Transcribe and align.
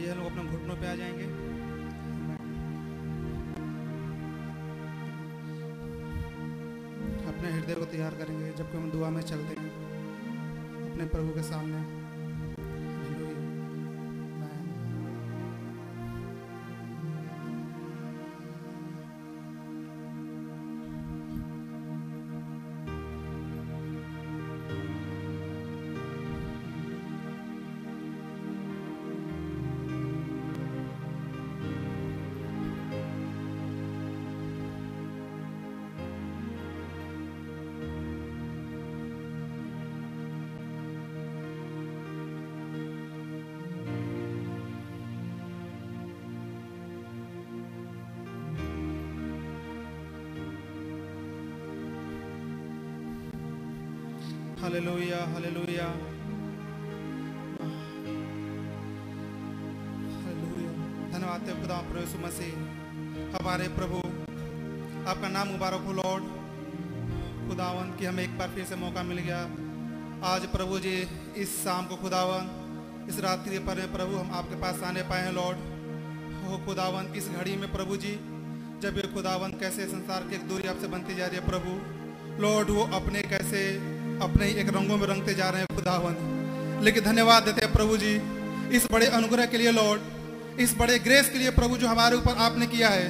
आइए 0.00 0.14
लोग 0.14 0.26
अपने 0.26 0.42
घुटनों 0.44 0.74
पे 0.76 0.86
आ 0.86 0.94
जाएँगे। 0.94 1.24
अपने 7.28 7.50
हृदय 7.50 7.74
को 7.74 7.84
तैयार 7.84 8.14
करेंगे 8.14 8.52
जबकि 8.52 8.76
हम 8.76 8.90
दुआ 8.90 9.10
में 9.10 9.22
चलते 9.22 9.60
हैं, 9.60 9.70
अपने 10.90 11.06
प्रभु 11.06 11.34
के 11.34 11.42
सामने। 11.42 11.99
हालेलुया 55.26 55.84
हालेलुया 60.24 60.78
धन्यवाद 61.12 61.62
खुदा 61.62 61.76
प्रभु 61.76 62.26
मसीह। 62.26 62.52
हमारे 63.38 63.68
प्रभु, 63.68 63.98
आपका 65.10 65.28
नाम 65.28 65.48
मुबारक 65.48 65.80
हो, 65.80 65.92
लॉर्ड। 65.92 66.24
खुदावन, 67.48 67.96
की 67.98 68.04
हमें 68.04 68.24
एक 68.24 68.38
बार 68.38 68.48
फिर 68.48 68.64
से 68.64 68.76
मौका 68.76 69.02
मिल 69.02 69.18
गया। 69.18 69.40
आज 70.24 70.46
प्रभु 70.46 70.78
जी, 70.78 71.08
इस 71.36 71.64
शाम 71.64 71.86
को 71.86 71.96
खुदावन, 71.96 72.56
इस 73.08 73.20
रात्रि 73.20 73.58
पर 73.58 73.74
प्रभु 73.74 74.16
हम 74.16 74.30
आपके 74.30 74.54
पास 74.54 74.82
आने 74.82 75.02
पाए 75.02 75.22
हैं, 75.22 75.32
लॉर्ड। 75.32 75.58
हो 76.44 76.66
खुदावन, 76.66 77.04
इस 77.04 77.28
घड़ी 77.28 77.56
में 77.56 77.72
प्रभु 77.72 77.96
जी, 77.96 78.12
जब 78.82 78.92
ये 78.96 79.14
खुदावन 79.14 79.50
कैसे 79.50 79.86
संसार 79.86 80.28
की 80.28 80.34
एक 80.34 80.48
दूरी 80.48 80.68
आपसे 80.68 80.86
बनती 80.86 81.14
जा 81.14 81.26
रही 81.26 81.36
है 81.36 81.46
प्रभु। 81.46 82.00
लॉर्ड, 82.42 82.70
वो 82.70 82.82
अपने 82.82 83.22
कैसे 83.22 83.89
अपने 84.22 84.46
ही 84.46 84.54
एक 84.54 84.68
रंगों 84.68 84.96
में 84.96 85.06
रंगते 85.06 85.34
जा 85.34 85.48
रहे 85.50 85.60
हैं 85.60 85.76
खुदावन। 85.76 86.16
लेकिन 86.84 87.04
धन्यवाद 87.04 87.42
देते 87.42 87.64
हैं 87.64 87.72
प्रभु 87.72 87.96
जी, 87.96 88.14
इस 88.76 88.86
बड़े 88.92 89.06
अनुग्रह 89.06 89.46
के 89.46 89.58
लिए 89.58 89.70
लॉर्ड, 89.70 90.00
इस 90.60 90.74
बड़े 90.78 90.98
ग्रेस 90.98 91.28
के 91.28 91.38
लिए 91.38 91.50
प्रभु 91.50 91.76
जो 91.76 91.88
हमारे 91.88 92.16
ऊपर 92.16 92.36
आपने 92.36 92.66
किया 92.66 92.88
है। 92.88 93.06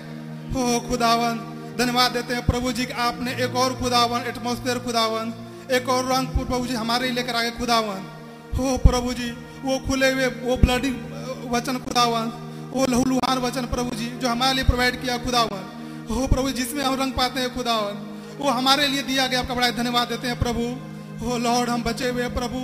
हो 0.52 0.80
खुदावन, 0.80 1.38
धन्यवाद 1.78 2.12
देते 2.12 2.34
हैं 2.34 2.46
प्रभु 2.46 2.72
जी 2.72 2.86
आपने 2.86 3.34
एक 3.44 3.56
और 3.56 3.74
खुदावन 3.74 4.20
एटमोस्फेयर 4.20 4.78
खुदावन, 4.78 5.32
एक 5.70 5.88
और 5.88 6.12
रंग 6.12 6.26
प्रभु 6.26 6.66
जी 6.66 6.74
हमारे 6.74 7.06
लिए 7.06 7.14
लेकर 7.14 7.34
आए 7.34 7.50
खुदावन। 7.50 8.00
हो 8.58 8.76
प्रभु 8.78 9.12
जी, 9.12 9.30
वो 9.62 9.78
खुले 9.78 10.12
हुए, 10.12 10.26
वो 10.26 10.56
ब्लडिंग 10.56 10.96
वचन 11.50 11.78
खुदावन, 11.78 12.32
वो 12.72 12.86
लहूलुहान 12.86 13.38
वचन 13.38 13.66
प्रभु 13.66 13.96
जी 13.96 14.06
जो 14.06 14.28
हमारे 14.28 14.54
लिए 14.54 14.64
प्रोवाइड 14.64 15.00
किया 15.02 15.18
खुदावन। 15.18 15.66
हो 16.10 16.26
प्रभु 16.26 16.50
जिसमें 16.50 16.84
हम 16.84 16.94
रंग 16.94 17.12
पाते 17.12 17.40
हैं 17.40 17.54
खुदावन, 17.54 17.94
वो 18.38 18.50
हमारे 18.50 18.86
लिए 18.88 19.02
दिया 19.02 19.26
गया 19.26 19.40
आपका 19.40 19.54
बड़ा 19.54 19.70
धन्यवाद 19.70 20.08
देते 20.08 20.28
हैं 20.28 20.38
प्रभु। 20.38 20.89
हो 21.22 21.38
लॉर्ड 21.38 21.70
हम 21.70 21.82
बचे 21.82 22.08
हुए 22.10 22.28
प्रभु। 22.30 22.58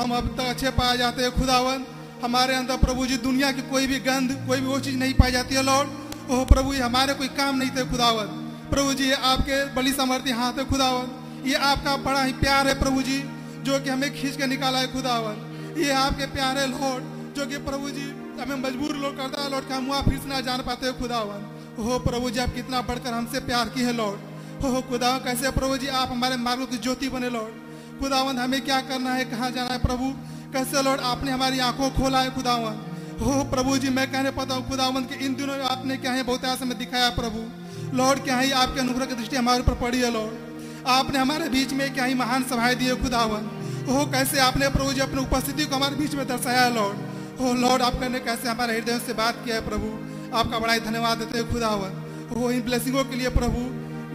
हम 0.00 0.10
अब 0.10 0.26
तक 0.36 0.44
अच्छे 0.44 0.70
पाए 0.70 0.96
जाते 0.98 1.22
हैं, 1.22 1.30
खुदावन। 1.30 1.84
हमारे 2.24 2.54
अंदर 2.54 2.76
प्रभु 2.76 3.06
जी, 3.06 3.16
दुनिया 3.16 3.50
की 3.52 3.62
कोई 3.62 3.86
भी 3.86 3.98
गंध, 4.00 4.32
कोई 4.46 4.60
भी 4.60 4.66
वो 4.66 4.78
चीज़ 4.80 4.96
नहीं 4.96 5.14
पाई 5.14 5.32
जाती 5.32 5.54
है 5.54 5.62
लॉर्ड 5.62 5.88
ओह 6.30 6.44
प्रभु, 6.44 6.72
ये 6.72 6.80
हमारे 6.80 7.14
कोई 7.14 7.28
काम 7.28 7.56
नहीं 7.56 7.70
थे, 7.70 7.84
खुदावन। 7.84 8.26
प्रभु 8.70 8.92
जी 8.94 9.10
आपके 9.12 9.64
बड़ी 9.74 9.92
समर्थी 9.92 10.30
हाथ 10.30 10.58
है 10.58 10.64
खुदावन। 10.64 11.42
ये 11.46 11.54
आपका 11.54 11.96
बड़ा 11.96 12.22
ही 12.22 12.32
प्यार 12.32 12.68
है, 12.68 12.78
प्रभु 12.80 13.02
जी, 13.02 13.18
जो 13.62 13.80
कि 13.80 13.90
हमें 13.90 14.10
खींच 14.14 14.36
के 14.36 14.46
निकाला 14.46 14.78
है, 14.78 14.92
खुदावन। 14.92 15.74
ये 15.78 15.90
आपके 15.92 16.26
प्यार 16.26 16.58
है 16.58 16.66
लॉर्ड 16.70 17.12
जो 17.36 17.46
कि 17.46 17.58
प्रभु 17.58 17.90
जी, 17.90 18.06
हमें 18.40 18.56
मजबूर 18.58 18.96
लोग 18.96 19.16
करता 19.16 19.42
है 19.42 19.50
लॉर्ड 19.50 19.68
का 19.68 19.76
हम 19.76 19.86
वहाँ 19.86 20.02
फिर 20.02 20.18
से 20.18 20.28
ना 20.28 20.40
जान 20.40 20.62
पाते 20.62 20.86
हो 20.86 20.92
खुदावन। 20.92 21.50
हो 21.78 21.98
प्रभु 21.98 22.30
जी, 22.30 22.40
आप 22.40 22.54
कितना 22.54 22.80
बढ़कर 22.82 23.12
हमसे 23.12 23.40
प्यार 23.40 23.68
की 23.68 23.82
है 23.82 23.92
लॉर्ड 23.92 24.64
हो 24.64 24.80
खुदा, 24.82 25.18
कैसे 25.18 25.50
प्रभु 25.50 25.76
जी, 25.76 25.86
आप 25.86 26.10
हमारे 26.10 26.36
मार्गों 26.38 26.66
की 26.66 26.78
ज्योति 26.78 27.08
बने 27.08 27.30
लॉर्ड 27.30 27.62
खुदावन 28.00 28.38
हमें 28.38 28.60
क्या 28.64 28.80
करना 28.82 29.12
है? 29.14 29.24
कहाँ 29.26 29.50
जाना 29.50 29.72
है? 29.72 29.78
प्रभु, 29.80 30.12
कैसे 30.52 30.82
लॉर्ड, 30.82 31.00
आपने 31.02 31.30
हमारी 31.30 31.58
आँखों 31.60 31.90
खोला 31.90 32.20
है 32.20 32.34
खुदावन 32.34 32.80
हो, 33.20 33.32
प्रभु 33.44 33.76
जी, 33.78 33.88
मैं 33.90 34.10
कहने 34.12 34.30
पाता 34.30 34.54
हूँ 34.54 34.68
खुदावन 34.68 35.04
के 35.04 35.24
इन 35.26 35.34
दिनों 35.34 35.58
आपने 35.66 35.96
क्या 35.96 36.12
है, 36.12 36.22
बहुत 36.22 36.44
आस 36.44 36.62
में 36.62 36.76
दिखाया 36.78 37.08
प्रभु। 37.10 37.96
लॉर्ड, 37.96 38.22
क्या 38.24 38.36
है, 38.36 38.50
आपके 38.52 38.80
अनुग्रह 38.80 39.06
की 39.06 39.14
दृष्टि 39.14 39.36
हमारे 39.36 39.60
ऊपर 39.60 39.74
पड़ी 39.80 40.00
है, 40.00 40.10
लॉर्ड। 40.12 40.86
आपने 40.88 41.18
हमारे 41.18 41.48
बीच 41.48 41.72
में 41.72 41.92
क्या 41.94 42.04
ही 42.04 42.14
महान 42.14 42.42
सभाएँ 42.44 42.74
दी 42.74 42.84
है 42.84 43.00
खुदावन 43.02 43.50
हो, 43.88 44.04
कैसे 44.06 44.38
आपने 44.40 44.68
प्रभु 44.68 44.92
जी, 44.92 45.00
अपनी 45.00 45.20
उपस्थिति 45.20 45.64
को 45.64 45.76
हमारे 45.76 45.96
बीच 45.96 46.14
में 46.14 46.26
दर्शाया 46.26 46.62
है, 46.62 46.74
लॉर्ड। 46.74 46.98
हो, 47.40 47.52
लॉर्ड, 47.60 47.82
आपने 47.82 48.20
कैसे 48.20 48.48
हमारे 48.48 48.76
हृदय 48.76 48.98
से 48.98 49.12
बात 49.12 49.44
किया 49.44 49.56
है, 49.56 49.64
प्रभु। 49.68 49.88
आपका 50.36 50.58
बड़ा 50.58 50.72
ही 50.72 50.80
धन्यवाद 50.80 51.18
देते 51.18 51.38
हैं 51.38 51.50
खुदावन 51.52 52.02
हो, 52.30 52.50
इन 52.50 52.60
ब्लेसिंगों 52.62 53.04
के 53.04 53.16
लिए 53.16 53.28
प्रभु। 53.30 53.60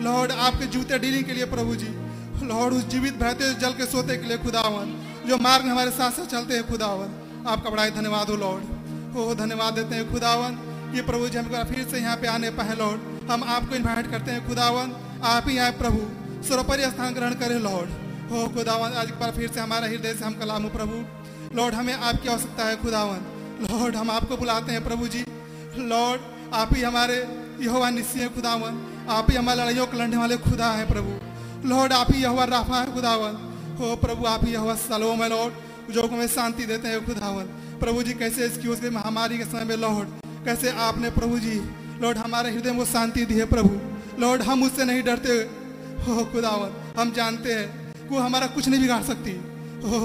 लॉर्ड, 0.03 0.31
आपके 0.31 0.65
जूते 0.67 1.00
डीलिंग 1.00 1.24
के 1.24 1.33
लिए 1.33 1.45
प्रभु 1.45 1.75
जी। 1.75 1.88
लॉर्ड 2.43 2.74
उस 2.74 2.88
जीवित 2.88 3.15
बहते 3.15 3.53
जल 3.53 3.74
के 3.74 3.86
सोते 3.86 4.17
के 4.17 4.27
लिए 4.27 4.38
खुदावन, 4.38 4.93
जो 5.27 5.38
मार्ग 5.38 5.65
में 5.65 5.72
हमारे 5.72 5.91
साथ 5.91 6.12
साथ 6.12 6.25
चलते 6.25 6.53
हैं 6.53 6.67
खुदावन। 6.67 7.46
आपका 7.48 7.69
बड़ा 7.69 7.84
ही 7.84 7.91
धन्यवाद 7.91 8.29
हो, 8.29 8.36
लॉर्ड। 8.36 8.63
हो, 9.13 9.36
धन्यवाद 9.36 9.74
देते 9.74 9.96
हैं 9.96 10.12
खुदावन 10.12 10.58
ये 10.96 11.01
प्रभु 11.01 11.27
जी 11.29 11.38
हम 11.38 11.63
फिर 11.63 11.88
से 11.88 12.00
यहाँ 12.00 12.17
पे 12.17 12.27
आने 12.27 12.50
पाए 12.50 12.75
लॉर्ड। 12.75 13.31
हम 13.31 13.43
आपको 13.43 13.75
इन्वाइट 13.75 14.12
करते 14.12 14.31
हैं, 14.31 14.48
खुदावन। 14.48 14.93
आप 15.24 15.43
ही 15.48 15.58
आए, 15.58 15.72
प्रभु। 15.72 15.98
सर्वोपरि 16.48 16.84
स्थान 16.84 17.13
ग्रहण 17.13 17.34
करें, 17.34 17.60
लॉर्ड। 17.60 17.89
हो, 18.31 18.48
खुदावन, 18.48 18.91
आज 18.91 19.08
एक 19.08 19.19
बार 19.19 19.31
फिर 19.31 19.51
से 19.51 19.60
हमारा 19.60 19.88
हृदय 19.88 20.13
से 20.13 20.25
हम 20.25 20.34
कलाम 20.34 20.63
हो, 20.63 20.69
प्रभु। 20.69 21.03
लॉर्ड, 21.58 21.75
हमें 21.75 21.93
आपकी 21.93 22.29
आवश्यकता 22.29 22.65
है, 22.65 22.81
खुदावन। 22.81 23.19
लॉर्ड, 23.72 23.96
हम 23.96 24.12
आपको 24.12 24.38
बुलाते 24.38 24.72
हैं, 24.72 24.84
प्रभु 24.84 25.08
जी। 25.08 25.25
लॉर्ड, 25.77 26.22
आप 26.53 26.69
ही 26.75 26.81
हमारे 26.81 27.17
यहोवा 27.62 27.89
निश्चय 27.89 28.27
खुदावन। 28.27 28.86
आप 29.10 29.31
ही 29.31 29.38
हमारे 29.38 29.62
लड़ाइयों 29.62 29.88
को 29.88 29.98
लड़ने 29.98 30.17
वाले 30.17 30.38
खुदा 30.38 30.72
हैं, 30.72 30.88
प्रभु। 30.88 31.28
लॉर्ड 31.66 31.94
आप 31.94 32.12
ही 32.12 32.22
यहोवा 32.22 32.44
राफा 32.46 32.80
है 32.80 32.94
खुदावन। 32.94 33.34
हो 33.80 33.96
प्रभु, 33.96 34.25
आप 34.25 34.46
ही 34.46 34.51
यहोवा 34.54 34.75
सलोम 34.75 35.24
है 35.24 35.30
लॉर्ड 35.30 35.94
जो 35.94 36.08
हमें 36.08 36.28
शांति 36.28 36.66
देते 36.66 36.88
हैं, 36.88 37.06
खुदावन। 37.06 37.44
प्रभु 37.80 38.04
जी, 38.04 38.13
कैसे 38.13 38.46
इसकी 38.46 38.68
उसके 38.68 38.89
महामारी 38.89 39.38
के 39.38 39.46
समय 39.46 39.63
में 39.63 39.75
लॉर्ड 39.78 40.08
कैसे 40.46 40.70
आपने 40.80 41.10
प्रभु 41.10 41.39
जी 41.39 41.62
लॉर्ड 42.01 42.18
हमारे 42.18 42.51
हृदय 42.51 42.72
में 42.72 42.86
शांति 42.86 43.25
दी 43.25 43.34
है, 43.34 43.46
प्रभु। 43.46 44.22
लॉर्ड 44.22 44.42
हम 44.42 44.63
उससे 44.63 44.86
नहीं 44.86 45.04
डरते। 45.04 45.34
हो, 46.00 46.24
खुदावन, 46.25 46.72
हम 47.00 47.12
जानते 47.12 47.54
हैं 47.54 48.08
वो 48.10 48.20
हमारा 48.20 48.48
कुछ 48.48 48.68
नहीं 48.68 48.82
बिगाड़ 48.82 49.04
सकती। 49.04 49.32
हो, 49.84 50.00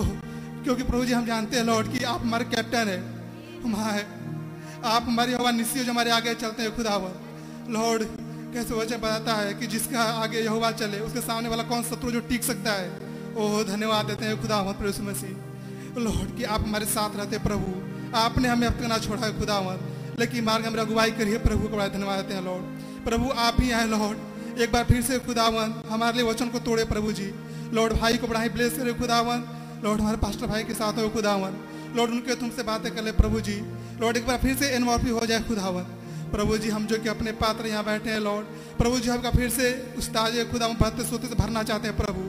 क्योंकि 0.64 0.82
प्रभु 0.82 1.04
जी, 1.04 1.12
हम 1.12 1.26
जानते 1.26 1.56
हैं 1.56 1.64
लॉर्ड 1.64 1.92
कि 1.92 2.04
आप 2.04 2.20
हमारे 2.20 2.44
कैप्टन 2.44 2.88
है। 2.88 2.98
हमारे 3.62 4.02
आप 4.84 5.02
हमारी 5.02 5.32
हवा 5.32 5.50
निश्चय 5.50 5.84
जो 5.84 5.92
हमारे 5.92 6.10
आगे 6.10 6.34
चलते 6.34 6.62
हैं, 6.62 6.74
खुदावन। 6.76 7.72
लॉर्ड 7.72 8.02
कैसे 8.54 8.74
वचन 8.74 8.96
बताता 8.96 9.34
है 9.34 9.54
कि 9.54 9.66
जिसका 9.66 10.02
आगे 10.22 10.40
यहोवा 10.40 10.70
चले, 10.70 10.98
उसके 11.00 11.20
सामने 11.20 11.48
वाला 11.48 11.62
कौन 11.62 11.82
शत्रु 11.82 12.10
जो 12.10 12.20
टिक 12.20 12.44
सकता 12.44 12.72
है? 12.72 12.90
ओह, 13.36 13.62
धन्यवाद 13.62 14.06
देते 14.06 14.24
हैं 14.24 14.40
खुदावन 14.42 14.72
प्रभु 14.72 15.02
मसीह। 15.02 16.00
लॉर्ड, 16.00 16.36
कि 16.36 16.44
आप 16.44 16.60
हमारे 16.60 16.86
साथ 16.86 17.16
रहते 17.16 17.38
प्रभु। 17.38 17.72
आपने 18.16 18.48
हमें 18.48 18.66
अब 18.66 18.74
तक 18.74 18.86
ना 18.86 18.98
छोड़ा 18.98 19.26
है 19.26 19.38
खुदावन 19.38 19.80
लेकिन 20.18 20.44
मार्ग 20.44 20.66
में 20.66 20.80
अगुवाई 20.80 21.10
करिए 21.10 21.38
प्रभु 21.38 21.68
को 21.68 21.76
बड़ा 21.76 21.88
धन्यवाद 21.88 22.18
देते 22.18 22.34
हैं, 22.34 22.44
लॉर्ड। 22.44 23.04
प्रभु, 23.04 23.30
आप 23.38 23.56
ही 23.60 23.70
आए 23.70 23.86
लॉर्ड। 23.86 24.60
एक 24.60 24.72
बार 24.72 24.84
फिर 24.84 25.02
से 25.02 25.18
खुदावन 25.18 25.74
हमारे 25.90 26.16
लिए 26.16 26.30
वचन 26.30 26.48
को 26.48 26.58
तोड़े 26.58 26.84
प्रभु 26.84 27.12
जी। 27.12 27.30
लॉर्ड, 27.72 27.92
भाई 27.92 28.18
को 28.18 28.26
बड़ा 28.26 28.40
ही 28.40 28.48
ब्लेस 28.48 28.76
करे 28.76 28.92
खुदावन 28.92 29.44
लॉर्ड, 29.84 30.00
हमारे 30.00 30.16
पास्टर 30.16 30.46
भाई 30.46 30.64
के 30.64 30.74
साथ 30.74 30.92
हो 30.92 31.08
खुदावन 31.08 31.58
लॉर्ड, 31.96 32.10
उनके 32.10 32.34
तुमसे 32.34 32.62
बातें 32.62 32.94
कर 32.94 33.02
ले 33.02 33.12
प्रभु 33.12 33.40
जी। 33.40 33.60
लॉर्ड, 34.00 34.16
एक 34.16 34.26
बार 34.26 34.38
फिर 34.38 34.56
से 34.56 34.74
इन्वॉल्व 34.76 35.18
हो 35.18 35.26
जाए 35.26 35.40
खुदावन 35.40 35.84
प्रभु 36.34 36.56
जी, 36.58 36.70
हम 36.70 36.86
जो 36.86 36.96
कि 36.98 37.08
अपने 37.08 37.32
पात्र 37.32 37.66
यहाँ 37.66 37.84
बैठे 37.84 38.10
हैं 38.10 38.20
लॉर्ड 38.20 38.46
प्रभु 38.78 38.98
जी, 38.98 39.10
आपका 39.10 39.30
फिर 39.30 39.50
से 39.50 39.94
उस 39.98 40.08
ताजे 40.08 40.44
खुदा 40.44 40.68
भक्त 40.68 41.02
सोते 41.02 41.26
से 41.26 41.34
भरना 41.34 41.62
चाहते 41.62 41.88
हैं, 41.88 41.96
प्रभु। 41.96 42.22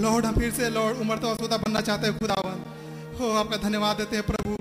लॉर्ड 0.00 0.26
हम 0.26 0.34
फिर 0.34 0.50
से 0.50 0.70
लॉर्ड 0.70 0.98
उम्र 0.98 1.16
तो 1.16 1.34
सोता 1.34 1.56
बनना 1.56 1.80
चाहते 1.80 2.06
हैं, 2.06 2.18
खुदावन। 2.18 2.56
हो, 3.20 3.30
आपका 3.32 3.56
धन्यवाद 3.56 3.96
देते 3.96 4.16
हैं, 4.16 4.24
प्रभु। 4.26 4.56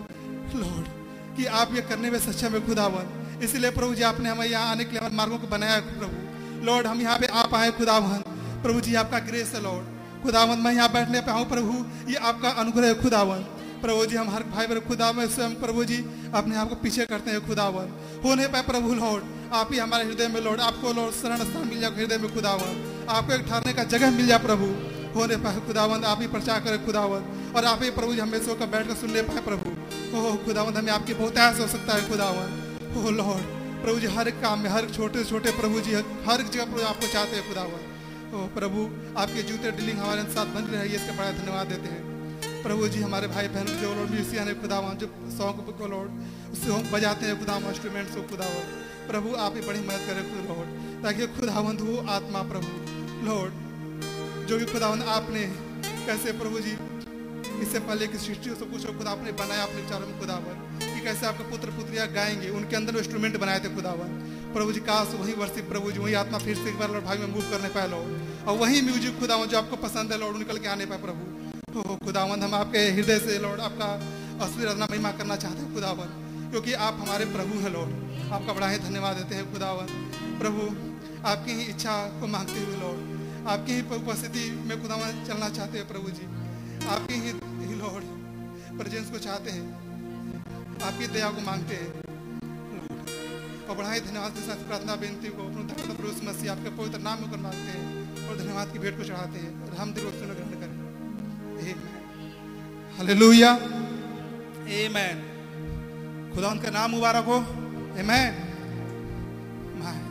लॉर्ड 0.59 0.87
कि 1.37 1.45
आप 1.45 1.73
ये 1.75 1.81
करने 1.81 2.11
में 2.11 2.19
सक्षम 2.19 2.47
है, 2.47 2.65
खुदावन। 2.67 3.39
इसलिए, 3.43 3.71
प्रभु 3.71 3.95
जी, 3.95 4.03
आपने 4.03 4.29
हमें 4.29 4.45
यहाँ 4.47 4.71
आने 4.71 4.83
के 4.83 4.91
लिए 4.91 5.09
मार्गों 5.09 5.37
को 5.37 5.47
बनाया 5.47 5.73
है 5.73 5.81
प्रभु। 5.99 6.65
लॉर्ड 6.65 6.87
हम 6.87 7.01
यहाँ 7.01 7.17
पे 7.19 7.25
आप 7.25 7.55
आए 7.55 7.71
खुदावन। 7.71 8.21
प्रभु 8.63 8.81
जी, 8.81 8.95
आपका 8.95 9.19
ग्रेस 9.19 9.55
है 9.55 9.63
लॉर्ड 9.63 10.21
खुदावन, 10.23 10.59
मैं 10.59 10.73
यहाँ 10.73 10.91
बैठने 10.91 11.21
पे 11.21 11.31
आऊँ, 11.31 11.49
प्रभु। 11.49 11.83
ये 12.11 12.15
आपका 12.15 12.49
अनुग्रह 12.49 12.87
है, 12.87 13.01
खुदावन। 13.01 13.45
प्रभु 13.83 14.05
जी, 14.05 14.15
हम 14.15 14.29
हर 14.29 14.43
भाई 14.49 14.67
बहन 14.67 14.79
खुदा 14.81 15.11
में 15.11 15.27
स्वयं 15.29 15.53
प्रभु 15.61 15.83
जी 15.85 15.97
अपने 16.33 16.55
आप 16.55 16.69
को 16.69 16.75
पीछे 16.83 17.05
करते 17.05 17.31
हैं, 17.31 17.45
खुदावन। 17.47 17.87
होने 18.23 18.47
पाए 18.47 18.61
प्रभु 18.63 18.93
लौट 18.95 19.23
आप 19.53 19.73
ही 19.73 19.79
हमारे 19.79 20.03
हृदय 20.05 20.27
में 20.27 20.41
लौट 20.41 20.59
आपको 20.61 20.93
लौट 20.93 21.13
शरण 21.13 21.43
स्थान 21.45 21.67
मिल 21.67 21.79
जाए 21.81 21.91
हृदय 21.93 22.17
में, 22.17 22.33
खुदावन। 22.33 22.73
आपको 23.09 23.33
एक 23.33 23.41
ठहरने 23.47 23.73
का 23.73 23.83
जगह 23.93 24.11
मिल 24.11 24.27
जाए 24.27 24.39
प्रभु। 24.39 24.65
हो 24.65 25.19
होने 25.19 25.35
पाए 25.37 25.59
खुदावन, 25.67 26.03
आप 26.03 26.21
ही 26.21 26.27
प्रचार 26.27 26.59
करें, 26.59 26.85
खुदावन। 26.85 27.25
और 27.55 27.65
आप 27.65 27.83
ही 27.83 27.89
प्रभु 27.91 28.13
जी 28.13 28.19
हमेशा 28.19 28.49
होकर 28.51 28.67
बैठ 28.67 28.87
कर 28.87 28.95
सुन 28.95 29.11
ले 29.11 29.21
पाए 29.23 29.41
प्रभु। 29.41 29.75
ओह 30.17 30.35
खुदावंद 30.45 30.77
हमें 30.77 30.91
आपकी 30.91 31.13
बहुत 31.15 31.37
आस 31.39 31.59
हो 31.59 31.67
सकता 31.67 31.93
है 31.93 32.07
खुदावंद 32.09 32.97
ओह 32.97 33.09
लॉर्ड, 33.11 33.45
प्रभु 33.83 33.99
जी, 33.99 34.07
हर 34.15 34.27
एक 34.27 34.41
काम 34.41 34.59
में, 34.59 34.69
हर 34.69 34.89
छोटे 34.91 35.23
छोटे 35.25 35.51
प्रभु 35.59 35.79
जी, 35.81 35.93
हर 36.27 36.41
एक 36.41 36.49
जगह 36.49 36.65
प्रभु 36.65 36.87
आपको 36.87 37.07
चाहते 37.07 37.35
हैं 37.35 37.47
खुदावंद 37.47 38.33
ओह 38.33 38.47
प्रभु, 38.55 38.89
आपके 39.19 39.43
जूते 39.43 39.71
डीलिंग 39.77 39.99
हमारे 39.99 40.23
साथ 40.33 40.55
बन 40.55 40.71
रहे 40.71 40.81
हैं 40.81 40.95
इसका 40.95 41.17
बड़ा 41.17 41.31
धन्यवाद 41.33 41.67
देते 41.67 41.89
हैं। 41.89 42.12
प्रभु 42.63 42.87
जी, 42.87 42.99
हमारे 43.01 43.27
भाई 43.27 43.47
बहन 43.53 43.65
जो 43.79 43.93
लॉर्ड 43.93 44.09
म्यूजिशियन 44.09 44.47
है 44.47 44.53
खुदावन 44.61 44.97
जो 44.97 45.07
सॉन्ग 45.31 45.57
को 45.69 45.87
लॉर्ड 45.87 46.11
उससे 46.51 46.71
हम 46.71 46.91
बजाते 46.91 47.25
हैं 47.25 47.39
खुदावन 47.39 47.65
इंस्ट्रूमेंट्स 47.69 48.15
को 48.15 48.21
खुदावन 48.29 48.69
प्रभु, 49.07 49.35
आप 49.37 49.55
ही 49.55 49.61
बड़ी 49.61 49.79
मदद 49.79 50.05
करें 50.07 50.23
खुद 50.29 50.45
लॉर्ड 50.49 51.03
ताकि 51.03 51.27
खुदावंद 51.35 51.81
हो 51.81 51.97
आत्मा 52.09 52.41
प्रभु। 52.51 52.69
लॉर्ड 53.27 54.47
जो 54.47 54.57
भी 54.59 54.65
खुदावंद 54.65 55.03
आपने, 55.09 55.41
कैसे 56.05 56.31
प्रभु 56.39 56.59
जी, 56.59 56.77
इससे 57.63 57.79
पहले 57.81 58.07
की 58.07 58.17
सृष्टि 58.19 58.55
से 58.55 58.65
कुछ 58.71 58.85
खुदा 58.87 59.11
आपने 59.11 59.31
बनाया 59.43 59.63
अपने 59.63 59.81
विचारों 59.81 60.07
में 60.07 60.19
खुदावन 60.19 60.55
कि 60.79 61.01
कैसे 61.01 61.25
आपके 61.25 61.49
पुत्र 61.51 61.75
पुत्रियाँ 61.75 62.07
गाएँगे, 62.13 62.49
उनके 62.51 62.75
अंदर 62.75 62.97
इंस्ट्रूमेंट 62.97 63.37
बनाए 63.39 63.59
थे 63.59 63.75
खुदावन 63.75 64.17
प्रभु 64.55 64.71
जी, 64.71 64.79
काश 64.87 65.13
वही 65.19 65.33
वर्षिप 65.33 65.69
प्रभु 65.69 65.91
जी, 65.91 65.99
वही 65.99 66.13
आत्मा 66.15 66.37
फिर 66.39 66.55
से 66.55 66.69
एक 66.69 66.79
बार 66.79 66.91
लॉर्ड 66.91 67.05
भाई 67.05 67.17
में 67.17 67.27
मूव 67.27 67.51
करने 67.51 67.75
पाए 67.75 67.87
लॉर्ड 67.89 68.47
और 68.47 68.57
वही 68.57 68.81
म्यूज़िक 68.81 69.19
खुदावन 69.19 69.47
जो 69.47 69.57
आपको 69.57 69.75
पसंद 69.85 70.11
है 70.11 70.19
लॉर्ड 70.19 70.37
निकल 70.37 70.57
के 70.57 70.67
आने 70.69 70.85
पाए, 70.85 71.01
प्रभु। 71.01 71.32
खुदावंद 71.73 72.43
हम 72.43 72.53
आपके 72.55 72.79
हृदय 72.91 73.19
से 73.19 73.37
लॉर्ड 73.39 73.61
आपका 73.61 73.85
असली 74.45 74.65
रचना 74.65 74.87
महिमा 74.91 75.11
करना 75.11 75.35
चाहते 75.35 75.59
हैं 75.59 75.73
खुदावन 75.73 76.09
क्योंकि 76.51 76.73
आप 76.85 76.97
हमारे 76.99 77.25
प्रभु 77.27 77.59
हैं 77.59 77.71
लॉर्ड। 77.73 77.91
आपका 78.31 78.53
बड़ा 78.53 78.67
ही 78.69 78.77
धन्यवाद 78.79 79.15
देते 79.15 79.35
हैं 79.35 79.51
खुदावन 79.53 79.87
प्रभु 80.39 80.67
आपकी 81.27 81.53
ही 81.53 81.63
इच्छा 81.65 81.95
को 82.19 82.27
मांगते 82.27 82.59
हुए 82.59 82.77
लॉर्ड 82.77 83.47
आपकी 83.47 83.73
ही 83.73 83.81
उपस्थिति 83.95 84.43
में 84.67 84.81
खुदावन 84.81 85.23
चलना 85.25 85.49
चाहते 85.49 85.77
हैं 85.77 85.87
प्रभु 85.87 86.09
जी। 86.09 86.25
आपकी 86.87 87.13
ही, 87.15 87.31
ही 87.67 87.75
लॉर्ड 87.75 88.03
प्रेजेंस 88.77 89.09
को 89.09 89.17
चाहते 89.17 89.51
हैं। 89.51 89.65
आपकी 90.83 91.07
दया 91.07 91.29
को 91.29 91.41
मांगते 91.41 91.75
हैं 91.75 91.89
और 93.69 93.75
बड़ा 93.77 93.91
ही 93.91 93.99
धन्यवाद 94.01 94.31
के 94.31 94.41
साथ 94.41 94.67
प्रार्थना 94.67 94.95
बेनती 94.95 95.29
को 95.29 95.43
अपने 95.43 95.93
प्रभु 95.93 96.09
मसीह 96.29 96.51
आपके 96.51 96.69
पवित्र 96.77 96.99
नाम 96.99 97.19
कर 97.31 97.37
मांगते 97.37 97.69
हैं 97.71 98.27
और 98.27 98.37
धन्यवाद 98.37 98.73
की 98.73 98.79
भेंट 98.79 98.97
को 98.97 99.03
चढ़ाते 99.03 99.39
हैं। 99.39 99.51
और 99.63 99.77
हम 99.77 99.93
दिल 99.93 100.05
हालेलुया 102.93 103.51
आमेन 104.79 105.17
खुदा 106.33 106.47
उनका 106.49 106.69
नाम 106.71 106.91
मुबारक 106.91 107.25
हो। 107.25 107.37
आमेन 107.99 108.31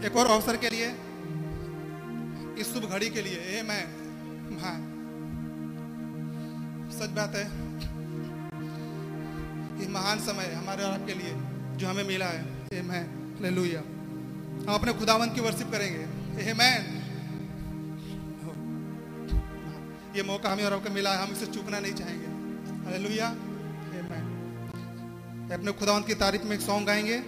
एक 0.04 0.16
और 0.16 0.26
अवसर 0.28 0.56
के 0.56 0.68
लिए, 0.70 0.88
इस 2.60 2.72
शुभ 2.72 2.84
घड़ी 2.86 3.08
के 3.10 3.22
लिए। 3.22 3.60
आमेन 3.60 3.86
हाँ। 4.62 4.78
सच 6.92 7.10
बात 7.10 7.32
है, 7.34 7.44
ये 9.80 9.86
महान 9.90 10.18
समय 10.22 10.46
हमारे 10.54 10.84
और 10.84 10.92
आपके 10.92 11.14
लिए, 11.14 11.32
जो 11.76 11.88
हमें 11.88 12.04
मिला 12.04 12.26
है। 12.28 12.42
आमेन 12.80 13.06
हालेलुया 13.36 13.80
हम 14.62 14.74
अपने 14.74 14.92
खुदावन 14.94 15.28
की 15.34 15.40
वर्शिप 15.40 15.70
करेंगे। 15.72 16.04
आमेन 16.50 16.82
ये 20.16 20.22
मौका 20.24 20.50
हमें 20.50 20.64
और 20.64 20.72
आपको 20.72 20.90
मिला 20.94 21.10
है, 21.12 21.18
हम 21.18 21.32
इसे 21.32 21.46
चूकना 21.48 21.78
नहीं 21.80 21.94
चाहेंगे। 21.94 22.31
हालेलुया 22.84 23.26
आमेन 23.26 25.50
अपने 25.52 25.72
खुदावंत 25.72 26.06
की 26.06 26.14
तारीफ़ 26.14 26.44
में 26.44 26.56
एक 26.56 26.60
सॉन्ग 26.60 26.86
गाएँगे। 26.86 27.22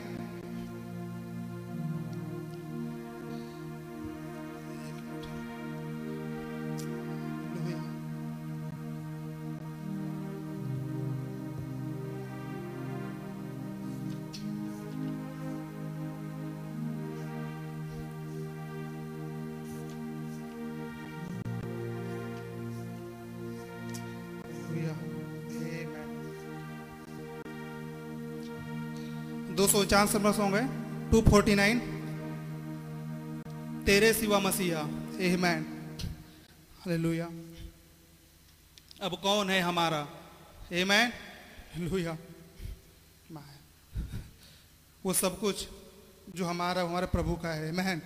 दो 29.65 29.69
सौ 29.69 29.81
उनचास 29.81 30.15
नंबर 30.15 30.33
सॉन्ग 30.33 30.57
है 30.57 30.65
टू 31.11 31.21
फोर्टी 31.23 31.55
नाइन 31.55 31.79
तेरे 33.87 34.13
सिवा 34.13 34.39
मसीहा, 34.39 34.81
एहमैन। 35.21 35.63
हालेलुया। 36.81 37.25
अब 39.03 39.21
कौन 39.23 39.51
है 39.51 39.61
हमारा? 39.61 40.09
Amen 40.73 41.09
hallelujah. 41.09 42.19
वो 45.05 45.13
सब 45.13 45.41
कुछ 45.41 45.69
जो 46.37 46.47
हमारा 46.47 46.83
हमारे 46.83 47.07
प्रभु 47.07 47.35
का 47.35 47.49
है। 47.49 47.73
मैन 47.73 48.03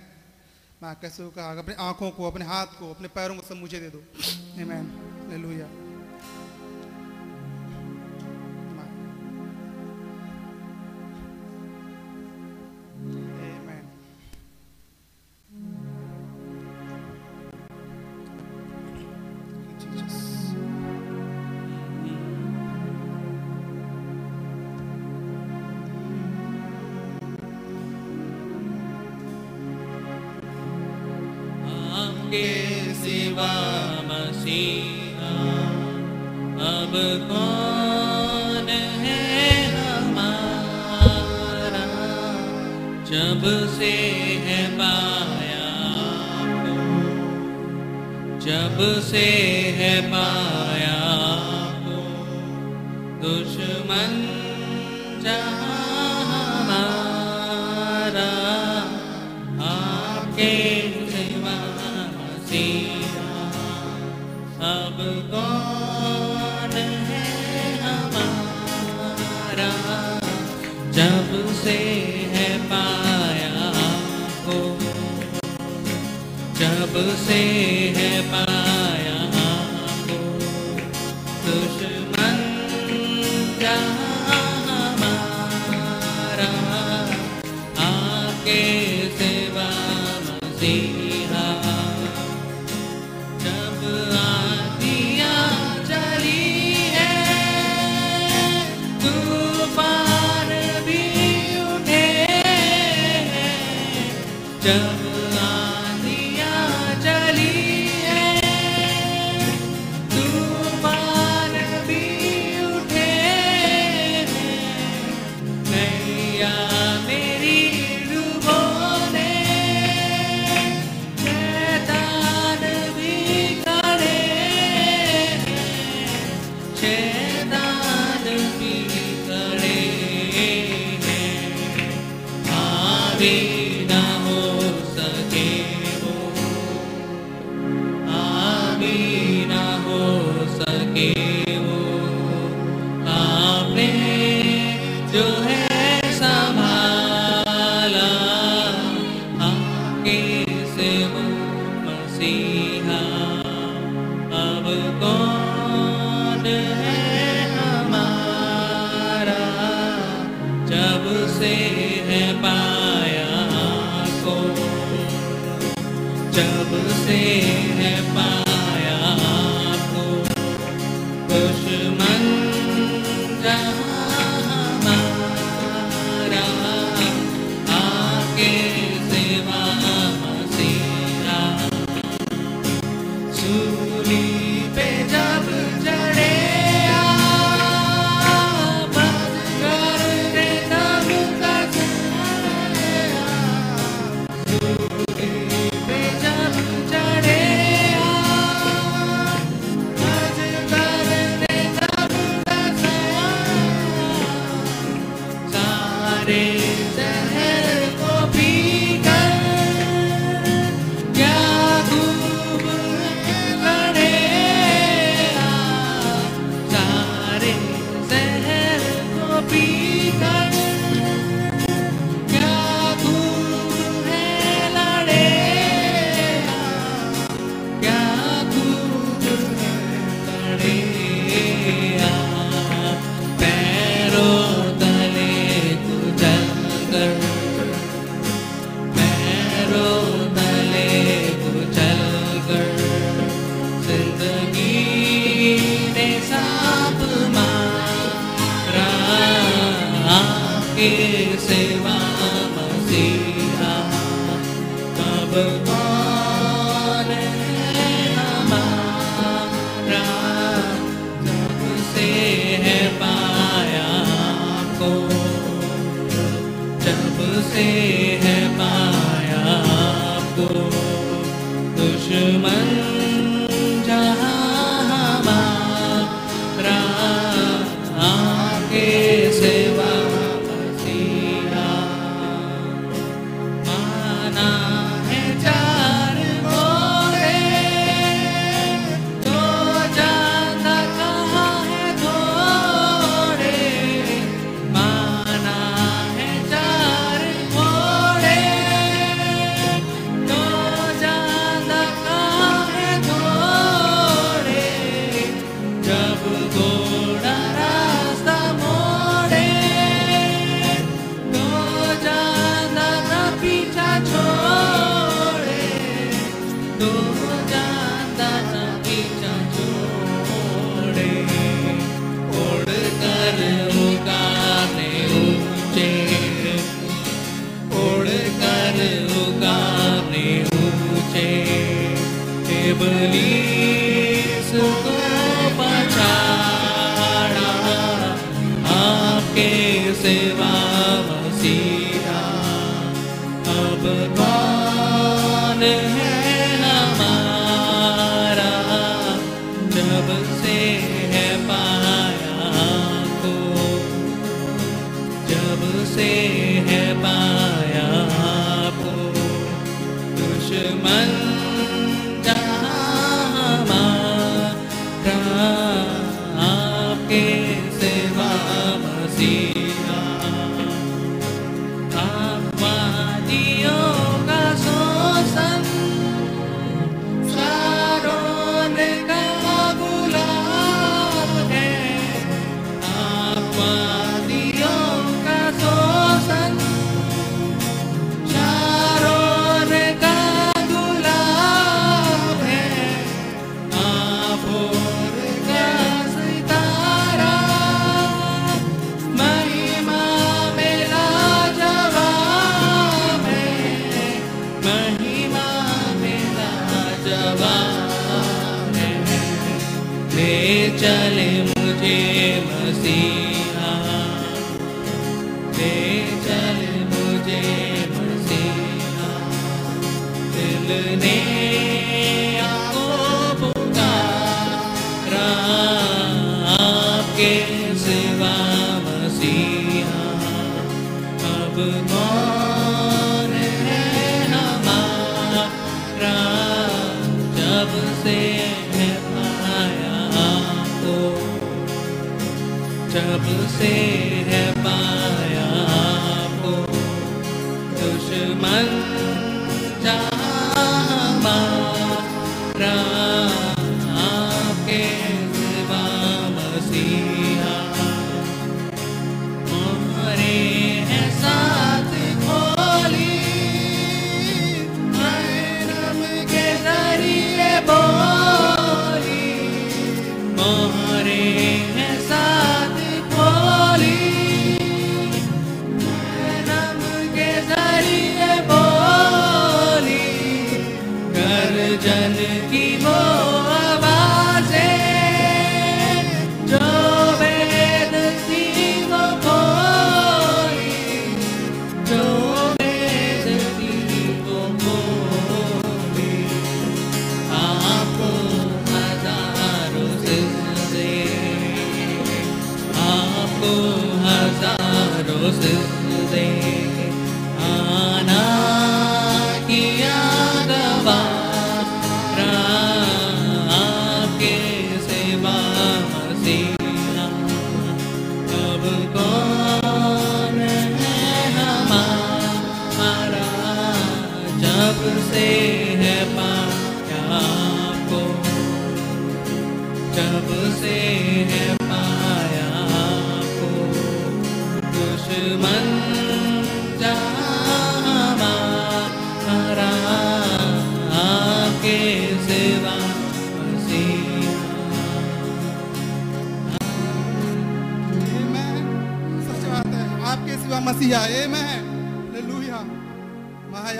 मैं 0.83 0.95
कैसे 0.95 1.29
कहा 1.29 1.59
अपने 1.59 1.75
आँखों 1.75 2.11
को, 2.11 2.31
अपने 2.31 2.45
हाथ 2.45 2.67
को, 2.67 2.93
अपने 2.93 3.07
पैरों 3.07 3.35
को 3.35 3.41
सब 3.41 3.55
मुझे 3.55 3.79
दे 3.79 3.89
दो। 3.89 4.03
Amen 4.61 4.85
hallelujah. 5.25 5.67
के 5.67 5.88
अब 36.69 36.93
कौन 37.29 38.69
है 39.03 39.19
जब 43.09 43.43
से 43.75 43.91
है 44.45 44.59
पाया 44.77 45.69
जब 48.45 48.77
से 49.03 49.25
है 49.79 49.93
पाया 50.11 50.97
दुश्मन 53.23 54.13
जहाँ 55.23 55.58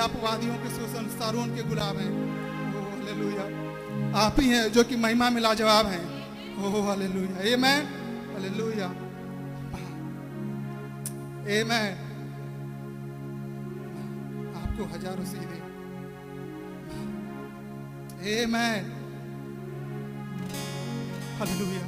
अपवादियों 0.09 0.55
के 0.57 0.69
सुसंस्कार 0.69 1.35
उनके 1.37 1.63
गुलाब 1.69 1.97
हैं। 1.97 2.11
ओ 2.71 2.83
हालेलुया। 2.89 3.45
आप 4.17 4.39
ही 4.39 4.47
हैं 4.49 4.65
जो 4.71 4.83
कि 4.83 4.95
महिमा 4.97 5.29
में 5.29 5.41
लाजवाब 5.41 5.85
हैं। 5.87 6.05
ओ 6.57 6.81
हालेलुया। 6.87 7.37
ए 7.43 7.55
मैं 7.57 7.77
हले 8.31 8.49
लुया 8.57 8.89
ए 11.49 11.63
मैं 11.63 11.85
आपको 14.55 14.83
हज़ारों 14.91 15.25
सीधे 15.25 15.59
ए 18.31 18.45
मैं 18.45 18.73
हले 21.39 21.55
लुया 21.59 21.85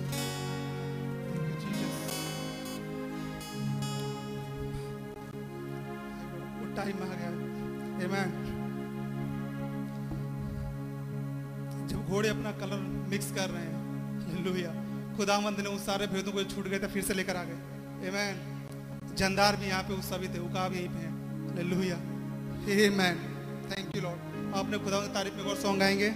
मिक्स 13.11 13.31
कर 13.31 13.49
रहे 13.49 13.63
हैं। 13.63 14.43
लोहिया 14.43 14.71
खुदा 15.17 15.39
मंद 15.41 15.59
ने 15.59 15.69
उस 15.69 15.85
सारे 15.85 16.07
भेदों 16.07 16.31
को 16.31 16.43
छूट 16.45 16.67
गए 16.67 16.79
थे, 16.79 16.87
फिर 16.87 17.03
से 17.03 17.13
लेकर 17.13 17.35
आ 17.35 17.43
गए। 17.43 18.07
एमैन 18.07 19.15
जंदार 19.17 19.55
भी 19.55 19.67
यहाँ 19.67 19.83
पे 19.83 19.93
उस 19.93 20.09
सभी 20.09 20.27
थे 20.27 20.39
उका 20.39 20.67
भी 20.69 20.77
यहीं 20.77 20.89
पे 20.89 20.99
हैं। 20.99 21.63
लोहिया 21.65 21.97
हे 22.67 22.89
मैन 22.91 23.17
थैंक 23.71 23.95
यू 23.95 24.01
लॉर्ड 24.01 24.55
आपने 24.55 24.77
खुदा 24.79 24.99
की 24.99 25.13
तारीफ़ 25.13 25.35
में 25.35 25.43
और 25.43 25.55
सॉन्ग 25.57 25.79
गाएँगे। 25.79 26.09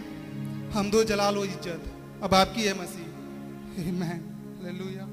हम 0.73 0.91
दो 0.91 1.03
जलाल 1.05 1.36
हो 1.36 1.43
इज़्ज़त। 1.45 1.91
अब 2.23 2.34
आपकी 2.34 2.63
है 2.63 2.73
मसीह। 2.79 3.91
मैन 3.93 4.21
लोहिया 4.73 5.05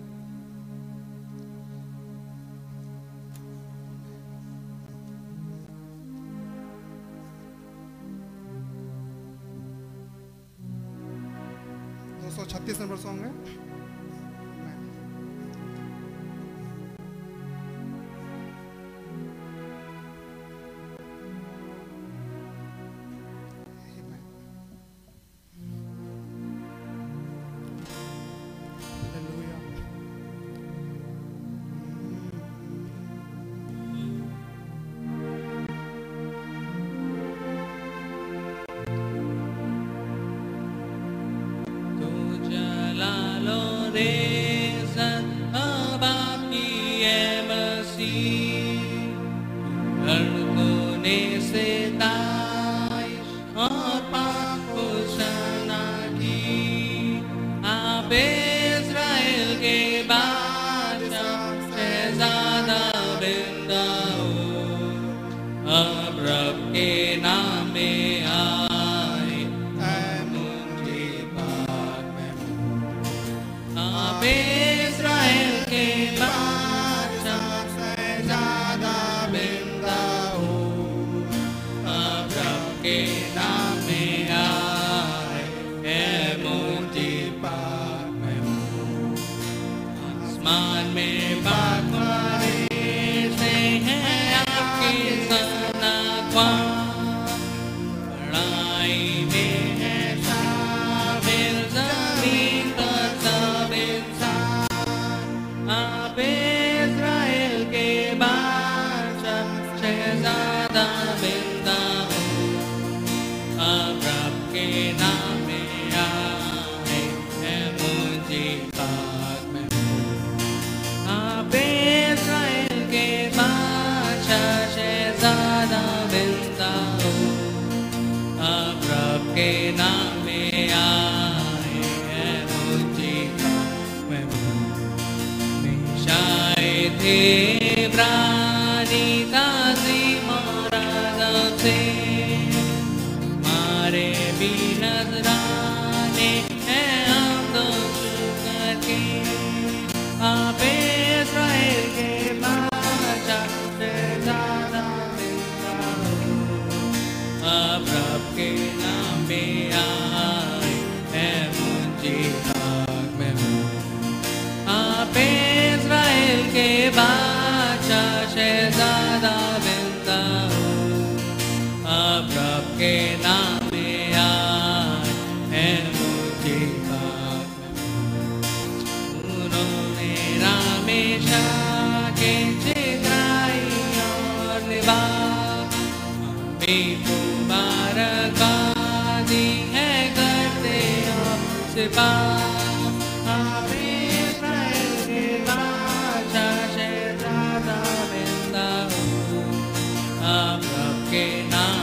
के 201.13 201.25
नाम 201.49 201.77
में 201.79 201.82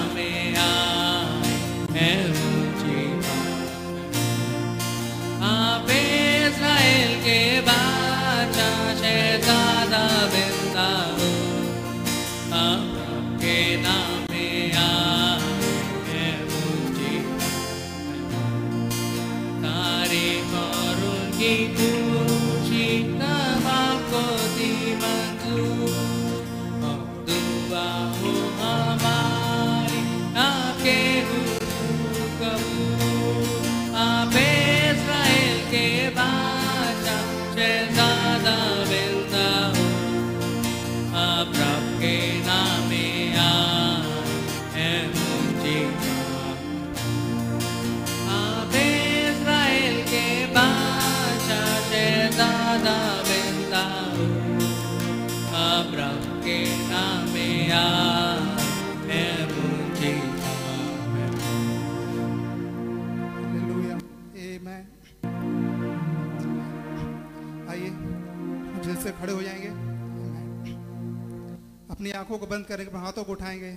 आँखों 72.20 72.38
को 72.38 72.48
बंद 72.48 72.66
करेंगे, 72.66 72.90
अपने 72.92 73.02
हाथों 73.02 73.24
को 73.24 73.32
उठाएँगे। 73.32 73.72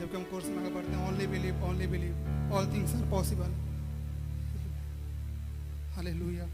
जबकि 0.00 0.16
हम 0.16 0.24
कोर्स 0.30 0.46
में 0.46 0.58
आगे 0.58 0.70
बढ़ते 0.74 0.92
हैं 0.92 1.08
only 1.08 1.26
believe 1.26 1.64
only 1.64 1.86
believe 1.86 2.52
all 2.54 2.66
things 2.72 2.94
are 2.94 3.10
possible 3.10 3.50
hallelujah 5.94 6.46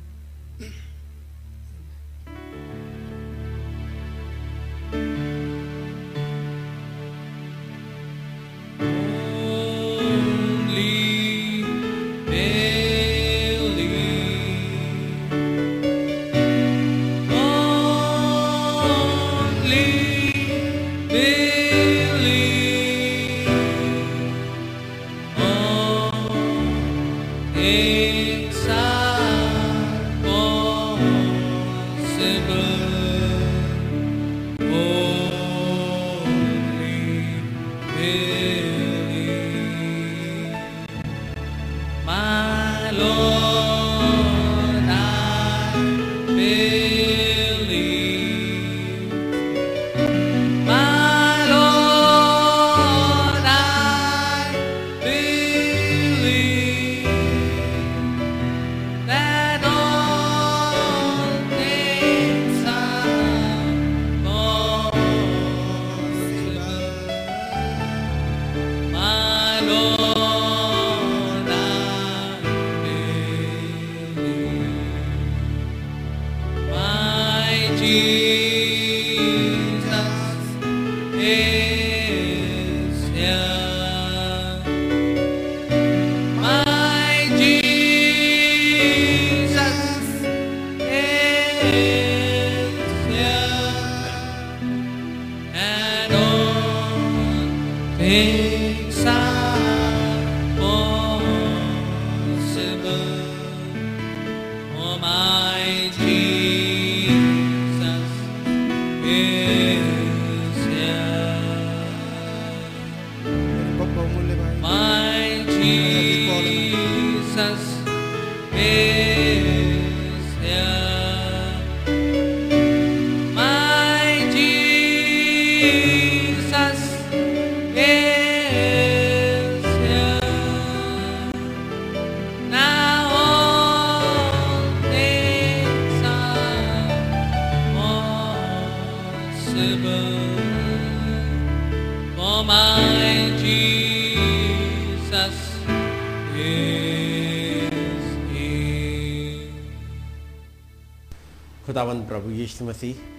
Yeshu 152.35 152.65
Masih. 152.65 153.15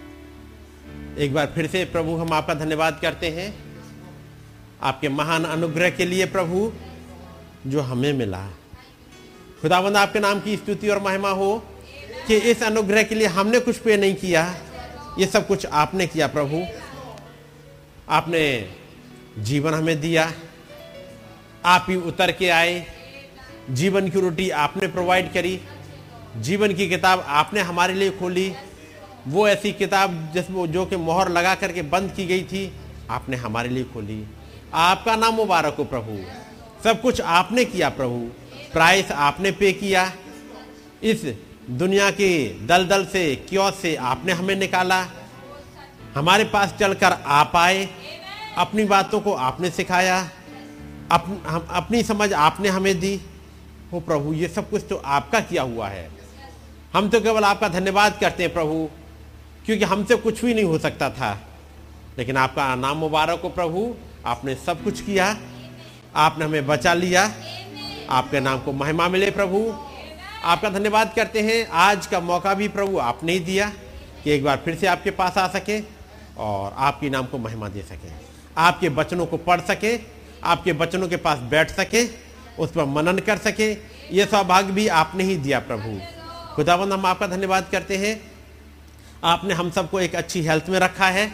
एक 1.20 1.34
बार 1.34 1.52
फिर 1.54 1.66
से 1.66 1.84
प्रभु, 1.84 2.16
हम 2.16 2.32
आपका 2.32 2.54
धन्यवाद 2.54 2.98
करते 3.02 3.28
हैं। 3.30 3.58
आपके 4.82 5.08
महान 5.08 5.44
अनुग्रह 5.44 5.90
के 5.90 6.04
लिए 6.04 6.26
प्रभु, 6.26 6.72
जो 7.66 7.80
हमें 7.80 8.12
मिला। 8.12 8.48
खुदावंद, 9.62 9.96
आपके 9.96 10.18
नाम 10.20 10.40
की 10.40 10.56
स्तुति 10.56 10.88
और 10.88 11.02
महिमा 11.02 11.30
हो 11.30 11.64
कि 12.26 12.36
इस 12.36 12.62
अनुग्रह 12.62 13.02
के 13.02 13.14
लिए 13.14 13.26
हमने 13.26 13.60
कुछ 13.60 13.76
पे 13.76 13.96
नहीं 13.96 14.14
किया। 14.14 14.58
ये 15.18 15.26
सब 15.26 15.46
कुछ 15.46 15.66
आपने 15.66 16.06
किया 16.06 16.26
प्रभु। 16.26 16.64
आपने 18.08 18.74
जीवन 19.38 19.74
हमें 19.74 20.00
दिया। 20.00 20.32
आप 21.64 21.86
ही 21.88 21.96
उतर 21.96 22.32
के 22.32 22.48
आए। 22.48 22.86
जीवन 23.70 24.08
की 24.08 24.20
रोटी 24.20 24.50
आपने 24.50 24.86
प्रोवाइड 24.86 25.32
करी। 25.32 25.60
जीवन 26.36 26.74
की 26.74 26.88
किताब 26.88 27.24
आपने 27.28 27.60
हमारे 27.60 27.94
लिए 27.94 28.10
खोली। 28.10 28.54
वो 29.26 29.48
ऐसी 29.48 29.72
किताब 29.72 30.30
जिसमें 30.34 30.72
जो 30.72 30.86
कि 30.86 30.96
मोहर 30.96 31.28
लगा 31.28 31.54
करके 31.54 31.82
बंद 31.82 32.12
की 32.12 32.26
गई 32.26 32.42
थी 32.42 32.72
आपने 33.10 33.36
हमारे 33.36 33.68
लिए 33.68 33.84
खोली। 33.84 34.26
आपका 34.74 35.16
नाम 35.16 35.34
मुबारक 35.34 35.74
हो 35.74 35.84
प्रभु। 35.84 36.18
सब 36.84 37.02
कुछ 37.02 37.20
आपने 37.20 37.64
किया 37.64 37.88
प्रभु। 37.88 38.30
प्राइस 38.72 39.12
आपने 39.12 39.50
पे 39.50 39.72
किया। 39.72 40.12
इस 41.02 41.34
दुनिया 41.70 42.10
के 42.10 42.48
दलदल 42.66 43.06
से 43.06 43.36
क्यों 43.36 43.70
से 43.70 43.96
आपने 43.96 44.32
हमें 44.32 44.56
निकाला? 44.56 45.06
हमारे 46.14 46.44
पास 46.44 46.74
चलकर 46.80 47.12
आप 47.12 47.52
आए। 47.56 47.88
अपनी 48.58 48.84
बातों 48.84 49.20
को 49.20 49.32
आपने 49.32 49.70
सिखाया। 49.70 50.30
अप, 51.12 51.42
हम, 51.46 51.66
अपनी 51.70 52.02
समझ 52.02 52.32
आपने 52.32 52.68
हमें 52.68 53.00
दी। 53.00 53.20
हो 53.92 54.00
प्रभु 54.00 54.32
ये 54.32 54.48
सब 54.48 54.70
कुछ 54.70 54.82
तो 54.90 54.96
आपका 54.96 55.40
किया 55.40 55.62
हुआ 55.62 55.88
है। 55.88 56.10
हम 56.92 57.08
तो 57.08 57.20
केवल 57.20 57.44
आपका 57.44 57.68
धन्यवाद 57.68 58.18
करते 58.20 58.42
हैं 58.42 58.52
प्रभु। 58.52 58.88
क्योंकि 59.66 59.84
हमसे 59.84 60.16
कुछ 60.16 60.44
भी 60.44 60.54
नहीं 60.54 60.64
हो 60.64 60.78
सकता 60.78 61.10
था। 61.10 61.40
लेकिन 62.18 62.36
आपका 62.36 62.74
नाम 62.74 62.96
मुबारक 62.96 63.40
हो 63.40 63.48
प्रभु। 63.48 63.94
आपने 64.26 64.54
सब 64.54 64.84
कुछ 64.84 65.00
किया। 65.00 65.36
आपने 66.16 66.44
हमें 66.44 66.66
बचा 66.66 66.94
लिया। 66.94 67.32
आपके 68.10 68.40
नाम 68.40 68.58
को 68.58 68.72
महिमा 68.72 69.08
मिले 69.08 69.30
प्रभु। 69.30 69.74
आपका 70.44 70.70
धन्यवाद 70.70 71.14
करते 71.14 71.40
हैं। 71.40 71.68
आज 71.68 72.06
का 72.06 72.20
मौका 72.20 72.54
भी 72.54 72.68
प्रभु 72.68 72.98
आपने 72.98 73.32
ही 73.32 73.38
दिया 73.38 73.72
कि 74.24 74.30
एक 74.30 74.44
बार 74.44 74.62
फिर 74.64 74.74
से 74.74 74.86
आपके 74.86 75.10
पास 75.10 75.38
आ 75.38 75.48
सके 75.48 75.82
और 76.38 76.74
आपके 76.78 77.10
नाम 77.10 77.26
को 77.26 77.38
महिमा 77.38 77.68
दे 77.68 77.82
सके। 77.82 78.08
आपके 78.58 78.88
बचनों 78.88 79.26
को 79.26 79.36
पढ़ 79.36 79.60
सके। 79.60 80.00
आपके 80.44 80.72
बचनों 80.72 81.08
के 81.08 81.16
पास 81.16 81.38
बैठ 81.38 81.70
सके। 81.70 82.08
उस 82.58 82.70
पर 82.70 82.84
मनन 82.84 83.18
कर 83.18 83.38
सके। 83.38 83.72
ये 84.12 84.26
सौभाग्य 84.26 84.72
भी 84.72 84.88
आपने 84.88 85.24
ही 85.24 85.36
दिया 85.36 85.58
प्रभु। 85.60 86.00
खुदाबंद 86.54 86.92
हम 86.92 87.06
आपका 87.06 87.26
धन्यवाद 87.26 87.68
करते 87.72 87.96
हैं। 87.96 88.35
आपने 89.24 89.54
हम 89.54 89.70
सबको 89.70 90.00
एक 90.00 90.14
अच्छी 90.14 90.42
हेल्थ 90.42 90.64
में 90.68 90.78
रखा 90.78 91.06
है। 91.06 91.30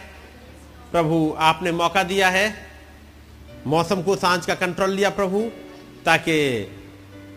प्रभु, 0.91 1.35
आपने 1.39 1.71
मौका 1.71 2.03
दिया 2.03 2.29
है। 2.29 2.55
मौसम 3.67 4.01
को 4.01 4.15
साँझ 4.15 4.45
का 4.45 4.55
कंट्रोल 4.55 4.89
लिया 4.89 5.09
प्रभु, 5.09 5.51
ताकि 6.05 6.67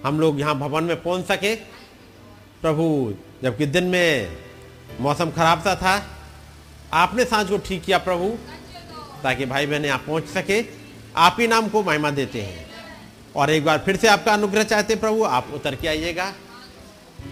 हम 0.05 0.20
लोग 0.20 0.40
यहाँ 0.40 0.59
भवन 0.59 0.84
में 0.84 1.03
पहुँच 1.03 1.24
सके। 1.24 1.57
प्रभु, 2.62 3.14
जबकि 3.42 3.66
दिन 3.66 3.84
में 3.84 4.36
मौसम 5.01 5.30
खराब 5.30 5.61
सा 5.61 5.74
था, 5.74 6.07
आपने 6.92 7.24
साँझ 7.24 7.49
को 7.49 7.59
ठीक 7.59 7.84
किया 7.84 7.99
प्रभु, 7.99 8.38
ताकि 9.22 9.47
भाई 9.47 9.66
बहन 9.66 9.84
यहाँ 9.84 9.99
पहुँच 9.99 10.24
सके। 10.24 10.64
आप 11.16 11.36
ही 11.40 11.47
नाम 11.47 11.68
को 11.68 11.82
महिमा 11.82 12.11
देते 12.11 12.42
हैं। 12.42 12.66
और 13.36 13.51
एक 13.51 13.64
बार 13.64 13.78
फिर 13.78 13.97
से 13.97 14.09
आपका 14.09 14.32
अनुग्रह 14.32 14.62
चाहते 14.62 14.97
प्रभु, 14.97 15.24
आप 15.24 15.49
उतर 15.55 15.74
के 15.74 15.88
आइएगा। 15.88 16.32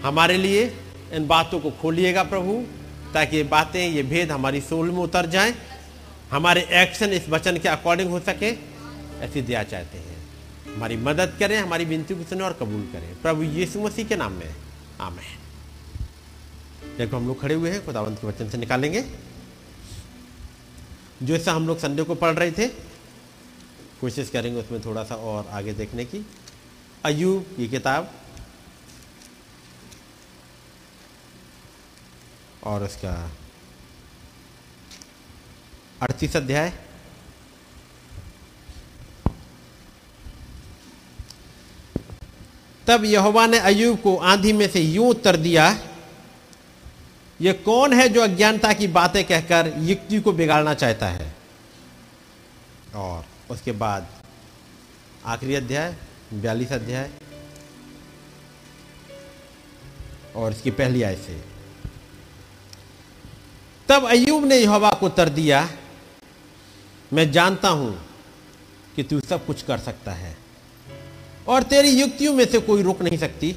हमारे 0.03 0.37
लिए 0.37 0.77
इन 1.13 1.27
बातों 1.27 1.59
को 1.59 1.71
खोलिएगा 1.71 2.23
प्रभु। 2.23 2.63
ताकि 3.15 3.37
ये 3.37 3.43
बातें, 3.43 3.89
ये 3.89 4.03
भेद 4.03 4.31
हमारी 4.31 4.61
सोल 4.61 4.91
में 4.91 4.99
उतर 4.99 5.25
जाएँ। 5.25 5.55
हमारे 6.31 6.61
एक्शन 6.61 7.09
इस 7.09 7.29
वचन 7.29 7.57
के 7.57 7.69
अकॉर्डिंग 7.69 8.09
हो 8.09 8.19
सके, 8.19 8.49
ऐसी 9.19 9.41
दया 9.41 9.63
चाहते 9.63 9.97
हैं। 9.97 10.27
हमारी 10.75 10.97
मदद 10.97 11.35
करें, 11.39 11.57
हमारी 11.57 11.85
विनती 11.85 12.15
को 12.15 12.23
सुने 12.23 12.43
और 12.43 12.53
कबूल 12.53 12.89
करें। 12.93 13.21
प्रभु 13.21 13.43
यीशु 13.43 13.79
मसीह 13.79 14.05
के 14.05 14.15
नाम 14.15 14.31
में। 14.31 14.55
आमेन। 15.01 15.39
देखो, 16.97 17.17
हम 17.17 17.27
लोग 17.27 17.41
खड़े 17.41 17.55
हुए 17.55 17.71
हैं, 17.71 17.85
खुदावंत 17.85 18.17
के 18.17 18.27
वचन 18.27 18.49
से 18.49 18.57
निकालेंगे। 18.57 19.05
जो 21.23 21.35
ऐसा 21.35 21.53
हम 21.53 21.67
लोग 21.67 21.79
संडे 21.79 22.03
को 22.03 22.15
पढ़ 22.15 22.33
रहे 22.33 22.51
थे, 22.51 22.67
कोशिश 24.01 24.29
करेंगे 24.29 24.59
उसमें 24.59 24.85
थोड़ा 24.85 25.03
सा 25.03 25.15
और 25.15 25.47
आगे 25.51 25.73
देखने 25.73 26.05
की। 26.05 26.25
अयूब 27.05 27.45
की 27.57 27.67
किताब 27.67 28.11
और 32.65 32.83
उसका 32.83 33.13
अड़तीस 36.01 36.35
अध्याय। 36.35 36.73
तब 42.87 43.05
यहोवा 43.05 43.45
ने 43.47 43.59
अयूब 43.59 43.99
को 44.01 44.15
आंधी 44.23 44.53
में 44.53 44.67
से 44.69 44.81
यूँ 44.81 45.07
उत्तर 45.09 45.35
दिया, 45.37 45.69
ये 47.39 47.53
कौन 47.53 47.93
है 47.93 48.07
जो 48.09 48.21
अज्ञानता 48.21 48.73
की 48.73 48.87
बातें 48.89 49.23
कहकर 49.23 49.71
युक्ति 49.79 50.19
को 50.19 50.31
बिगाड़ना 50.31 50.73
चाहता 50.73 51.07
है? 51.07 51.33
और 52.95 53.25
उसके 53.51 53.71
बाद 53.71 54.07
आखिरी 55.25 55.55
अध्याय, 55.55 55.95
बयालीस 56.33 56.71
अध्याय, 56.71 57.09
और 60.35 60.51
इसकी 60.51 60.71
पहली 60.71 61.03
आय 61.03 61.15
से 61.15 61.54
तब 63.89 64.05
अयूब 64.05 64.45
ने 64.45 64.57
यहोवा 64.57 64.91
को 64.91 65.05
उत्तर 65.05 65.29
दिया, 65.29 65.67
मैं 67.11 67.31
जानता 67.31 67.69
हूँ 67.69 67.97
कि 68.95 69.03
तू 69.03 69.19
सब 69.19 69.45
कुछ 69.45 69.61
कर 69.61 69.77
सकता 69.77 70.11
है, 70.11 70.35
और 71.47 71.63
तेरी 71.63 71.89
युक्तियों 71.89 72.33
में 72.33 72.45
से 72.45 72.59
कोई 72.59 72.83
रुक 72.83 73.01
नहीं 73.01 73.17
सकती। 73.17 73.55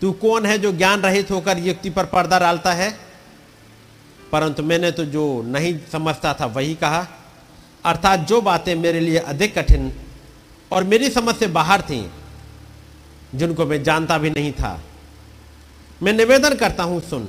तू 0.00 0.12
कौन 0.12 0.46
है 0.46 0.58
जो 0.58 0.72
ज्ञान 0.72 1.00
रहित 1.00 1.30
होकर 1.30 1.58
युक्ति 1.58 1.90
पर 1.90 2.04
पर्दा 2.06 2.38
डालता 2.38 2.72
है? 2.72 2.90
परंतु 4.32 4.62
मैंने 4.62 4.90
तो 4.90 5.04
जो 5.04 5.24
नहीं 5.42 5.78
समझता 5.92 6.32
था 6.34 6.46
वही 6.46 6.74
कहा, 6.74 7.06
अर्थात 7.84 8.20
जो 8.20 8.40
बातें 8.40 8.74
मेरे 8.74 9.00
लिए 9.00 9.18
अधिक 9.18 9.58
कठिन 9.58 9.92
और 10.72 10.84
मेरी 10.84 11.10
समझ 11.10 11.34
से 11.36 11.46
बाहर 11.46 11.82
थीं, 11.82 12.04
जिनको 13.34 13.66
मैं 13.66 13.82
जानता 13.82 14.18
भी 14.18 14.30
नहीं 14.30 14.52
था 14.52 14.80
मैं 16.02 16.12
निवेदन 16.12 16.54
करता 16.54 16.82
हूँ, 16.82 17.00
सुन। 17.00 17.28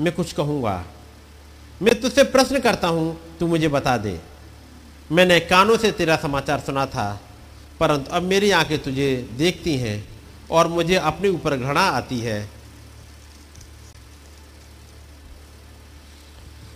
मैं 0.00 0.14
कुछ 0.14 0.32
कहूँगा। 0.32 0.84
मैं 1.82 2.00
तुझसे 2.00 2.22
प्रश्न 2.24 2.60
करता 2.60 2.88
हूँ, 2.88 3.16
तू 3.40 3.46
मुझे 3.46 3.68
बता 3.68 3.96
दे। 3.96 4.18
मैंने 5.12 5.38
कानों 5.40 5.76
से 5.76 5.92
तेरा 5.92 6.16
समाचार 6.16 6.60
सुना 6.60 6.86
था, 6.86 7.20
परंतु 7.80 8.10
अब 8.10 8.22
मेरी 8.22 8.50
आँखें 8.50 8.78
तुझे 8.78 9.28
देखती 9.32 9.76
हैं 9.76 10.08
और 10.50 10.68
मुझे 10.68 10.94
अपने 10.94 11.28
ऊपर 11.28 11.56
घृणा 11.56 11.80
आती 11.80 12.18
है। 12.20 12.48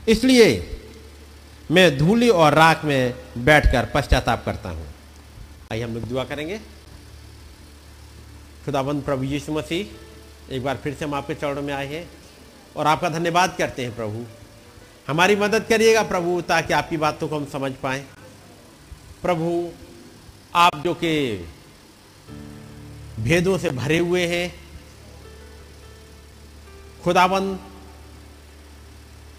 इसलिए 0.08 0.78
मैं 1.70 1.98
धूली 1.98 2.28
और 2.28 2.54
राख 2.54 2.84
में 2.84 3.14
बैठकर 3.38 3.86
पश्चाताप 3.94 4.44
करता 4.44 4.70
हूँ। 4.70 4.86
आइए 5.72 5.82
हम 5.82 5.94
लोग 5.94 6.04
दुआ 6.04 6.24
करेंगे। 6.24 6.58
खुदाबंद 8.64 9.02
प्रभु 9.02 9.24
यीशु 9.24 9.52
मसीह 9.52 10.00
एक 10.50 10.64
बार 10.64 10.76
फिर 10.76 10.94
से 10.94 11.04
हम 11.04 11.14
आपके 11.14 11.34
चरणों 11.34 11.62
में 11.62 11.74
आए 11.74 11.86
हैं 11.86 12.10
और 12.76 12.86
आपका 12.86 13.08
धन्यवाद 13.08 13.56
करते 13.58 13.84
हैं 13.84 13.96
प्रभु। 13.96 14.24
हमारी 15.08 15.36
मदद 15.36 15.64
करिएगा 15.64 16.02
प्रभु, 16.02 16.40
ताकि 16.40 16.72
आपकी 16.72 16.96
बातों 16.96 17.28
को 17.28 17.36
हम 17.36 17.46
समझ 17.46 17.72
पाएँ। 17.72 18.06
प्रभु, 19.22 19.70
आप 20.54 20.76
जो 20.76 20.94
कि 20.94 21.36
भेदों 23.20 23.58
से 23.58 23.70
भरे 23.70 23.98
हुए 23.98 24.26
हैं 24.26 24.54
खुदाबंद 27.04 27.58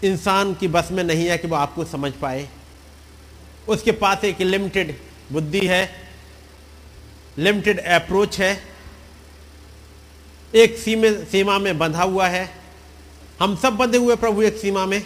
इंसान 0.04 0.54
की 0.54 0.68
बस 0.68 0.88
में 0.92 1.04
नहीं 1.04 1.26
है 1.26 1.38
कि 1.38 1.48
वो 1.48 1.56
आपको 1.56 1.84
समझ 1.84 2.12
पाए। 2.12 2.48
उसके 3.68 3.92
पास 3.92 4.24
एक 4.24 4.40
लिमिटेड 4.40 4.98
बुद्धि 5.32 5.66
है 5.66 5.90
लिमिटेड 7.38 7.80
अप्रोच 7.80 8.40
है। 8.40 8.73
एक 10.54 10.78
सीमे, 10.78 11.12
सीमा 11.12 11.58
में 11.58 11.78
बंधा 11.78 12.02
हुआ 12.02 12.28
है। 12.28 12.50
हम 13.40 13.56
सब 13.56 13.76
बंधे 13.76 13.98
हुए 13.98 14.16
प्रभु, 14.16 14.42
एक 14.42 14.56
सीमा 14.56 14.86
में। 14.86 15.04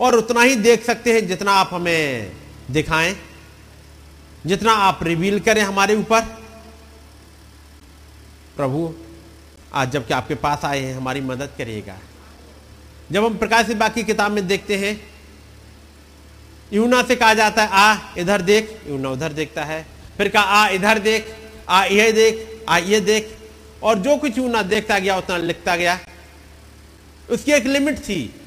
और 0.00 0.16
उतना 0.16 0.42
ही 0.42 0.56
देख 0.56 0.84
सकते 0.84 1.12
हैं 1.12 1.26
जितना 1.26 1.52
आप 1.52 1.70
हमें 1.72 2.32
दिखाएँ, 2.70 3.16
जितना 4.46 4.72
आप 4.72 5.00
रिवील 5.02 5.40
करें 5.40 5.62
हमारे 5.62 5.94
ऊपर। 5.94 6.20
प्रभु, 8.56 8.94
आज 9.74 9.90
जबकि 9.90 10.14
आपके 10.14 10.34
पास 10.34 10.64
आए 10.64 10.80
हैं, 10.80 10.96
हमारी 10.96 11.20
मदद 11.20 11.50
करिएगा। 11.58 11.98
जब 13.12 13.24
हम 13.24 13.36
प्रकाश 13.36 13.66
बाकी 13.66 14.02
किताब 14.02 14.32
में 14.32 14.46
देखते 14.46 14.76
हैं, 14.76 15.10
यूना 16.72 17.02
से 17.02 17.16
कहा 17.16 17.34
जाता 17.34 17.62
है, 17.62 17.68
आ, 17.72 17.96
इधर 18.18 18.42
देख। 18.42 18.80
यूना 18.88 19.10
उधर 19.10 19.32
देखता 19.32 19.64
है। 19.64 19.86
फिर 20.16 20.28
कहा, 20.28 20.42
आ, 20.42 20.68
इधर 20.68 20.98
देख। 20.98 21.36
आ 21.68 21.84
ये 21.84 22.12
देख। 22.12 22.64
आ, 22.68 22.78
ये 22.78 23.00
देख। 23.00 23.45
और 23.86 23.98
जो 23.98 24.16
कुछ 24.16 24.38
यूना 24.38 24.62
देखता 24.62 24.98
गया, 24.98 25.16
उतना 25.16 25.36
लिखता 25.36 25.76
गया। 25.76 26.00
उसकी 27.30 27.52
एक 27.52 27.64
लिमिट 27.64 27.98
थी। 27.98 28.40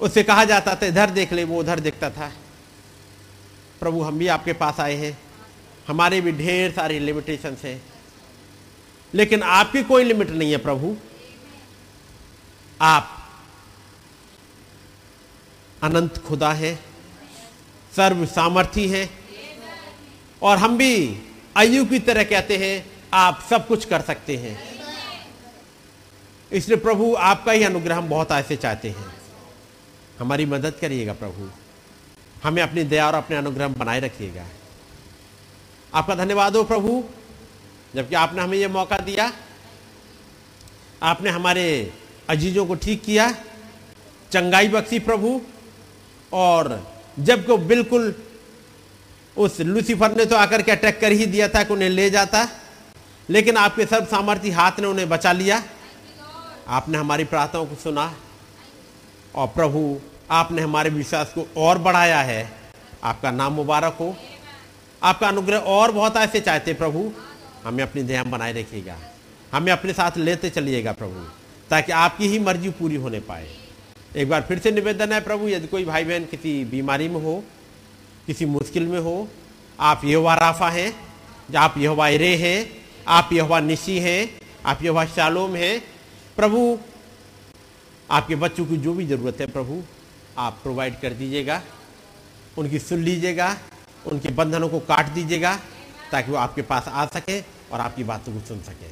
उससे 0.00 0.22
कहा 0.22 0.44
जाता 0.44 0.74
था, 0.74 0.86
इधर 0.86 1.10
देख 1.10 1.32
ले, 1.32 1.44
वो 1.44 1.60
उधर 1.60 1.80
देखता 1.80 2.10
था। 2.10 2.32
प्रभु, 3.80 4.02
हम 4.02 4.18
भी 4.18 4.28
आपके 4.28 4.52
पास 4.52 4.80
आए 4.80 4.94
हैं। 4.94 5.18
हमारे 5.88 6.20
भी 6.20 6.32
ढेर 6.32 6.72
सारी 6.72 6.98
लिमिटेशन 6.98 7.56
है। 7.64 7.82
लेकिन 9.14 9.42
आपकी 9.42 9.82
कोई 9.82 10.04
लिमिट 10.04 10.30
नहीं 10.30 10.50
है, 10.50 10.56
प्रभु। 10.56 10.96
आप 12.80 13.30
अनंत 15.82 16.18
खुदा 16.18 16.52
है 16.52 16.78
सर्व 17.96 18.26
सामर्थी 18.26 18.88
है। 18.88 19.10
और 20.42 20.58
हम 20.58 20.78
भी 20.78 21.22
आयु 21.56 21.84
की 21.84 21.98
तरह 21.98 22.24
कहते 22.24 22.56
हैं 22.56 22.91
आप 23.14 23.46
सब 23.50 23.66
कुछ 23.66 23.84
कर 23.84 24.00
सकते 24.00 24.36
हैं। 24.36 24.80
इसलिए 26.52 26.76
प्रभु, 26.76 27.14
आपका 27.18 27.52
ही 27.52 27.62
अनुग्रह 27.62 27.96
हम 27.96 28.08
बहुत 28.08 28.32
ऐसे 28.32 28.56
चाहते 28.56 28.88
हैं। 28.88 29.14
हमारी 30.18 30.46
मदद 30.46 30.74
करिएगा 30.80 31.12
प्रभु। 31.12 31.50
हमें 32.42 32.62
अपनी 32.62 32.84
दया 32.84 33.06
और 33.06 33.14
अपने 33.14 33.36
अनुग्रह 33.36 33.68
बनाए 33.68 34.00
रखिएगा। 34.00 34.46
आपका 35.94 36.14
धन्यवाद 36.14 36.56
हो 36.56 36.64
प्रभु, 36.64 37.04
जबकि 37.94 38.14
आपने 38.14 38.42
हमें 38.42 38.58
यह 38.58 38.68
मौका 38.68 38.98
दिया। 38.98 39.32
आपने 41.02 41.30
हमारे 41.30 41.92
अजीजों 42.28 42.66
को 42.66 42.74
ठीक 42.74 43.04
किया। 43.04 43.32
चंगाई 44.32 44.68
बख्शी 44.68 44.98
प्रभु। 44.98 45.40
और 46.32 46.92
जब 47.18 47.46
को 47.46 47.56
बिल्कुल 47.56 48.14
उस 49.36 49.60
लूसीफर 49.60 50.16
ने 50.16 50.24
तो 50.24 50.36
आकर 50.36 50.62
के 50.62 50.72
अटैक 50.72 51.00
कर 51.00 51.12
ही 51.12 51.26
दिया 51.26 51.48
था 51.48 51.62
कि 51.62 51.72
उन्हें 51.72 51.88
ले 51.88 52.10
जाता। 52.10 52.48
लेकिन 53.30 53.56
आपके 53.56 53.86
सर्व 53.86 54.04
सामर्थ्य 54.04 54.50
हाथ 54.50 54.72
ने 54.80 54.86
उन्हें 54.86 55.08
बचा 55.08 55.32
लिया। 55.32 55.62
आपने 56.68 56.98
हमारी 56.98 57.24
प्रार्थनाओं 57.24 57.66
को 57.66 57.74
सुना 57.74 58.14
और 59.34 59.46
प्रभु, 59.46 60.00
आपने 60.30 60.62
हमारे 60.62 60.90
विश्वास 60.90 61.32
को 61.38 61.46
और 61.56 61.78
बढ़ाया 61.78 62.20
है। 62.20 62.52
आपका 63.04 63.30
नाम 63.30 63.52
मुबारक 63.52 63.96
हो। 64.00 64.16
आपका 65.02 65.28
अनुग्रह 65.28 65.58
और 65.58 65.92
बहुत 65.92 66.16
ऐसे 66.16 66.40
चाहते 66.40 66.74
प्रभु, 66.74 67.12
हमें 67.64 67.82
अपनी 67.84 68.02
ध्यान 68.02 68.30
बनाए 68.30 68.52
रखिएगा। 68.52 68.96
हमें 69.52 69.72
अपने 69.72 69.92
साथ 69.92 70.16
लेते 70.16 70.50
चलिएगा 70.50 70.92
प्रभु, 70.92 71.26
ताकि 71.70 71.92
आपकी 71.92 72.28
ही 72.28 72.38
मर्ज़ी 72.38 72.70
पूरी 72.70 72.96
होने 72.96 73.20
पाए। 73.20 73.48
एक 74.16 74.28
बार 74.28 74.42
फिर 74.42 74.58
से 74.58 74.70
निवेदन 74.70 75.12
है 75.12 75.20
प्रभु, 75.20 75.48
यदि 75.48 75.66
कोई 75.66 75.84
भाई 75.84 76.04
बहन 76.04 76.24
किसी 76.24 76.64
बीमारी 76.64 77.08
में 77.08 77.22
हो, 77.22 77.44
किसी 78.26 78.44
मुश्किल 78.44 78.86
में 78.86 79.00
हो, 79.00 79.28
आप 79.80 80.04
यहोवा 80.04 80.34
राफा 80.34 80.68
हैं, 80.68 80.94
आप 81.56 81.74
यहोवा 81.78 82.08
इरे 82.08 82.36
हैं 82.36 82.81
आप 83.08 83.30
यहोवा 83.32 83.60
निशी 83.60 83.98
हैं, 83.98 84.40
आप 84.66 84.82
यहोवा 84.82 85.04
शालोम 85.04 85.54
हैं। 85.54 85.84
प्रभु, 86.36 86.78
आपके 88.10 88.34
बच्चों 88.34 88.66
की 88.66 88.76
जो 88.76 88.94
भी 88.94 89.06
ज़रूरत 89.06 89.36
है 89.40 89.46
प्रभु, 89.46 89.82
आप 90.38 90.60
प्रोवाइड 90.62 91.00
कर 91.00 91.12
दीजिएगा, 91.12 91.62
उनकी 92.58 92.78
सुन 92.78 92.98
लीजिएगा, 92.98 93.58
उनके 94.06 94.28
बंधनों 94.28 94.68
को 94.68 94.80
काट 94.80 95.06
दीजिएगा, 95.06 95.60
ताकि 96.12 96.30
वो 96.30 96.36
आपके 96.36 96.62
पास 96.62 96.84
आ 96.88 97.06
सके 97.06 97.40
और 97.40 97.80
आपकी 97.80 98.04
बातों 98.04 98.32
को 98.32 98.40
सुन 98.46 98.62
सके। 98.62 98.88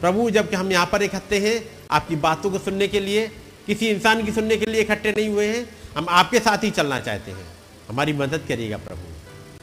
प्रभु, 0.00 0.30
जबकि 0.30 0.56
हम 0.56 0.72
यहाँ 0.72 0.86
पर 0.86 1.02
इकट्ठे 1.02 1.38
हैं, 1.38 1.70
आपकी 1.90 2.16
बातों 2.16 2.50
को 2.50 2.58
सुनने 2.58 2.88
के 2.88 3.00
लिए, 3.00 3.28
किसी 3.66 3.88
इंसान 3.88 4.26
की 4.26 4.32
सुनने 4.32 4.56
के 4.56 4.66
लिए 4.66 4.80
इकट्ठे 4.80 5.12
नहीं 5.12 5.28
हुए 5.28 5.46
हैं, 5.46 5.70
हम 5.96 6.06
आपके 6.08 6.40
साथ 6.40 6.64
ही 6.64 6.70
चलना 6.70 7.00
चाहते 7.00 7.30
हैं। 7.30 7.46
हमारी 7.88 8.12
मदद 8.12 8.44
करिएगा 8.48 8.76
प्रभु। 8.76 9.02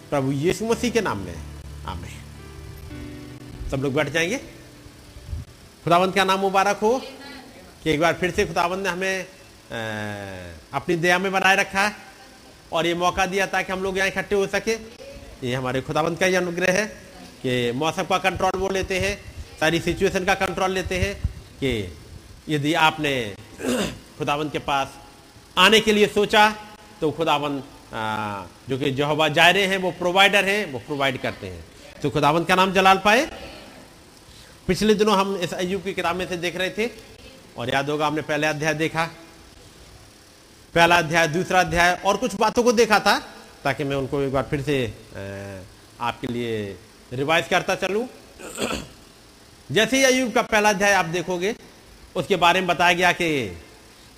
प्रभु 0.10 0.32
यीशु 0.32 0.66
मसीह 0.66 0.91
के 0.91 1.01
नाम 1.01 1.18
में। 1.18 1.36
आमेन। 1.88 2.16
सब 3.72 3.82
लोग 3.82 3.93
बैठ 3.93 4.09
जाएँगे। 4.09 4.38
खुदावंत 5.84 6.15
का 6.15 6.24
नाम 6.24 6.39
मुबारक 6.39 6.78
हो? 6.78 7.01
कि 7.84 7.91
एक 7.91 7.99
बार 7.99 8.13
फिर 8.13 8.32
से 8.32 8.45
खुदावंत 8.45 8.84
ने 8.84 8.89
हमें 8.89 9.26
अपनी 10.74 10.95
दया 10.95 11.18
में 11.20 11.32
बनाए 11.32 11.55
रखा 11.55 11.82
है 11.82 11.95
और 12.74 12.86
ये 12.88 12.93
मौका 12.95 13.26
दिया 13.26 13.45
ताकि 13.45 13.72
हम 13.74 13.84
लोग 13.84 13.97
यहाँ 13.97 14.07
इकट्ठे 14.07 14.36
हो 14.36 14.47
सके। 14.47 14.72
ये 15.43 15.53
हमारे 15.55 15.82
खुदावंत 15.82 16.20
का 16.20 16.26
ही 16.26 16.36
अनुग्रह 16.36 16.72
है 16.72 16.86
कि 17.43 17.72
मौसम 17.76 18.03
का 18.03 18.18
कंट्रोल 18.20 18.59
वो 18.59 18.70
लेते 18.70 18.99
हैं, 18.99 19.15
सारी 19.59 19.80
सिचुएशन 19.80 20.26
का 20.26 20.34
कंट्रोल 20.36 20.72
लेते 20.72 20.97
हैं 20.99 21.13
कि 21.59 21.97
यदि 22.49 22.74
आपने 22.74 23.13
खुदावंत 24.18 24.51
के 24.51 24.59
पास 24.59 24.93
आने 25.57 25.80
के 25.80 25.91
लिए 25.91 26.07
सोचा 26.07 26.49
तो 27.01 27.11
खुदावंत 27.11 27.63
जो 28.70 28.78
कि 28.78 28.91
जहोबा 28.91 29.28
जायरे 29.30 29.65
हैं, 29.68 29.78
वो 29.78 29.91
प्रोवाइडर 29.91 30.45
हैं, 30.45 30.72
वो 30.72 30.80
प्रोवाइड 30.80 31.22
करते 31.22 31.47
हैं। 31.47 31.63
तो 32.01 32.09
खुदावंत 32.09 32.47
का 32.47 32.55
नाम 32.55 32.74
जलाल 32.74 32.97
पाए। 32.97 33.26
पिछले 34.68 34.93
दिनों 34.93 35.15
हम 35.18 35.36
इस 35.38 35.53
अयुब 35.53 35.84
की 35.84 35.93
किताब 35.93 36.15
में 36.15 36.28
से 36.28 36.38
देख 36.38 36.55
रहे 36.55 36.70
थे, 36.70 36.89
और 37.57 37.70
याद 37.70 37.89
होगा 37.89 38.07
हमने 38.07 38.22
पहले 38.22 38.47
अध्याय 38.47 38.74
देखा। 38.74 39.05
पहला 40.74 40.97
अध्याय, 40.97 41.28
दूसरा 41.28 41.59
अध्याय, 41.59 41.93
और 42.05 42.18
कुछ 42.18 42.36
बातों 42.36 42.63
को 42.63 42.72
देखा 42.72 42.99
था, 42.99 43.18
ताकि 43.63 43.84
मैं 43.84 43.95
उनको 43.95 44.22
एक 44.22 44.34
बार 44.34 44.47
फिर 44.49 44.61
से 44.61 44.76
आपके 46.01 46.28
लिए 46.28 46.76
रिवाइज 47.13 47.47
करता 47.47 47.76
चलूँ। 47.78 48.07
जैसे 49.70 49.97
ही 49.97 50.03
अयुब 50.05 50.34
का 50.34 50.41
पहला 50.41 50.70
अध्याय 50.70 50.93
आप 50.93 51.05
देखोगे, 51.07 51.55
उसके 52.15 52.36
बारे 52.36 52.59
में 52.59 52.68
बताया 52.68 52.93
गया 52.93 53.11
कि 53.11 53.30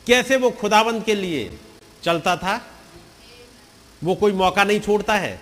कैसे 0.07 0.35
वो 0.37 0.49
खुदाबंद 0.51 1.03
के 1.03 1.15
लिए 1.15 1.51
चलता 2.03 2.35
था। 2.37 2.59
वो 4.01 4.15
कोई 4.15 4.31
मौका 4.33 4.63
नहीं 4.63 4.79
छोड़ता 4.79 5.15
है। 5.15 5.39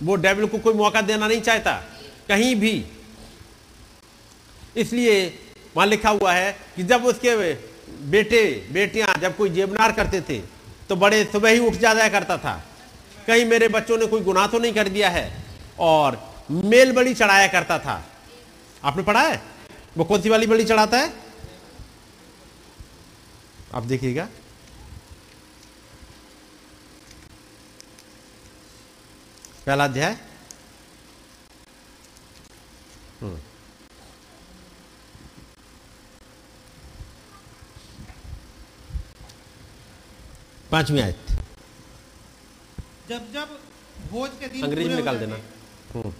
वो 0.00 0.16
डेविल 0.16 0.46
को 0.46 0.58
कोई 0.58 0.74
मौका 0.74 1.00
देना 1.02 1.26
नहीं 1.28 1.40
चाहता। 1.42 1.72
कहीं 2.28 2.54
भी 2.56 2.74
इसलिए 4.76 5.26
वहाँ 5.76 5.86
लिखा 5.86 6.10
हुआ 6.10 6.32
है 6.32 6.52
कि 6.76 6.82
जब 6.82 7.04
उसके 7.04 7.36
बेटे, 8.10 8.68
बेटियाँ 8.72 9.08
जब 9.20 9.36
कोई 9.36 9.50
जेबनार 9.50 9.92
करते 9.92 10.20
थे 10.20 10.38
तो 10.88 10.96
बड़े 10.96 11.24
सुबह 11.24 11.50
ही 11.50 11.58
उठ 11.58 11.74
जाया 11.74 12.08
करता 12.08 12.36
था। 12.38 12.54
कहीं 13.26 13.44
मेरे 13.44 13.68
बच्चों 13.68 13.98
ने 13.98 14.06
कोई 14.06 14.20
गुनाह 14.20 14.46
तो 14.46 14.58
नहीं 14.58 14.72
कर 14.72 14.88
दिया 14.88 15.08
है? 15.10 15.44
और 15.78 16.18
मेल 16.50 16.92
बलि 16.92 17.14
चढ़ाया 17.14 17.46
करता 17.48 17.78
था। 17.78 17.94
आपने 18.84 19.02
पढ़ा 19.02 19.22
है? 19.22 19.42
वो 19.96 20.04
कौन 20.04 20.20
सी 20.20 20.28
वाली 20.28 20.46
बलि 20.46 20.64
चढ़ाता 20.64 20.98
है? 20.98 21.12
आप 23.74 23.82
देखिएगा। 23.82 24.28
पहला 29.66 29.84
अध्याय। 29.84 30.16
हम्म। 33.20 33.38
पांचवी 40.70 41.00
आयत। 41.00 41.32
जब 43.08 43.32
जब 43.34 43.58
भोज 44.10 44.30
के 44.40 44.46
दिन 44.48 44.62
अंग्रेज़ी 44.62 44.88
में 44.88 44.96
निकाल 44.96 45.18
देना। 45.18 45.36
हम्म, 45.94 46.12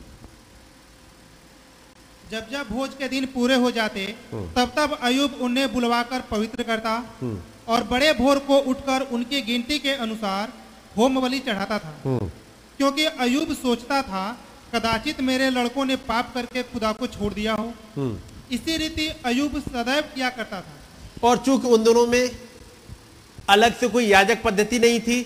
जब 2.31 2.51
जब 2.51 2.69
भोज 2.69 2.95
के 2.99 3.09
दिन 3.09 3.27
पूरे 3.35 3.55
हो 3.55 3.71
जाते 3.71 4.05
हम्म। 4.33 4.53
तब 4.55 4.73
तब 4.77 4.99
अयुब 5.03 5.39
उन्हें 5.43 5.73
बुलवाकर 5.73 6.21
पवित्र 6.31 6.63
करता 6.63 6.93
हम्म, 7.21 7.41
और 7.69 7.85
बड़े 7.85 8.13
भोर 8.13 8.39
को 8.47 8.59
उठकर 8.71 9.01
उनकी 9.13 9.41
गिनती 9.43 9.79
के 9.79 9.93
अनुसार 10.07 10.53
होम 10.97 11.21
बलि 11.21 11.39
चढ़ाता 11.41 11.79
था। 11.79 11.95
क्योंकि 12.79 13.05
अयुब 13.05 13.53
सोचता 13.57 14.01
था 14.03 14.25
कदाचित 14.75 15.21
मेरे 15.21 15.51
लड़कों 15.51 15.85
ने 15.85 15.97
पाप 16.09 16.33
करके 16.35 16.63
खुदा 16.63 16.93
को 16.93 17.07
छोड़ 17.09 17.33
दिया 17.35 17.55
हो। 17.55 18.09
इसी 18.53 18.77
रीति 18.77 19.07
अयुब 19.27 19.59
सदैव 19.63 20.03
किया 20.15 20.31
करता 20.31 20.61
था। 20.61 20.75
और 21.23 21.37
चूँकि 21.39 21.69
उन 21.69 21.85
दोनों 21.85 22.07
में 22.07 22.25
अलग 23.49 23.79
से 23.79 23.89
कोई 23.89 24.07
याजक 24.07 24.43
पद्धति 24.43 24.79
नहीं 24.79 25.01
थी। 25.01 25.19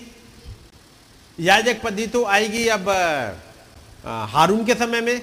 याजक 1.37 1.81
पद्धति 1.81 2.07
तो 2.07 2.23
आएगी 2.25 2.67
अब 2.67 2.89
हारून 4.05 4.65
के 4.65 4.75
समय 4.75 5.01
में, 5.01 5.21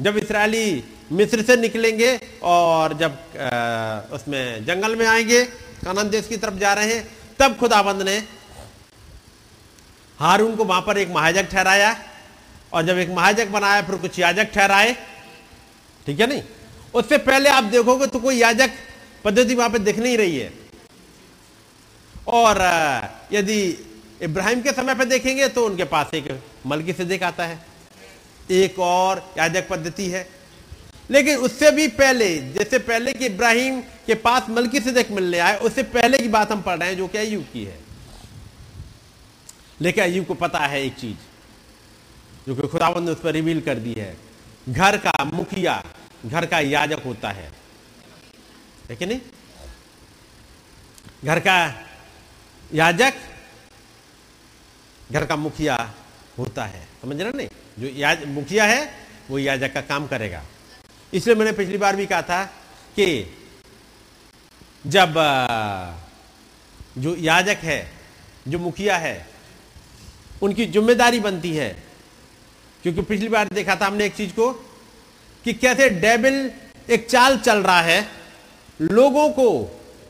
जब 0.00 0.16
इसराइली 0.16 0.84
मिस्र 1.12 1.42
से 1.42 1.56
निकलेंगे 1.56 2.18
और 2.42 2.94
जब 2.98 3.18
उसमें 4.12 4.64
जंगल 4.66 4.96
में 4.96 5.06
आएँगे, 5.06 5.44
कानान 5.84 6.08
देश 6.10 6.26
की 6.26 6.36
तरफ़ 6.36 6.54
जा 6.54 6.72
रहे 6.74 6.94
हैं, 6.94 7.08
तब 7.38 7.56
खुदाबंद 7.56 8.02
ने 8.02 8.16
हारून 10.18 10.54
को 10.56 10.64
वहाँ 10.64 10.82
पर 10.82 10.98
एक 10.98 11.10
महाजक 11.10 11.48
ठहराया 11.50 11.96
और 12.72 12.82
जब 12.82 12.98
एक 12.98 13.10
महाजक 13.10 13.48
बनाया, 13.48 13.82
फिर 13.82 13.96
कुछ 13.96 14.18
याजक 14.18 14.50
ठहराए। 14.54 14.92
ठीक 16.06 16.20
है 16.20 16.26
नहीं? 16.26 16.42
उससे 16.94 17.18
पहले 17.18 17.50
आप 17.50 17.64
देखोगे 17.66 18.06
तो 18.06 18.18
कोई 18.18 18.36
याजक 18.36 18.70
पद्धति 19.24 19.54
वहाँ 19.54 19.70
पर 19.70 19.78
दिख 19.80 19.98
नहीं 19.98 20.16
रही 20.18 20.36
है। 20.38 20.52
और 22.28 22.58
यदि 23.32 23.76
इब्राहिम 24.22 24.62
के 24.62 24.72
समय 24.72 24.94
पर 24.94 25.04
देखेंगे 25.04 25.48
तो 25.48 25.66
उनके 25.66 25.84
पास 25.84 26.10
एक 26.14 26.44
मलकी 26.66 26.92
से 26.92 27.18
आता 27.18 27.46
है। 27.46 27.66
एक 28.50 28.78
और 28.78 29.34
याजक 29.38 29.68
पद्धति 29.68 30.08
है। 30.08 30.30
लेकिन 31.10 31.36
उससे 31.36 31.70
भी 31.70 31.88
पहले, 31.88 32.38
जैसे 32.38 32.78
पहले 32.78 33.12
कि 33.12 33.26
इब्राहिम 33.26 33.80
के 33.80 34.14
पास 34.14 34.42
मलकी 34.48 34.80
से 34.80 35.06
मिलने 35.10 35.38
आए, 35.38 35.58
उससे 35.58 35.82
पहले 35.82 36.18
की 36.18 36.28
बात 36.28 36.52
हम 36.52 36.62
पढ़ 36.62 36.78
रहे 36.78 36.88
हैं 36.88 36.96
जो 36.96 37.08
कि 37.08 37.18
अयूब 37.18 37.46
की 37.52 37.64
है। 37.64 37.80
लेकिन 39.80 40.04
अयूब 40.04 40.26
को 40.26 40.34
पता 40.34 40.58
है 40.58 40.82
एक 40.82 40.94
चीज़, 40.94 41.16
जो 42.46 42.54
कि 42.54 42.68
खुदावंद 42.68 43.04
ने 43.04 43.10
उस 43.10 43.20
पर 43.20 43.30
रिवील 43.30 43.60
कर 43.60 43.74
दी 43.74 43.92
है। 43.92 44.16
घर 44.68 44.96
का 44.96 45.24
मुखिया, 45.24 45.84
घर 46.26 46.46
का 46.46 46.60
याजक 46.60 47.02
होता 47.06 47.30
है। 47.30 47.52
है 48.90 49.06
नहीं? 49.06 49.20
घर 51.24 51.40
का 51.40 51.85
याजक, 52.74 53.14
घर 55.12 55.26
का 55.26 55.36
मुखिया 55.36 55.94
होता 56.38 56.64
है। 56.64 56.86
समझ 57.02 57.20
रहे 57.20 57.32
नहीं? 57.32 57.48
जो 57.78 57.88
याज, 57.88 58.24
मुखिया 58.24 58.64
है, 58.64 58.90
वो 59.30 59.38
याजक 59.38 59.72
का 59.74 59.80
काम 59.80 60.06
करेगा। 60.06 60.42
इसलिए 61.14 61.36
मैंने 61.36 61.52
पिछली 61.52 61.78
बार 61.78 61.96
भी 61.96 62.06
कहा 62.06 62.22
था 62.22 62.44
कि 62.96 63.06
जब 64.86 65.14
जो 66.98 67.16
याजक 67.16 67.58
है, 67.62 67.92
जो 68.48 68.58
मुखिया 68.58 68.96
है, 68.96 69.26
उनकी 70.42 70.66
ज़िम्मेदारी 70.66 71.20
बनती 71.20 71.54
है। 71.56 71.68
क्योंकि 72.82 73.02
पिछली 73.02 73.28
बार 73.28 73.48
देखा 73.48 73.76
था 73.76 73.86
हमने 73.86 74.04
एक 74.04 74.14
चीज़ 74.14 74.30
को 74.30 74.52
कि 75.44 75.52
कैसे 75.52 75.88
डेबिल 75.90 76.50
एक 76.90 77.08
चाल 77.10 77.38
चल 77.38 77.58
रहा 77.58 77.80
है। 77.80 78.08
लोगों 78.80 79.28
को 79.30 79.48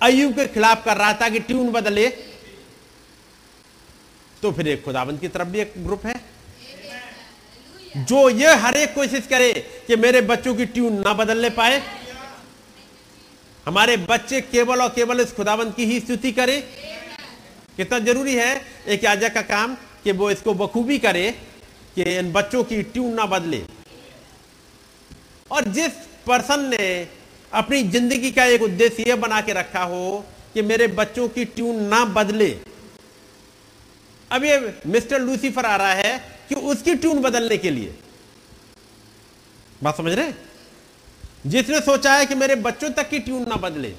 अयुब 0.02 0.34
के 0.34 0.46
खिलाफ 0.46 0.84
कर 0.84 0.96
रहा 0.96 1.12
था 1.12 1.28
कि 1.28 1.40
ट्यून 1.40 1.70
बदले। 1.72 2.08
तो 4.42 4.52
फिर 4.52 4.68
एक 4.68 4.84
खुदाबंद 4.84 5.20
की 5.20 5.28
तरफ़ 5.28 5.48
भी 5.48 5.60
एक 5.60 5.72
ग्रुप 5.78 6.06
है। 6.06 6.14
जो 7.98 8.28
ये 8.30 8.54
हर 8.56 8.76
एक 8.76 8.94
कोशिश 8.94 9.26
करे 9.26 9.52
कि 9.86 9.96
मेरे 9.96 10.20
बच्चों 10.22 10.54
की 10.54 10.64
ट्यून 10.66 11.00
ना 11.00 11.12
बदलने 11.14 11.50
पाए, 11.50 11.82
हमारे 13.66 13.96
बच्चे 13.98 14.40
केवल 14.42 14.82
और 14.82 14.88
केवल 14.88 15.20
इस 15.20 15.32
खुदाबंद 15.32 15.74
की 15.74 15.84
ही 15.84 15.98
स्तुति 16.00 16.32
करें। 16.32 16.60
कितना 17.76 17.98
ज़रूरी 18.00 18.34
है 18.34 18.60
एक 18.88 19.04
आजा 19.06 19.28
का 19.28 19.42
काम 19.44 19.74
कि 20.04 20.12
वो 20.12 20.30
इसको 20.30 20.54
बखूबी 20.56 20.98
करे 20.98 21.30
कि 21.94 22.02
इन 22.18 22.32
बच्चों 22.32 22.62
की 22.64 22.82
ट्यून 22.84 23.12
ना 23.14 23.26
बदले। 23.26 23.62
और 25.50 25.64
जिस 25.70 25.92
पर्सन 26.26 26.60
ने 26.70 26.86
अपनी 27.52 27.82
ज़िंदगी 27.84 28.30
का 28.30 28.44
एक 28.44 28.62
उद्देश्य 28.62 29.04
यह 29.08 29.16
बना 29.16 29.40
के 29.40 29.52
रखा 29.52 29.82
हो 29.84 30.24
कि 30.54 30.62
मेरे 30.62 30.86
बच्चों 30.94 31.28
की 31.28 31.44
ट्यून 31.46 31.82
ना 31.84 32.04
बदले 32.14 32.48
अब 34.32 34.44
ये 34.44 34.74
मिस्टर 34.86 35.20
लूसीफर 35.20 35.66
आ 35.66 35.76
रहा 35.76 35.92
है 35.92 36.38
कि 36.48 36.54
उसकी 36.54 36.94
ट्यून 36.94 37.20
बदलने 37.22 37.56
के 37.56 37.70
लिए। 37.70 37.94
बात 39.82 39.96
समझ 39.96 40.12
रहे? 40.12 40.32
जिसने 41.46 41.80
सोचा 41.80 42.14
है 42.14 42.26
कि 42.26 42.34
मेरे 42.34 42.54
बच्चों 42.54 42.90
तक 42.90 43.08
की 43.08 43.18
ट्यून 43.18 43.42
ना 43.48 43.56
बदले, 43.56 43.94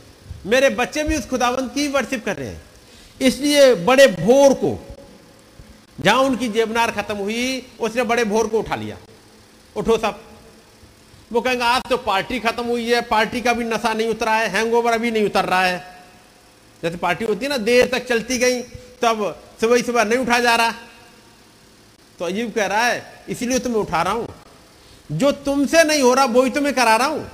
मेरे 0.45 0.69
बच्चे 0.69 1.03
भी 1.03 1.17
उस 1.17 1.29
खुदावंत 1.29 1.73
की 1.73 1.87
वर्शिप 1.87 2.25
कर 2.25 2.35
रहे 2.35 2.47
हैं। 2.47 2.61
इसलिए 3.21 3.75
बड़े 3.75 4.07
भोर 4.07 4.53
को, 4.53 4.97
जहाँ 5.99 6.19
उनकी 6.19 6.47
जेबनार 6.47 6.91
खत्म 6.91 7.15
हुई, 7.15 7.67
उसने 7.79 8.03
बड़े 8.03 8.23
भोर 8.23 8.47
को 8.47 8.59
उठा 8.59 8.75
लिया। 8.75 8.97
उठो 9.75 9.97
सब। 9.97 10.21
वो 11.31 11.41
कहेंगे, 11.41 11.63
आज 11.63 11.81
तो 11.89 11.97
पार्टी 11.97 12.39
खत्म 12.39 12.63
हुई 12.63 12.89
है, 12.91 13.01
पार्टी 13.01 13.41
का 13.41 13.53
भी 13.53 13.63
नशा 13.63 13.93
नहीं 13.93 14.07
उतरा 14.07 14.35
है 14.35 14.49
हैंगओवर 14.49 14.93
अभी 14.93 15.11
नहीं 15.11 15.25
उतर 15.25 15.45
रहा 15.45 15.65
है। 15.65 15.77
जैसे 16.83 16.97
पार्टी 16.97 17.25
होती 17.25 17.45
है 17.45 17.49
ना, 17.49 17.57
देर 17.57 17.87
तक 17.87 18.05
चलती 18.05 18.37
गई 18.37 18.61
तब 19.01 19.43
सुबह 19.61 19.81
सुबह 19.81 20.03
नहीं 20.03 20.19
उठा 20.19 20.39
जा 20.39 20.55
रहा। 20.55 20.71
तो 22.19 22.25
अजीब 22.25 22.53
कह 22.53 22.65
रहा 22.65 22.85
है, 22.85 23.23
इसलिए 23.29 23.59
तुम्हें 23.59 23.81
उठा 23.81 24.01
रहा 24.01 24.13
हूँ। 24.13 24.27
जो 25.11 25.31
तुमसे 25.31 25.83
नहीं 25.83 26.01
हो 26.01 26.13
रहा 26.13 26.25
वही 26.25 26.49
तुम्हें 26.49 26.75
करा 26.75 26.95
रहा 26.95 27.07
हूँ। 27.07 27.31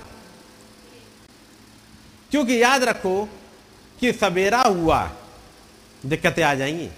क्योंकि 2.31 2.63
याद 2.63 2.83
रखो 2.83 3.29
कि 3.99 4.13
सवेरा 4.13 4.61
हुआ, 4.61 5.11
दिक्कतें 6.05 6.43
आ 6.43 6.53
जाएँगी। 6.53 6.89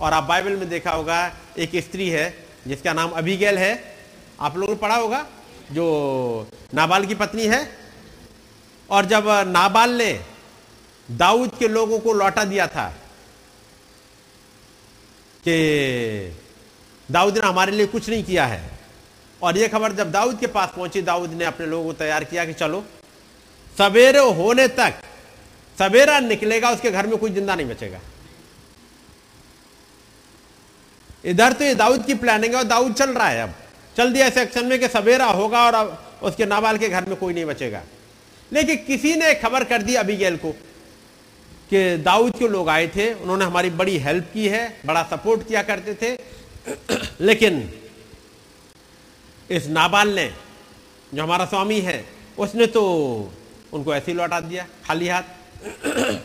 और 0.00 0.12
आप 0.12 0.24
बाइबल 0.24 0.56
में 0.56 0.68
देखा 0.68 0.90
होगा, 0.90 1.36
एक 1.58 1.70
स्त्री 1.76 2.08
है, 2.08 2.46
जिसका 2.66 2.92
नाम 2.92 3.10
अभिगैल 3.10 3.58
है। 3.58 3.96
आप 4.40 4.56
लोगों 4.56 4.74
ने 4.74 4.80
पढ़ा 4.80 4.96
होगा, 4.96 5.26
जो 5.72 6.48
नाबाल 6.74 7.06
की 7.06 7.14
पत्नी 7.14 7.46
है। 7.46 7.78
और 8.90 9.04
जब 9.04 9.28
नाबाल 9.48 9.90
ने 9.90 10.24
दाऊद 11.10 11.50
के 11.58 11.68
लोगों 11.68 11.98
को 11.98 12.12
लौटा 12.12 12.44
दिया 12.44 12.66
था 12.66 12.94
कि 15.44 16.36
दाऊद 17.08 17.38
ने 17.38 17.46
हमारे 17.46 17.72
लिए 17.72 17.86
कुछ 17.86 18.08
नहीं 18.08 18.24
किया 18.24 18.46
है। 18.46 18.62
और 19.40 19.56
यह 19.58 19.68
खबर 19.68 19.92
जब 19.92 20.10
दाऊद 20.12 20.38
के 20.38 20.46
पास 20.46 20.72
पहुँची, 20.76 21.02
दाऊद 21.02 21.30
ने 21.32 21.44
अपने 21.44 21.66
लोगों 21.66 21.84
को 21.84 21.92
तैयार 21.92 22.24
किया 22.24 22.44
कि 22.44 22.52
चलो, 22.52 22.84
सवेरे 23.76 24.18
होने 24.34 24.66
तक 24.68 24.94
सवेरा 25.78 26.18
निकलेगा, 26.20 26.70
उसके 26.70 26.90
घर 26.90 27.06
में 27.06 27.16
कोई 27.18 27.30
ज़िंदा 27.30 27.54
नहीं 27.54 27.66
बचेगा। 27.66 28.00
इधर 31.24 31.52
तो 31.52 31.64
ये 31.64 31.74
दाऊद 31.74 32.04
की 32.04 32.14
प्लानिंग 32.14 32.52
है 32.54 32.58
और 32.58 32.66
दाऊद 32.66 32.94
चल 32.94 33.10
रहा 33.10 33.28
है 33.28 33.42
अब। 33.42 33.54
चल 33.96 34.12
दिया 34.12 34.28
सेक्शन 34.30 34.66
में 34.66 34.78
कि 34.80 34.88
सवेरा 34.88 35.26
होगा 35.26 35.64
और 35.66 35.74
अब 35.74 36.18
उसके 36.22 36.46
नाबाल 36.46 36.78
के 36.78 36.88
घर 36.88 37.08
में 37.08 37.16
कोई 37.16 37.34
नहीं 37.34 37.44
बचेगा। 37.44 37.82
लेकिन 38.52 38.76
किसी 38.76 39.14
ने 39.14 39.34
खबर 39.34 39.64
कर 39.64 39.82
दी 39.82 39.94
अबीगेल 39.94 40.36
को 40.36 40.54
कि 41.70 41.96
दाऊद 41.96 42.38
के 42.38 42.48
लोग 42.48 42.68
आए 42.68 42.88
थे, 42.88 43.14
उन्होंने 43.14 43.44
हमारी 43.44 43.70
बड़ी 43.70 43.98
हेल्प 43.98 44.30
की 44.34 44.48
है, 44.48 44.80
बड़ा 44.86 45.02
सपोर्ट 45.02 45.48
किया 45.48 45.62
करते 45.62 45.94
थे। 45.94 46.18
लेकिन 47.20 47.70
इस 49.50 49.66
नाबाल 49.66 50.08
ने, 50.08 50.32
जो 51.14 51.22
हमारा 51.22 51.44
स्वामी 51.44 51.80
है, 51.80 52.04
उसने 52.38 52.66
तो 52.66 52.82
उनको 53.72 53.94
ऐसे 53.94 54.12
ही 54.12 54.18
लौटा 54.18 54.40
दिया, 54.40 54.66
खाली 54.86 55.08
हाथ। 55.08 55.22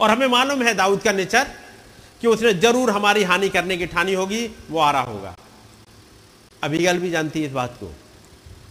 और 0.00 0.10
हमें 0.10 0.26
मालूम 0.26 0.62
है 0.62 0.74
दाऊद 0.74 1.02
का 1.02 1.12
नेचर, 1.12 1.46
कि 2.20 2.26
उसने 2.26 2.54
ज़रूर 2.54 2.90
हमारी 2.90 3.22
हानि 3.22 3.48
करने 3.48 3.76
की 3.76 3.86
ठानी 3.86 4.14
होगी, 4.14 4.50
वो 4.70 4.78
आ 4.78 4.90
रहा 4.90 5.02
होगा। 5.02 5.36
अभिगल 6.62 6.98
भी 6.98 7.10
जानती 7.10 7.40
है 7.40 7.46
इस 7.46 7.52
बात 7.52 7.76
को। 7.80 7.94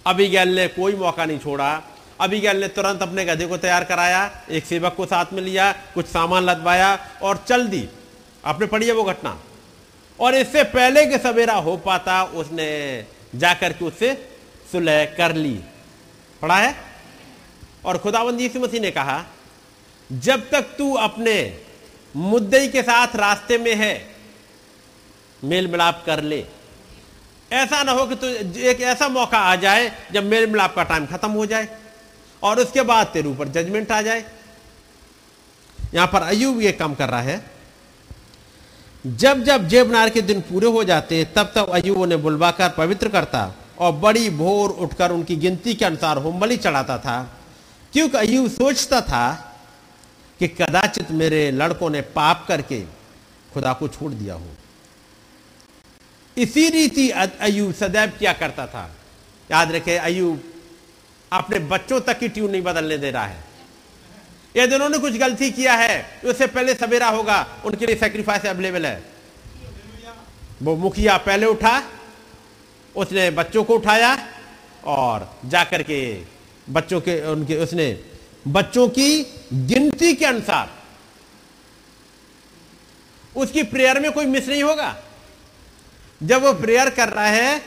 अभिगल 0.05 0.49
ने 0.49 0.67
कोई 0.67 0.95
मौका 0.95 1.25
नहीं 1.25 1.39
छोड़ा 1.39 1.83
अभिगल 2.21 2.57
ने 2.57 2.67
तुरंत 2.67 3.01
अपने 3.01 3.25
गधे 3.25 3.45
को 3.45 3.57
तैयार 3.57 3.83
कराया, 3.83 4.41
एक 4.49 4.65
सेवक 4.65 4.95
को 4.95 5.05
साथ 5.05 5.25
में 5.33 5.41
लिया, 5.41 5.71
कुछ 5.71 6.05
सामान 6.05 6.43
लदवाया 6.43 7.09
और 7.21 7.45
चल 7.47 7.67
दी। 7.67 7.89
आपने 8.45 8.67
पढ़ी 8.67 8.87
है 8.87 8.93
वो 8.93 9.03
घटना? 9.03 9.39
और 10.19 10.35
इससे 10.35 10.63
पहले 10.63 11.05
के 11.05 11.17
सवेरा 11.17 11.53
हो 11.53 11.77
पाता, 11.77 12.23
उसने 12.23 13.05
जाकर 13.35 13.73
के 13.73 13.85
उससे 13.85 14.29
सुलह 14.71 15.05
कर 15.05 15.35
ली। 15.35 15.59
पढ़ा 16.41 16.57
है? 16.57 16.75
और 17.85 17.97
खुदाबंदी 17.97 18.43
यीशु 18.43 18.59
मसीह 18.59 18.81
ने 18.81 18.91
कहा, 18.91 19.23
जब 20.11 20.49
तक 20.49 20.61
तू 20.61 20.93
अपने 20.93 21.59
मुद्दई 22.15 22.67
के 22.67 22.81
साथ 22.81 23.07
रास्ते 23.15 23.57
में 23.57 23.75
है 23.75 24.15
मेल 25.43 25.67
मिलाप 25.67 26.03
कर 26.05 26.21
ले। 26.21 26.45
ऐसा 27.51 27.83
ना 27.83 27.91
हो 27.91 28.05
कि 28.05 28.15
तू 28.15 28.27
एक 28.59 28.81
ऐसा 28.81 29.09
मौका 29.09 29.37
आ 29.37 29.55
जाए 29.55 29.91
जब 30.11 30.23
मेल 30.23 30.47
मिलाप 30.47 30.75
का 30.75 30.83
टाइम 30.83 31.05
खत्म 31.05 31.31
हो 31.31 31.45
जाए। 31.45 31.80
और 32.43 32.59
उसके 32.59 32.81
बाद 32.81 33.07
तेरे 33.07 33.29
ऊपर 33.29 33.47
जजमेंट 33.47 33.91
आ 33.91 34.01
जाए। 34.01 34.25
यहाँ 35.93 36.07
पर 36.07 36.21
अयुब 36.21 36.61
ये 36.61 36.71
काम 36.71 36.93
कर 36.95 37.09
रहा 37.09 37.21
है। 37.21 37.51
जब 39.05 39.43
जब 39.43 39.67
जेबनार 39.67 40.09
के 40.09 40.21
दिन 40.21 40.41
पूरे 40.41 40.67
हो 40.67 40.83
जाते 40.83 41.23
तब 41.35 41.51
तब 41.55 41.69
अयुब 41.69 41.97
उन्हें 41.97 42.21
बुलवाकर 42.23 42.69
पवित्र 42.69 43.09
करता 43.09 43.51
और 43.79 43.91
बड़ी 43.91 44.29
भोर 44.29 44.69
उठकर 44.69 45.11
उनकी 45.11 45.35
गिनती 45.35 45.73
के 45.73 45.85
अनुसार 45.85 46.17
होमबली 46.17 46.57
चढ़ाता 46.57 46.97
था। 46.97 47.21
क्योंकि 47.93 48.17
अयुब 48.17 48.49
सोचता 48.49 49.01
था 49.01 49.31
कि 50.39 50.47
कदाचित 50.47 51.11
मेरे 51.11 51.51
लड़कों 51.51 51.89
ने 51.89 52.01
पाप 52.01 52.45
करके 52.47 52.81
खुदा 53.53 53.73
को 53.73 53.87
छोड़ 53.87 54.11
दिया 54.11 54.35
हो। 54.35 54.47
इसी 56.37 56.67
रीति 56.69 57.09
अयुब 57.09 57.73
सदैव 57.73 58.11
क्या 58.19 58.33
करता 58.33 58.67
था। 58.67 58.89
याद 59.51 59.71
रखे 59.71 59.97
अयुब 59.97 60.50
अपने 61.31 61.59
बच्चों 61.59 62.01
तक 62.01 62.19
की 62.19 62.29
ट्यून 62.29 62.51
नहीं 62.51 62.61
बदलने 62.61 62.97
दे 62.97 63.11
रहा 63.11 63.25
है। 63.25 63.43
यदि 64.57 64.75
उन्होंने 64.75 64.97
कुछ 64.97 65.13
गलती 65.13 65.51
किया 65.51 65.73
है 65.73 66.21
उससे 66.25 66.47
पहले 66.47 66.73
सवेरा 66.73 67.07
होगा, 67.07 67.61
उनके 67.65 67.85
लिए 67.85 67.95
सेक्रीफाइस 67.95 68.45
अवेलेबल 68.45 68.85
है। 68.85 69.03
वो 70.61 70.75
मुखिया 70.75 71.17
पहले 71.17 71.45
उठा, 71.45 71.83
उसने 72.95 73.31
बच्चों 73.31 73.63
को 73.63 73.75
उठाया, 73.75 74.27
और 74.85 75.39
जाकर 75.45 75.83
के 75.83 76.21
बच्चों 76.69 77.01
के, 77.01 77.21
उनके, 77.21 77.55
उसने 77.55 78.03
बच्चों 78.47 78.89
की 78.89 79.23
गिनती 79.53 80.13
के 80.13 80.25
अनुसार, 80.25 80.69
उसकी 83.35 83.63
प्रेयर 83.63 83.99
में 83.99 84.11
कोई 84.11 84.25
मिस 84.25 84.47
नहीं 84.47 84.63
होगा। 84.63 84.95
जब 86.23 86.43
वो 86.43 86.53
प्रेयर 86.53 86.89
कर 86.89 87.09
रहा 87.09 87.27
है, 87.27 87.61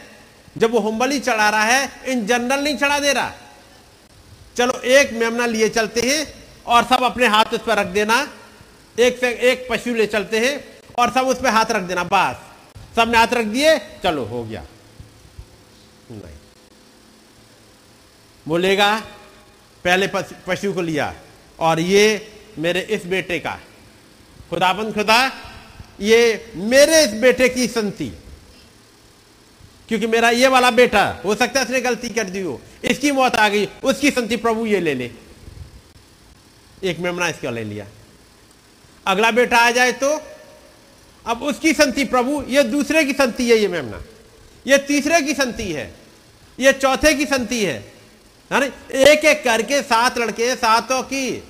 जब 0.59 0.71
वो 0.71 0.79
होमबली 0.79 1.21
चढ़ा 1.21 1.49
रहा 1.51 1.65
है, 1.65 1.91
इन 2.07 2.27
जनरल 2.27 2.61
नहीं 2.61 2.77
चढ़ा 2.77 2.99
दे 2.99 3.12
रहा। 3.12 3.33
चलो 4.57 4.72
एक 4.72 5.12
मेमना 5.12 5.46
लिए 5.46 5.68
चलते 5.68 6.00
हैं 6.00 6.34
और 6.66 6.84
सब 6.84 7.02
अपने 7.02 7.26
हाथ 7.26 7.44
उस 7.44 7.61
पर 7.61 7.76
रख 7.76 7.86
देना। 7.86 8.16
एक 8.98 9.18
से 9.20 9.30
एक 9.50 9.66
पशु 9.70 9.94
ले 9.94 10.07
चलते 10.07 10.38
हैं 10.38 10.64
और 10.98 11.11
सब 11.12 11.26
उस 11.26 11.40
पर 11.40 11.48
हाथ 11.48 11.70
रख 11.70 11.82
देना, 11.82 12.05
बस। 12.05 12.96
सबने 12.96 13.18
हाथ 13.18 13.32
रख 13.32 13.46
दिए, 13.46 13.78
चलो 13.78 14.24
हो 14.24 14.44
गया। 14.44 14.64
नहीं। 16.11 16.36
बोलेगा, 18.48 19.02
पहले 19.84 20.07
पशु 20.46 20.72
को 20.72 20.82
लिया 20.82 21.14
और 21.59 21.80
ये 21.80 22.32
मेरे 22.59 22.80
इस 22.80 23.07
बेटे 23.07 23.38
का। 23.38 23.59
खुदाबंद 24.50 24.94
खुदा, 24.94 25.26
ये 26.00 26.52
मेरे 26.55 27.02
इस 27.05 27.12
बेटे 27.12 27.48
की 27.48 27.66
संति। 27.66 28.12
क्योंकि 29.89 30.07
मेरा 30.07 30.30
ये 30.30 30.49
वाला 30.49 30.70
बेटा, 30.72 31.05
हो 31.24 31.35
सकता 31.35 31.61
है 31.61 31.66
इसने 31.66 31.80
गलती 31.80 32.09
कर 32.11 32.30
दी 32.30 32.41
हो। 32.41 32.61
इसकी 32.85 33.12
मौत 33.12 33.37
आ 33.37 33.49
गई, 33.49 33.68
उसकी 33.85 34.11
संति 34.11 34.37
प्रभु 34.37 34.66
ये 34.66 34.80
ले 34.80 34.95
ले। 34.95 35.11
एक 36.82 36.99
मेमना 36.99 37.28
इसका 37.28 37.51
ले 37.51 37.64
लिया। 37.64 37.87
अगला 39.07 39.30
बेटा 39.30 39.59
आ 39.59 39.70
जाए 39.70 39.93
तो 39.95 40.20
अब 41.26 41.43
उसकी 41.43 41.72
संति 41.72 42.05
प्रभु, 42.05 42.43
ये 42.49 42.62
दूसरे 42.64 43.05
की 43.05 43.12
संति 43.12 43.51
है 43.51 43.57
ये 43.57 43.68
मेमना। 43.68 44.03
ये 44.66 44.78
तीसरे 44.80 45.20
की 45.22 45.35
संति 45.35 45.72
है, 45.72 45.93
ये 46.59 46.72
चौथे 46.74 47.14
की 47.14 47.26
संति 47.26 47.64
है। 47.64 47.82
एक 48.51 49.24
एक 49.24 49.43
करके 49.45 49.80
सात 49.82 50.18
लड़के, 50.18 50.55
सातों 50.57 51.03
की। 51.03 51.43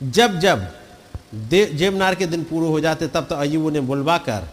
जब 0.00 0.38
जब 0.40 0.60
जेबनार 1.32 2.14
के 2.14 2.26
दिन 2.26 2.44
पूरे 2.44 2.66
हो 2.66 2.80
जाते, 2.80 3.08
तब 3.08 3.26
तो 3.26 3.34
अयुब 3.34 3.72
ने 3.72 3.80
बुलवा 3.80 4.18
कर 4.18 4.48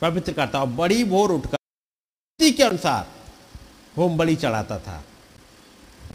पवित्र 0.00 0.32
करता 0.32 0.60
और 0.60 0.66
बड़ी 0.66 1.04
भोर 1.04 1.30
उठकर 1.30 2.50
के 2.50 2.62
अनुसार 2.62 3.06
होम 3.96 4.16
बलि 4.18 4.36
चढ़ाता 4.36 4.78
था। 4.78 5.02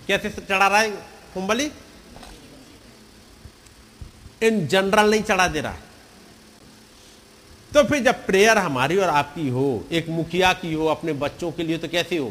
कैसे 0.08 0.30
चढ़ा 0.30 0.68
रहा 0.68 0.80
है 0.80 0.89
होम 1.36 1.47
बलि 1.47 1.72
इन 4.43 4.66
जनरल 4.68 5.12
नहीं 5.12 5.24
चढ़ा 5.24 5.47
दे 5.47 5.62
रहा। 5.62 5.78
तो 7.72 7.84
फिर 7.84 8.03
जब 8.03 8.26
प्रेयर 8.26 8.58
हमारी 8.58 8.97
और 8.97 9.10
आपकी 9.10 9.47
हो, 9.49 9.86
एक 9.91 10.10
मुखिया 10.10 10.53
की 10.53 10.74
हो, 10.74 10.86
अपने 10.86 11.14
बच्चों 11.14 11.51
के 11.51 11.64
लिए 11.64 11.78
तो 11.78 11.88
कैसे 11.88 12.18
हो? 12.18 12.30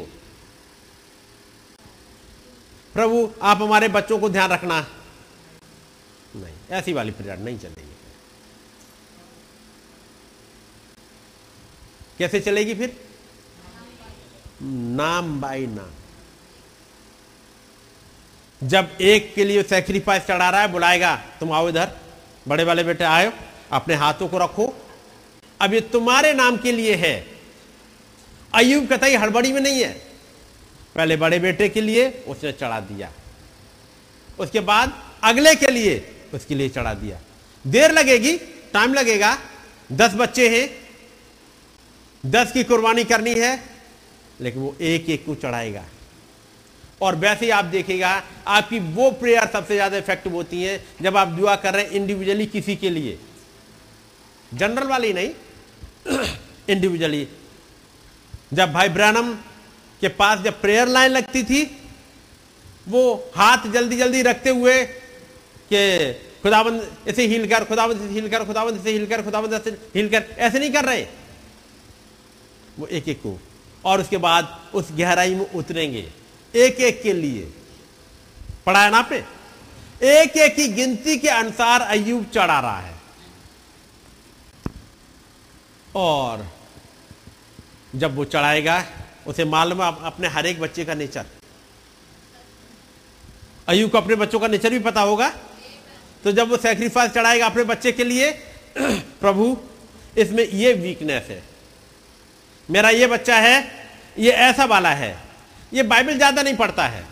प्रभु, 2.93 3.29
आप 3.41 3.61
हमारे 3.61 3.87
बच्चों 3.87 4.19
को 4.19 4.29
ध्यान 4.29 4.49
रखना। 4.51 4.85
ऐसी 6.71 6.93
वाली 6.93 7.11
प्रेयर 7.11 7.37
नहीं 7.37 7.59
चलेगी। 7.59 7.95
कैसे 12.19 12.39
चलेगी 12.39 12.75
फिर? 12.75 13.07
नाम 14.63 15.41
बाई 15.41 15.67
नाम। 15.67 15.89
जब 18.67 18.97
एक 19.01 19.33
के 19.33 19.45
लिए 19.45 19.63
सेक्रीफाइस 19.63 20.23
चढ़ा 20.23 20.49
रहा 20.49 20.61
है, 20.61 20.67
बुलाएगा, 20.67 21.15
तुम 21.15 21.51
आओ 21.51 21.69
इधर, 21.69 21.97
बड़े 22.47 22.63
वाले 22.63 22.83
बेटे 22.83 23.03
आयो 23.03 23.31
अपने 23.71 23.95
हाथों 23.95 24.27
को 24.27 24.37
रखो। 24.37 24.73
अब 25.61 25.73
ये 25.73 25.81
तुम्हारे 25.81 26.33
नाम 26.33 26.57
के 26.57 26.71
लिए 26.71 26.95
है। 26.95 27.27
अयुब 28.53 28.93
कतई 28.93 29.15
हड़बड़ी 29.15 29.51
में 29.51 29.61
नहीं 29.61 29.83
है। 29.83 29.93
पहले 30.95 31.17
बड़े 31.17 31.39
बेटे 31.39 31.69
के 31.69 31.81
लिए, 31.81 32.09
उसने 32.27 32.51
चढ़ा 32.51 32.79
दिया। 32.79 33.11
उसके 34.39 34.59
बाद 34.59 35.13
अगले 35.23 35.55
के 35.55 35.67
लिए 35.67 36.14
उसके 36.35 36.55
लिए 36.55 36.69
चढ़ा 36.69 36.93
दिया। 36.93 37.19
देर 37.65 37.91
लगेगी 37.91 38.35
टाइम 38.73 38.93
लगेगा। 38.93 39.37
दस 39.91 40.13
बच्चे 40.15 40.47
हैं। 40.49 40.69
दस 42.23 42.51
की 42.51 42.63
कुर्बानी 42.63 43.03
करनी 43.03 43.33
है, 43.33 43.59
लेकिन 44.41 44.61
वो 44.61 44.75
एक 44.81 45.09
एक 45.09 45.25
को 45.25 45.35
चढ़ाएगा। 45.35 45.85
और 47.01 47.15
वैसे 47.15 47.45
ही 47.45 47.51
आप 47.51 47.65
देखेगा 47.65 48.09
आपकी 48.47 48.79
वो 48.93 49.09
प्रेयर 49.11 49.47
सबसे 49.53 49.75
ज़्यादा 49.75 49.97
इफ़ेक्टिव 49.97 50.33
होती 50.33 50.61
है 50.63 50.83
जब 51.01 51.17
आप 51.17 51.27
दुआ 51.27 51.55
कर 51.55 51.73
रहे 51.73 51.83
हैं 51.83 51.91
इंडिविजुअली 51.91 52.45
किसी 52.45 52.75
के 52.75 52.89
लिए। 52.89 53.17
जनरल 54.53 54.87
वाली 54.87 55.13
नहीं 55.13 55.31
इंडिविजुअली 56.69 57.27
जब 58.53 58.71
भाई 58.73 58.89
ब्रानम 58.89 59.33
के 60.01 60.07
पास 60.09 60.39
जब 60.39 60.61
प्रेयर 60.61 60.87
लाइन 60.87 61.11
लगती 61.11 61.43
थी, 61.43 61.63
वो 62.87 63.31
हाथ 63.35 63.67
जल्दी 63.73 63.97
जल्दी 63.97 64.21
रखते 64.21 64.49
हुए 64.49 64.75
कि 65.73 66.13
खुदाबंद 66.43 66.97
ऐसे 67.07 67.27
हील 67.27 67.47
कर, 67.47 67.63
खुदाबंद 67.63 67.99
से 67.99 68.07
हील 68.07 68.29
कर, 68.29 68.45
खुदाबंद 68.45 68.83
से 68.83 68.91
हील 68.91 69.05
कर, 69.05 69.21
खुदाबंद 69.21 69.61
से 69.61 69.69
हील 69.69 70.09
कर। 70.09 70.23
ऐसे 70.37 70.59
नहीं 70.59 70.71
कर 70.71 70.85
रहे। 70.85 71.07
वो 72.79 72.87
एक 72.87 73.09
एक 73.09 73.17
को। 73.17 73.39
और 73.85 74.01
उसके 74.01 74.17
बाद 74.17 74.61
उस 74.73 74.87
गहराई 74.91 75.35
में 75.35 75.49
उतरेंगे। 75.49 76.11
एक 76.55 76.75
एक 76.75 77.01
के 77.01 77.13
लिए। 77.13 77.53
पढ़ाया 78.65 78.89
ना 78.89 79.01
पे 79.01 79.17
एक 80.03 80.37
एक 80.37 80.55
की 80.55 80.67
गिनती 80.67 81.17
के 81.17 81.27
अनुसार 81.27 81.81
अयुब 81.81 82.25
चढ़ा 82.25 82.59
रहा 82.59 82.79
है। 82.79 82.95
और 85.95 86.45
जब 87.95 88.15
वो 88.15 88.25
चढ़ाएगा, 88.25 88.85
उसे 89.27 89.45
मालूम 89.45 89.83
है, 89.83 89.95
अपने 90.03 90.27
हर 90.27 90.45
एक 90.45 90.59
बच्चे 90.59 90.85
का 90.85 90.93
नेचर। 90.93 91.25
अयुब 93.67 93.91
को 93.91 93.97
अपने 93.97 94.15
बच्चों 94.15 94.39
का 94.39 94.47
नेचर 94.47 94.69
भी 94.69 94.79
पता 94.79 95.01
होगा। 95.01 95.33
तो 96.25 96.31
जब 96.31 96.49
वो 96.49 96.57
सेक्रीफाइस 96.57 97.11
चढ़ाएगा 97.11 97.45
अपने 97.45 97.63
बच्चे 97.63 97.91
के 97.91 98.03
लिए, 98.03 98.31
प्रभु, 99.21 99.57
इसमें 100.17 100.49
ये 100.49 100.73
वीकनेस 100.73 101.23
है। 101.29 101.43
मेरा 102.69 102.89
ये 102.89 103.07
बच्चा 103.07 103.35
है, 103.35 103.71
ये 104.19 104.31
ऐसा 104.31 104.65
वाला 104.65 104.89
है, 104.89 105.17
ये 105.73 105.83
बाइबल 105.83 106.17
ज़्यादा 106.17 106.41
नहीं 106.41 106.55
पढ़ता 106.55 106.87
है। 106.87 107.03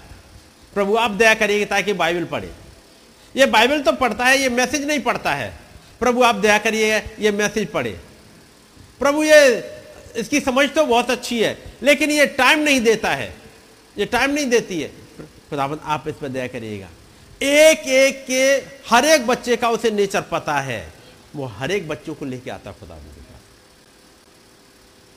प्रभु, 0.74 0.96
आप 0.96 1.12
दया 1.12 1.34
करिए 1.34 1.66
ताकि 1.66 1.94
बाइबल 1.94 2.26
पढ़े। 2.26 2.52
ये 3.36 3.46
बाइबल 3.46 3.82
तो 3.82 3.92
पढ़ता 3.92 4.26
है, 4.26 4.42
ये 4.42 4.50
मैसेज 4.50 4.88
नहीं 4.88 5.00
पढ़ता 5.00 5.34
है। 5.34 5.54
प्रभु, 6.00 6.24
आप 6.24 6.36
दया 6.36 6.58
करिए 6.58 6.98
ये 6.98 7.32
मैसेज 7.32 7.68
पढ़े। 7.68 8.00
प्रभु, 9.00 9.24
ये, 9.24 9.64
इसकी 10.16 10.40
समझ 10.40 10.70
तो 10.70 10.86
बहुत 10.86 11.12
अच्छी 11.12 11.40
है, 11.44 11.58
लेकिन 11.84 12.12
ये 12.12 12.26
टाइम 12.26 12.60
नहीं 12.60 12.82
देता 12.82 13.10
है। 13.10 13.34
ये 13.98 14.06
टाइम 14.06 14.32
नहीं 14.32 14.46
देती 14.46 14.82
है। 14.82 14.92
खुदावन 15.50 15.80
आप 15.84 16.08
इस 16.08 16.16
पर 16.16 16.28
दया 16.28 16.48
करिएगा। 16.48 16.90
एक 17.44 17.80
एक 17.80 18.26
के 18.26 18.42
हर 18.90 19.06
एक 19.06 19.28
बच्चे 19.28 19.58
का 19.58 19.70
उसे 19.70 19.92
नेचर 19.92 20.22
पता 20.22 20.60
है। 20.60 20.94
वो 21.36 21.46
हर 21.46 21.72
एक 21.72 21.88
बच्चों 21.88 22.16
को 22.16 22.26
लेके 22.26 22.50
आता 22.50 22.72
खुदावन 22.72 23.04
के 23.04 23.22
पास। 23.22 23.42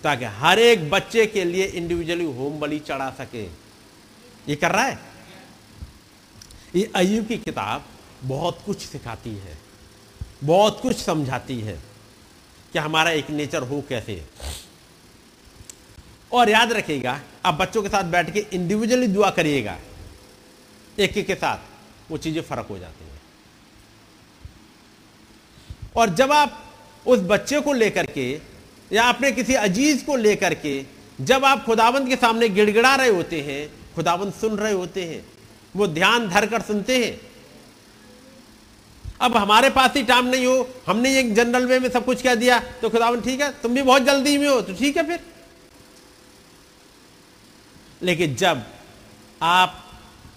ताकि 0.02 0.24
हर 0.24 0.58
एक 0.58 0.90
बच्चे 0.90 1.26
के 1.26 1.44
लिए 1.44 1.64
इंडिविजुअली 1.64 2.24
होम 2.24 2.60
बलि 2.60 2.78
चढ़ा 2.78 3.10
सके। 3.10 3.44
ये 4.48 4.56
कर 4.56 4.70
रहा 4.70 4.84
है? 4.84 4.98
ये 6.76 6.92
अयुब 6.94 7.26
की 7.26 7.38
किताब 7.38 7.84
बहुत 8.24 8.62
कुछ 8.66 8.86
सिखाती 8.86 9.30
है। 9.30 9.58
बहुत 10.44 10.80
कुछ 10.80 10.96
समझाती 10.96 11.60
है 11.60 11.78
कि 12.72 12.78
हमारा 12.78 13.10
एक 13.10 13.30
नेचर 13.30 13.62
हो 13.62 13.84
कैसे। 13.88 14.26
और 16.32 16.50
याद 16.50 16.72
रखिएगा, 16.72 17.20
आप 17.44 17.54
बच्चों 17.54 17.82
के 17.82 17.88
साथ 17.88 18.04
बैठ 18.04 18.32
के 18.32 18.46
इंडिविजुअली 18.52 19.06
दुआ 19.06 19.30
करिएगा। 19.30 19.78
एक 20.98 21.18
एक 21.18 21.26
के 21.26 21.34
साथ। 21.34 21.75
वो 22.10 22.16
चीज़ें 22.18 22.42
फ़र्क 22.42 22.66
हो 22.70 22.78
जाती 22.78 23.04
हैं। 23.04 23.20
और 25.96 26.14
जब 26.14 26.32
आप 26.32 26.62
उस 27.06 27.20
बच्चे 27.26 27.60
को 27.60 27.72
लेकर 27.74 28.06
के 28.08 28.30
या 28.90 29.04
अपने 29.04 29.30
किसी 29.32 29.54
अज़ीज़ 29.56 30.04
को 30.04 30.16
लेकर 30.16 30.54
के 30.56 30.84
जब 31.20 31.44
आप 31.44 31.64
खुदावंत 31.64 32.08
के 32.08 32.16
सामने 32.16 32.48
गिड़गिड़ा 32.48 32.94
रहे 32.96 33.08
होते 33.10 33.40
हैं, 33.40 33.68
खुदावंत 33.94 34.34
सुन 34.34 34.56
रहे 34.56 34.72
होते 34.72 35.04
हैं, 35.04 35.24
वो 35.74 35.86
ध्यान 35.88 36.28
धर 36.28 36.46
कर 36.46 36.62
सुनते 36.62 37.04
हैं, 37.04 37.20
अब 39.20 39.36
हमारे 39.36 39.70
पास 39.70 39.94
ही 39.96 40.02
टाइम 40.02 40.26
नहीं 40.26 40.46
हो, 40.46 40.68
हमने 40.86 41.18
एक 41.18 41.34
जनरल 41.34 41.66
वे 41.66 41.78
में 41.78 41.88
सब 41.90 42.04
कुछ 42.04 42.22
कह 42.22 42.34
दिया 42.34 42.58
तो 42.82 42.90
खुदावन 42.90 43.20
ठीक 43.20 43.40
है, 43.40 43.50
तुम 43.62 43.74
भी 43.74 43.82
बहुत 43.82 44.02
जल्दी 44.02 44.36
में 44.38 44.48
हो 44.48 44.60
तो 44.62 44.74
ठीक 44.74 44.96
है 44.96 45.06
फिर। 45.06 45.20
लेकिन 48.02 48.34
जब 48.36 48.62
आप 49.42 49.82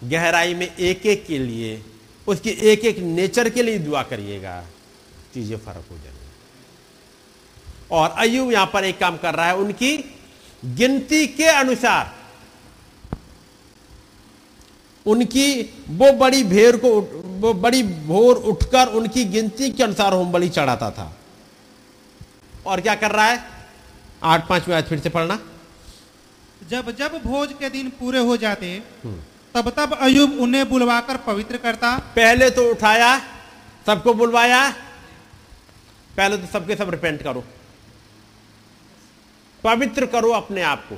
गहराई 0.01 0.53
में 0.53 0.67
एक 0.67 1.05
एक 1.05 1.25
के 1.25 1.37
लिए 1.39 1.81
उसकी 2.27 2.49
एक 2.49 2.85
एक 2.85 2.97
नेचर 2.99 3.49
के 3.49 3.63
लिए 3.63 3.79
दुआ 3.79 4.03
करिएगा 4.03 4.61
चीज़ें 5.33 5.57
फ़र्क 5.57 5.85
हो 5.91 5.97
जाएँगी। 5.97 6.17
और 7.91 8.09
अयुब 8.19 8.51
यहाँ 8.51 8.69
पर 8.73 8.83
एक 8.83 8.97
काम 8.99 9.17
कर 9.17 9.35
रहा 9.35 9.47
है 9.47 9.55
उनकी 9.55 9.97
गिनती 10.63 11.25
के 11.27 11.45
अनुसार 11.45 12.17
उनकी 15.05 15.61
वो 15.89 16.11
बड़ी 16.13 16.43
भेड़ 16.43 16.75
को 16.77 16.89
वो 17.41 17.53
बड़ी 17.55 17.83
भोर 17.83 18.37
उठकर 18.45 18.87
उनकी 18.89 19.23
गिनती 19.25 19.69
के 19.71 19.83
अनुसार 19.83 20.13
होम 20.13 20.31
बलि 20.31 20.49
चढ़ाता 20.49 20.89
था। 20.91 21.13
और 22.65 22.81
क्या 22.81 22.95
कर 22.95 23.11
रहा 23.11 23.25
है? 23.25 23.43
आठ 24.23 24.47
पाँच 24.47 24.67
में 24.67 24.75
आज 24.75 24.83
फिर 24.83 24.99
से 24.99 25.09
पढ़ना। 25.09 25.39
जब 26.69 26.91
जब 26.91 27.21
भोज 27.23 27.53
के 27.59 27.69
दिन 27.69 27.89
पूरे 27.89 28.19
हो 28.19 28.37
जाते 28.37 28.81
तब 29.55 29.69
तब 29.69 29.97
अयुब 30.01 30.39
उन्हें 30.39 30.69
बुलवाकर 30.69 31.17
पवित्र 31.17 31.57
करता। 31.57 31.97
पहले 31.97 32.49
तो 32.49 32.71
उठाया, 32.71 33.19
सबको 33.85 34.13
बुलवाया। 34.13 34.71
पहले 36.17 36.37
तो 36.37 36.47
सबके 36.47 36.75
सब 36.75 36.89
रिपेंट 36.89 37.23
करो। 37.23 37.43
पवित्र 39.63 40.05
करो 40.05 40.31
अपने 40.31 40.61
आप 40.61 40.85
को। 40.93 40.95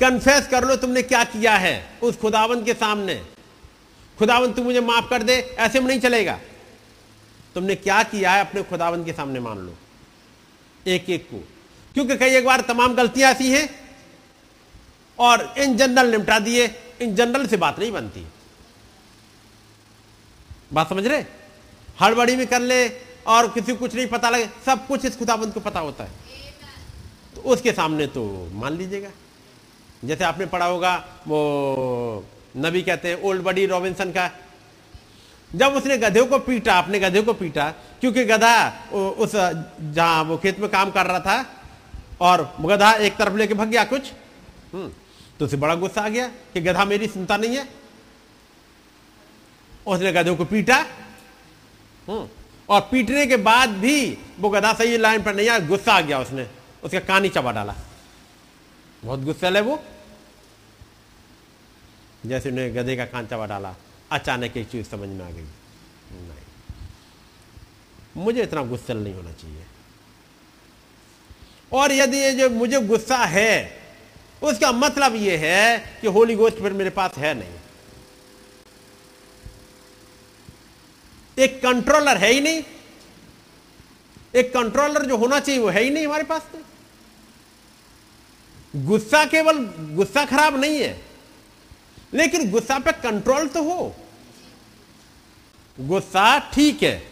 कन्फेस 0.00 0.46
कर 0.46 0.64
लो 0.64 0.76
तुमने 0.76 1.02
क्या 1.02 1.24
किया 1.24 1.56
है 1.56 1.98
उस 2.02 2.16
खुदावंत 2.16 2.64
के 2.64 2.74
सामने। 2.74 3.26
खुदावंत, 4.18 4.56
तू 4.56 4.62
मुझे 4.62 4.80
माफ़ 4.80 5.10
कर 5.10 5.22
दे, 5.22 5.56
ऐसे 5.58 5.80
में 5.80 5.86
नहीं 5.86 6.00
चलेगा। 6.00 6.40
तुमने 7.54 7.74
क्या 7.74 8.02
किया 8.02 8.32
है 8.32 8.40
अपने 8.40 8.62
खुदावंत 8.62 9.06
के 9.06 9.12
सामने 9.12 9.40
मान 9.40 9.58
लो। 9.58 9.74
एक 10.86 11.10
एक 11.10 11.26
को। 11.26 11.48
क्योंकि 11.94 12.16
कई 12.16 12.30
एक 12.30 12.44
बार 12.44 12.60
तमाम 12.60 12.94
गलतियाँ 12.94 13.30
ऐसी 13.30 13.52
हैं 13.52 13.85
और 15.18 15.54
इन 15.58 15.76
जनरल 15.76 16.10
निपटा 16.10 16.38
दिए 16.38 16.66
इन 17.02 17.14
जनरल 17.14 17.46
से 17.46 17.56
बात 17.56 17.78
नहीं 17.78 17.92
बनती। 17.92 18.26
बात 20.72 20.88
समझ 20.88 21.06
रहे? 21.06 21.24
हड़बड़ी 22.00 22.36
में 22.36 22.46
कर 22.46 22.60
ले 22.60 22.88
और 23.26 23.48
किसी 23.52 23.74
कुछ 23.76 23.94
नहीं 23.94 24.06
पता 24.08 24.30
लगे 24.30 24.48
सब 24.66 24.86
कुछ 24.86 25.04
इस 25.04 25.18
खुदाबंद 25.18 25.52
को 25.54 25.60
पता 25.60 25.80
होता 25.80 26.04
है। 26.04 26.10
तो 27.34 27.40
उसके 27.52 27.72
सामने 27.72 28.06
तो 28.06 28.24
मान 28.54 28.76
लीजिएगा। 28.76 29.10
जैसे 30.04 30.24
आपने 30.24 30.46
पढ़ा 30.46 30.66
होगा 30.66 30.94
वो 31.26 32.24
नबी 32.56 32.82
कहते 32.82 33.08
हैं 33.08 33.22
ओल्ड 33.22 33.42
बडी 33.42 33.66
रॉबिन्सन 33.66 34.10
का 34.12 34.30
जब 35.50 35.74
उसने 35.76 35.96
गधे 35.98 36.22
को 36.22 36.38
पीटा 36.38 36.78
अपने 36.78 36.98
गधे 37.00 37.22
को 37.22 37.32
पीटा 37.32 37.68
क्योंकि 38.00 38.24
गधा 38.24 38.54
उस 38.92 39.32
जहाँ 39.32 40.22
वो 40.24 40.36
खेत 40.38 40.58
में 40.60 40.68
काम 40.70 40.90
कर 40.90 41.06
रहा 41.06 41.20
था 41.20 41.44
और 42.20 42.42
गधा 42.60 42.92
एक 43.06 43.16
तरफ़ 43.16 43.36
लेके 43.36 43.54
भग 43.54 43.68
गया 43.68 43.84
कुछ 43.84 44.10
हम्म, 44.72 44.90
तो 45.38 45.44
उसे 45.44 45.56
बड़ा 45.56 45.74
गुस्सा 45.74 46.00
आ 46.00 46.08
गया 46.08 46.28
कि 46.28 46.60
गधा 46.60 46.84
मेरी 46.84 47.06
सुनता 47.06 47.36
नहीं 47.36 47.56
है। 47.56 47.68
उसने 49.86 50.12
गधे 50.12 50.36
को 50.36 50.44
पीटा। 50.44 50.76
हम्म, 52.08 52.28
और 52.68 52.80
पीटने 52.80 53.26
के 53.26 53.36
बाद 53.36 53.70
भी 53.70 54.18
वो 54.38 54.50
गधा 54.50 54.72
सही 54.72 54.96
लाइन 54.96 55.22
पर 55.22 55.34
नहीं 55.34 55.48
आया 55.48 55.58
गुस्सा 55.58 55.92
आ 55.92 56.00
गया 56.00 56.20
उसने। 56.20 56.50
उसका 56.84 57.00
कान 57.00 57.24
ही 57.24 57.30
चबा 57.30 57.52
डाला। 57.52 57.74
बहुत 59.04 59.20
गुस्सा 59.20 59.48
है 59.48 59.60
वो। 59.60 59.84
जैसे 62.26 62.50
उन्हें 62.50 62.76
गधे 62.76 62.96
का 62.96 63.04
कान 63.04 63.26
चबा 63.26 63.46
डाला 63.46 63.74
अचानक 64.12 64.56
एक 64.56 64.70
चीज़ 64.70 64.86
समझ 64.86 65.08
में 65.08 65.24
आ 65.24 65.30
गई। 65.30 65.42
नहीं। 66.12 66.46
मुझे 68.16 68.42
इतना 68.42 68.62
गुस्सा 68.62 68.94
नहीं 68.94 69.14
होना 69.14 69.32
चाहिए। 69.32 69.66
और 71.72 71.92
यदि 71.92 72.16
ये 72.16 72.32
जो 72.32 72.50
मुझे 72.50 72.80
गुस्सा 72.80 73.16
है 73.16 73.85
उसका 74.42 74.70
मतलब 74.72 75.14
यह 75.14 75.40
है 75.40 75.78
कि 76.00 76.06
होली 76.06 76.34
गोस्ट 76.34 76.56
फिर 76.56 76.72
मेरे 76.72 76.90
पास 76.90 77.14
है 77.16 77.34
नहीं। 77.34 77.54
एक 81.36 81.60
कंट्रोलर 81.62 82.16
है 82.16 82.32
ही 82.32 82.40
नहीं। 82.40 82.62
एक 84.34 84.52
कंट्रोलर 84.54 85.04
जो 85.06 85.16
होना 85.16 85.40
चाहिए 85.40 85.60
वो 85.60 85.68
है 85.68 85.82
ही 85.82 85.90
नहीं 85.90 86.06
हमारे 86.06 86.24
पास 86.24 86.42
तो। 86.52 86.58
गुस्सा 88.74 89.24
केवल 89.24 89.58
गुस्सा 89.94 90.24
खराब 90.24 90.56
नहीं 90.56 90.78
है, 90.78 91.00
लेकिन 92.14 92.50
गुस्सा 92.50 92.78
पे 92.78 92.92
कंट्रोल 92.92 93.48
तो 93.48 93.62
हो। 93.62 93.94
गुस्सा 95.78 96.38
ठीक 96.54 96.82
है। 96.82 97.10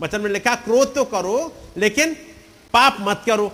वचन 0.00 0.20
में 0.20 0.30
लिखा, 0.30 0.54
क्रोध 0.54 0.94
तो 0.94 1.04
करो, 1.04 1.52
लेकिन 1.76 2.14
पाप 2.74 2.96
मत 3.00 3.22
करो। 3.26 3.52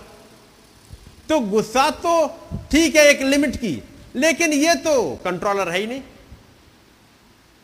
तो 1.29 1.39
गुस्सा 1.39 1.89
तो 1.89 2.27
ठीक 2.71 2.95
है, 2.95 3.05
एक 3.05 3.21
लिमिट 3.21 3.55
की, 3.55 3.83
लेकिन 4.15 4.53
ये 4.53 4.75
तो 4.75 5.15
कंट्रोलर 5.15 5.71
है 5.71 5.79
ही 5.79 5.87
नहीं। 5.87 6.01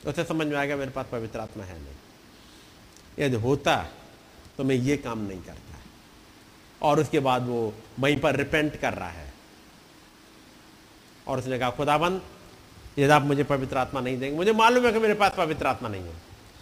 उसे 0.08 0.24
समझ 0.24 0.48
में 0.48 0.58
आ 0.58 0.66
गया, 0.66 0.76
मेरे 0.76 0.92
पास 0.92 1.06
पवित्र 1.12 1.40
आत्मा 1.40 1.64
है 1.64 1.84
नहीं। 1.84 1.96
यदि 3.20 3.36
होता 3.36 3.86
तो 4.58 4.64
मैं 4.64 4.76
ये 4.76 4.98
काम 4.98 5.20
नहीं 5.28 5.42
करता। 5.42 5.80
और 6.82 7.00
उसके 7.00 7.20
बाद 7.20 7.48
वो 7.48 7.74
वहीं 8.00 8.20
पर 8.20 8.36
रिपेंट 8.36 8.76
कर 8.76 8.94
रहा 8.94 9.10
है। 9.10 9.34
और 11.28 11.40
उसने 11.40 11.60
कहा, 11.60 11.70
खुदाबंद, 11.70 12.22
यदि 12.98 13.12
आप 13.12 13.22
मुझे 13.22 13.44
पवित्र 13.44 13.78
आत्मा 13.78 14.02
नहीं 14.02 14.18
देंगे, 14.20 14.38
मुझे 14.38 14.52
मालूम 14.52 14.86
है 14.86 14.94
कि 14.94 15.00
मेरे 15.00 15.14
पास 15.14 15.32
पवित्र 15.38 15.68
आत्मा 15.68 15.90
नहीं 15.90 16.04
है। 16.04 16.16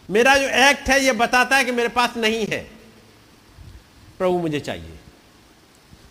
मेरा 0.10 0.38
जो 0.38 0.50
एक्ट 0.50 0.90
है, 0.90 1.06
ये 1.06 1.12
बताता 1.12 1.58
है 1.58 1.66
कि 1.66 1.72
मेरे 1.72 1.90
पास 1.90 2.18
नहीं 2.18 2.46
है। 2.46 2.72
प्रभु, 4.18 4.40
मुझे 4.40 4.60
चाहिए। 4.60 4.99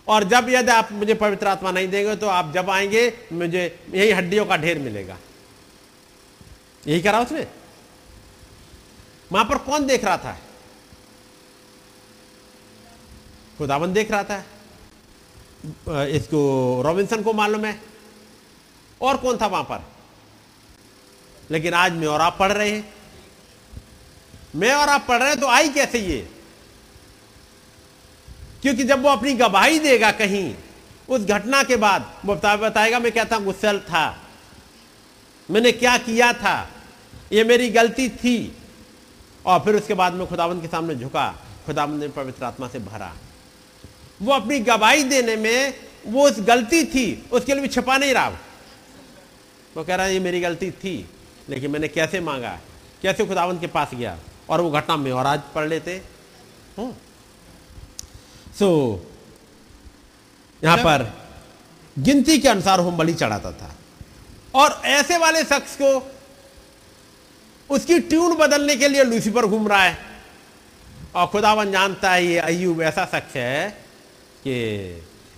और 0.09 0.25
जब 0.25 0.47
यदि 0.49 0.71
आप 0.71 0.89
मुझे 0.93 1.15
पवित्र 1.15 1.47
आत्मा 1.47 1.71
नहीं 1.71 1.89
देंगे 1.89 2.15
तो 2.17 2.27
आप 2.27 2.53
जब 2.55 2.71
आएँगे, 2.71 3.13
मुझे 3.33 3.81
यही 3.91 4.11
हड्डियों 4.11 4.45
का 4.47 4.57
ढेर 4.57 4.79
मिलेगा। 4.79 5.17
यही 6.87 7.01
करा 7.01 7.21
उसने? 7.21 7.47
वहाँ 9.33 9.45
पर 9.45 9.59
कौन 9.59 9.87
देख 9.87 10.05
रहा 10.05 10.17
था? 10.17 10.39
खुदावन 13.59 13.93
देख 13.93 14.11
रहा 14.11 14.25
था। 14.25 14.45
इसको 16.07 16.83
रॉबिन्सन 16.85 17.23
को 17.23 17.33
मालूम 17.33 17.65
है। 17.65 17.81
और 19.01 19.17
कौन 19.17 19.37
था 19.37 19.47
वहाँ 19.47 19.63
पर? 19.63 19.87
लेकिन 21.51 21.75
आज 21.75 21.93
मैं 21.93 22.07
और 22.07 22.21
आप 22.21 22.37
पढ़ 22.39 22.53
रहे 22.53 22.71
हैं। 22.71 22.95
मैं 24.57 24.73
और 24.75 24.89
आप 24.89 25.05
पढ़ 25.09 25.19
रहे 25.19 25.29
हैं 25.29 25.41
तो 25.41 25.47
आई 25.47 25.69
कैसे 25.69 25.99
ये? 25.99 26.29
क्योंकि 28.63 28.85
जब 28.85 29.03
वो 29.03 29.09
अपनी 29.09 29.33
गवाही 29.35 29.79
देगा 29.79 30.11
कहीं, 30.11 30.55
उस 31.09 31.21
घटना 31.21 31.63
के 31.63 31.77
बाद, 31.77 32.15
वो 32.25 32.35
बताएगा, 32.37 32.99
मैं 32.99 33.13
था 33.19 33.39
गुस्सल 33.39 33.79
था। 33.79 34.23
मैंने 35.51 35.73
क्या 35.73 35.99
किया 35.99 36.33
था? 36.33 36.69
ये 37.33 37.45
मेरी 37.45 37.69
गलती 37.69 38.09
थी। 38.09 38.57
और 39.47 39.61
फिर 39.61 39.75
उसके 39.75 39.95
बाद 39.95 40.13
में 40.13 40.27
खुदावंत 40.27 40.63
के 40.63 40.69
सामने 40.69 40.95
झुका, 40.95 41.35
खुदावंत 41.67 42.01
ने 42.01 42.09
पवित्र 42.09 42.45
आत्मा 42.45 42.69
से 42.69 42.79
भरा। 42.79 43.15
वो 44.23 44.33
अपनी 44.33 44.59
गवाही 44.59 45.05
देने 45.05 45.37
में, 45.37 45.75
वो 46.07 46.29
उस 46.29 46.41
गलती 46.41 46.85
थी, 46.85 47.29
उसके 47.33 47.53
लिए 47.53 47.63
भी 47.63 47.69
छपा 47.69 47.99
नहीं 47.99 48.15
रहा। 48.15 48.29
वो 49.77 49.85
कह 49.85 49.95
रहा 49.95 50.07
है, 50.07 50.13
ये 50.13 50.21
मेरी 50.21 50.41
गलती 50.41 50.71
थी, 50.71 51.11
लेकिन 51.49 51.71
मैंने 51.71 51.89
कैसे 51.89 52.21
मांगा? 52.21 52.61
कैसे 53.03 53.27
खुदावंत 53.27 53.61
के 53.61 53.67
पास 53.67 53.91
गया? 53.95 54.19
और 54.49 54.61
वो 54.61 54.71
घटना 54.71 54.97
में 54.97 55.13
और 55.13 55.27
आज 55.27 55.41
पढ़ 55.55 55.69
लेते। 55.69 56.03
सो 58.59 58.67
so, 58.67 60.65
यहाँ 60.65 60.77
पर 60.77 61.03
गिनती 61.99 62.39
के 62.39 62.49
अनुसार 62.49 62.81
होम 62.81 62.97
बलि 62.97 63.15
चढ़ाता 63.15 63.53
था। 63.53 63.75
और 64.55 64.81
ऐसे 64.85 65.19
वाले 65.19 65.43
शख्स 65.45 65.77
को 65.77 65.91
उसकी 67.71 67.99
ट्यून 68.01 68.37
बदलने 68.37 68.77
के 68.77 68.89
लिए 68.89 69.05
लूसीफर 69.05 69.47
घूम 69.47 69.69
रहा 69.69 69.83
है। 69.83 69.99
और 71.15 71.27
खुदावन 71.27 71.71
जानता 71.73 72.13
है 72.13 72.27
ये 72.27 72.39
अयुब 72.39 72.83
ऐसा 72.83 73.05
शख्स 73.05 73.37
है 73.37 73.71
कि 74.45 74.57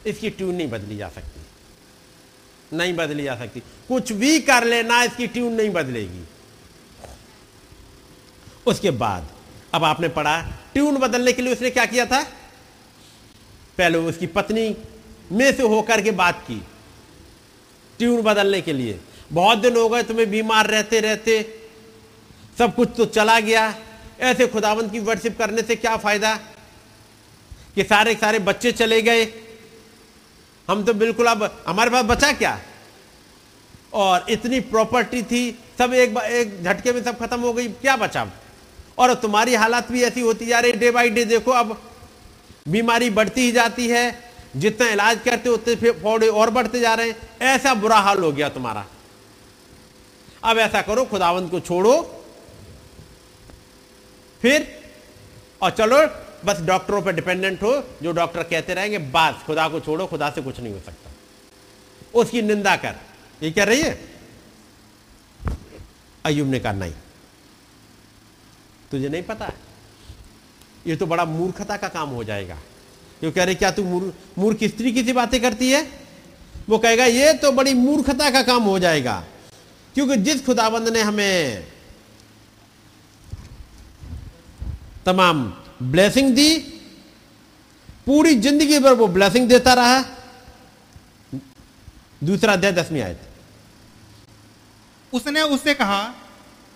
इसकी 0.06 0.30
ट्यून 0.30 0.54
नहीं 0.54 0.70
बदली 0.70 0.96
जा 0.96 1.08
सकती। 1.08 2.76
नहीं 2.76 2.94
बदली 2.94 3.24
जा 3.24 3.36
सकती। 3.36 3.60
कुछ 3.88 4.12
भी 4.12 4.38
कर 4.40 4.64
लेना 4.64 5.02
इसकी 5.02 5.26
ट्यून 5.26 5.52
नहीं 5.52 5.70
बदलेगी। 5.70 6.24
उसके 8.66 8.90
बाद 8.90 9.28
अब 9.74 9.84
आपने 9.84 10.08
पढ़ा 10.08 10.40
ट्यून 10.72 10.96
बदलने 10.96 11.32
के 11.32 11.42
लिए 11.42 11.52
उसने 11.52 11.70
क्या 11.70 11.84
किया 11.86 12.06
था? 12.06 12.26
पहले 13.80 13.98
उसकी 13.98 14.26
पत्नी 14.26 14.76
में 15.32 15.52
से 15.52 15.62
होकर 15.62 16.00
के 16.02 16.10
बात 16.10 16.44
की, 16.48 16.62
ट्यून 17.98 18.22
बदलने 18.22 18.60
के 18.60 18.72
लिए। 18.72 19.00
बहुत 19.32 19.58
दिन 19.58 19.76
हो 19.76 19.88
गए 19.88 20.02
तुम्हें 20.02 20.30
बीमार 20.30 20.66
रहते 20.66 21.00
रहते। 21.00 21.34
सब 22.58 22.74
कुछ 22.74 22.88
तो 22.96 23.04
चला 23.04 23.40
गया। 23.40 23.74
ऐसे 24.20 24.46
खुदावंत 24.46 24.92
की 24.92 24.98
वर्शिप 24.98 25.38
करने 25.38 25.62
से 25.62 25.76
क्या 25.76 25.96
फ़ायदा? 25.96 26.34
कि 27.74 27.84
सारे 27.84 28.14
सारे 28.14 28.38
बच्चे 28.38 28.72
चले 28.72 29.02
गए। 29.02 29.24
हम 30.68 30.84
तो 30.84 30.94
बिल्कुल 30.94 31.26
अब, 31.26 31.64
हमारे 31.68 31.90
पास 31.90 32.04
बचा 32.04 32.32
क्या? 32.32 32.60
और 33.92 34.26
इतनी 34.30 34.60
प्रॉपर्टी 34.60 35.22
थी, 35.22 35.58
सब 35.78 35.92
एक 35.94 36.16
एक 36.16 36.64
झटके 36.64 36.92
में 36.92 37.04
सब 37.04 37.18
खत्म 37.18 37.40
हो 37.40 37.52
गई, 37.52 37.68
क्या 37.68 37.96
बचा? 37.96 38.30
और 38.98 39.14
तुम्हारी 39.14 39.54
हालत 39.54 39.86
भी 39.92 40.02
ऐसी 40.02 40.20
होती 40.20 40.46
जा 40.46 40.60
रही 40.60 40.72
डे 40.72 40.90
बाई 40.90 41.10
डे 41.10 41.24
देखो 41.24 41.50
अब 41.50 41.89
बीमारी 42.68 43.10
बढ़ती 43.10 43.40
ही 43.40 43.52
जाती 43.52 43.88
है, 43.88 44.30
जितना 44.56 44.88
इलाज 44.88 45.20
करते 45.24 45.48
उतने 45.48 45.74
फोड़े 45.74 46.28
और 46.28 46.50
बढ़ते 46.50 46.80
जा 46.80 46.94
रहे 46.94 47.08
हैं। 47.08 47.30
ऐसा 47.40 47.74
बुरा 47.74 47.96
हाल 47.96 48.18
हो 48.18 48.32
गया 48.32 48.48
तुम्हारा। 48.48 48.86
अब 50.44 50.58
ऐसा 50.58 50.82
करो, 50.82 51.04
खुदावंत 51.04 51.50
को 51.50 51.60
छोड़ो, 51.60 52.24
फिर, 54.42 54.90
और 55.62 55.70
चलो, 55.70 56.06
बस 56.44 56.60
डॉक्टरों 56.60 57.02
पर 57.02 57.12
डिपेंडेंट 57.12 57.62
हो, 57.62 57.84
जो 58.02 58.12
डॉक्टर 58.12 58.42
कहते 58.42 58.74
रहेंगे, 58.74 58.98
बस, 58.98 59.42
खुदा 59.46 59.68
को 59.68 59.80
छोड़ो, 59.80 60.06
खुदा 60.06 60.30
से 60.30 60.42
कुछ 60.42 60.60
नहीं 60.60 60.74
हो 60.74 60.80
सकता। 60.80 61.10
उसकी 62.14 62.42
निंदा 62.42 62.76
कर। 62.76 62.94
ये 63.42 63.50
कह 63.50 63.64
रही 63.64 63.82
है? 63.82 64.08
अयुब 66.24 66.48
ने 66.48 66.60
कहा, 66.60 66.72
नहीं। 66.72 66.94
तुझे 68.90 69.08
नहीं 69.08 69.22
पता 69.22 69.52
ये 70.86 70.96
तो 70.96 71.06
बड़ा 71.06 71.24
मूर्खता 71.24 71.76
का 71.76 71.88
काम 71.88 72.08
हो 72.10 72.24
जाएगा। 72.24 72.58
क्यों 73.20 73.32
कह 73.32 73.44
रहे 73.44 73.54
क्या 73.54 73.70
तू 73.70 73.82
मूर्ख 74.38 74.64
स्त्री 74.64 74.92
की 74.92 75.02
सी 75.04 75.12
बातें 75.12 75.40
करती 75.40 75.70
है? 75.70 75.86
वो 76.68 76.78
कहेगा 76.78 77.04
ये 77.06 77.32
तो 77.34 77.50
बड़ी 77.52 77.74
मूर्खता 77.74 78.30
का 78.30 78.42
काम 78.42 78.62
हो 78.62 78.78
जाएगा। 78.78 79.22
क्योंकि 79.94 80.16
जिस 80.18 80.44
खुदाबंद 80.46 80.88
ने 80.88 81.00
हमें 81.02 81.66
तमाम 85.06 85.44
ब्लेसिंग 85.82 86.34
दी 86.34 86.56
पूरी 88.06 88.34
ज़िंदगी 88.36 88.78
भर 88.78 88.94
वो 88.94 89.06
ब्लेसिंग 89.08 89.48
देता 89.48 89.74
रहा। 89.74 90.04
दूसरा 92.24 92.52
अध्याय 92.52 92.72
दसवीं 92.72 93.00
आयत। 93.02 93.20
उसने 95.12 95.42
उससे 95.42 95.74
कहा 95.74 96.02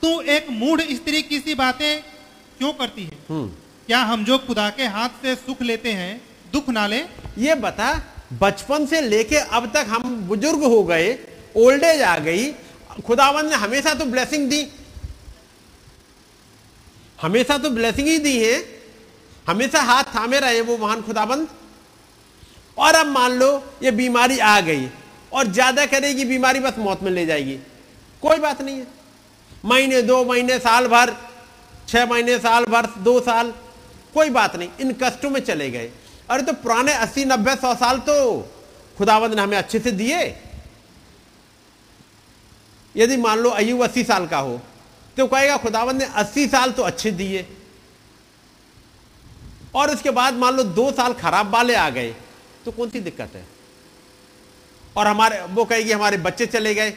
तू 0.02 0.20
एक 0.20 0.46
मूढ़ 0.52 0.80
स्त्री 0.82 1.22
की 1.22 1.38
सी 1.40 1.54
बातें 1.54 2.02
क्यों 2.58 2.72
करती 2.72 3.04
है? 3.04 3.18
हम्म। 3.28 3.50
क्या 3.86 3.98
हम 4.02 4.24
जो 4.24 4.36
खुदा 4.38 4.68
के 4.70 4.84
हाथ 4.88 5.22
से 5.22 5.34
सुख 5.36 5.62
लेते 5.62 5.92
हैं, 5.92 6.20
दुख 6.52 6.68
ना 6.70 6.86
ले? 6.86 7.00
ये 7.38 7.54
बता, 7.56 7.88
बचपन 8.40 8.86
से 8.86 9.00
लेके 9.00 9.36
अब 9.36 9.70
तक 9.74 9.86
हम 9.88 10.14
बुज़ुर्ग 10.28 10.62
हो 10.64 10.82
गए 10.84 11.18
ओल्ड 11.56 11.84
एज 11.84 12.02
आ 12.02 12.16
गई 12.20 12.52
खुदावन 13.06 13.46
ने 13.46 13.56
हमेशा 13.56 13.92
तो 13.94 14.04
ब्लेसिंग 14.06 14.48
दी। 14.50 14.66
हमेशा 17.18 17.56
तो 17.58 17.70
ब्लेसिंग 17.70 18.08
ही 18.08 18.18
दी 18.18 18.38
है। 18.38 18.54
हमेशा 19.48 19.80
हाथ 19.82 20.04
थामे 20.14 20.38
रहे 20.40 20.60
वो 20.62 20.76
महान 20.78 21.02
खुदाबंद 21.02 21.48
और 22.76 22.94
अब 22.94 23.06
मान 23.08 23.32
लो, 23.32 23.62
ये 23.82 23.90
बीमारी 23.92 24.38
आ 24.40 24.60
गई, 24.60 24.88
और 25.32 25.46
ज़्यादा 25.48 25.86
करेगी 25.86 26.24
बीमारी 26.24 26.60
बस 26.60 26.78
मौत 26.78 27.02
में 27.02 27.10
ले 27.10 27.26
जाएगी। 27.26 27.58
कोई 28.22 28.38
बात 28.38 28.62
नहीं 28.62 28.78
है। 28.78 28.86
महीने, 29.64 30.02
दो 30.02 30.24
महीने, 30.24 30.58
साल 30.60 30.86
भर, 30.88 31.14
छह 31.88 32.06
महीने, 32.06 32.38
साल 32.38 32.64
भर, 32.66 32.86
दो 32.98 33.18
साल। 33.20 33.52
कोई 34.14 34.30
बात 34.30 34.56
नहीं, 34.56 34.68
इन 34.80 34.92
कष्टों 35.02 35.30
में 35.30 35.40
चले 35.40 35.70
गए। 35.70 35.90
अरे 36.30 36.42
तो 36.42 36.52
पुराने 36.54 36.92
अस्सी, 36.94 37.24
नब्बे, 37.24 37.54
सौ 37.56 37.74
साल 37.74 37.98
तो 38.00 38.40
खुदावंद 38.98 39.34
ने 39.34 39.42
हमें 39.42 39.56
अच्छे 39.58 39.78
से 39.80 39.90
दिए। 39.92 40.20
यदि 42.94 43.16
मान 43.16 43.38
लो 43.38 43.50
अयुब 43.50 43.82
अस्सी 43.84 44.04
साल 44.04 44.26
का 44.26 44.38
हो 44.38 44.60
तो 45.16 45.26
कहेगा, 45.26 45.56
खुदावंद 45.56 46.02
ने 46.02 46.04
अस्सी 46.14 46.46
साल 46.46 46.72
तो 46.72 46.82
अच्छे 46.82 47.10
दिए। 47.10 47.46
और 49.74 49.90
उसके 49.90 50.10
बाद 50.10 50.34
मान 50.34 50.54
लो 50.54 50.62
दो 50.64 50.90
साल 50.92 51.12
खराब 51.14 51.50
वाले 51.50 51.74
आ 51.74 51.88
गए 51.90 52.14
तो 52.64 52.72
कौन 52.72 52.90
सी 52.90 53.00
दिक्कत 53.00 53.34
है? 53.34 53.44
और 54.96 55.06
हमारे, 55.06 55.40
वो 55.44 55.64
कहेगी, 55.64 55.92
हमारे 55.92 56.16
बच्चे 56.18 56.46
चले 56.46 56.74
गए। 56.74 56.90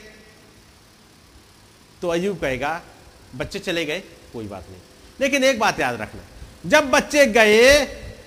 तो 2.02 2.08
अयूब 2.08 2.40
कहेगा, 2.40 2.82
बच्चे 3.36 3.60
चले 3.60 3.86
गए, 3.86 4.00
कोई 4.34 4.48
बात 4.48 4.70
नहीं। 4.70 4.82
लेकिन 5.22 5.44
एक 5.44 5.60
बात 5.60 5.80
याद 5.80 6.02
रखना 6.02 6.22
जब 6.68 6.90
बच्चे 6.92 7.26
गए 7.28 7.64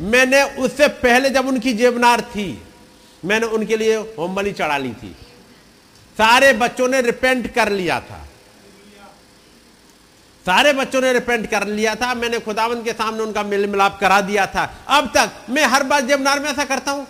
मैंने 0.02 0.42
उससे 0.58 0.88
पहले 0.98 1.30
जब 1.30 1.48
उनकी 1.48 1.72
जेबनार 1.74 2.20
थी 2.30 2.46
मैंने 3.22 3.46
उनके 3.48 3.76
लिए 3.76 3.96
होमबली 4.18 4.52
चढ़ा 4.52 4.76
ली 4.78 4.92
थी। 4.92 5.14
सारे 6.16 6.52
बच्चों 6.54 6.88
ने 6.88 7.00
रिपेंट 7.02 7.52
कर 7.54 7.70
लिया 7.72 8.00
था। 8.00 8.26
सारे 10.44 10.72
बच्चों 10.72 11.00
ने 11.00 11.12
रिपेंट 11.12 11.46
कर 11.46 11.66
लिया 11.68 11.94
था। 11.94 12.12
मैंने 12.14 12.38
खुदावन 12.40 12.82
के 12.82 12.92
सामने 12.92 13.22
उनका 13.22 13.42
मिल 13.44 13.66
मिलाप 13.66 13.98
करा 14.00 14.20
दिया 14.22 14.46
था। 14.46 14.64
अब 14.88 15.12
तक 15.16 15.50
मैं 15.50 15.66
हर 15.66 15.82
बार 15.82 16.00
जेबनार 16.02 16.40
में 16.40 16.48
ऐसा 16.50 16.64
करता 16.64 16.92
हूँ। 16.92 17.06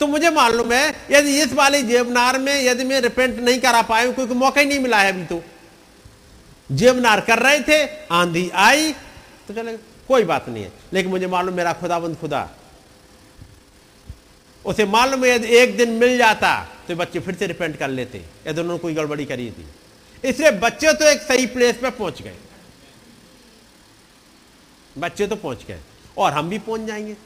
तो 0.00 0.06
मुझे 0.06 0.30
मालूम 0.30 0.72
है 0.72 0.84
यदि 1.10 1.40
इस 1.42 1.52
वाली 1.54 1.82
जेबनार 1.84 2.38
में 2.38 2.54
यदि 2.62 2.84
मैं 2.84 3.00
रिपेंट 3.00 3.38
नहीं 3.38 3.58
करा 3.60 3.82
पाया 3.84 4.06
हूँ, 4.06 4.14
क्योंकि 4.14 4.34
मौका 4.34 4.60
ही 4.60 4.66
नहीं 4.66 4.80
मिला 4.80 4.98
है 4.98 5.12
अभी 5.12 5.24
तो। 5.24 5.42
जेबनार 6.70 7.20
कर 7.20 7.38
रहे 7.38 7.60
थे 7.60 7.82
आंधी 8.12 8.48
आई 8.50 8.92
तो 9.48 9.54
चले 9.54 9.76
कोई 10.08 10.24
बात 10.24 10.48
नहीं 10.48 10.64
है। 10.64 10.72
लेकिन 10.92 11.10
मुझे 11.10 11.26
मालूम 11.26 11.54
मेरा 11.54 11.72
खुदाबंद 11.72 12.16
खुदा। 12.16 12.48
उसे 14.64 14.84
मालूम 14.86 15.24
है 15.24 15.30
यदि 15.30 15.48
एक 15.56 15.76
दिन 15.76 15.90
मिल 15.90 16.16
जाता 16.18 16.56
तो 16.88 16.96
बच्चे 16.96 17.20
फिर 17.20 17.34
से 17.34 17.46
रिपेंट 17.46 17.76
कर 17.76 17.88
लेते। 17.88 18.24
यदि 18.46 18.60
उन्होंने 18.60 18.78
कोई 18.78 18.94
गड़बड़ी 18.94 19.24
करी 19.24 19.50
थी। 19.50 19.66
इसलिए 20.24 20.50
बच्चे 20.60 20.92
तो 20.92 21.04
एक 21.04 21.22
सही 21.22 21.46
प्लेस 21.46 21.76
पर 21.76 21.90
पहुँच 21.90 22.22
गए। 22.22 22.36
बच्चे 24.96 25.26
तो 25.26 25.36
पहुँच 25.36 25.64
गए। 25.68 25.78
और 26.18 26.32
हम 26.32 26.48
भी 26.50 26.58
पहुँच 26.60 26.80
जाएँगे। 26.80 27.16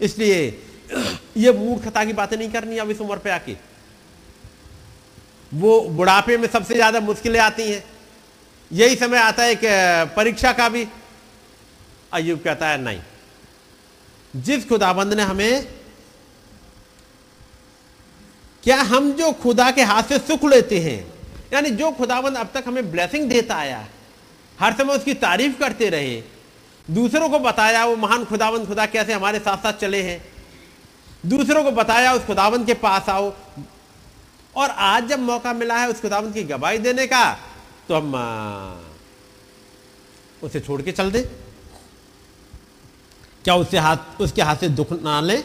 इसलिए 0.00 0.62
ये 1.36 1.52
मूर्खता 1.52 2.04
की 2.04 2.12
बातें 2.12 2.36
नहीं 2.36 2.50
करनी 2.50 2.78
अब 2.78 2.90
इस 2.90 3.00
उम्र 3.00 3.16
पे 3.18 3.30
आके। 3.30 3.56
वो 5.52 5.80
बुढ़ापे 5.90 6.36
में 6.36 6.48
सबसे 6.48 6.74
ज़्यादा 6.74 7.00
मुश्किलें 7.00 7.38
आती 7.40 7.70
हैं। 7.70 7.84
यही 8.70 8.96
समय 8.96 9.18
आता 9.18 9.42
है 9.42 9.54
कि 9.54 9.68
परीक्षा 10.16 10.52
का 10.52 10.68
भी 10.68 10.84
अयुब 12.12 12.40
कहता 12.40 12.68
है, 12.68 12.78
नहीं। 12.78 13.00
जिस 14.36 14.68
खुदाबंद 14.68 15.14
ने 15.14 15.22
हमें, 15.22 15.66
क्या 18.62 18.76
हम 18.82 19.12
जो 19.12 19.30
खुदा 19.32 19.70
के 19.70 19.82
हाथ 19.82 20.02
से 20.02 20.18
सुख 20.18 20.44
लेते 20.44 20.78
हैं? 20.80 20.98
यानी 21.52 21.70
जो 21.70 21.90
खुदाबंद 21.90 22.36
अब 22.36 22.48
तक 22.54 22.64
हमें 22.66 22.90
ब्लेसिंग 22.92 23.28
देता 23.30 23.54
आया, 23.54 23.86
हर 24.60 24.72
समय 24.72 24.94
उसकी 24.94 25.14
तारीफ़ 25.14 25.58
करते 25.58 25.88
रहे, 25.88 26.22
दूसरों 26.90 27.28
को 27.28 27.38
बताया 27.38 27.84
वो 27.84 27.96
महान 27.96 28.24
खुदाबंद, 28.24 28.66
खुदा 28.66 28.86
कैसे 28.86 29.12
हमारे 29.12 29.38
साथ 29.38 29.56
साथ 29.56 29.72
चले 29.72 30.02
हैं? 30.02 30.20
दूसरों 31.26 31.62
को 31.64 31.70
बताया 31.70 32.12
उस 32.12 32.24
खुदाबंद 32.24 32.66
के 32.66 32.74
पास 32.74 33.08
आओ। 33.08 33.32
और 34.56 34.70
आज 34.70 35.08
जब 35.08 35.18
मौका 35.18 35.52
मिला 35.52 35.76
है 35.78 35.88
उस 35.88 36.00
खुदाबंद 36.00 36.34
की 36.34 36.42
गवाही 36.42 36.78
देने 36.78 37.06
का 37.06 37.32
तो 37.88 37.94
हम 37.94 38.14
उसे 40.42 40.60
छोड़ 40.60 40.80
के 40.82 40.92
चल 40.92 41.10
दे। 41.10 41.20
क्या 43.44 43.54
उससे 43.54 43.78
हाथ, 43.78 43.96
उसके 44.20 44.42
हाथ 44.42 44.56
से 44.56 44.68
दुख 44.68 45.02
ना 45.02 45.20
ले? 45.20 45.42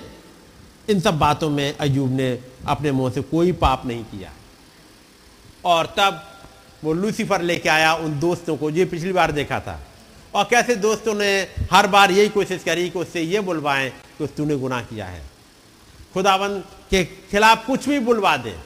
इन 0.89 0.99
सब 0.99 1.19
बातों 1.19 1.49
में 1.49 1.77
अयूब 1.77 2.11
ने 2.11 2.39
अपने 2.67 2.91
मुँह 2.91 3.11
से 3.11 3.21
कोई 3.21 3.51
पाप 3.51 3.85
नहीं 3.85 4.03
किया। 4.03 4.31
और 5.65 5.85
तब 5.85 6.39
वो 6.83 6.93
लूसीफर 6.93 7.41
लेके 7.41 7.69
आया 7.69 7.93
उन 7.95 8.19
दोस्तों 8.19 8.57
को। 8.57 8.69
ये 8.69 8.85
पिछली 8.85 9.13
बार 9.13 9.31
देखा 9.31 9.59
था। 9.59 9.79
और 10.33 10.43
कैसे 10.43 10.75
दोस्तों 10.75 11.13
ने 11.13 11.47
हर 11.71 11.87
बार 11.87 12.11
यही 12.11 12.29
कोशिश 12.29 12.63
करी 12.63 12.89
कि 12.89 12.99
उससे 12.99 13.21
ये 13.21 13.39
बुलवाएँ 13.39 13.89
कि 13.89 14.27
तूने 14.27 14.55
गुनाह 14.55 14.83
किया 14.83 15.05
है। 15.05 15.25
खुदावन 16.13 16.59
के 16.89 17.05
खिलाफ 17.05 17.65
कुछ 17.65 17.89
भी 17.89 17.99
बुलवा 17.99 18.37
दे, 18.37 18.57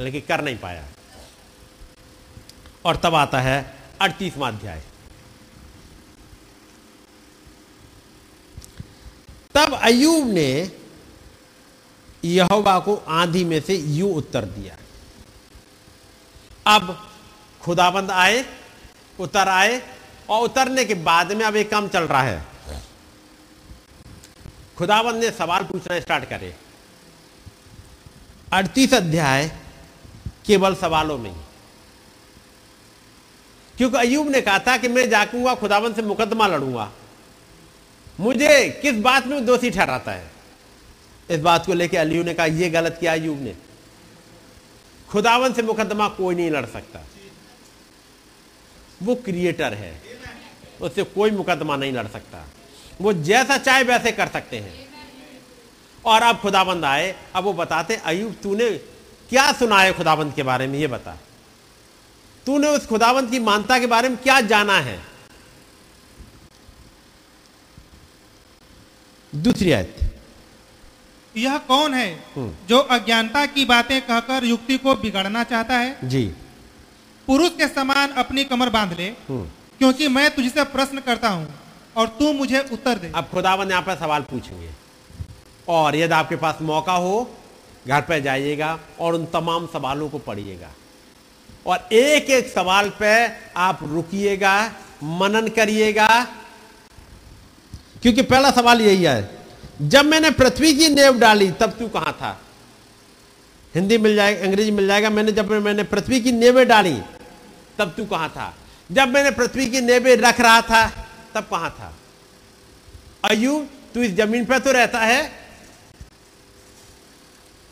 लेकिन 0.00 0.22
कर 0.28 0.44
नहीं 0.44 0.58
पाया। 0.58 0.84
और 2.84 2.96
तब 2.96 3.14
आता 3.14 3.40
है 3.40 3.74
अड़तीसवा 4.00 4.48
अध्याय। 4.48 4.82
तब 9.54 9.80
अयूब 9.82 10.28
ने 10.28 10.72
यहोवा 12.24 12.78
को 12.78 12.96
आंधी 12.96 13.44
में 13.44 13.60
से 13.60 13.76
यू 13.76 14.08
उत्तर 14.08 14.44
दिया। 14.44 14.76
अब 16.66 17.10
खुदाबंद 17.62 18.10
आए, 18.10 18.46
उतर 19.20 19.48
आए, 19.48 19.82
और 20.30 20.42
उतरने 20.42 20.84
के 20.84 20.94
बाद 20.94 21.32
में 21.32 21.44
अब 21.44 21.56
एक 21.56 21.70
काम 21.70 21.88
चल 21.88 22.00
रहा 22.00 22.22
है। 22.22 22.46
खुदाबंद 24.78 25.24
ने 25.24 25.30
सवाल 25.30 25.64
पूछना 25.64 26.00
स्टार्ट 26.00 26.24
करे। 26.24 26.56
अड़तीस 28.52 28.94
अध्याय 28.94 29.56
केवल 30.46 30.74
सवालों 30.74 31.18
में। 31.18 31.34
क्योंकि 33.76 33.96
अयूब 33.96 34.28
ने 34.28 34.40
कहा 34.40 34.58
था 34.58 34.76
कि 34.76 34.88
मैं 34.88 35.10
जाकूँगा 35.10 35.54
खुदाबंद 35.54 35.96
से 35.96 36.02
मुकदमा 36.02 36.46
लड़ूँगा। 36.46 36.92
मुझे 38.20 38.78
किस 38.82 38.94
बात 38.94 39.26
में 39.26 39.46
दोषी 39.46 39.70
ठहराता 39.70 40.12
है? 40.12 40.30
इस 41.30 41.40
बात 41.40 41.66
को 41.66 41.74
लेकर 41.74 41.98
अलियू 41.98 42.24
ने 42.24 42.34
कहा 42.34 42.46
यह 42.46 42.72
गलत 42.72 42.96
किया 43.00 43.12
अयूब 43.12 43.42
ने। 43.42 43.54
खुदावन 45.08 45.52
से 45.52 45.62
मुकदमा 45.62 46.08
कोई 46.08 46.34
नहीं 46.34 46.50
लड़ 46.50 46.66
सकता। 46.66 47.00
वो 49.02 49.14
क्रिएटर 49.14 49.74
है। 49.74 50.02
उससे 50.80 51.02
कोई 51.02 51.30
मुकदमा 51.30 51.76
नहीं 51.76 51.92
लड़ 51.92 52.06
सकता। 52.06 52.46
वो 53.00 53.12
जैसा 53.12 53.58
चाहे 53.58 53.82
वैसे 53.82 54.12
कर 54.12 54.28
सकते 54.28 54.58
हैं। 54.58 54.88
और 56.04 56.22
अब 56.22 56.38
खुदाबंद 56.38 56.84
आए, 56.84 57.16
अब 57.34 57.44
वो 57.44 57.52
बताते 57.52 57.96
अयूब 57.96 58.36
तूने 58.42 58.70
क्या 59.30 59.52
सुना 59.52 59.80
है 59.80 59.92
खुदाबंद 59.92 60.34
के 60.34 60.42
बारे 60.42 60.66
में? 60.66 60.78
ये 60.78 60.86
बता। 60.86 61.18
तूने 62.46 62.68
उस 62.68 62.86
खुदाबंद 62.86 63.30
की 63.30 63.38
मानता 63.38 63.78
के 63.78 63.86
बारे 63.86 64.08
में 64.08 64.18
क्या 64.18 64.40
जाना 64.40 64.78
है? 64.78 65.13
दूसरी 69.34 69.72
आयत। 69.72 69.96
यह 71.34 71.56
कौन 71.58 71.94
है 71.94 72.24
जो 72.68 72.78
अज्ञानता 72.78 73.44
की 73.46 73.64
बातें 73.64 74.00
कहकर 74.00 74.44
युक्ति 74.44 74.76
को 74.78 74.94
बिगाड़ना 74.94 75.42
चाहता 75.44 75.76
है? 75.76 75.96
जी। 76.04 76.24
पुरुष 77.28 77.50
के 77.50 77.68
समान 77.68 78.10
अपनी 78.18 78.44
कमर 78.44 78.70
बाँध 78.70 78.92
ले 78.98 79.08
हम्म। 79.28 79.44
क्योंकि 79.78 80.08
मैं 80.08 80.30
तुझसे 80.34 80.64
प्रश्न 80.66 81.00
करता 81.00 81.28
हूँ 81.28 81.48
और 81.96 82.06
तू 82.18 82.32
मुझे 82.32 82.60
उत्तर 82.72 82.98
दे। 82.98 83.10
अब 83.14 83.28
खुदावन 83.32 83.70
यहाँ 83.70 83.82
पर 83.82 83.96
सवाल 83.96 84.22
पूछेंगे। 84.22 84.70
और 85.68 85.96
यदि 85.96 86.14
आपके 86.14 86.36
पास 86.36 86.58
मौका 86.62 86.92
हो 86.92 87.30
घर 87.88 88.00
पर 88.00 88.20
जाइएगा 88.20 88.78
और 89.00 89.14
उन 89.14 89.24
तमाम 89.26 89.66
सवालों 89.66 90.08
को 90.08 90.18
पढ़िएगा। 90.18 90.70
और 91.66 91.88
एक 91.92 92.30
एक 92.30 92.48
सवाल 92.48 92.90
पे 92.98 93.12
आप 93.56 93.78
रुकिएगा 93.82 94.56
मनन 95.02 95.48
करिएगा 95.48 96.08
क्योंकि 98.04 98.22
पहला 98.22 98.50
सवाल 98.50 98.80
यही 98.80 99.04
है, 99.04 99.30
जब 99.82 100.04
मैंने 100.04 100.30
पृथ्वी 100.30 100.74
की 100.74 100.88
नेव 100.88 101.18
डाली, 101.18 101.50
तब 101.50 101.70
तू 101.70 101.88
कहाँ 101.88 102.12
था? 102.12 102.40
हिंदी 103.74 103.98
मिल 103.98 104.16
जाएगा, 104.16 104.44
अंग्रेज़ी 104.44 104.70
मिल 104.70 104.86
जाएगा, 104.86 105.10
मैंने 105.10 105.32
जब 105.32 105.52
मैंने 105.52 105.82
पृथ्वी 105.82 106.20
की 106.20 106.32
नेवें 106.32 106.68
डाली, 106.68 107.02
तब 107.78 107.94
तू 107.96 108.04
कहाँ 108.04 108.28
था? 108.28 108.54
जब 108.92 109.08
मैंने 109.08 109.30
पृथ्वी 109.30 109.66
की 109.66 109.80
नेवें 109.80 110.16
रख 110.16 110.40
रहा 110.40 110.60
था, 110.60 110.86
तब 111.34 111.48
कहाँ 111.50 111.70
था? 111.70 111.94
अयु 113.24 113.58
तू 113.94 114.02
इस 114.02 114.12
ज़मीन 114.12 114.44
पर 114.44 114.58
तो 114.58 114.72
रहता 114.72 115.00
है? 115.00 115.22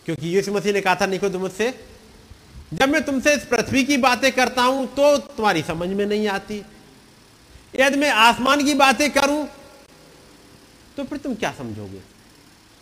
क्योंकि 0.05 0.29
यीशु 0.29 0.53
मसीह 0.53 0.73
ने 0.73 0.81
कहा 0.81 0.95
था 0.95 1.07
निको 1.07 1.39
मुझसे, 1.39 1.75
जब 2.75 2.89
मैं 2.89 3.05
तुमसे 3.05 3.35
इस 3.35 3.45
पृथ्वी 3.45 3.85
की 3.85 3.97
बातें 3.97 4.33
करता 4.33 4.63
हूँ 4.63 4.87
तो 4.87 5.17
तुम्हारी 5.19 5.63
समझ 5.63 5.89
में 5.89 6.07
नहीं 6.07 6.29
आती। 6.29 6.65
यदि 7.81 7.97
मैं 7.97 8.11
आसमान 8.11 8.65
की 8.65 8.75
बातें 8.75 9.11
करूँ 9.11 9.49
तो 10.97 11.05
फिर 11.05 11.19
तुम 11.19 11.35
क्या 11.35 11.53
समझोगे? 11.59 12.01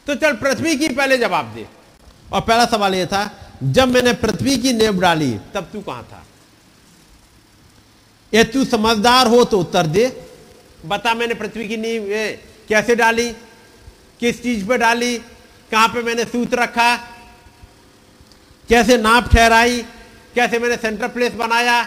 तो 0.06 0.14
चल, 0.14 0.36
पृथ्वी 0.36 0.76
की 0.76 0.88
पहले 0.88 1.18
जवाब 1.18 1.54
दे। 1.54 1.66
और 2.32 2.40
पहला 2.40 2.64
सवाल 2.64 2.94
यह 2.94 3.06
था, 3.06 3.52
जब 3.62 3.88
मैंने 3.88 4.12
पृथ्वी 4.12 4.56
की 4.58 4.72
नेब 4.72 5.00
डाली, 5.00 5.38
तब 5.54 5.68
तू 5.72 5.80
कहाँ 5.80 6.02
था? 6.02 6.24
ये 8.34 8.44
तू 8.44 8.64
समझदार 8.64 9.26
हो 9.26 9.44
तो 9.44 9.58
उत्तर 9.60 9.86
दे। 9.86 10.06
बता 10.86 11.14
मैंने 11.14 11.34
पृथ्वी 11.34 11.68
की 11.68 11.76
नींव 11.76 12.04
कैसे 12.68 12.94
डाली? 12.94 13.30
किस 14.20 14.42
चीज़ 14.42 14.66
पे 14.66 14.78
डाली? 14.78 15.18
कहाँ 15.70 15.88
पे 15.88 16.02
मैंने 16.02 16.24
सूत 16.24 16.54
रखा? 16.54 16.96
कैसे 18.68 18.96
नाप 18.96 19.28
ठहराई? 19.28 19.82
कैसे 20.34 20.58
मैंने 20.58 20.76
सेंटर 20.76 21.08
प्लेस 21.08 21.32
बनाया? 21.32 21.82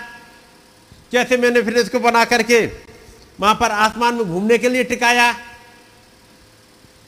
कैसे 1.12 1.38
मैंने 1.38 1.62
फिर 1.62 1.78
इसको 1.78 2.00
बना 2.00 2.26
करके 2.26 2.66
वहाँ 3.40 3.56
पर 3.56 3.72
आसमान 3.72 4.16
में 4.16 4.26
घूमने 4.26 4.58
के 4.58 4.70
लिए 4.70 4.84
टिकाया? 4.84 5.36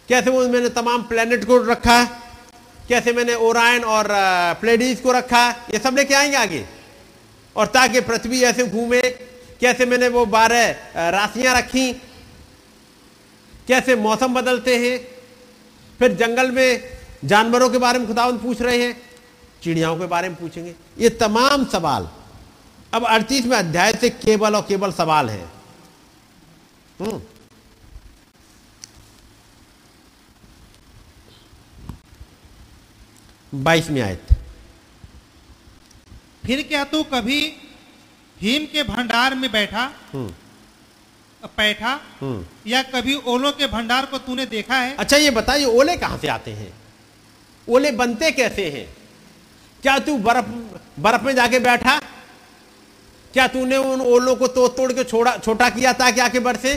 कैसे 0.10 0.30
वो 0.30 0.47
मैंने 0.47 0.70
तमाम 0.70 1.03
प्लेनेट 1.03 1.45
को 1.45 1.58
रखा 1.64 1.99
है? 1.99 2.10
कैसे 2.89 3.14
मैंने 3.14 3.34
ओरायन 3.36 3.84
और 3.84 4.08
प्लेडीज 4.62 4.99
को 4.99 5.12
रखा 5.12 5.39
है? 5.39 5.56
ये 5.74 5.80
सब 5.80 5.95
लेके 5.97 6.14
आएँगे 6.14 6.38
आगे। 6.38 6.66
और 7.56 7.68
ताकि 7.68 8.01
पृथ्वी 8.01 8.41
ऐसे 8.43 8.68
घूमे, 8.68 9.01
कैसे 9.62 9.86
मैंने 9.86 10.08
वो 10.08 10.26
बारह 10.26 11.10
राशियाँ 11.12 11.56
रखी, 11.58 11.91
कैसे 13.68 13.95
मौसम 13.95 14.34
बदलते 14.34 14.78
हैं। 14.78 14.99
फिर 15.99 16.14
जंगल 16.14 16.51
में 16.51 16.97
जानवरों 17.26 17.70
के 17.70 17.78
बारे 17.78 17.99
में 17.99 18.08
खुदावंत 18.08 18.41
पूछ 18.41 18.62
रहे 18.62 18.82
हैं, 18.84 19.01
चिड़ियाओं 19.64 19.97
के 19.99 20.06
बारे 20.06 20.30
में 20.30 20.38
पूछेंगे। 20.38 20.76
ये 20.99 21.10
तमाम 21.10 21.66
सवाल। 21.66 22.10
अब 22.93 23.06
अड़तीसवें 23.06 23.58
अध्याय 23.58 23.93
से 23.93 24.10
केवल 24.10 24.56
और 24.56 24.62
केवल 24.62 24.91
सवाल 24.91 25.30
है। 25.30 25.45
बाईस 33.64 33.89
में 33.89 34.01
आए 34.01 34.16
थे। 34.16 34.36
फिर 36.46 36.62
क्या 36.62 36.84
तू 36.84 37.04
कभी 37.04 37.54
हिम 38.42 38.66
के 38.66 38.84
भंडार 38.84 39.36
में 39.36 39.51
बैठा? 39.51 39.92
हम्म। 40.13 40.34
बैठा? 41.58 42.01
हम्म। 42.21 42.46
या 42.67 42.84
कभी 42.84 43.16
ओलों 43.16 43.51
के 43.51 43.67
भंडार 43.67 44.05
को 44.05 44.17
तूने 44.17 44.46
देखा 44.46 44.75
है? 44.75 44.96
अच्छा 44.96 45.17
ये 45.17 45.29
बताइए 45.29 45.66
ओले 45.66 45.97
कहाँ 45.97 46.17
से 46.17 46.28
आते 46.28 46.51
हैं? 46.51 46.74
ओले 47.70 47.92
बनते 47.92 48.32
कैसे 48.32 48.70
हैं? 48.70 48.97
क्या 49.82 50.00
तू 50.00 50.17
बर्फ़ 50.17 50.46
बर्फ़ 51.01 51.24
में 51.24 51.36
जाके 51.36 51.59
बैठा? 51.59 52.01
क्या 53.34 53.47
तूने 53.47 53.78
उन 53.78 54.01
ओलों 54.01 54.36
को 54.36 54.47
तोड़ 54.47 54.71
तोड़ 54.71 54.93
के 54.93 55.04
छोड़ा 55.04 55.38
छोटा 55.38 55.70
किया 55.70 55.93
ताकि 55.93 56.20
आके 56.20 56.39
बरसे? 56.39 56.75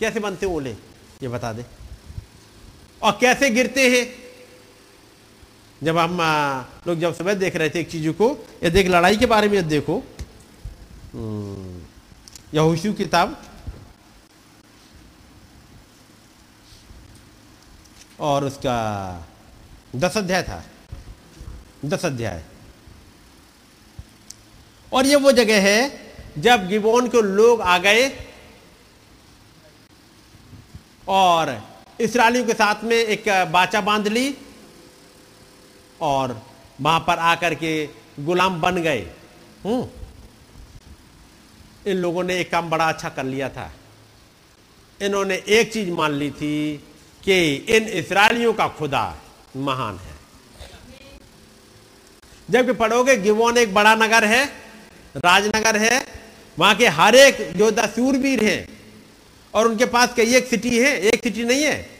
कैसे 0.00 0.20
बनते 0.20 0.46
ओले? 0.46 0.70
ये 1.22 1.28
बता 1.28 1.52
दे। 1.52 1.64
और 3.02 3.18
कैसे 3.20 3.50
गिरते 3.50 3.88
हैं? 3.88 4.27
जब 5.84 5.98
हम 5.98 6.18
लोग 6.86 6.98
जब 6.98 7.14
समय 7.14 7.34
देख 7.34 7.56
रहे 7.56 7.70
थे 7.70 7.80
एक 7.80 7.90
चीज़ों 7.90 8.12
को 8.12 8.30
ये 8.62 8.70
देख 8.70 8.86
लड़ाई 8.88 9.16
के 9.16 9.26
बारे 9.26 9.48
में 9.48 9.68
देखो 9.68 9.96
हम्म, 11.12 11.80
यहोशू 12.54 12.92
किताब 12.92 13.36
और 18.20 18.44
उसका 18.44 18.76
दस 19.96 20.16
अध्याय 20.16 20.42
था 20.42 20.64
दस 21.84 22.04
अध्याय। 22.06 22.42
और 24.92 25.06
ये 25.06 25.16
वो 25.16 25.32
जगह 25.32 25.60
है 25.62 25.78
जब 26.38 26.66
गिबोन 26.68 27.08
के 27.08 27.22
लोग 27.22 27.60
आ 27.60 27.78
गए 27.78 28.08
और 31.08 31.56
इसराइलियों 32.00 32.44
के 32.44 32.52
साथ 32.52 32.84
में 32.84 32.96
एक 32.96 33.28
बाचा 33.52 33.80
बाँध 33.80 34.08
ली 34.08 34.28
और 36.00 36.42
वहाँ 36.80 37.00
पर 37.00 37.18
आकर 37.18 37.54
के 37.54 37.88
गुलाम 38.20 38.60
बन 38.60 38.76
गए। 38.76 39.06
हम्म। 39.64 39.86
इन 41.86 41.96
लोगों 41.96 42.24
ने 42.24 42.40
एक 42.40 42.50
काम 42.50 42.70
बड़ा 42.70 42.88
अच्छा 42.88 43.08
कर 43.08 43.24
लिया 43.24 43.48
था। 43.48 43.72
इन्होंने 45.02 45.42
एक 45.48 45.72
चीज़ 45.72 45.90
मान 45.90 46.12
ली 46.12 46.30
थी 46.30 46.84
कि 47.24 47.54
इन 47.54 47.84
इसराइलियों 47.84 48.52
का 48.52 48.68
खुदा 48.68 49.16
महान 49.56 49.98
है। 49.98 50.18
जबकि 52.50 52.72
पढ़ोगे 52.72 53.16
गिवोन 53.16 53.58
एक 53.58 53.74
बड़ा 53.74 53.94
नगर 53.94 54.24
है, 54.24 54.46
राजनगर 55.16 55.76
है, 55.76 56.06
वहाँ 56.58 56.74
के 56.74 56.86
हर 56.86 57.14
एक 57.14 57.56
योद्धा 57.56 57.86
सूरवीर 57.86 58.44
हैं 58.44 58.68
और 59.54 59.68
उनके 59.68 59.84
पास 59.84 60.14
कई 60.16 60.34
एक 60.34 60.46
सिटी 60.46 60.78
है, 60.78 61.00
एक 61.00 61.22
सिटी 61.22 61.44
नहीं 61.44 61.62
है। 61.62 61.90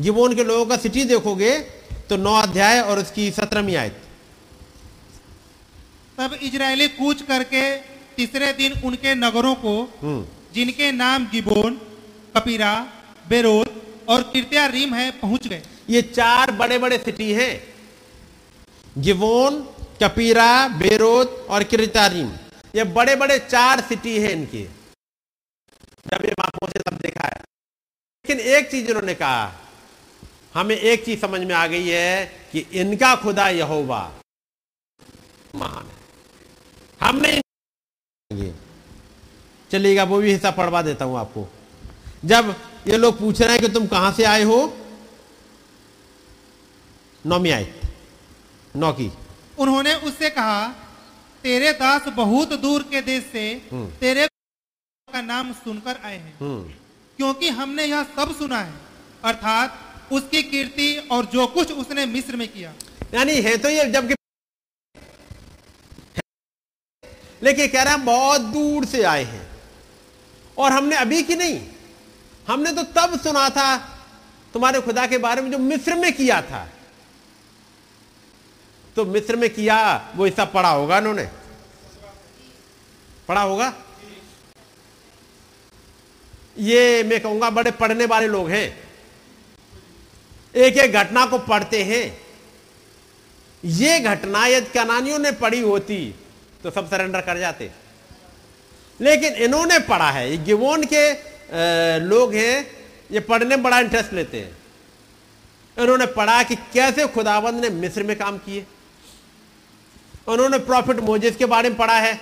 गिवोन 0.00 0.34
के 0.34 0.44
लोगों 0.44 0.66
का 0.66 0.76
सिटी 0.76 1.04
देखोगे 1.04 1.77
तो 2.08 2.16
नौ 2.16 2.34
अध्याय 2.34 2.80
और 2.80 2.98
उसकी 2.98 3.30
सत्रहवीं 3.30 3.76
आयत। 3.76 4.02
तब 6.18 6.38
इजरायली 6.42 6.88
कूच 6.90 7.22
करके 7.22 7.62
तीसरे 8.16 8.52
दिन 8.52 8.72
उनके 8.84 9.14
नगरों 9.14 9.54
को 9.54 9.74
हम्म। 10.02 10.26
जिनके 10.54 10.90
नाम 10.92 11.26
गिबोन 11.30 11.74
कपीरा 12.36 12.72
बेरोत 13.28 14.06
और 14.08 14.22
किर्तिया 14.22 14.66
रीम 14.66 14.94
है 14.94 15.10
पहुँच 15.20 15.46
गए। 15.48 15.62
ये 15.90 16.02
चार 16.02 16.50
बड़े 16.52 16.78
बड़े 16.78 16.98
सिटी 16.98 17.32
हैं। 17.32 17.52
गिवोन 18.98 19.60
कपीरा 20.02 20.68
बेरोत 20.78 21.46
और 21.50 21.62
किरितारीम 21.64 22.30
ये 22.74 22.84
बड़े 22.96 23.14
बड़े 23.16 23.38
चार 23.38 23.80
सिटी 23.80 24.18
हैं 24.18 24.30
इनके। 24.30 24.62
जब 26.06 26.24
ये 26.24 26.32
वहाँ 26.32 26.50
पहुँचे 26.50 26.80
तब 26.80 26.96
देखा 26.98 27.26
है। 27.26 27.40
लेकिन 28.24 28.40
एक 28.56 28.70
चीज़ 28.70 28.88
इन्होंने 28.88 29.14
कहा 29.14 29.46
हमें 30.54 30.76
एक 30.76 31.04
चीज़ 31.04 31.20
समझ 31.20 31.40
में 31.40 31.54
आ 31.54 31.66
गई 31.66 31.88
है 31.88 32.24
कि 32.52 32.58
इनका 32.72 33.14
खुदा 33.16 33.48
यहोवा 33.48 34.00
महान 35.54 35.86
है। 35.86 35.96
हम 37.00 37.16
नहीं 37.16 38.52
चलिएगा 39.70 40.04
वो 40.04 40.18
भी 40.18 40.32
हिस्सा 40.32 40.50
पढ़वा 40.50 40.82
देता 40.82 41.04
हूँ 41.04 41.18
आपको। 41.18 41.46
जब 42.24 42.54
ये 42.88 42.96
लोग 42.96 43.18
पूछ 43.18 43.40
रहे 43.42 43.52
हैं 43.52 43.60
कि 43.60 43.68
तुम 43.68 43.86
कहाँ 43.86 44.12
से 44.12 44.24
आए 44.24 44.42
हो? 44.42 44.58
नौमी 47.26 47.50
आए। 47.50 47.80
नौ 48.76 48.92
की 48.92 49.10
उन्होंने 49.58 49.94
उससे 49.94 50.30
कहा 50.30 50.68
तेरे 51.42 51.72
दास 51.72 52.08
बहुत 52.08 52.52
दूर 52.52 52.82
के 52.82 53.00
देश 53.00 53.24
से 53.32 53.50
हम्म। 53.72 53.90
तेरे 53.90 54.26
का 55.08 55.20
नाम 55.22 55.52
सुनकर 55.52 56.00
आए 56.04 56.16
हैं। 56.16 56.34
हम्म। 56.40 56.72
क्योंकि 57.16 57.48
हमने 57.48 57.84
यह 57.84 58.02
सब 58.16 58.34
सुना 58.38 58.58
है। 58.58 58.74
अर्थात 59.24 59.87
उसकी 60.12 60.42
कीर्ति 60.42 61.08
और 61.10 61.26
जो 61.26 61.46
कुछ 61.46 61.72
उसने 61.72 62.06
मिस्र 62.06 62.36
में 62.36 62.48
किया। 62.48 62.74
यानी 63.14 63.32
है 63.32 63.56
तो 63.56 63.68
ये 63.68 63.84
जबकि 63.84 64.14
लेकिन 67.42 67.68
कह 67.68 67.82
रहे 67.82 67.94
हैं 67.94 68.04
बहुत 68.04 68.40
दूर 68.40 68.84
से 68.84 69.02
आए 69.02 69.24
हैं। 69.24 69.46
और 70.58 70.72
हमने 70.72 70.96
अभी 70.96 71.22
की 71.22 71.36
नहीं। 71.36 71.68
हमने 72.48 72.72
तो 72.72 72.82
तब 72.82 73.20
सुना 73.20 73.50
था 73.50 73.76
तुम्हारे 74.52 74.80
खुदा 74.80 75.06
के 75.06 75.18
बारे 75.18 75.42
में 75.42 75.50
जो 75.50 75.58
मिस्र 75.58 75.94
में 75.94 76.12
किया 76.12 76.42
था। 76.42 76.68
तो 78.96 79.04
मिस्र 79.04 79.36
में 79.36 79.50
किया, 79.50 80.12
वो 80.16 80.26
ऐसा 80.26 80.44
पढ़ा 80.44 80.68
होगा 80.68 80.98
उन्होंने। 80.98 81.30
पढ़ा 83.28 83.42
होगा? 83.42 83.74
ये 86.58 87.02
मैं 87.02 87.20
कहूँगा 87.20 87.50
बड़े 87.50 87.70
पढ़ने 87.70 88.04
वाले 88.04 88.26
लोग 88.26 88.50
हैं। 88.50 88.87
एक 90.54 90.76
एक 90.76 90.92
घटना 90.92 91.24
को 91.26 91.38
पढ़ते 91.38 91.82
हैं। 91.84 92.16
ये 93.64 93.98
घटना 94.00 94.46
यदि 94.46 94.70
कनानियों 94.70 95.18
ने 95.18 95.32
पढ़ी 95.32 95.60
होती 95.60 95.98
तो 96.64 96.70
सब 96.70 96.88
सरेंडर 96.90 97.20
कर 97.20 97.38
जाते। 97.38 97.70
लेकिन 99.00 99.34
इन्होंने 99.34 99.78
पढ़ा 99.78 100.10
है 100.10 100.44
गिवोन 100.44 100.84
के 100.92 101.10
लोग 102.00 102.34
हैं, 102.34 102.66
ये 103.10 103.20
पढ़ने 103.20 103.56
में 103.56 103.62
बड़ा 103.62 103.78
इंटरेस्ट 103.80 104.12
लेते 104.12 104.40
हैं। 104.40 104.56
इन्होंने 105.76 106.06
पढ़ा 106.06 106.42
कि 106.42 106.54
कैसे 106.72 107.06
खुदाबंद 107.06 107.64
ने 107.64 107.70
मिस्र 107.72 108.02
में 108.02 108.16
काम 108.16 108.38
किए। 108.38 108.64
उन्होंने 110.28 110.58
प्रॉफिट 110.60 111.00
मोजिस 111.00 111.36
के 111.36 111.46
बारे 111.46 111.68
में 111.68 111.78
पढ़ा 111.78 111.98
है। 111.98 112.18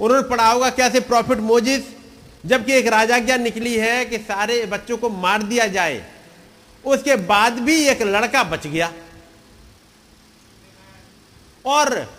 उन्होंने 0.00 0.28
पढ़ा 0.28 0.50
होगा 0.50 0.70
कैसे 0.70 1.00
प्रॉफिट 1.02 1.38
मोजिस, 1.38 1.82
जबकि 2.46 2.72
एक 2.72 2.86
राजाज्ञा 2.86 3.36
निकली 3.36 3.74
है 3.76 4.04
कि 4.04 4.18
सारे 4.18 4.64
बच्चों 4.66 4.96
को 4.98 5.08
मार 5.10 5.42
दिया 5.42 5.66
जाए। 5.68 6.06
उसके 6.84 7.16
बाद 7.16 7.52
भी 7.60 7.76
एक 7.88 8.02
लड़का 8.02 8.42
बच 8.44 8.66
गया। 8.66 8.92
और 11.66 12.14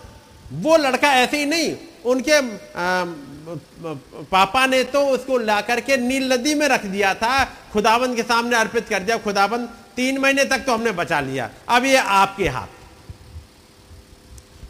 वो 0.54 0.78
लड़का 0.78 1.14
ऐसे 1.14 1.38
ही 1.38 1.46
नहीं 1.46 1.76
उनके 2.06 2.32
अम, 2.32 3.16
पापा 4.32 4.66
ने 4.66 4.84
तो 4.84 5.06
उसको 5.08 5.38
ला 5.38 5.60
करके 5.62 5.98
नील 5.98 6.32
नदी 6.34 6.54
में 6.56 6.68
रख 6.68 6.86
दिया 6.86 7.14
था। 7.14 7.44
खुदाबंद 7.74 8.16
के 8.16 8.24
सामने 8.24 8.56
अर्पित 8.56 8.90
कर 8.90 9.00
दिया। 9.00 9.18
खुदाबंद 9.18 9.70
तीन 9.96 10.18
महीने 10.18 10.46
तक 10.46 10.60
तो 10.60 10.74
हमने 10.74 10.92
बचा 10.92 11.20
लिया। 11.20 11.50
अब 11.70 11.86
ये 11.86 11.98
आपके 11.98 12.48
हाथ। 12.48 12.68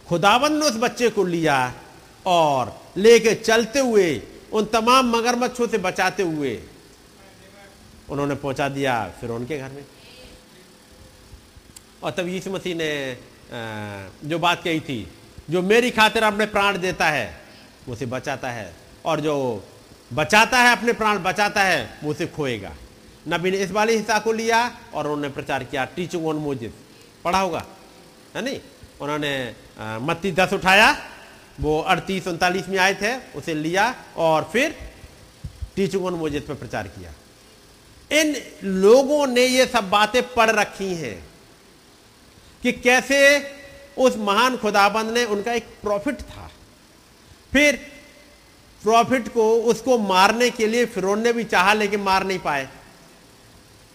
खुदाबंद 0.09 0.59
ने 0.59 0.65
उस 0.65 0.77
बच्चे 0.77 1.09
को 1.09 1.23
लिया 1.23 1.73
और 2.25 2.81
लेके 2.97 3.35
चलते 3.35 3.79
हुए 3.79 4.21
उन 4.53 4.65
तमाम 4.65 5.09
मगरमच्छों 5.17 5.67
से 5.67 5.77
बचाते 5.77 6.23
हुए 6.23 6.59
उन्होंने 8.11 8.35
पहुँचा 8.35 8.67
दिया 8.69 9.03
फिर 9.21 9.29
उनके 9.29 9.57
घर 9.57 9.69
में। 9.69 9.83
और 12.03 12.11
तब 12.11 12.27
यीशु 12.27 12.51
मसीह 12.51 12.75
ने 12.75 13.17
जो 14.25 14.39
बात 14.39 14.63
कही 14.63 14.79
थी, 14.79 15.07
जो 15.49 15.61
मेरी 15.61 15.91
खातिर 15.91 16.23
अपने 16.23 16.45
प्राण 16.47 16.77
देता 16.77 17.09
है 17.09 17.41
उसे 17.87 18.05
बचाता 18.07 18.49
है। 18.51 18.73
और 19.05 19.19
जो 19.19 19.35
बचाता 20.13 20.57
है 20.57 20.71
अपने 20.71 20.93
प्राण, 20.93 21.17
बचाता 21.19 21.63
है, 21.63 21.99
वो 22.03 22.11
उसे 22.11 22.27
खोएगा। 22.27 22.71
नबी 23.27 23.51
ने 23.51 23.57
इस 23.57 23.71
वाले 23.71 23.95
हिस्सा 23.95 24.17
को 24.19 24.31
लिया 24.33 24.59
और 24.93 25.05
उन्होंने 25.05 25.29
प्रचार 25.29 25.63
किया 25.63 25.85
टीचिंग 25.87 26.25
ऑन 26.27 26.35
मोजिस 26.37 26.71
पढ़ा 27.23 27.39
होगा, 27.39 27.63
है 28.35 28.41
नहीं? 28.41 28.59
उन्होंने 29.01 29.55
मत्ती 30.01 30.31
दस 30.31 30.53
उठाया, 30.53 30.95
वो 31.59 31.79
अड़तीस 31.81 32.27
उनतालीस 32.27 32.67
में 32.69 32.77
आए 32.77 32.93
थे, 32.93 33.15
उसे 33.37 33.53
लिया 33.53 33.93
और 34.17 34.49
फिर 34.53 34.75
टीचिंग 35.75 36.05
ऑन 36.05 36.13
मोजिस 36.13 36.43
पर 36.43 36.53
प्रचार 36.55 36.87
किया। 36.87 37.13
इन 38.11 38.35
लोगों 38.63 39.25
ने 39.27 39.45
ये 39.45 39.65
सब 39.65 39.89
बातें 39.89 40.21
पढ़ 40.33 40.49
रखी 40.49 40.93
हैं 40.95 41.17
कि 42.63 42.71
कैसे 42.71 43.19
उस 43.97 44.17
महान 44.17 44.57
खुदाबंद 44.57 45.11
ने 45.11 45.23
उनका 45.25 45.53
एक 45.53 45.67
प्रॉफिट 45.81 46.21
था। 46.21 46.49
फिर 47.53 47.75
प्रॉफिट 48.81 49.27
को 49.27 49.53
उसको 49.63 49.97
मारने 49.97 50.49
के 50.49 50.67
लिए 50.67 50.85
फिरौन 50.85 51.21
ने 51.21 51.33
भी 51.33 51.43
चाहा 51.43 51.73
लेकिन 51.73 51.99
मार 51.99 52.23
नहीं 52.23 52.39
पाए। 52.39 52.67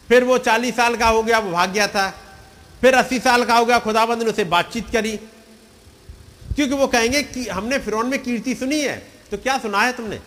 फिर 0.08 0.24
वो 0.24 0.38
चालीस 0.38 0.76
साल 0.76 0.96
का 0.96 1.08
हो 1.08 1.22
गया, 1.22 1.38
वो 1.38 1.50
भाग 1.50 1.70
गया 1.72 1.86
था। 1.88 2.08
फिर 2.80 2.94
अस्सी 2.94 3.18
साल 3.18 3.44
का 3.44 3.56
हो 3.56 3.64
गया, 3.64 3.78
खुदाबंद 3.78 4.22
ने 4.22 4.30
उसे 4.30 4.44
बातचीत 4.46 4.90
करी। 4.90 5.16
क्योंकि 6.56 6.74
वो 6.74 6.86
कहेंगे 6.86 7.22
कि 7.22 7.46
हमने 7.48 7.78
फिरौन 7.78 8.08
में 8.08 8.22
कीर्ति 8.22 8.54
सुनी 8.54 8.80
है 8.80 8.96
तो 9.30 9.36
क्या 9.38 9.58
सुना 9.58 9.82
है 9.82 9.92
तुमने? 9.92 10.20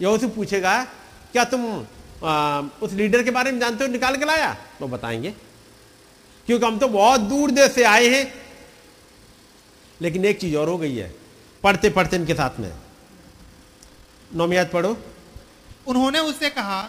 यह 0.00 0.08
उसे 0.08 0.28
पूछेगा, 0.28 0.82
क्या 1.32 1.44
तुम 1.44 1.62
आ, 2.24 2.60
उस 2.82 2.92
लीडर 2.92 3.22
के 3.22 3.30
बारे 3.30 3.52
में 3.52 3.60
जानते 3.60 3.84
हो 3.84 3.90
निकाल 3.90 4.16
के 4.16 4.24
लाया? 4.24 4.54
तो 4.80 4.88
बताएँगे। 4.88 5.30
क्योंकि 6.46 6.66
हम 6.66 6.78
तो 6.78 6.88
बहुत 6.88 7.20
दूर 7.20 7.50
देश 7.50 7.72
से 7.72 7.84
आए 7.84 8.06
हैं। 8.06 8.34
लेकिन 10.02 10.24
एक 10.24 10.40
चीज़ 10.40 10.56
और 10.56 10.68
हो 10.68 10.78
गई 10.78 10.96
है। 10.96 11.14
पढ़ते 11.62 11.90
पढ़ते 11.90 12.16
इनके 12.16 12.34
साथ 12.34 12.60
में। 12.60 12.72
नौमियात 14.34 14.72
पढ़ो। 14.72 15.04
उन्होंने 15.86 16.18
उससे 16.18 16.50
कहा 16.50 16.82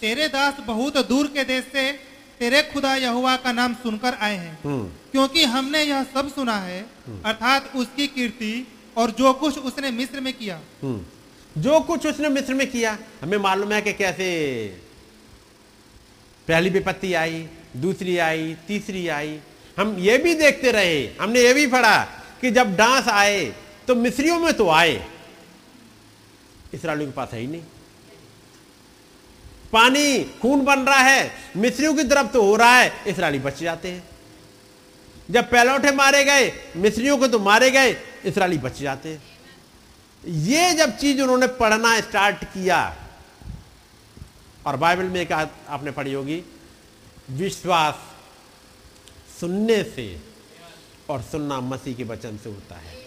तेरे 0.00 0.28
दास 0.28 0.56
बहुत 0.60 1.08
दूर 1.08 1.26
के 1.26 1.44
देश 1.44 1.64
से 1.64 1.92
तेरे 2.38 2.62
खुदा 2.62 2.96
यहोवा 2.96 3.36
का 3.36 3.52
नाम 3.52 3.74
सुनकर 3.74 4.14
आए 4.14 4.36
हैं। 4.36 4.58
हम्म। 4.64 4.88
क्योंकि 4.88 5.44
हमने 5.44 5.82
यह 5.82 6.04
सब 6.04 6.34
सुना 6.34 6.56
है। 6.56 6.82
अर्थात 7.24 7.76
उसकी 7.76 8.06
कीर्ति 8.06 8.68
और 8.96 9.10
जो 9.10 9.32
कुछ 9.32 9.58
उसने 9.58 9.90
मिस्र 9.90 10.20
में 10.20 10.32
किया। 10.32 10.60
हम्म। 10.82 11.04
जो 11.58 11.80
कुछ 11.80 12.06
उसने 12.06 12.28
मिस्र 12.28 12.54
में 12.54 12.70
किया, 12.70 12.96
हमें 13.22 13.36
मालूम 13.38 13.72
है 13.72 13.80
कि 13.82 13.92
कैसे 13.92 14.26
पहली 16.48 16.70
विपत्ति 16.70 17.12
आई, 17.14 17.46
दूसरी 17.76 18.16
आई, 18.18 18.56
तीसरी 18.68 19.06
आई। 19.08 19.38
हम 19.78 19.96
ये 19.98 20.16
भी 20.18 20.34
देखते 20.34 20.72
रहे, 20.72 21.04
हमने 21.20 21.40
ये 21.40 21.52
भी 21.54 21.66
पढ़ा 21.66 22.04
कि 22.40 22.50
जब 22.50 22.74
डांस 22.76 23.08
आए 23.08 23.44
तो 23.88 23.94
मिस्रियों 23.94 24.38
में 24.40 24.52
तो 24.54 24.68
आए। 24.70 24.94
इसराइलियों 26.74 27.10
के 27.10 27.16
पास 27.16 27.32
है 27.32 27.40
ही 27.40 27.46
नहीं। 27.46 27.62
पानी 29.72 30.24
खून 30.42 30.64
बन 30.64 30.80
रहा 30.80 31.00
है, 31.00 31.30
मिस्रियों 31.56 31.94
की 31.94 32.04
तरफ़ 32.04 32.26
तो 32.26 32.42
हो 32.42 32.56
रहा 32.56 32.76
है, 32.78 32.92
इसराइली 33.06 33.38
बच 33.38 33.60
जाते 33.60 33.88
हैं। 33.88 34.02
जब 35.30 35.50
पैलौठे 35.50 35.92
मारे 35.92 36.24
गए, 36.24 36.52
मिस्रियों 36.76 37.16
को 37.18 37.28
तो 37.28 37.38
मारे 37.38 37.70
गए, 37.70 37.96
इसराइली 38.24 38.58
बच 38.58 38.80
जाते 38.80 39.08
हैं। 39.08 39.22
ये 40.26 40.72
जब 40.74 40.96
चीज़ 40.98 41.20
उन्होंने 41.22 41.46
पढ़ना 41.46 42.00
स्टार्ट 42.00 42.44
किया, 42.44 42.96
और 44.66 44.76
बाइबल 44.76 45.04
में 45.04 45.20
एक 45.20 45.32
आपने 45.32 45.90
पढ़ी 45.90 46.12
होगी, 46.12 46.42
विश्वास 47.30 47.94
सुनने 49.40 49.82
से 49.84 50.20
और 51.10 51.22
सुनना 51.22 51.60
मसीह 51.60 51.94
के 51.94 52.04
वचन 52.04 52.36
से 52.36 52.48
होता 52.48 52.74
है। 52.74 53.02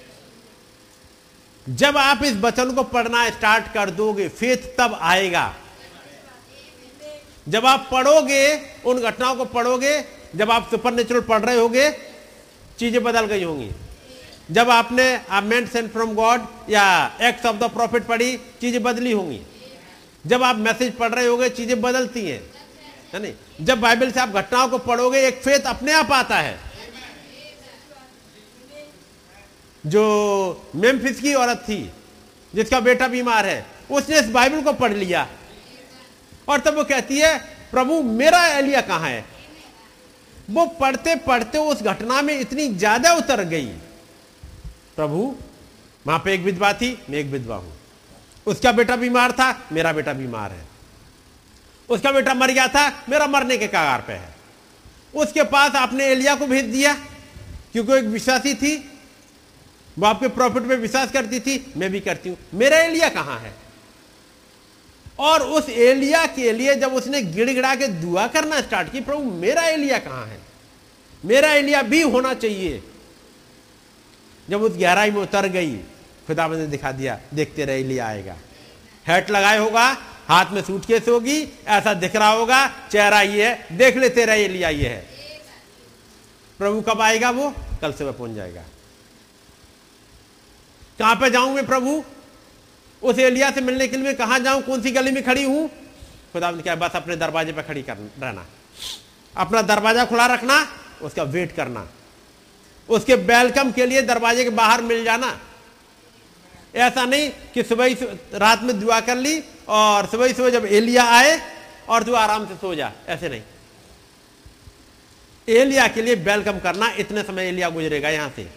जब 1.66 1.98
आप 1.98 2.24
इस 2.24 2.36
वचन 2.36 2.74
को 2.76 2.84
पढ़ना 2.84 3.30
स्टार्ट 3.30 3.74
कर 3.74 3.90
दोगे, 3.90 4.28
फेथ 4.30 4.58
तब 4.78 4.98
आएगा। 5.02 5.54
जब 7.48 7.66
आप 7.66 7.88
पढ़ोगे, 7.92 8.56
उन 8.86 9.02
घटनाओं 9.02 9.36
को 9.36 9.46
पढ़ोगे, 9.46 10.00
जब 10.36 10.52
आप 10.52 10.70
सुपर 10.72 10.94
नेचुरल 10.94 11.22
पढ़ 11.22 11.42
रहे 11.42 11.60
होगे, 11.60 11.90
चीज़ें 12.80 13.04
बदल 13.04 13.26
गई 13.26 13.44
होंगी। 13.44 13.72
जब 14.52 14.70
आपने 14.70 15.06
मेंट 15.44 15.70
सेंट 15.70 15.92
फ्रॉम 15.92 16.14
गॉड 16.16 16.46
या 16.70 16.84
एक्ट 17.22 17.46
ऑफ़ 17.46 17.56
द 17.56 17.70
प्रॉफिट 17.72 18.04
पढ़ी, 18.04 18.38
चीज़ें 18.62 18.82
बदली 18.84 19.12
होंगी। 19.12 19.42
जब 20.26 20.44
आप 20.44 20.56
मैसेज 20.58 20.96
पढ़ 20.96 21.14
रहे 21.14 21.26
होगे, 21.28 21.50
चीज़ें 21.50 21.82
बदलती 21.82 22.26
हैं। 22.30 22.42
है 23.14 23.22
नहीं? 23.22 23.34
जब 23.62 23.80
बाइबल 23.80 24.12
से 24.12 24.20
आप 24.20 24.30
घटनाओं 24.30 24.68
को 24.70 24.78
पढ़ोगे, 24.78 25.20
एक 25.28 25.42
फेथ 25.42 25.66
अपने 25.66 25.92
आप 25.92 26.12
आता 26.12 26.36
है। 26.36 26.60
जो 29.84 30.70
मेम्फिस 30.76 31.20
की 31.20 31.34
औरत 31.34 31.64
थी, 31.70 31.80
जिसका 32.54 32.80
बेटा 32.80 33.08
बीमार 33.08 33.46
है, 33.46 33.66
उसने 33.92 34.20
इस 34.20 34.30
बाइबल 34.30 34.62
को 34.62 34.74
पढ़ 34.74 34.94
लिया। 34.94 35.28
और 36.48 36.60
तब 36.60 36.76
वो 36.76 36.84
कहती 36.84 37.20
है, 37.20 37.38
प्रभु, 37.72 38.02
मेरा 38.04 38.46
एलिया 38.48 38.82
कहाँ 38.82 39.10
है? 39.10 39.26
वो 40.50 40.66
पढ़ते 40.80 41.16
पढ़ते 41.16 41.58
उस 41.58 41.82
घटना 41.84 42.22
में 42.22 42.40
इतनी 42.40 42.68
ज़्यादा 42.68 43.14
उतर 43.14 43.44
गई। 43.44 43.72
प्रभु, 44.98 45.36
वहाँ 46.08 46.20
पे 46.20 46.34
एक 46.34 46.42
विधवा 46.42 46.74
थी, 46.74 47.02
मैं 47.10 47.18
एक 47.20 47.26
विधवा 47.26 47.56
हूँ। 47.56 47.74
उसका 48.46 48.72
बेटा 48.72 48.96
बीमार 48.96 49.32
था, 49.32 49.68
मेरा 49.72 49.94
बेटा 49.94 50.14
बीमार 50.14 50.52
है। 50.52 50.66
उसका 51.90 52.12
बेटा 52.12 52.34
मर 52.34 52.52
गया 52.52 52.68
था, 52.68 53.06
मेरा 53.10 53.28
मरने 53.28 53.58
के 53.58 53.68
कगार 53.68 54.02
पे 54.02 54.14
है। 54.14 54.36
उसके 55.16 55.44
पास 55.44 55.76
आपने 55.76 56.06
एलिया 56.06 56.36
को 56.36 56.48
भेज 56.48 56.66
दिया, 56.66 56.94
क्योंकि 57.72 57.94
एक 57.94 58.04
विश्वासी 58.04 58.54
थी। 58.54 58.92
वो 60.00 60.06
आपके 60.06 60.28
प्रॉफिट 60.28 60.64
में 60.64 60.76
विश्वास 60.76 61.12
करती 61.12 61.40
थी, 61.40 61.74
मैं 61.78 61.92
भी 61.92 62.00
करती 62.00 62.30
हूँ। 62.30 62.38
मेरा 62.54 62.78
एलिया 62.78 63.10
कहाँ 63.10 63.40
है? 63.40 63.54
और 65.20 65.42
उस 65.42 65.70
एलिया 65.70 66.26
के 66.26 66.52
लिए 66.52 66.76
जब 66.76 66.94
उसने 66.94 67.22
गिड़गिड़ा 67.22 67.76
के 67.76 67.88
दुआ 67.88 68.28
करना 68.28 68.62
स्टार्ट 68.62 68.92
की, 68.92 69.02
प्रभु, 69.02 69.24
मेरा 69.24 69.62
एलिया 69.62 69.98
कहाँ 70.00 70.26
है? 70.26 70.40
मेरा 71.26 71.52
एलिया 71.52 71.82
भी 71.82 72.02
होना 72.02 72.34
चाहिए। 72.34 72.84
जब 74.50 74.62
उस 74.62 74.78
गहराई 74.78 75.12
में 75.12 75.22
उतर 75.22 75.48
गई 75.48 75.76
खुदा 76.28 76.48
ने 76.48 76.68
दिखा 76.68 76.92
दिया, 76.92 77.20
देखते 77.34 77.66
रहे 77.66 77.80
एलिया 77.80 78.08
आएगा। 78.08 78.36
हैट 79.08 79.32
लगाए 79.32 79.58
होगा, 79.58 79.98
हाथ 80.28 80.46
में 80.52 80.62
सूटकेस 80.62 81.08
होगी, 81.08 81.54
ऐसा 81.68 81.94
दिख 81.94 82.16
रहा 82.16 82.30
होगा, 82.30 82.68
चेहरा 82.92 83.22
ये 83.22 83.48
है, 83.48 83.68
देख 83.72 83.98
लेते 83.98 84.26
रहे 84.26 84.44
एलिया 84.44 84.70
ये 84.70 84.90
है। 84.90 85.08
प्रभु 86.58 86.82
कब 86.82 87.02
आएगा 87.02 87.30
वो? 87.30 87.54
कल 87.82 87.94
सुबह 87.94 88.12
पहुँच 88.12 88.32
जाएगा। 88.32 88.64
कहाँ 91.00 91.16
पे 91.16 91.30
जाऊँ 91.30 91.54
मैं 91.54 91.66
प्रभु? 91.66 92.04
उस 93.04 93.20
एलिया 93.20 93.52
से 93.52 93.62
मिलने 93.62 93.88
के 93.88 93.98
लिए 93.98 94.14
कहाँ 94.14 94.40
जाऊँ? 94.40 94.62
कौन 94.62 94.82
सी 94.82 94.92
गली 94.92 95.12
में 95.12 95.24
खड़ी 95.24 95.44
हूँ? 95.44 95.70
खुदा 96.34 96.52
ने 96.52 96.62
क्या 96.62 96.76
बस 96.76 96.92
अपने 96.96 97.16
दरवाजे 97.16 97.54
पर 97.54 97.62
खड़ी 97.62 97.82
कर 97.82 97.98
रहना। 97.98 98.46
अपना 99.36 99.62
दरवाज़ा 99.62 100.06
खुला 100.06 100.26
रखना, 100.26 100.68
उसका 101.02 101.24
वेट 101.24 101.52
करना। 101.52 101.88
उसके 102.90 103.16
वेलकम 103.16 103.72
के 103.72 103.86
लिए 103.86 104.02
दरवाजे 104.04 104.44
के 104.44 104.50
बाहर 104.52 104.82
मिल 104.84 105.04
जाना। 105.04 105.38
ऐसा 106.76 107.06
नहीं 107.06 107.30
कि 107.54 107.64
सुबह 107.64 107.96
रात 108.36 108.64
में 108.64 108.80
दुआ 108.80 109.00
कर 109.02 109.16
ली 109.18 109.40
और 109.70 110.06
सुबह 110.08 110.34
सुबह 110.34 110.50
जब 110.50 110.66
एलिया 110.68 111.04
आए 111.12 111.40
और 111.90 112.04
तू 112.04 112.14
आराम 112.16 112.46
से 112.48 112.56
सो 112.56 112.74
जा। 112.76 112.92
ऐसे 113.08 113.30
नहीं। 113.30 113.42
एलिया 115.48 115.88
के 115.88 116.02
लिए 116.02 116.16
वेलकम 116.18 116.60
करना 116.60 116.92
इतने 117.00 117.24
समय 117.24 117.48
एलिया 117.48 117.70
गुजरेगा 117.70 118.10
यहाँ 118.10 118.30
से। 118.36 118.48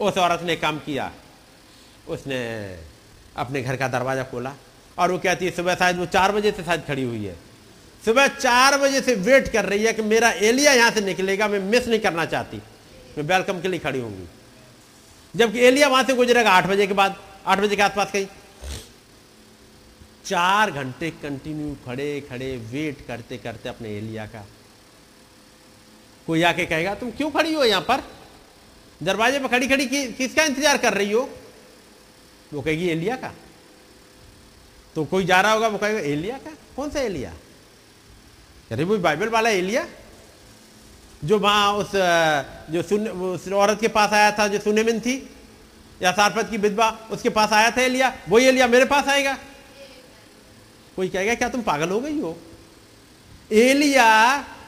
उस 0.00 0.18
औरत 0.18 0.42
ने 0.42 0.56
काम 0.56 0.78
किया। 0.78 1.10
उसने 2.08 2.40
अपने 3.36 3.62
घर 3.62 3.76
का 3.76 3.88
दरवाज़ा 3.88 4.22
खोला 4.24 4.54
और 4.98 5.10
वो 5.12 5.18
कहती 5.18 5.44
है, 5.44 5.50
सुबह 5.50 5.74
शायद 5.74 5.98
वो 5.98 6.06
चार 6.06 6.32
बजे 6.32 6.50
से 6.52 6.64
शायद 6.64 6.82
खड़ी 6.86 7.02
हुई 7.02 7.24
है। 7.24 7.36
सुबह 8.02 8.26
चार 8.28 8.78
बजे 8.78 9.00
से 9.00 9.14
वेट 9.16 9.48
कर 9.48 9.64
रही 9.64 9.84
है 9.84 9.92
कि 9.92 10.02
मेरा 10.02 10.30
एलिया 10.30 10.72
यहाँ 10.72 10.90
से 10.90 11.00
निकलेगा, 11.00 11.48
मैं 11.48 11.58
मिस 11.60 11.88
नहीं 11.88 12.00
करना 12.00 12.24
चाहती। 12.26 12.60
मैं 13.18 13.24
वेलकम 13.26 13.60
के 13.60 13.68
लिए 13.68 13.80
खड़ी 13.80 14.00
होंगी। 14.00 14.26
जबकि 15.34 15.58
एलिया 15.58 15.88
वहाँ 15.88 16.04
से 16.04 16.14
गुजरेगा 16.14 16.50
आठ 16.50 16.66
बजे 16.66 16.86
के 16.86 16.94
बाद 16.94 17.16
आठ 17.46 17.60
बजे 17.60 17.76
के 17.76 17.82
आसपास 17.82 18.10
कहीं। 18.12 18.26
चार 20.24 20.70
घंटे 20.70 21.10
कंटिन्यू 21.10 21.76
खड़े 21.86 22.20
खड़े 22.20 22.56
वेट 22.72 23.06
करते 23.06 23.36
करते 23.38 23.68
अपने 23.68 23.96
एलिया 23.98 24.26
का। 24.26 24.44
कोई 26.26 26.42
आके 26.42 26.66
कहेगा 26.66 26.94
तुम 26.94 27.10
क्यों 27.10 27.30
खड़ी 27.30 27.54
हो 27.54 27.64
यहाँ 27.64 27.82
पर? 27.82 28.02
दरवाजे 29.02 29.38
पर 29.38 29.48
खड़ी 29.48 29.68
खड़ी 29.68 29.86
कि, 29.86 30.12
किसका 30.12 30.44
इंतज़ार 30.44 30.78
कर 30.78 30.94
रही 30.94 31.12
हो? 31.12 31.28
वो 32.52 32.62
कहेगी 32.62 32.88
एलिया 32.88 33.16
का। 33.16 33.32
तो 34.94 35.04
कोई 35.04 35.24
जा 35.24 35.40
रहा 35.40 35.52
होगा 35.52 35.68
वो 35.68 35.78
कहेगा 35.78 36.00
एलिया 36.00 36.38
का? 36.38 36.50
कौन 36.76 36.90
सा 36.90 37.00
एलिया 37.00 37.32
अरे 38.72 38.84
वो 38.84 38.98
बाइबल 38.98 39.28
वाला 39.28 39.50
एलिया 39.50 39.82
जो 41.22 41.38
वहाँ 41.38 41.72
उस 41.74 41.90
जो 42.72 42.82
सुन, 42.82 43.08
उस 43.08 43.48
औरत 43.48 43.80
के 43.80 43.88
पास 43.88 44.12
आया 44.12 44.30
था, 44.32 44.46
जो 44.48 44.58
सुनेमिन 44.60 45.00
थी, 45.00 45.16
या 46.00 46.12
सारपत 46.12 46.50
की 46.50 46.56
विधवा, 46.58 46.88
उसके 47.10 47.28
पास 47.30 47.52
आया 47.52 47.70
था 47.70 47.82
एलिया? 47.82 48.12
वही 48.28 48.46
एलिया 48.46 48.66
मेरे 48.68 48.84
पास 48.84 49.08
आएगा। 49.08 49.36
कोई 50.96 51.08
कहेगा, 51.08 51.34
क्या 51.34 51.48
तुम 51.48 51.62
पागल 51.62 51.90
हो 51.90 52.00
गई 52.00 52.20
हो? 52.20 52.36
एलिया, 53.50 54.06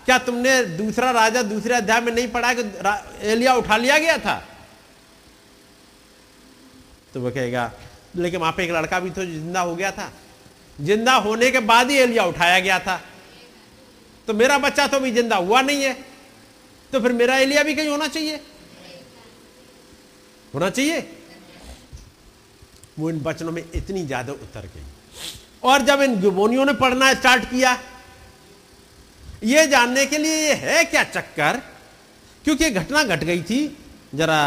क्या 0.04 0.18
तुमने 0.18 0.62
दूसरा 0.76 1.10
राजा 1.10 1.42
दूसरे 1.44 1.74
अध्याय 1.74 2.00
में 2.00 2.12
नहीं 2.12 2.28
पढ़ा 2.28 2.52
कि 2.54 2.62
एलिया 3.30 3.54
उठा 3.54 3.76
लिया 3.76 3.98
गया 3.98 4.18
था? 4.18 4.42
तो 7.14 7.20
वो 7.20 7.30
कहेगा, 7.30 7.70
लेकिन 8.16 8.40
वहाँ 8.40 8.52
पे 8.52 8.64
एक 8.64 8.70
लड़का 8.70 9.00
भी 9.00 9.10
तो 9.10 9.24
ज़िंदा 9.24 9.60
हो 9.60 9.74
गया 9.76 9.90
था। 9.90 10.12
ज़िंदा 10.78 11.14
होने 11.16 11.50
के 11.50 11.60
बाद 11.62 11.90
ही 11.90 11.96
एलिया 11.98 12.24
उठाया 12.24 12.58
गया 12.60 12.78
था। 12.78 13.00
तो 14.28 14.34
मेरा 14.34 14.58
बच्चा 14.58 14.86
तो 14.86 15.00
भी 15.00 15.10
ज़िंदा 15.12 15.36
हुआ 15.36 15.60
नहीं 15.62 15.82
है। 15.84 15.96
तो 16.92 17.00
फिर 17.00 17.12
मेरा 17.12 17.36
एलिया 17.36 17.62
भी 17.62 17.74
कहीं 17.74 17.88
होना 17.88 18.08
चाहिए? 18.08 18.40
होना 20.54 20.70
चाहिए? 20.70 21.00
वो 22.98 23.10
इन 23.10 23.20
वचनों 23.20 23.52
में 23.52 23.64
इतनी 23.74 24.06
ज़्यादा 24.06 24.32
उतर 24.32 24.66
गई। 24.66 24.84
और 25.62 25.82
जब 25.82 26.02
इन 26.02 26.20
गिबोनियों 26.20 26.64
ने 26.64 26.72
पढ़ना 26.72 27.14
स्टार्ट 27.14 27.44
किया, 27.44 27.78
ये 29.44 29.66
जानने 29.66 30.06
के 30.06 30.18
लिए 30.18 30.36
ये 30.36 30.54
है 30.54 30.84
क्या 30.84 31.04
चक्कर? 31.04 31.62
क्योंकि 32.44 32.70
घटना 32.70 33.02
घट 33.04 33.24
गई 33.24 33.42
थी। 33.42 33.78
जरा 34.14 34.38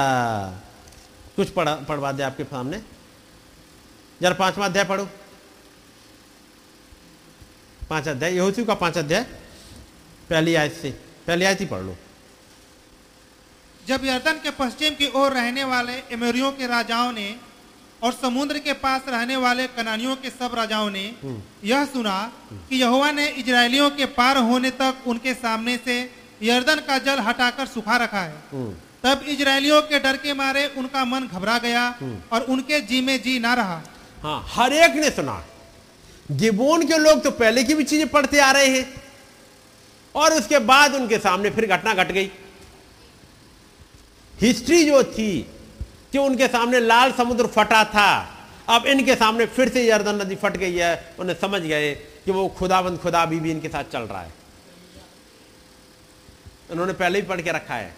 कुछ 1.36 1.50
पढ़ा, 1.50 1.76
पढ़वा 1.76 2.12
दे 2.12 2.24
आपके 2.24 2.44
सामने। 2.44 2.82
जरा 4.22 4.34
पांचवा 4.34 4.66
अध्याय 4.66 4.86
पढ़ो। 4.86 5.10
पाँच 7.90 8.08
अध्याय, 8.08 8.36
यहोशू 8.36 8.66
का 8.66 8.74
पाँच 8.74 8.98
अध्याय। 8.98 9.24
पहली 10.30 10.56
आयत 10.56 10.74
से, 10.74 10.92
पहली 11.28 11.46
आयत 11.46 11.60
ही 11.60 11.66
पढ़ 11.66 11.82
लो। 11.82 11.98
जब 13.88 14.06
यर्दन 14.06 14.40
के 14.44 14.52
पश्चिम 14.52 14.94
की 14.94 15.08
ओर 15.16 15.34
रहने 15.34 15.64
वाले 15.64 15.94
एमोरियों 16.12 16.52
के 16.52 16.68
राजाओं 16.68 17.12
ने 17.12 17.36
और 18.04 18.12
समुद्र 18.14 18.60
के 18.60 18.74
पास 18.76 19.02
रहने 19.10 19.36
वाले 19.36 19.68
कनानियों 19.70 20.16
के 20.16 20.30
सब 20.30 20.56
राजाओं 20.56 20.90
ने 20.90 21.04
यह 21.64 21.86
सुना 21.86 22.16
कि 22.70 22.76
यहोवा 22.76 23.12
ने 23.12 23.28
इजरायलियों 23.38 23.90
के 23.92 24.06
पार 24.14 24.38
होने 24.40 24.70
तक 24.72 25.04
उनके 25.08 25.34
सामने 25.36 25.78
से 25.78 25.98
यर्दन 26.44 26.80
का 26.88 26.98
जल 27.00 27.20
हटाकर 27.20 27.66
सुखा 27.66 27.98
रखा 27.98 28.22
है। 28.22 28.34
हम्म, 28.52 28.74
तब 29.04 29.22
इजरायलियों 29.28 29.82
के 29.82 30.00
डर 30.00 30.18
के 30.18 30.34
मारे 30.34 30.66
उनका 30.78 31.04
मन 31.06 31.28
घबरा 31.28 31.58
गया 31.58 31.88
और 32.32 32.42
उनके 32.50 32.80
जी 32.82 33.02
में 33.02 33.22
जी 33.22 33.40
ना 33.40 33.54
रहा। 33.54 33.82
हाँ 34.24 34.46
हर 34.50 34.74
एक 34.76 34.96
ने 34.96 35.10
सुना। 35.12 35.44
गिबोन 36.32 36.86
के 36.88 36.98
लोग 36.98 37.24
तो 37.24 37.32
पहले 37.34 37.64
की 37.64 37.76
भी 37.76 37.84
चीज़ें 37.84 38.08
पढ़ते 38.08 38.40
आ 38.40 38.52
रहे 38.52 38.68
हैं। 38.68 38.86
और 40.16 40.34
उसके 40.34 40.60
बाद 40.66 40.96
उनके 40.96 41.18
सामने 41.20 41.50
फिर 41.50 41.66
घटना 41.68 41.94
घट 41.94 42.00
गट 42.00 42.12
गई। 42.12 42.32
हिस्ट्री 44.42 44.84
जो 44.86 45.04
थी 45.04 45.42
कि 46.12 46.18
उनके 46.18 46.48
सामने 46.48 46.80
लाल 46.80 47.12
समुद्र 47.12 47.48
फटा 47.48 47.84
था 47.86 48.10
अब 48.70 48.86
इनके 48.86 49.16
सामने 49.16 49.46
फिर 49.46 49.70
से 49.70 49.88
यर्दन 49.88 50.22
नदी 50.22 50.36
फट 50.36 50.58
गई 50.58 50.76
है 50.76 51.16
उन्हें 51.20 51.36
समझ 51.40 51.62
गए 51.62 51.94
कि 52.26 52.32
वो 52.32 52.48
खुदाबंद 52.48 53.00
खुदा 53.00 53.26
भी, 53.26 53.40
भी 53.40 53.52
इनके 53.52 53.70
साथ 53.70 53.84
चल 53.84 54.02
रहा 54.02 54.22
है। 54.22 54.34
उन्होंने 56.72 56.94
पहले 56.94 57.20
ही 57.20 57.26
पढ़ 57.26 57.42
के 57.42 57.52
रखा 57.52 57.76
है। 57.76 57.94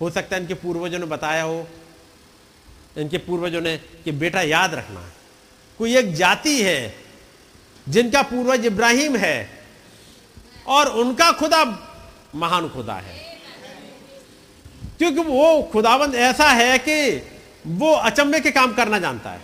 हो 0.00 0.10
सकता 0.10 0.36
है 0.36 0.42
इनके 0.42 0.54
पूर्वजों 0.54 0.98
ने 0.98 1.06
बताया 1.06 1.42
हो 1.42 1.66
इनके 2.96 3.18
पूर्वजों 3.18 3.60
ने 3.60 3.76
कि 4.04 4.12
बेटा 4.12 4.42
याद 4.42 4.74
रखना 4.74 5.00
कोई 5.78 5.96
एक 5.96 6.14
जाति 6.14 6.62
है 6.62 6.94
जिनका 7.88 8.22
पूर्वज 8.22 8.66
इब्राहिम 8.66 9.16
है 9.16 9.50
और 10.66 10.88
उनका 10.88 11.30
खुदा 11.32 11.64
महान 12.34 12.68
खुदा 12.68 12.94
है। 12.94 13.27
क्योंकि 14.98 15.20
वो 15.20 15.62
खुदाबंद 15.62 16.14
ऐसा 16.14 16.48
है 16.48 16.78
कि 16.78 17.22
वो 17.66 17.92
अचंबे 17.92 18.40
के 18.40 18.50
काम 18.50 18.72
करना 18.74 18.98
जानता 18.98 19.30
है। 19.30 19.40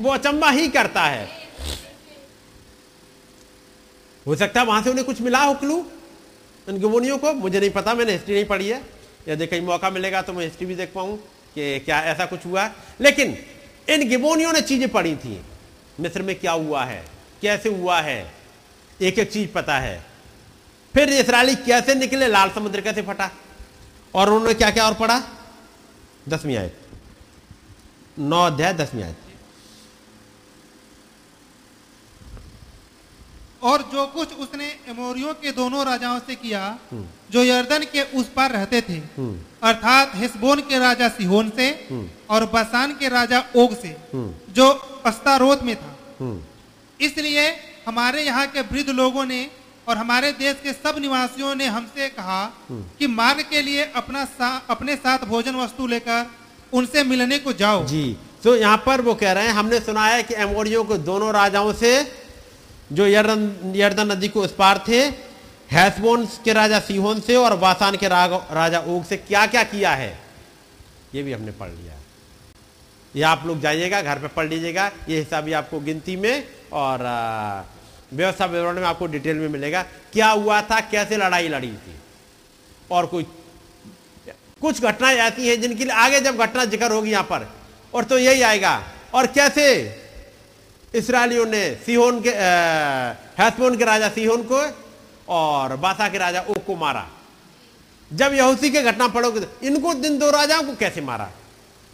वो 0.00 0.10
अचंबा 0.10 0.50
ही 0.50 0.68
करता 0.68 1.02
है। 1.02 1.28
हो 4.26 4.36
सकता 4.36 4.60
है 4.60 4.66
वहाँ 4.66 4.82
से 4.82 4.90
उन्हें 4.90 5.06
कुछ 5.06 5.20
मिला 5.20 5.38
हो 5.38 5.54
क्लू 5.54 5.86
इन 6.68 6.78
गिबोनियों 6.78 7.18
को। 7.18 7.32
मुझे 7.32 7.60
नहीं 7.60 7.70
पता, 7.70 7.94
मैंने 7.94 8.12
हिस्ट्री 8.12 8.34
नहीं 8.34 8.44
पढ़ी 8.44 8.68
है। 8.68 8.80
यदि 9.28 9.46
कहीं 9.46 9.60
मौका 9.60 9.90
मिलेगा 9.90 10.22
तो 10.22 10.32
मैं 10.32 10.44
हिस्ट्री 10.44 10.66
भी 10.66 10.74
देख 10.74 10.92
पाऊँ 10.94 11.16
कि 11.54 11.78
क्या 11.78 12.00
ऐसा 12.02 12.26
कुछ 12.26 12.46
हुआ। 12.46 12.70
लेकिन 13.00 13.38
इन 13.88 14.08
गिबोनियों 14.08 14.52
ने 14.52 14.60
चीज़ें 14.60 14.88
पढ़ी 14.88 15.16
थी। 15.16 15.40
मिस्र 16.00 16.22
में 16.22 16.34
क्या 16.38 16.52
हुआ 16.52 16.84
है? 16.84 17.04
कैसे 17.42 17.68
हुआ 17.68 18.00
है? 18.00 18.32
एक 19.02 19.18
एक 19.18 19.32
चीज़ 19.32 19.48
पता 19.48 19.78
है। 19.78 20.04
फिर 20.94 21.08
इसराइली 21.08 21.54
कैसे 21.54 21.94
निकले? 21.94 22.26
लाल 22.28 22.50
समुद्र 22.50 22.80
कैसे 22.80 23.02
फटा? 23.02 23.30
और 24.14 24.30
उन्होंने 24.30 24.54
क्या 24.54 24.70
क्या 24.70 24.86
और 24.86 24.94
पढ़ा? 24.94 25.20
दसवीं 26.28 26.56
आयत। 26.56 26.80
नौ 28.20 28.42
अध्याय 28.42 28.72
दसवीं 28.74 29.02
आयत। 29.02 29.18
और 33.62 33.82
जो 33.92 34.06
कुछ 34.06 34.32
उसने 34.34 34.66
एमोरियों 34.88 35.32
के 35.34 35.50
दोनों 35.52 35.84
राजाओं 35.86 36.18
से 36.20 36.34
किया 36.36 36.62
जो 37.32 37.42
यर्दन 37.44 37.84
के 37.92 38.02
उस 38.14 38.28
पार 38.30 38.52
रहते 38.52 38.80
थे 38.80 38.98
अर्थात 39.62 40.14
हेसबोन 40.14 40.60
के 40.68 40.78
राजा 40.78 41.08
सिहोन 41.10 41.50
से 41.56 41.68
और 42.30 42.44
बसान 42.54 42.92
के 42.94 43.08
राजा 43.08 43.42
ओग 43.56 43.76
से 43.76 43.96
जो 44.50 44.68
अस्तारोत 45.06 45.62
में 45.62 45.74
था। 45.76 45.92
इसलिए 47.00 47.48
हमारे 47.86 48.22
यहाँ 48.22 48.46
के 48.46 48.60
वृद्ध 48.62 48.90
लोगों 48.92 49.24
ने 49.24 49.40
और 49.88 49.96
हमारे 49.96 50.30
देश 50.32 50.56
के 50.62 50.72
सब 50.72 50.98
निवासियों 50.98 51.54
ने 51.54 51.66
हमसे 51.68 52.08
कहा 52.10 52.44
कि 52.98 53.06
मार्ग 53.06 53.40
के 53.50 53.62
लिए 53.62 53.84
अपना 53.96 54.24
सा, 54.24 54.48
अपने 54.70 54.96
साथ 54.96 55.24
भोजन 55.26 55.56
वस्तु 55.56 55.86
लेकर 55.86 56.30
उनसे 56.72 57.02
मिलने 57.04 57.38
को 57.38 57.52
जाओ। 57.54 57.84
जी। 57.86 58.16
तो 58.44 58.54
यहाँ 58.56 58.82
पर 58.86 59.00
वो 59.00 59.14
कह 59.14 59.32
रहे 59.32 59.46
हैं 59.46 59.52
हमने 59.52 59.80
सुना 59.80 60.06
है 60.06 60.22
कि 60.22 60.34
एमोरियों 60.42 60.84
को 60.84 60.96
दोनों 61.00 61.32
राजाओं 61.34 61.72
से 61.74 61.92
जो 62.92 63.06
यर्दन 63.06 63.72
यर्दन 63.76 64.12
नदी 64.12 64.28
को 64.28 64.42
उस 64.42 64.54
पार 64.54 64.84
थे 64.88 65.00
हैसबोन 65.70 66.26
के 66.44 66.52
राजा 66.52 66.80
सीहोन 66.80 67.20
से 67.20 67.36
और 67.36 67.56
वासान 67.58 67.96
के 67.96 68.08
राजा 68.08 68.80
ओग 68.86 69.04
से 69.04 69.16
क्या 69.18 69.46
क्या 69.46 69.62
किया 69.64 69.94
है? 69.94 70.12
ये 71.14 71.22
भी 71.22 71.32
हमने 71.32 71.52
पढ़ 71.52 71.70
लिया। 71.70 71.94
ये 73.14 73.22
आप 73.22 73.42
लोग 73.46 73.60
जाइएगा 73.60 74.00
घर 74.02 74.18
पे 74.18 74.28
पढ़ 74.28 74.48
लीजिएगा 74.48 74.90
ये 75.08 75.18
हिस्सा 75.18 75.40
भी 75.40 75.52
आपको 75.52 75.80
गिनती 75.80 76.16
में 76.16 76.44
और 76.72 76.98
व्यवस्था 78.14 78.44
विवरण 78.46 78.74
में 78.74 78.86
आपको 78.86 79.06
डिटेल 79.06 79.36
में 79.36 79.48
मिलेगा, 79.48 79.82
क्या 80.12 80.28
हुआ 80.28 80.60
था, 80.62 80.80
कैसे 80.82 81.16
लड़ाई 81.16 81.48
लड़ी 81.48 81.68
थी। 81.68 81.94
और 82.90 83.06
कोई, 83.06 83.26
कुछ 84.60 84.82
घटनाएँ 84.82 85.16
ऐसी 85.18 85.48
हैं 85.48 85.60
जिनके 85.60 85.84
लिए 85.84 85.94
आगे 85.94 86.20
जब 86.20 86.36
घटना 86.36 86.64
ज़िक्र 86.66 86.92
होगी 86.92 87.10
यहाँ 87.10 87.24
पर, 87.24 87.48
और 87.94 88.04
तो 88.04 88.18
यही 88.18 88.42
आएगा। 88.42 88.82
और 89.14 89.26
कैसे 89.28 89.66
इसराइलियों 90.94 91.46
ने 91.46 91.62
सिहोन 91.86 92.20
के 92.22 92.30
हैसमोन 93.34 93.76
के 93.78 93.84
राजा 93.84 94.08
सिहोन 94.10 94.42
को 94.42 94.60
और 95.28 95.76
बासा 95.76 96.08
के 96.08 96.18
राजा 96.18 96.40
ओक 96.40 96.64
को 96.66 96.76
मारा। 96.76 97.06
जब 98.10 98.34
यहूसी 98.34 98.70
के 98.70 98.82
घटना 98.82 99.08
पड़ोगे 99.08 99.40
तो 99.40 99.66
इनको 99.66 99.94
दिन 99.96 100.18
दो 100.18 100.30
राजाओं 100.30 100.62
को 100.62 100.74
कैसे 100.76 101.00
मारा? 101.00 101.30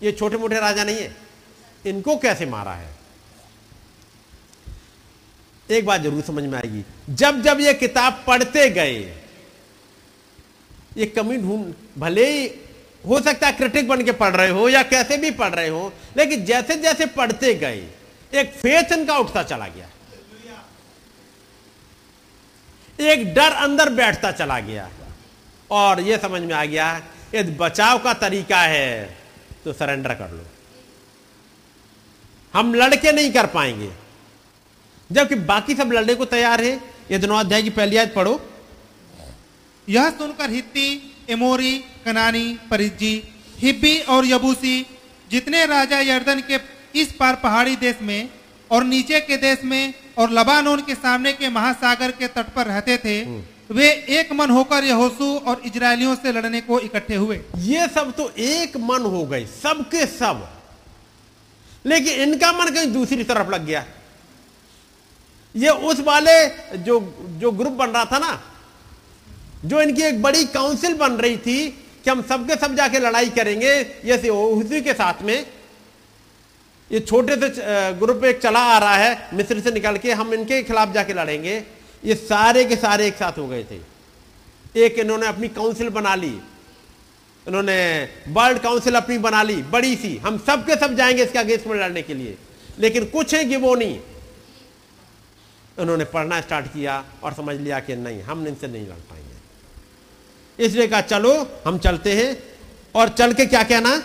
ये 0.02 0.12
छोटे 0.12 0.36
मोटे 0.36 0.60
राजा 0.60 0.84
नहीं 0.84 0.96
है। 0.96 1.16
इनको 1.84 2.16
कैसे 2.18 2.46
मारा 2.46 2.72
है? 2.72 2.88
एक 5.70 5.86
बात 5.86 6.00
ज़रूर 6.00 6.22
समझ 6.22 6.42
में 6.44 6.58
आएगी। 6.58 6.82
जब 7.14 7.40
जब 7.42 7.60
ये 7.60 7.74
किताब 7.74 8.22
पढ़ते 8.26 8.68
गए, 8.70 8.98
ये 10.96 11.06
कमी 11.08 11.36
ढूंढ, 11.38 11.72
भले 11.98 12.26
ही 12.30 12.50
हो 13.04 13.20
सकता 13.20 13.46
है 13.46 13.52
क्रिटिक 13.52 13.88
बन 13.88 14.02
के 14.04 14.12
पढ़ 14.12 14.34
रहे 14.36 14.50
हो 14.50 14.68
या 14.68 14.82
कैसे 14.84 15.16
भी 15.16 15.30
पढ़ 15.32 15.54
रहे 15.54 15.68
हो, 15.68 15.92
लेकिन 16.16 16.44
जैसे 16.44 16.76
जैसे 16.78 17.06
पढ़ते 17.12 17.54
गए, 17.54 17.86
एक 18.32 18.52
फेथ 18.54 18.92
इनका 18.92 19.16
उठता 19.18 19.42
चला 19.44 19.68
गया। 19.68 19.88
एक 23.04 23.32
डर 23.34 23.52
अंदर 23.58 23.88
बैठता 23.92 24.30
चला 24.32 24.58
गया। 24.60 24.88
और 25.70 26.00
यह 26.00 26.18
समझ 26.18 26.40
में 26.42 26.54
आ 26.54 26.64
गया 26.64 26.86
यदि 27.34 27.52
बचाव 27.52 27.98
का 27.98 28.12
तरीका 28.16 28.60
है 28.62 29.16
तो 29.64 29.72
सरेंडर 29.72 30.14
कर 30.14 30.30
लो। 30.30 30.44
हम 32.54 32.74
लड़के 32.74 33.12
नहीं 33.12 33.32
कर 33.32 33.46
पाएँगे। 33.46 33.90
जबकि 35.12 35.34
बाकी 35.46 35.74
सब 35.74 35.92
लड़ने 35.92 36.14
को 36.14 36.24
तैयार 36.26 36.62
है। 36.64 36.72
ये 37.10 37.18
दोनों 37.18 37.38
अध्याय 37.38 37.62
की 37.62 37.70
पहली 37.70 37.96
आज 37.96 38.14
पढ़ो। 38.14 38.40
यह 39.88 40.10
सुनकर 40.10 40.50
हित्ती 40.50 40.88
एमोरी 41.30 41.78
कनानी 42.04 42.46
परिजी 42.70 43.14
हिब्बी 43.58 43.98
और 44.08 44.26
यबूसी 44.26 44.86
जितने 45.30 45.64
राजा 45.66 45.98
यर्दन 46.00 46.40
के 46.40 46.58
इस 47.00 47.12
पार 47.12 47.34
पहाड़ी 47.34 47.76
देश 47.76 47.96
में 48.02 48.28
और 48.70 48.84
नीचे 48.84 49.20
के 49.20 49.36
देश 49.36 49.64
में 49.64 49.94
और 50.18 50.30
लबानोन 50.30 50.80
के 50.80 50.94
सामने 50.94 51.32
के 51.32 51.48
महासागर 51.48 52.10
के 52.10 52.26
तट 52.28 52.52
पर 52.54 52.66
रहते 52.66 52.96
थे 52.96 53.20
वे 53.70 53.88
एक 54.10 54.32
मन 54.32 54.50
होकर 54.50 54.84
यहोसू 54.84 55.26
और 55.38 55.62
इजरायलियों 55.66 56.14
से 56.14 56.32
लड़ने 56.32 56.60
को 56.60 56.78
इकट्ठे 56.80 57.14
हुए। 57.14 57.40
ये 57.56 57.86
सब 57.88 58.12
तो 58.16 58.28
एक 58.38 58.76
मन 58.76 59.02
हो 59.02 59.24
गए 59.26 59.44
सबके 59.62 60.06
सब। 60.06 60.48
लेकिन 61.86 62.20
इनका 62.22 62.52
मन 62.52 62.74
कहीं 62.74 62.92
दूसरी 62.92 63.24
तरफ़ 63.24 63.50
लग 63.50 63.66
गया। 63.66 63.84
ये 65.54 65.70
उस 65.70 66.00
वाले 66.00 66.34
जो 66.78 67.00
जो 67.40 67.50
ग्रुप 67.50 67.72
बन 67.72 67.90
रहा 67.90 68.04
था 68.04 68.18
ना, 68.18 68.40
जो 69.64 69.80
इनकी 69.82 70.02
एक 70.02 70.22
बड़ी 70.22 70.44
काउंसिल 70.46 70.94
बन 70.94 71.12
रही 71.12 71.36
थी 71.36 71.68
कि 72.04 72.10
हम 72.10 72.22
सबके 72.22 72.54
सब 72.56 72.74
जाके 72.76 72.98
लड़ाई 72.98 73.28
करेंगे, 73.30 73.72
ये 74.04 74.28
उसी 74.28 74.80
के 74.80 74.92
साथ 74.94 75.22
में 75.22 75.46
ये 76.90 77.00
छोटे 77.00 77.36
से 77.36 77.48
ग्रुप 77.98 78.24
एक 78.24 78.40
चला 78.42 78.60
आ 78.60 78.78
रहा 78.78 78.94
है, 78.94 79.28
मिस्र 79.34 79.60
से 79.60 79.70
निकल 79.70 79.96
के 79.96 80.12
हम 80.12 80.32
इनके 80.34 80.62
खिलाफ 80.62 80.92
जाके 80.92 81.12
लड़ेंगे। 81.14 81.62
ये 82.04 82.14
सारे 82.14 82.64
के 82.64 82.76
सारे 82.76 83.06
एक 83.06 83.14
साथ 83.14 83.38
हो 83.38 83.46
गए 83.48 83.64
थे। 83.64 83.78
एक 84.76 84.98
इन्होंने 84.98 85.26
अपनी 85.26 85.48
काउंसिल 85.48 85.88
बना 85.88 86.14
ली। 86.14 86.32
इन्होंने 87.46 87.78
वर्ल्ड 88.28 88.58
काउंसिल 88.58 88.94
अपनी 88.94 89.18
बना 89.18 89.42
ली, 89.42 89.56
बड़ी 89.56 89.94
सी। 89.96 90.16
हम 90.16 90.38
सब 90.38 90.64
के 90.66 90.76
सब 90.76 90.96
जाएँगे 90.96 91.24
इसके 91.24 91.38
अगेंस्ट 91.38 91.66
में 91.66 91.76
लड़ने 91.76 92.02
के 92.02 92.14
लिए। 92.14 92.36
लेकिन 92.78 93.04
कुछ 93.04 93.34
है 93.34 93.44
गिबोनी 93.44 94.00
उन्होंने 95.80 96.04
पढ़ना 96.04 96.40
स्टार्ट 96.40 96.66
किया 96.66 97.04
और 97.22 97.34
समझ 97.34 97.56
लिया 97.56 97.80
कि 97.80 97.96
नहीं, 97.96 98.22
हम 98.22 98.46
इनसे 98.46 98.68
नहीं 98.68 98.86
लड़ 98.86 98.94
पाएँगे। 98.94 99.30
इसलिए 100.64 100.88
कहा, 100.88 101.00
चलो, 101.00 101.62
हम 101.66 101.78
चलते 101.78 102.12
हैं। 102.12 102.42
और 102.94 103.08
चल 103.08 103.32
के 103.32 103.46
क्या 103.46 103.62
कहना? 103.62 104.02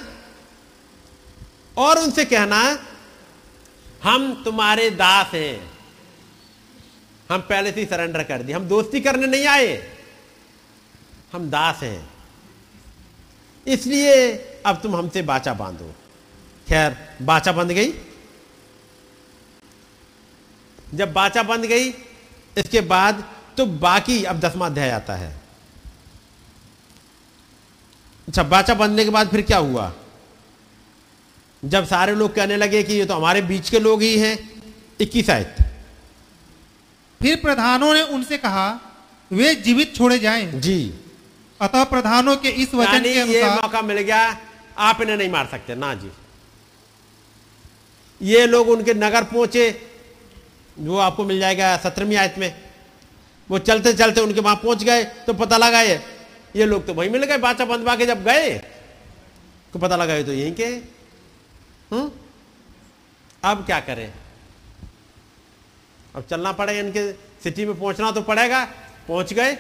और 1.78 2.00
उनसे 2.00 2.26
कहना, 2.26 2.88
हम 4.04 4.42
तुम्हारे 4.44 4.90
दास 4.90 5.32
हैं। 5.34 5.72
हम 7.32 7.42
पहले 7.42 7.72
से 7.72 7.80
ही 7.80 7.86
सरेंडर 7.86 8.24
कर 8.24 8.42
दिए। 8.42 8.56
हम 8.56 8.68
दोस्ती 8.68 9.00
करने 9.00 9.28
नहीं 9.28 9.46
आए। 9.46 9.98
हम 11.34 11.50
दास 11.50 11.80
हैं। 11.84 12.10
इसलिए 13.68 14.32
अब 14.66 14.80
तुम 14.84 14.96
हमसे 14.96 15.22
बाचा 15.22 15.54
बांधो। 15.54 15.96
खैर, 16.70 17.18
बाचा 17.22 17.52
बंध 17.52 17.72
गई। 17.72 17.92
जब 20.96 21.14
बाचा 21.14 21.44
बंद 21.44 21.66
गई 21.66 21.88
इसके 22.58 22.82
बाद 22.84 23.24
तो 23.58 23.66
बाकी 23.66 24.24
अब 24.24 24.40
दसवा 24.40 24.66
अध्याय 24.66 24.90
आता 24.92 25.16
है। 25.16 25.34
अच्छा 28.28 28.44
बाचा 28.46 28.74
बंधने 28.74 29.04
के 29.04 29.10
बाद 29.10 29.30
फिर 29.30 29.42
क्या 29.44 29.58
हुआ? 29.60 29.92
जब 31.64 31.86
सारे 31.86 32.16
लोग 32.16 32.34
कहने 32.36 32.58
लगे 32.58 32.82
कि 32.84 32.94
ये 32.94 33.06
तो 33.06 33.14
हमारे 33.14 33.42
बीच 33.44 33.70
के 33.70 33.80
लोग 33.80 34.02
ही 34.02 34.18
हैं 34.20 34.38
इक्कीस 35.02 35.30
आयत। 35.30 35.56
फिर 37.22 37.36
प्रधानों 37.42 37.94
ने 37.94 38.02
उनसे 38.16 38.38
कहा 38.38 38.68
वे 39.32 39.54
जीवित 39.58 39.96
छोड़े 39.96 40.20
जाएँ। 40.20 40.52
जी। 40.52 40.94
अतः 41.60 41.84
प्रधानों 41.86 42.36
के 42.38 42.50
इस 42.62 42.74
वचन 42.74 43.04
के 43.04 43.10
ये 43.10 43.44
मौका 43.46 43.82
मिल 43.82 44.00
गया 44.00 44.38
आप 44.78 45.02
इन्हें 45.02 45.18
नहीं 45.18 45.30
मार 45.30 45.48
सकते 45.52 45.76
ना 45.76 45.94
जी। 45.96 46.12
ये 48.22 48.46
लोग 48.48 48.70
उनके 48.70 48.94
नगर 48.94 49.24
पहुँचे 49.26 49.70
वो 50.80 50.98
आपको 50.98 51.24
मिल 51.24 51.40
जाएगा 51.40 51.78
सत्रहवीं 51.78 52.16
आयत 52.16 52.36
में। 52.38 52.64
वो 53.50 53.60
चलते 53.60 53.94
चलते 53.94 54.22
उनके 54.22 54.40
वहाँ 54.40 54.56
पहुँच 54.56 54.84
गए 54.84 55.04
तो 55.04 55.34
पता 55.34 55.58
लगा 55.58 55.82
ये 55.82 56.02
ये 56.56 56.66
लोग 56.66 56.86
तो 56.88 56.94
वहीं 56.94 57.10
मिल 57.10 57.24
गए 57.24 57.38
बाचा 57.38 57.66
बंधवा 57.66 57.96
के 57.96 58.06
जब 58.06 58.24
गए। 58.24 58.58
तो 59.74 59.80
पता 59.80 59.96
लगा 59.96 60.16
ये 60.16 60.24
तो 60.24 60.34
यहीं 60.34 60.54
के। 60.54 60.66
हैं। 60.66 60.90
हम्म? 61.92 62.12
अब 63.44 63.66
क्या 63.66 63.80
करें? 63.80 64.14
अब 66.16 66.24
चलना 66.30 66.52
पड़ेगा 66.52 66.80
इनके 66.80 67.14
सिटी 67.14 67.66
में, 67.66 67.80
पहुँचना 67.80 68.12
तो 68.12 68.22
पड़ेगा। 68.22 68.66
पहुँच 69.08 69.34
गए। 69.34 69.58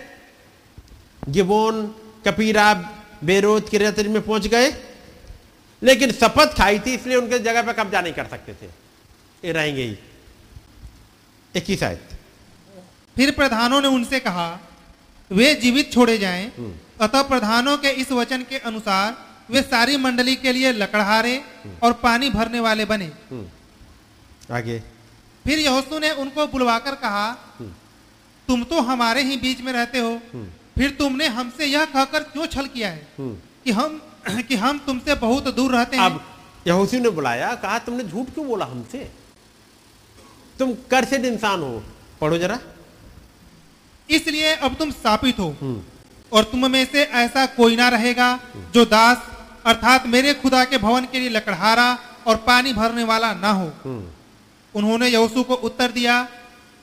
गिबोन, 1.29 1.87
कपीरा, 2.25 2.73
बेरोत 3.23 3.69
किरतरी 3.69 4.09
में 4.09 4.21
पहुँच 4.21 4.47
गए। 4.47 4.71
लेकिन 5.83 6.11
शपथ 6.11 6.57
खाई 6.57 6.79
थी, 6.79 6.95
इसलिए 6.95 7.17
उनके 7.17 7.39
जगह 7.39 7.61
पर 7.61 7.73
कब्जा 7.73 8.01
नहीं 8.01 8.13
कर 8.13 8.25
सकते 8.25 8.53
थे। 8.53 8.65
ये 9.45 9.51
रहेंगे 9.51 9.83
ही। 9.83 9.97
इक्कीस 11.55 11.83
आयत। 11.83 12.09
फिर 13.15 13.31
प्रधानों 13.31 13.81
ने 13.81 13.87
उनसे 13.87 14.19
कहा 14.19 14.47
वे 15.31 15.53
जीवित 15.55 15.91
छोड़े 15.93 16.17
जाएँ 16.17 16.51
अतः 17.01 17.21
प्रधानों 17.21 17.77
के 17.77 17.89
इस 18.01 18.11
वचन 18.11 18.43
के 18.49 18.57
अनुसार 18.61 19.15
वे 19.51 19.61
सारी 19.61 19.97
मंडली 19.97 20.35
के 20.35 20.51
लिए 20.51 20.71
लकड़हारे 20.73 21.35
और 21.83 21.93
पानी 22.03 22.29
भरने 22.29 22.59
वाले 22.59 22.85
बने। 22.85 23.11
आगे। 24.51 24.79
फिर 25.45 25.59
यहोशू 25.59 25.99
ने 25.99 26.11
उनको 26.13 26.45
बुलवाकर 26.47 26.95
कहा 26.95 27.31
तुम 28.47 28.63
तो 28.63 28.81
हमारे 28.81 29.23
ही 29.23 29.37
बीच 29.37 29.61
में 29.61 29.71
रहते 29.73 29.99
हो। 29.99 30.19
फिर 30.77 30.89
तुमने 30.91 31.27
हमसे 31.27 31.65
यह 31.65 31.85
कहकर 31.85 32.23
क्यों 32.23 32.45
छल 32.45 32.65
किया 32.67 32.89
है? 32.89 33.07
हम्म। 33.17 33.35
कि 33.63 33.71
हम 33.71 34.01
कि 34.47 34.55
हम 34.55 34.77
तुमसे 34.85 35.15
बहुत 35.15 35.53
दूर 35.55 35.75
रहते 35.75 35.97
हैं। 35.97 36.03
अब 36.05 36.23
यहोशू 36.67 36.99
ने 36.99 37.09
बुलाया 37.09 37.53
कहा 37.55 37.77
तुमने 37.79 38.03
झूठ 38.03 38.33
क्यों 38.33 38.47
बोला 38.47 38.65
हमसे? 38.65 39.09
तुम 40.59 40.73
कर्सिड 40.91 41.25
इंसान 41.25 41.61
हो। 41.61 41.83
पढ़ो 42.21 42.37
जरा। 42.37 42.59
इसलिए 44.09 44.53
अब 44.55 44.75
तुम 44.75 44.91
स्थापित 44.91 45.39
हो। 45.39 45.55
और 46.31 46.43
तुम 46.43 46.71
में 46.71 46.85
से 46.85 47.03
ऐसा 47.03 47.45
कोई 47.51 47.75
ना 47.75 47.87
रहेगा 47.89 48.27
जो 48.73 48.85
दास 48.87 49.29
अर्थात 49.65 50.05
मेरे 50.07 50.33
खुदा 50.33 50.63
के 50.65 50.77
भवन 50.77 51.05
के 51.05 51.19
लिए 51.19 51.29
लकड़हारा 51.29 51.87
और 52.27 52.35
पानी 52.47 52.73
भरने 52.73 53.03
वाला 53.03 53.33
ना 53.35 53.51
हो। 53.51 53.71
उन्होंने 54.75 55.07
यहोशू 55.07 55.43
को 55.43 55.55
उत्तर 55.63 55.91
दिया 55.91 56.21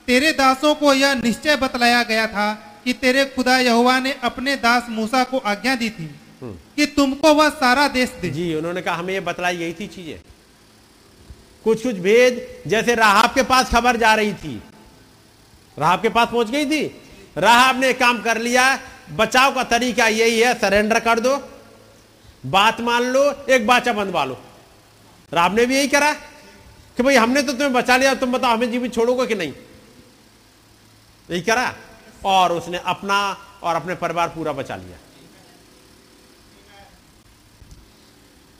तेरे 0.07 0.31
दासों 0.33 0.73
को 0.75 0.93
यह 0.93 1.13
निश्चय 1.15 1.55
बतलाया 1.55 2.01
गया 2.03 2.27
था 2.27 2.51
कि 2.83 2.93
तेरे 2.93 3.25
खुदा 3.25 3.57
यहोवा 3.59 3.99
ने 3.99 4.11
अपने 4.23 4.55
दास 4.55 4.89
मूसा 4.89 5.23
को 5.23 5.37
आज्ञा 5.45 5.75
दी 5.75 5.89
थी 5.89 6.09
कि 6.43 6.85
तुमको 6.87 7.33
वह 7.33 7.49
सारा 7.51 7.87
देश 7.89 8.09
दे। 8.21 8.29
जी 8.29 8.53
उन्होंने 8.55 8.81
कहा 8.81 8.95
हमें 8.95 9.13
ये 9.13 9.19
बतलाई 9.21 9.57
गई 9.57 9.73
थी 9.73 9.87
चीज़ें। 9.87 10.19
कुछ 11.63 11.83
कुछ 11.83 11.95
भेद, 11.95 12.63
जैसे 12.67 12.95
राहब 12.95 13.33
के 13.33 13.43
पास 13.43 13.69
खबर 13.69 13.97
जा 13.97 14.13
रही 14.15 14.33
थी। 14.33 14.61
राहब 15.77 16.01
के 16.01 16.09
पास 16.09 16.27
पहुँच 16.27 16.49
गई 16.49 16.65
थी? 16.65 16.85
राहब 17.37 17.79
ने 17.79 17.93
काम 17.93 18.21
कर 18.21 18.37
लिया, 18.37 18.79
बचाव 19.11 19.53
का 19.55 19.63
तरीका 19.63 20.07
यही 20.07 20.39
है 20.39 20.53
सरेंडर 20.59 20.99
कर 20.99 21.19
दो, 21.19 21.35
बात 22.45 22.81
मान 22.81 23.03
लो, 23.03 23.23
एक 23.49 23.67
बाचा 23.67 23.93
बंधवा 23.93 24.25
लो। 24.25 24.37
राहब 25.33 25.55
ने 25.55 25.65
भी 25.65 25.75
यही 25.75 25.87
करा 25.87 26.13
कि 26.13 27.03
भाई, 27.03 27.15
हमने 27.15 27.41
तो 27.41 27.51
तुम्हें 27.51 27.73
बचा 27.73 27.97
लिया, 27.97 28.13
तुम 28.13 28.31
बताओ, 28.31 28.57
हमें 28.57 28.71
जीवित 28.71 28.93
छोड़ोगे 28.93 29.27
कि 29.27 29.35
नहीं? 29.35 29.53
यही 31.29 31.41
करा, 31.41 31.73
और 32.25 32.51
उसने 32.51 32.77
अपना 32.85 33.37
और 33.63 33.75
अपने 33.75 33.95
परिवार 33.95 34.27
पूरा 34.27 34.51
बचा 34.51 34.75
लिया। 34.75 34.97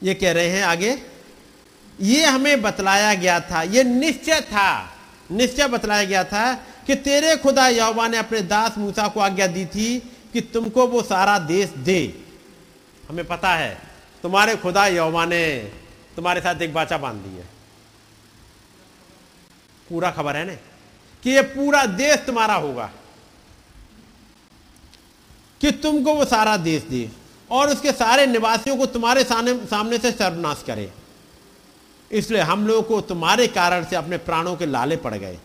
ये 0.04 0.14
कह 0.14 0.32
रहे 0.32 0.48
हैं 0.48 0.64
आगे 0.64 1.13
ये 2.02 2.26
हमें 2.26 2.62
बतलाया 2.62 3.14
गया 3.14 3.40
था, 3.42 3.62
ये 3.64 3.84
निश्चय 3.84 4.42
था, 4.42 4.94
निश्चय 5.32 5.68
बतलाया 5.68 6.04
गया 6.04 6.24
था 6.24 6.54
कि 6.88 6.96
तेरे 6.96 7.36
खुदा 7.38 7.68
यहोवा 7.68 8.08
ने 8.08 8.18
अपने 8.18 8.40
दास 8.42 8.78
मूसा 8.78 9.08
को 9.08 9.20
आज्ञा 9.20 9.48
दी 9.48 9.66
थी 9.66 10.00
कि 10.34 10.42
तुमको 10.44 10.88
वो 10.88 11.02
सारा 11.04 11.38
देश 11.40 11.70
दे। 11.80 12.02
हमें 13.10 13.26
पता 13.26 13.54
है, 13.56 13.78
तुम्हारे 14.24 14.56
खुदा 14.56 14.86
यहोवा 14.88 15.26
ने 15.26 15.72
तुम्हारे 16.16 16.42
साथ 16.42 16.62
एक 16.62 16.74
बाचा 16.74 16.98
बाँध 16.98 17.22
दी 17.22 17.36
है। 17.38 17.48
पूरा 19.90 20.12
खबर 20.12 20.36
है 20.36 20.46
ना? 20.46 20.54
कि 21.24 21.30
ये 21.30 21.42
पूरा 21.42 21.86
देश 21.86 22.16
तुम्हारा 22.26 22.56
होगा, 22.56 22.90
कि 25.62 25.72
तुमको 25.74 26.14
वो 26.16 26.26
सारा 26.26 26.56
देश 26.58 26.84
दे 26.84 27.10
और 27.52 27.70
उसके 27.70 27.92
सारे 27.92 28.26
निवासियों 28.28 28.78
को 28.78 28.86
तुम्हारे 28.86 29.24
सामने 29.24 29.98
से 29.98 30.12
सर्वनाश 30.12 30.64
करे। 30.68 30.92
इसलिए 32.14 32.42
हम 32.42 32.68
लोगों 32.68 32.82
को 32.82 33.02
तुम्हारे 33.02 33.48
कारण 33.48 33.86
से 33.86 33.96
अपने 33.96 34.18
प्राणों 34.18 34.56
के 34.56 34.66
लाले 34.66 34.96
पड़ 34.96 35.14
गए। 35.14 35.38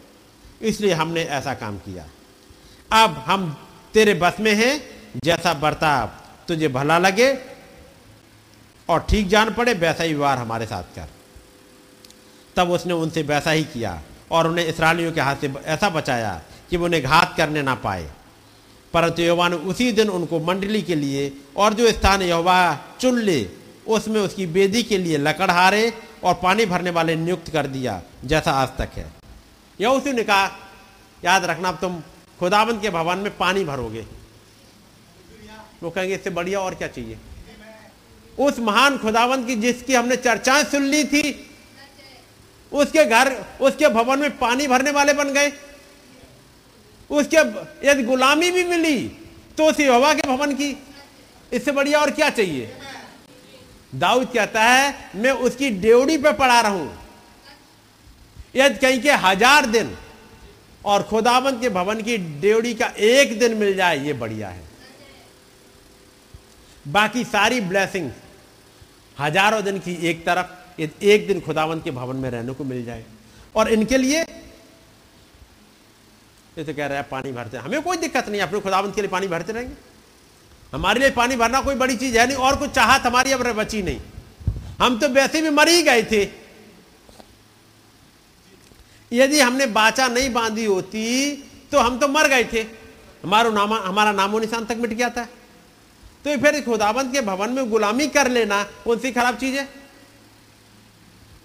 इसलिए 0.63 0.93
हमने 0.93 1.23
ऐसा 1.23 1.55
काम 1.55 1.79
किया। 1.79 2.07
अब 3.05 3.11
हम 3.11 3.69
तेरे 3.95 4.15
बस 4.15 4.37
में 4.41 4.55
हैं, 4.55 4.83
जैसा 5.25 5.55
बर्ताव 5.55 6.11
तुझे 6.49 6.69
भला 6.69 6.99
लगे 6.99 7.39
और 8.89 9.07
ठीक 9.11 9.29
जान 9.29 9.55
पड़े, 9.55 9.73
वैसा 9.73 10.05
ही 10.05 10.15
व्यवहार 10.15 10.39
हमारे 10.39 10.67
साथ 10.67 10.83
कर। 10.83 11.09
तब 12.57 12.71
उसने 12.71 12.93
उनसे 12.93 13.23
वैसा 13.23 13.51
ही 13.51 13.65
किया 13.65 14.03
और 14.31 14.49
उन्हें 14.49 14.67
इसराइलियों 14.67 15.13
के 15.13 15.21
हाथ 15.21 15.37
से 15.37 15.53
ऐसा 15.65 15.91
बचाया 15.91 16.43
कि 16.71 16.77
वो 16.77 16.85
उन्हें 16.85 17.03
घात 17.03 17.35
करने 17.37 17.63
ना 17.63 17.75
पाए। 17.75 18.11
परंतु 18.95 19.23
यहोवा 19.23 19.49
ने 19.49 19.57
उसी 19.57 19.93
दिन 19.93 20.09
उनको 20.09 20.41
मंडली 20.41 20.83
के 20.83 20.95
लिए 20.95 21.33
और 21.57 21.75
जो 21.75 21.93
स्थान 21.93 22.23
यहोवा 22.23 22.79
चुन 23.01 23.19
ले, 23.19 23.49
उसमें 23.87 24.21
उसकी 24.21 24.47
बेदी 24.47 24.83
के 24.83 24.99
लिए 24.99 25.19
लकड़हारे 25.19 25.93
और 26.25 26.35
पानी 26.35 26.67
भरने 26.67 26.91
वाले 26.91 27.17
नियुक्त 27.17 27.51
कर 27.53 27.67
दिया, 27.67 28.01
जैसा 28.25 28.53
आज 28.53 28.69
तक 28.79 28.97
है। 28.97 29.07
यह 29.81 29.89
उसी 29.89 30.13
ने 30.13 30.25
कहा, 30.25 30.47
याद 31.23 31.45
रखना, 31.45 31.69
अब 31.69 31.79
तुम 31.81 32.01
खुदाबंद 32.41 32.81
के 32.83 32.91
भवन 32.91 33.19
में 33.19 33.37
पानी 33.37 33.65
भरोगे। 33.65 34.05
वो 35.83 35.91
कहेंगे, 35.91 36.15
इससे 36.15 36.31
बढ़िया 36.31 36.61
और 36.61 36.75
क्या 36.75 36.89
चाहिए? 36.89 37.19
उस 38.39 38.59
महान 38.59 38.99
खुदाबंद 38.99 39.47
की 39.47 39.55
जिसकी 39.57 39.95
हमने 39.95 40.17
चर्चाएँ 40.17 40.65
सुन 40.65 40.83
ली 40.83 41.05
थी, 41.05 41.23
उसके 42.73 43.05
घर, 43.05 43.33
उसके 43.61 43.89
भवन 43.89 44.19
में 44.19 44.39
पानी 44.39 44.67
भरने 44.69 44.91
वाले 44.91 45.13
बन 45.13 45.33
गए। 45.33 45.53
उसके, 47.11 47.37
यदि 47.89 48.03
गुलामी 48.03 48.51
भी 48.51 48.65
मिली 48.65 48.99
तो 49.59 49.65
उस 49.65 49.81
यहोवा 49.81 50.13
के 50.15 50.29
भवन 50.29 50.55
की, 50.55 50.77
इससे 51.53 51.73
बढ़िया 51.73 52.01
और 52.01 52.11
क्या 52.11 52.29
चाहिए? 52.31 52.67
दाऊद 53.93 54.29
कहता 54.29 54.63
है, 54.63 54.95
मैं 55.17 55.31
उसकी 55.31 55.71
डेवड़ी 55.73 56.17
पे 56.19 56.33
पड़ा 56.35 56.61
रहूँ। 56.61 56.89
यदि 58.57 58.79
कहीं 58.79 59.01
के 59.03 59.13
हज़ार 59.13 59.67
दिन, 59.69 59.97
और 60.85 61.03
खुदाबंद 61.03 61.61
के 61.61 61.69
भवन 61.71 62.01
की 62.03 62.17
डेवड़ी 62.41 62.75
का 62.75 62.87
एक 62.87 63.39
दिन 63.39 63.55
मिल 63.57 63.75
जाए, 63.77 63.99
ये 63.99 64.13
बढ़िया 64.15 64.49
है। 64.49 64.63
बाकी 66.85 67.25
सारी 67.27 67.61
ब्लेसिंग 67.63 68.11
हज़ारों 69.17 69.63
दिन 69.65 69.79
की 69.79 69.95
एक 70.09 70.25
तरफ़, 70.27 70.81
एक 70.81 71.27
दिन 71.27 71.41
खुदावंत 71.41 71.85
के 71.85 71.91
भवन 71.91 72.17
में 72.17 72.31
रहने 72.31 72.53
को 72.53 72.65
मिल 72.65 72.85
जाए। 72.85 73.05
और 73.55 73.69
इनके 73.69 73.99
लिए, 73.99 74.21
ये 76.59 76.65
तो 76.65 76.75
कह 76.75 76.87
रहा 76.87 76.99
है, 76.99 77.05
पानी 77.05 77.33
भरते 77.33 77.57
हमें 77.59 77.83
कोई 77.83 77.97
दिक्कत 77.99 78.29
नहीं 78.29 78.41
अपने 78.41 78.61
खुदावंत 78.61 78.95
के 78.95 79.01
लिए 79.01 79.11
पानी 79.11 79.27
भरते 79.29 79.53
रहेंगे। 79.53 79.75
हमारे 80.73 81.01
लिए 81.01 81.11
पानी 81.11 81.37
भरना 81.37 81.61
कोई 81.61 81.75
बड़ी 81.75 81.97
चीज़ 81.97 82.19
है 82.19 82.27
नहीं, 82.27 82.37
और 82.37 82.57
कुछ 82.57 82.71
चाहत 82.71 83.07
हमारी 83.07 83.33
अब 83.33 83.43
बची 83.53 83.83
नहीं। 83.83 84.01
हम 84.81 84.99
तो 84.99 85.09
वैसे 85.09 85.43
भी 85.43 85.51
मर 85.51 85.69
ही 85.69 85.83
गए 85.83 86.03
थे। 86.03 86.23
यदि 89.13 89.41
हमने 89.41 89.67
बाचा 89.69 90.07
नहीं 90.09 90.33
बांधी 90.33 90.65
होती 90.65 91.05
तो 91.73 91.79
हम 91.79 91.99
तो 91.99 92.09
मर 92.09 92.29
गए 92.29 92.45
थे। 92.45 92.61
हमारा 93.25 93.51
नाम, 93.51 93.73
हमारा 93.75 94.13
नामो 94.13 94.39
निशान 94.39 94.65
तक 94.65 94.77
मिट 94.77 94.91
गया 94.91 95.09
था। 95.11 95.25
तो 96.25 96.37
फिर 96.37 96.61
खुदाबंद 96.65 97.13
के 97.13 97.21
भवन 97.21 97.51
में 97.51 97.71
गुलामी 97.71 98.07
कर 98.09 98.29
लेना 98.29 98.63
कौन 98.85 98.99
सी 98.99 99.13
खराब 99.13 99.37
चीज़ 99.37 99.57
है? 99.57 99.65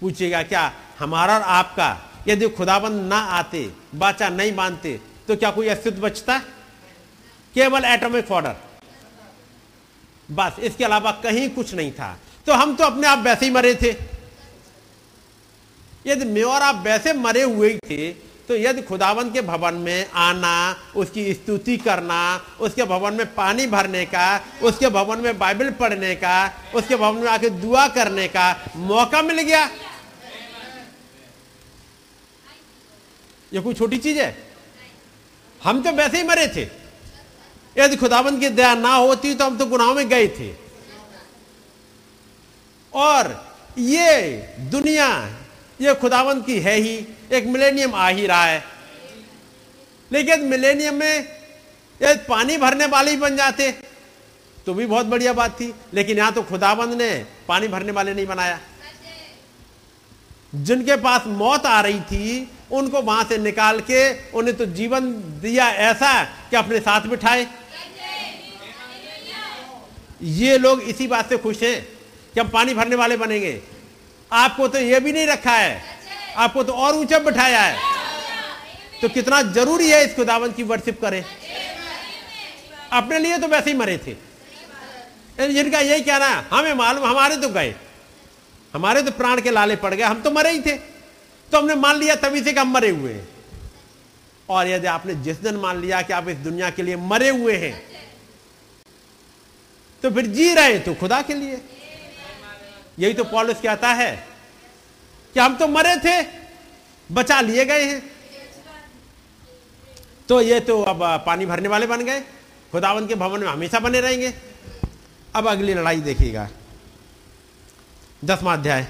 पूछेगा 0.00 0.42
क्या, 0.42 0.72
हमारा 0.98 1.34
और 1.34 1.42
आपका, 1.42 1.88
यदि 2.28 2.48
खुदाबंद 2.48 3.00
ना 3.02 3.18
आते, 3.32 3.70
बाचा 3.94 4.28
नहीं 4.28 4.54
बांधते 4.56 5.00
तो 5.28 5.36
क्या 5.36 5.50
कोई 5.50 5.68
अस्तित्व 5.68 6.02
बचता? 6.02 6.38
केवल 7.54 7.84
एटॉमिक 7.84 8.30
ऑर्डर। 8.30 8.56
बस, 10.28 10.58
इसके 10.60 10.84
अलावा 10.84 11.10
कहीं 11.22 11.48
कुछ 11.50 11.74
नहीं 11.74 11.90
था। 11.92 12.18
तो 12.46 12.52
हम 12.52 12.74
तो 12.76 12.84
अपने 12.84 13.06
आप 13.06 13.18
वैसे 13.18 13.46
ही 13.46 13.52
मरे 13.52 13.74
थे। 13.74 13.94
यदि 16.06 16.24
मैं 16.24 16.42
और 16.42 16.62
आप 16.62 16.82
वैसे 16.84 17.12
मरे 17.12 17.42
हुए 17.42 17.72
ही 17.72 17.78
थे 17.80 18.12
तो 18.48 18.56
यदि 18.56 18.82
खुदावन 18.82 19.30
के 19.32 19.40
भवन 19.40 19.74
में 19.74 20.10
आना, 20.10 20.76
उसकी 20.96 21.32
स्तुति 21.34 21.76
करना, 21.76 22.40
उसके 22.60 22.84
भवन 22.84 23.14
में 23.14 23.34
पानी 23.34 23.66
भरने 23.66 24.04
का, 24.06 24.40
उसके 24.62 24.88
भवन 24.88 25.18
में 25.18 25.38
बाइबल 25.38 25.70
पढ़ने 25.70 26.14
का, 26.14 26.52
उसके 26.74 26.96
भवन 26.96 27.20
में 27.20 27.28
आके 27.28 27.50
दुआ 27.50 27.86
करने 27.88 28.26
का 28.28 28.72
मौका 28.76 29.22
मिल 29.22 29.40
गया। 29.40 29.64
ये 33.52 33.60
कोई 33.60 33.74
छोटी 33.74 33.98
चीज़ 33.98 34.18
है? 34.18 34.36
हम 35.60 35.82
तो 35.82 35.92
वैसे 35.92 36.16
ही 36.16 36.22
मरे 36.22 36.46
थे। 36.48 36.64
यदि 37.78 37.96
खुदाबंद 37.96 38.40
की 38.40 38.48
दया 38.48 38.74
ना 38.74 38.94
होती 38.94 39.34
तो 39.34 39.44
हम 39.44 39.58
तो 39.58 39.66
गुनाहों 39.66 39.94
में 39.94 40.08
गए 40.08 40.28
थे। 40.28 40.52
और 42.92 43.54
ये 43.78 44.32
दुनिया, 44.70 45.08
ये 45.80 45.94
खुदाबंद 45.94 46.44
की 46.44 46.58
है 46.60 46.76
ही, 46.76 46.94
एक 47.32 47.46
मिलेनियम 47.46 47.94
आ 47.94 48.08
ही 48.08 48.26
रहा 48.26 48.44
है। 48.44 48.64
लेकिन 50.12 50.40
मिलेनियम 50.40 50.94
में 50.94 51.18
ये 52.00 52.14
पानी 52.28 52.56
भरने 52.56 52.86
वाले 52.86 53.10
ही 53.10 53.16
बन 53.16 53.36
जाते। 53.36 53.70
तो 54.66 54.74
भी 54.74 54.86
बहुत 54.86 55.06
बढ़िया 55.06 55.32
बात 55.32 55.60
थी, 55.60 55.74
लेकिन 55.94 56.16
यहाँ 56.16 56.32
तो 56.32 56.42
खुदाबंद 56.42 56.92
ने 56.92 57.26
पानी 57.48 57.68
भरने 57.68 57.92
वाले 57.92 58.14
नहीं 58.14 58.26
बनाया। 58.26 58.60
जिनके 60.54 60.96
पास 60.96 61.22
मौत 61.26 61.66
आ 61.66 61.80
रही 61.80 62.00
थी, 62.00 62.50
उनको 62.72 63.02
वहाँ 63.02 63.24
से 63.24 63.38
निकाल 63.38 63.80
के 63.80 64.30
उन्हें 64.30 64.56
तो 64.56 64.66
जीवन 64.66 65.10
दिया 65.42 65.68
ऐसा 65.68 66.24
कि 66.24 66.56
अपने 66.56 66.78
साथ 66.78 67.00
बिठाए। 67.00 67.46
ये 70.24 70.58
लोग 70.58 70.82
इसी 70.82 71.06
बात 71.06 71.28
से 71.28 71.36
खुश 71.36 71.62
हैं 71.62 71.88
कि 72.34 72.40
हम 72.40 72.48
पानी 72.48 72.74
भरने 72.74 72.96
वाले 72.96 73.16
बनेंगे। 73.16 73.62
आपको 74.32 74.68
तो 74.68 74.78
ये 74.78 75.00
भी 75.00 75.12
नहीं 75.12 75.26
रखा 75.26 75.52
है। 75.52 75.82
आपको 76.36 76.62
तो 76.64 76.72
और 76.72 76.94
ऊँचा 76.94 77.18
बिठाया 77.18 77.60
है। 77.60 77.78
तो 79.02 79.08
कितना 79.08 79.42
ज़रूरी 79.42 79.90
है 79.90 80.04
इस 80.04 80.14
खुदावन 80.16 80.52
की 80.52 80.62
वर्शिप 80.62 81.00
करें। 81.00 81.24
अपने 82.92 83.18
लिए 83.18 83.38
तो 83.38 83.48
वैसे 83.48 83.70
ही 83.70 83.76
मरे 83.76 83.98
थे। 83.98 84.12
जिनका 85.52 85.80
यही 85.80 86.00
कहना 86.00 86.26
है 86.26 86.44
हमें 86.52 86.72
मालूम, 86.72 87.04
हमारे 87.04 87.36
तो 87.36 87.48
गए। 87.48 87.74
हमारे 88.74 89.02
तो 89.02 89.10
प्राण 89.10 89.40
के 89.40 89.50
लाले 89.50 89.76
पड़ 89.76 89.94
गए। 89.94 90.02
हम 90.02 90.22
तो 90.22 90.30
मरे 90.30 90.50
ही 90.50 90.60
थे। 90.60 90.76
तो 91.52 91.58
हमने 91.58 91.74
मान 91.74 91.96
लिया, 91.96 92.14
तभी 92.14 92.42
से 92.42 92.52
कि 92.52 92.60
हम 92.60 92.72
मरे 92.72 92.90
हुए 92.90 93.12
हैं। 93.12 93.28
और 94.48 94.68
यदि 94.68 94.86
आपने 94.86 95.14
जिस 95.14 95.36
दिन 95.36 95.54
मान 95.54 95.80
लिया 95.80 96.02
कि 96.02 96.12
आप 96.12 96.28
इस 96.28 96.36
दुनिया 96.36 96.70
के 96.70 96.82
लिए 96.82 96.96
मरे 96.96 97.28
हुए 97.28 97.56
हैं 97.56 97.93
तो 100.04 100.10
फिर 100.10 100.26
जी 100.28 100.52
रहे 100.54 100.78
तो 100.78 100.94
खुदा 100.94 101.20
के 101.22 101.34
लिए। 101.34 101.60
यही 102.98 103.14
तो 103.14 103.24
पॉलिस 103.24 103.60
कहता 103.60 103.92
है 103.92 104.10
कि 105.34 105.40
हम 105.40 105.54
तो 105.56 105.68
मरे 105.68 105.94
थे 105.96 106.16
बचा 107.10 107.40
लिए 107.40 107.64
गए 107.64 107.84
हैं। 107.84 108.02
तो 110.28 110.40
ये 110.40 110.58
तो 110.60 110.82
अब 110.82 111.00
पानी 111.26 111.46
भरने 111.46 111.68
वाले 111.68 111.86
बन 111.86 112.04
गए। 112.04 112.20
खुदावन 112.72 113.06
के 113.06 113.14
भवन 113.14 113.40
में 113.40 113.48
हमेशा 113.48 113.78
बने 113.80 114.00
रहेंगे। 114.00 114.32
अब 115.34 115.48
अगली 115.48 115.74
लड़ाई 115.74 116.00
देखिएगा। 116.02 116.48
दसवां 118.24 118.56
अध्याय। 118.58 118.86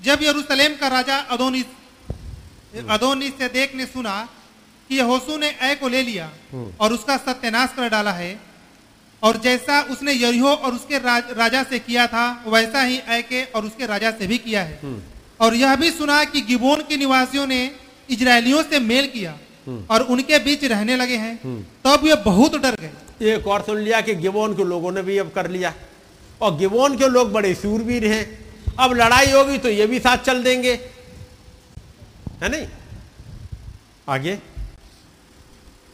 जब 0.00 0.22
यरूशलेम 0.22 0.76
का 0.76 0.88
राजा 0.88 1.18
अदोनिस 1.34 1.66
अदोनिस 2.90 3.38
से 3.38 3.48
देख 3.50 3.74
ने 3.74 3.86
सुना 3.86 4.16
कि 4.90 4.96
यहोशू 4.96 5.36
ने 5.36 5.48
ऐ 5.48 5.74
को 5.74 5.88
ले 5.88 6.02
लिया 6.02 6.32
और 6.80 6.92
उसका 6.92 7.16
सत्यानाश 7.18 7.74
कर 7.76 7.88
डाला 7.90 8.12
है 8.12 8.53
और 9.24 9.36
जैसा 9.36 9.80
उसने 9.82 10.12
यरीहो 10.14 10.48
और 10.48 10.74
उसके 10.74 10.98
राज, 10.98 11.30
राजा 11.36 11.62
से 11.62 11.78
किया 11.78 12.06
था 12.06 12.44
वैसा 12.46 12.82
ही 12.82 12.98
ऐ 12.98 13.20
के 13.22 13.42
और 13.44 13.64
उसके 13.64 13.86
राजा 13.86 14.10
से 14.10 14.26
भी 14.26 14.38
किया 14.38 14.62
है। 14.62 14.78
और 15.40 15.54
यह 15.54 15.74
भी 15.76 15.90
सुना 15.90 16.22
कि 16.24 16.40
गिबोन 16.40 16.82
के 16.88 16.96
निवासियों 16.96 17.46
ने 17.46 17.70
इजरायलियों 18.10 18.62
से 18.62 18.78
मेल 18.80 19.06
किया 19.06 19.34
और 19.90 20.02
उनके 20.10 20.38
बीच 20.38 20.64
रहने 20.64 20.96
लगे 20.96 21.16
हैं। 21.16 21.36
तब 21.84 22.04
वे 22.04 22.14
बहुत 22.24 22.56
डर 22.62 22.76
गए। 22.80 23.32
एक 23.32 23.46
और 23.46 23.62
सुन 23.62 23.78
लिया 23.78 24.00
कि 24.00 24.14
गिबोन 24.14 24.56
के 24.56 24.64
लोगों 24.64 24.92
ने 24.92 25.02
भी 25.02 25.18
अब 25.18 25.30
कर 25.30 25.50
लिया। 25.50 25.72
और 26.40 26.56
गिबोन 26.56 26.96
के 26.98 27.08
लोग 27.08 27.32
बड़े 27.32 27.54
सूरवीर 27.54 28.06
हैं। 28.06 28.24
अब 28.80 28.92
लड़ाई 28.92 29.30
होगी 29.32 29.58
तो 29.58 29.68
ये 29.68 29.86
भी 29.86 29.98
साथ 29.98 30.18
चल 30.18 30.42
देंगे। 30.42 30.72
है 32.42 32.48
नहीं? 32.48 32.66
आगे। 34.08 34.38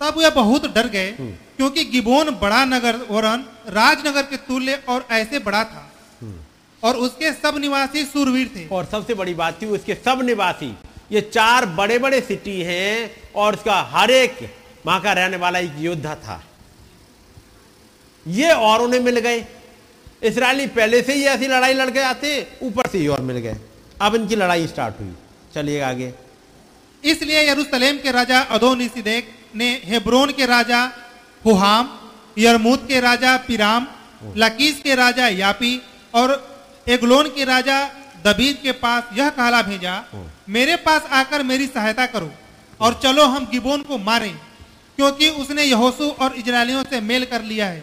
तब 0.00 0.18
वे 0.18 0.30
बहुत 0.30 0.66
डर 0.74 0.86
गए 0.88 1.10
क्योंकि 1.56 1.84
गिबोन 1.84 2.30
बड़ा 2.42 2.64
नगर 2.64 2.96
वरन 3.10 3.44
राजनगर 3.68 4.22
के 4.22 4.36
तुल्य 4.44 4.82
और 4.88 5.06
ऐसे 5.12 5.38
बड़ा 5.38 5.62
था। 5.64 5.86
और 6.82 6.96
उसके 6.96 7.32
सब 7.32 7.58
निवासी 7.58 8.04
सूरवीर 8.04 8.50
थे। 8.56 8.66
और 8.68 8.84
सबसे 8.84 9.14
बड़ी 9.14 9.34
बात 9.34 9.60
थी 9.62 9.66
उसके 9.68 9.94
सब 9.96 10.20
निवासी 10.24 10.74
ये 11.12 11.20
चार 11.22 11.66
बड़े 11.76 11.98
बड़े 11.98 12.20
सिटी 12.20 12.60
हैं 12.62 13.10
और 13.34 13.54
उसका 13.54 13.80
हर 13.90 14.10
एक 14.10 14.38
वहाँ 14.86 15.00
का 15.00 15.12
रहने 15.12 15.36
वाला 15.36 15.58
एक 15.58 15.72
योद्धा 15.78 16.14
था। 16.16 16.42
ये 18.26 18.52
और 18.52 18.82
उन्हें 18.82 19.00
मिल 19.00 19.18
गए। 19.18 19.44
इसराइली 20.22 20.66
पहले 20.68 21.02
से 21.02 21.14
ही 21.14 21.24
ऐसी 21.24 21.46
लड़ाई 21.46 21.74
लड़ 21.74 21.90
के 21.90 22.00
आते 22.02 22.30
ऊपर 22.62 22.88
से 22.88 22.98
ही 22.98 23.06
और 23.08 23.20
मिल 23.22 23.36
गए। 23.38 23.56
अब 24.00 24.14
इनकी 24.14 24.36
लड़ाई 24.36 24.66
स्टार्ट 24.66 25.00
हुई। 25.00 25.12
चलिए 25.54 25.80
आगे। 25.82 26.12
इसलिए 27.04 27.48
यरूशलेम 27.50 27.98
के 27.98 28.10
राजा 28.12 28.40
अदोनिसिदेक 28.50 29.28
ने 29.56 29.70
हेब्रोन 29.84 30.32
के 30.32 30.46
राजा 30.46 30.80
हुहाम 31.44 31.88
यरमूत 32.38 32.86
के 32.88 33.00
राजा 33.00 33.36
पिराम 33.46 33.86
लकीस 34.36 34.80
के 34.82 34.94
राजा 34.94 35.28
यापी 35.28 35.80
और 36.14 36.32
एगलोन 36.88 37.28
के 37.28 37.44
राजा 37.44 37.78
दबीर 38.26 38.58
के 38.62 38.72
पास 38.78 39.18
यह 39.18 39.28
कहला 39.30 39.62
भेजा 39.62 39.94
मेरे 40.48 40.76
पास 40.76 41.06
आकर 41.12 41.42
मेरी 41.42 41.66
सहायता 41.66 42.06
करो 42.06 42.30
और 42.80 43.00
चलो 43.02 43.24
हम 43.26 43.46
गिबोन 43.52 43.82
को 43.82 43.98
मारें 43.98 44.34
क्योंकि 44.98 45.28
उसने 45.40 45.64
यहोसू 45.64 46.08
और 46.20 46.34
इजरायलियों 46.36 46.82
से 46.84 47.00
मेल 47.00 47.24
कर 47.24 47.42
लिया 47.42 47.66
है। 47.66 47.82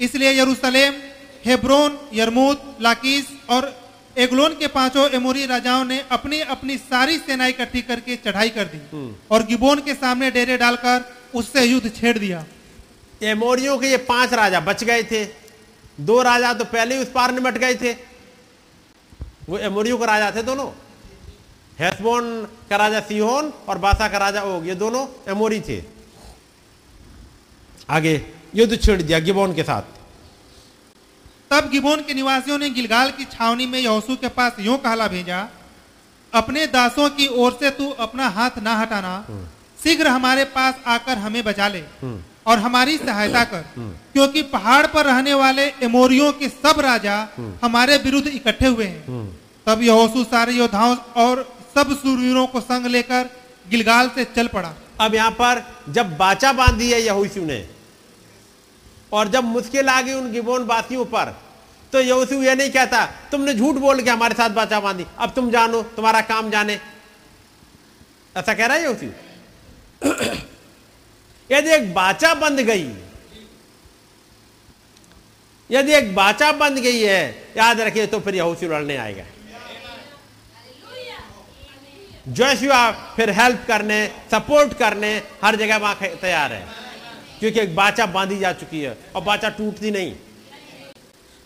इसलिए 0.00 0.32
यरूशलेम 0.40 0.94
हेब्रोन 1.46 1.98
यरमूत 2.14 2.76
लाकीस 2.80 3.28
और 3.50 3.72
एगलोन 4.16 4.54
के 4.54 4.66
पाँचों 4.66 5.08
एमोरी 5.10 5.44
राजाओं 5.46 5.84
ने 5.84 5.98
अपनी 6.10 6.40
अपनी 6.42 6.76
सारी 6.78 7.18
सेना 7.18 7.46
इकट्ठी 7.46 7.80
करके 7.82 8.16
चढ़ाई 8.16 8.50
कर 8.50 8.64
दी। 8.66 8.78
और 9.30 9.42
गिबोन 9.46 9.80
के 9.80 9.94
सामने 9.94 10.30
डेरे 10.30 10.56
डालकर 10.58 11.04
उससे 11.34 11.64
युद्ध 11.64 11.90
छेड़ 11.94 12.18
दिया। 12.18 12.44
एमोरियों 13.22 13.76
के 13.78 13.86
ये 13.86 13.96
पाँच 14.08 14.32
राजा 14.34 14.60
बच 14.60 14.84
गए 14.84 15.02
थे। 15.02 15.24
दो 16.00 16.22
राजा 16.22 16.52
तो 16.54 16.64
पहले 16.66 16.94
ही 16.94 17.02
उस 17.02 17.10
पार 17.12 17.32
निमट 17.32 17.58
गए 17.58 17.74
थे। 17.74 17.92
वो 19.48 19.58
एमोरियो 19.60 19.96
के 19.98 20.06
राजा 20.06 20.30
थे 20.30 20.42
दोनों। 20.42 20.70
हेसबोन 21.78 22.24
का 22.70 22.76
राजा 22.76 23.00
सिहोन 23.00 23.52
और 23.68 23.78
बासा 23.78 24.08
का 24.08 24.18
राजा 24.18 24.42
ओग 24.44 24.66
ये 24.68 24.74
दोनों 24.76 25.06
एमोरी 25.28 25.60
थे। 25.60 25.82
आगे 27.90 28.14
युद्ध 28.54 28.80
छेड़ 28.82 29.00
दिया 29.02 29.18
गिबोन 29.18 29.54
के 29.54 29.62
साथ। 29.62 29.82
तब 31.50 31.68
गिबोन 31.70 32.00
के 32.02 32.14
निवासियों 32.14 32.58
ने 32.58 32.68
गिलगाल 32.70 33.10
की 33.10 33.24
छावनी 33.26 33.66
में 33.66 33.78
यहोशू 33.78 34.16
के 34.16 34.28
पास 34.30 34.56
यूँ 34.60 34.76
कहला 34.78 35.06
भेजा 35.08 35.48
अपने 36.32 36.66
दासों 36.68 37.08
की 37.10 37.26
ओर 37.34 37.56
से 37.60 37.70
तू 37.70 37.88
अपना 38.00 38.28
हाथ 38.28 38.58
ना 38.62 38.74
हटाना। 38.76 39.12
शीघ्र 39.78 40.06
हमारे 40.08 40.44
पास 40.52 40.74
आकर 40.86 41.18
हमें 41.18 41.42
बचा 41.44 41.68
ले 41.68 41.82
और 42.46 42.58
हमारी 42.58 42.96
सहायता 42.98 43.44
कर 43.44 43.64
क्योंकि 44.12 44.42
पहाड़ 44.48 44.86
पर 44.86 45.06
रहने 45.06 45.34
वाले 45.34 45.66
एमोरियों 45.82 46.32
के 46.32 46.48
सब 46.48 46.80
राजा 46.80 47.16
हमारे 47.62 47.96
विरुद्ध 47.98 48.26
इकट्ठे 48.28 48.66
हुए 48.66 48.84
हैं। 48.84 49.24
तब 49.66 49.82
यहोशू 49.82 50.24
सारे 50.24 50.52
योद्धाओं 50.52 50.96
और 51.16 51.42
सब 51.74 51.96
सूरवीरों 51.96 52.46
को 52.46 52.60
संग 52.62 52.86
लेकर 52.88 53.30
गिलगाल 53.66 54.08
से 54.08 54.24
चल 54.36 54.46
पड़ा। 54.48 54.74
अब 55.00 55.14
यहाँ 55.14 55.30
पर 55.32 55.62
जब 55.90 56.16
बाचा 56.16 56.52
बांधी 56.54 56.90
है 56.90 57.00
यहोशू 57.02 57.44
ने 57.44 57.58
और 59.12 59.28
जब 59.28 59.44
मुश्किल 59.44 59.88
आ 59.88 60.00
गई 60.00 60.12
उन 60.12 60.30
गिबोन 60.32 60.64
वासियों 60.64 61.04
पर 61.04 61.34
तो 61.92 62.00
यहोशू 62.00 62.42
ये 62.42 62.54
नहीं 62.54 62.70
कहता, 62.70 63.04
तुमने 63.30 63.54
झूठ 63.54 63.74
बोल 63.74 64.00
के 64.02 64.10
हमारे 64.10 64.34
साथ 64.34 64.50
बाचा 64.50 64.80
बांधी, 64.80 65.06
अब 65.18 65.32
तुम 65.32 65.50
जानो, 65.50 65.82
तुम्हारा 65.96 66.20
काम 66.20 66.50
जाने। 66.50 66.80
ऐसा 68.36 68.54
कह 68.54 68.66
रहा 68.66 68.76
है 68.76 68.82
यहोशू। 68.82 69.06
यदि 71.50 71.70
एक 71.70 71.94
बाचा 71.94 72.34
बंद 72.34 72.60
गई, 72.60 72.88
यदि 75.70 75.92
एक 75.92 76.14
बाचा 76.14 76.52
बंद 76.52 76.78
गई 76.78 77.00
है, 77.00 77.52
याद 77.56 77.80
रखिए 77.80 78.06
तो 78.06 78.20
फिर 78.20 78.34
यहोशू 78.34 78.68
लड़ने 78.68 78.96
आएगा। 78.96 79.24
जोशुआ 82.28 82.90
फिर 83.16 83.30
हेल्प 83.30 83.64
करने, 83.68 84.06
सपोर्ट 84.30 84.72
करने, 84.74 85.22
हर 85.44 85.56
जगह 85.56 85.76
वहाँ 85.76 85.98
तैयार 86.20 86.52
है। 86.52 86.85
क्योंकि 87.40 87.60
एक 87.60 87.74
बाचा 87.76 88.06
बांधी 88.08 88.38
जा 88.38 88.52
चुकी 88.54 88.80
है 88.80 88.96
और 89.14 89.22
बाचा 89.22 89.48
टूटती 89.50 89.90
नहीं। 89.90 90.14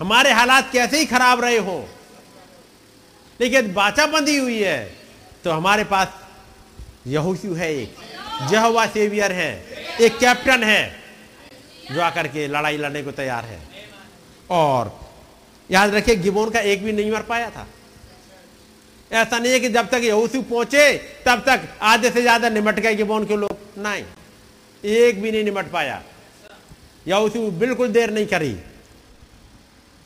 हमारे 0.00 0.32
हालात 0.32 0.70
कैसे 0.72 0.98
ही 0.98 1.06
खराब 1.06 1.40
रहे 1.40 1.56
हो। 1.58 1.78
लेकिन 3.40 3.72
बाचा 3.74 4.06
बंधी 4.06 4.36
हुई 4.36 4.58
है 4.58 4.78
तो 5.44 5.50
हमारे 5.50 5.84
पास 5.86 6.08
यहोशू 7.06 7.54
है 7.54 7.72
एक 7.74 7.94
जहवा 8.50 8.86
सेवियर 8.88 9.32
है, 9.32 9.52
एक 10.00 10.18
कैप्टन 10.18 10.62
है, 10.62 10.82
जो 11.92 12.00
आकर 12.02 12.26
के 12.28 12.46
लड़ाई 12.48 12.76
लड़ने 12.76 13.02
को 13.02 13.10
तैयार 13.12 13.44
है। 13.44 13.58
और 14.50 14.98
याद 15.70 15.94
रखिए, 15.94 16.16
गिबोन 16.16 16.50
का 16.50 16.60
एक 16.62 16.84
भी 16.84 16.92
नहीं 16.92 17.10
मर 17.12 17.22
पाया 17.22 17.50
था। 17.50 17.66
ऐसा 19.10 19.38
नहीं 19.38 19.52
है 19.52 19.60
कि 19.60 19.68
जब 19.68 19.88
तक 19.88 20.00
यहोशू 20.04 20.42
पहुँचे, 20.42 20.92
तब 21.26 21.42
तक 21.46 21.68
आधे 21.82 22.10
से 22.10 22.22
ज़्यादा 22.22 22.48
निमट 22.48 22.78
गए 22.78 22.94
गिबोन 22.94 23.26
के 23.26 23.36
लोग। 23.36 23.56
नहीं। 23.78 24.04
एक 24.84 25.20
भी 25.22 25.30
नहीं 25.32 25.44
निमट 25.44 25.70
पाया। 25.70 26.02
यहोशू 27.06 27.50
बिल्कुल 27.50 27.88
देर 27.88 28.10
नहीं 28.10 28.26
करी। 28.26 28.56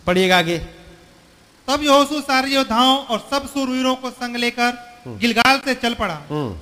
पढ़िएगा 0.06 0.38
आगे। 0.38 0.58
तब 1.68 1.82
यहोशू 1.82 2.20
सारे 2.20 2.50
योद्धाओं 2.50 2.96
और 2.96 3.18
सब 3.30 3.48
सूरवीरों 3.48 3.94
को 3.96 4.10
संग 4.10 4.36
लेकर 4.36 4.72
गिलगाल 5.20 5.58
से 5.64 5.74
चल 5.74 5.94
पड़ा। 5.94 6.14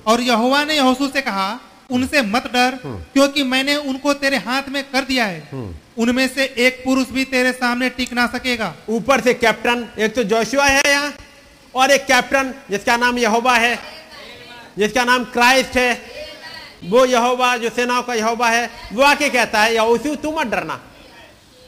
और 0.07 0.21
यहोवा 0.21 0.63
ने 0.63 0.75
यहोशू 0.75 1.07
से 1.07 1.21
कहा 1.21 1.59
उनसे 1.91 2.21
मत 2.21 2.43
डर 2.53 2.77
क्योंकि 2.85 3.43
मैंने 3.43 3.75
उनको 3.75 4.13
तेरे 4.13 4.37
हाथ 4.39 4.69
में 4.69 4.83
कर 4.91 5.03
दिया 5.05 5.25
है। 5.25 5.71
उनमें 5.97 6.27
से 6.27 6.43
एक 6.57 6.81
पुरुष 6.85 7.09
भी 7.09 7.23
तेरे 7.25 7.51
सामने 7.53 7.89
टिक 7.89 8.13
ना 8.13 8.25
सकेगा। 8.27 8.73
ऊपर 8.89 9.21
से 9.21 9.33
कैप्टन 9.33 9.87
एक 9.99 10.15
तो 10.15 10.23
जोशुआ 10.23 10.65
है 10.65 10.81
यहाँ 10.87 11.13
और 11.73 11.91
एक 11.91 12.05
कैप्टन 12.05 12.53
जिसका 12.69 12.97
नाम 12.97 13.17
यहोवा 13.17 13.55
है 13.57 13.77
जिसका 14.77 15.03
नाम 15.03 15.23
क्राइस्ट 15.25 15.77
है। 15.77 16.22
वो 16.83 17.05
यहोवा 17.05 17.55
जो 17.57 17.69
सेनाओं 17.69 18.03
का 18.03 18.13
यहोवा 18.13 18.49
है 18.49 18.69
वो 18.93 19.03
आके 19.03 19.29
कहता 19.29 19.61
है 19.61 19.73
यहोशू 19.75 20.15
तू 20.15 20.31
मत 20.31 20.47
डरना। 20.47 20.79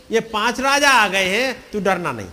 ये 0.10 0.20
पाँच 0.30 0.60
राजा 0.60 0.90
आ 0.92 1.08
गए 1.08 1.28
हैं 1.28 1.54
तू 1.72 1.80
डरना 1.80 2.12
नहीं। 2.12 2.28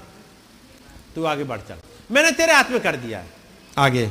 तू 1.14 1.24
आगे 1.24 1.44
बढ़ 1.44 1.60
चल। 1.60 1.78
मैंने 2.10 2.30
तेरे 2.32 2.52
हाथ 2.52 2.70
में 2.70 2.80
कर 2.80 2.96
दिया 2.96 3.18
है। 3.18 3.28
आगे। 3.78 4.06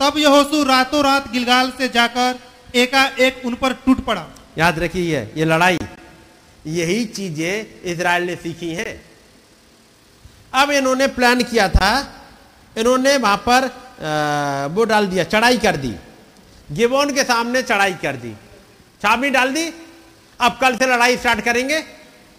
तब 0.00 0.18
यहोशू 0.18 0.62
रातों 0.64 1.02
रात 1.04 1.30
गिलगाल 1.32 1.70
से 1.78 1.88
जाकर 1.88 2.38
एकाएक 2.74 3.42
उन 3.44 3.54
पर 3.54 3.72
टूट 3.86 4.04
पड़ा। 4.04 4.26
याद 4.58 4.78
रखिए 4.78 5.20
ये 5.36 5.44
लड़ाई 5.44 5.78
यही 6.66 7.04
चीज़ें 7.06 7.82
इसराइल 7.82 8.22
ने 8.22 8.34
सीखी 8.36 8.68
हैं। 8.74 9.00
अब 10.54 10.70
इन्होंने 10.70 11.06
प्लान 11.08 11.42
किया 11.42 11.68
था 11.68 11.90
इन्होंने 12.76 13.16
वहाँ 13.16 13.36
पर 13.48 13.62
अ, 13.98 14.66
वो 14.74 14.84
डाल 14.84 15.06
दिया 15.06 15.24
चढ़ाई 15.24 15.58
कर 15.58 15.76
दी। 15.76 15.94
गिबोन 16.72 17.14
के 17.14 17.24
सामने 17.24 17.62
चढ़ाई 17.62 17.94
कर 17.94 18.16
दी। 18.16 18.32
छावनी 19.02 19.30
डाल 19.30 19.52
दी। 19.54 19.72
अब 20.40 20.58
कल 20.60 20.76
से 20.76 20.86
लड़ाई 20.86 21.16
स्टार्ट 21.16 21.40
करेंगे 21.44 21.84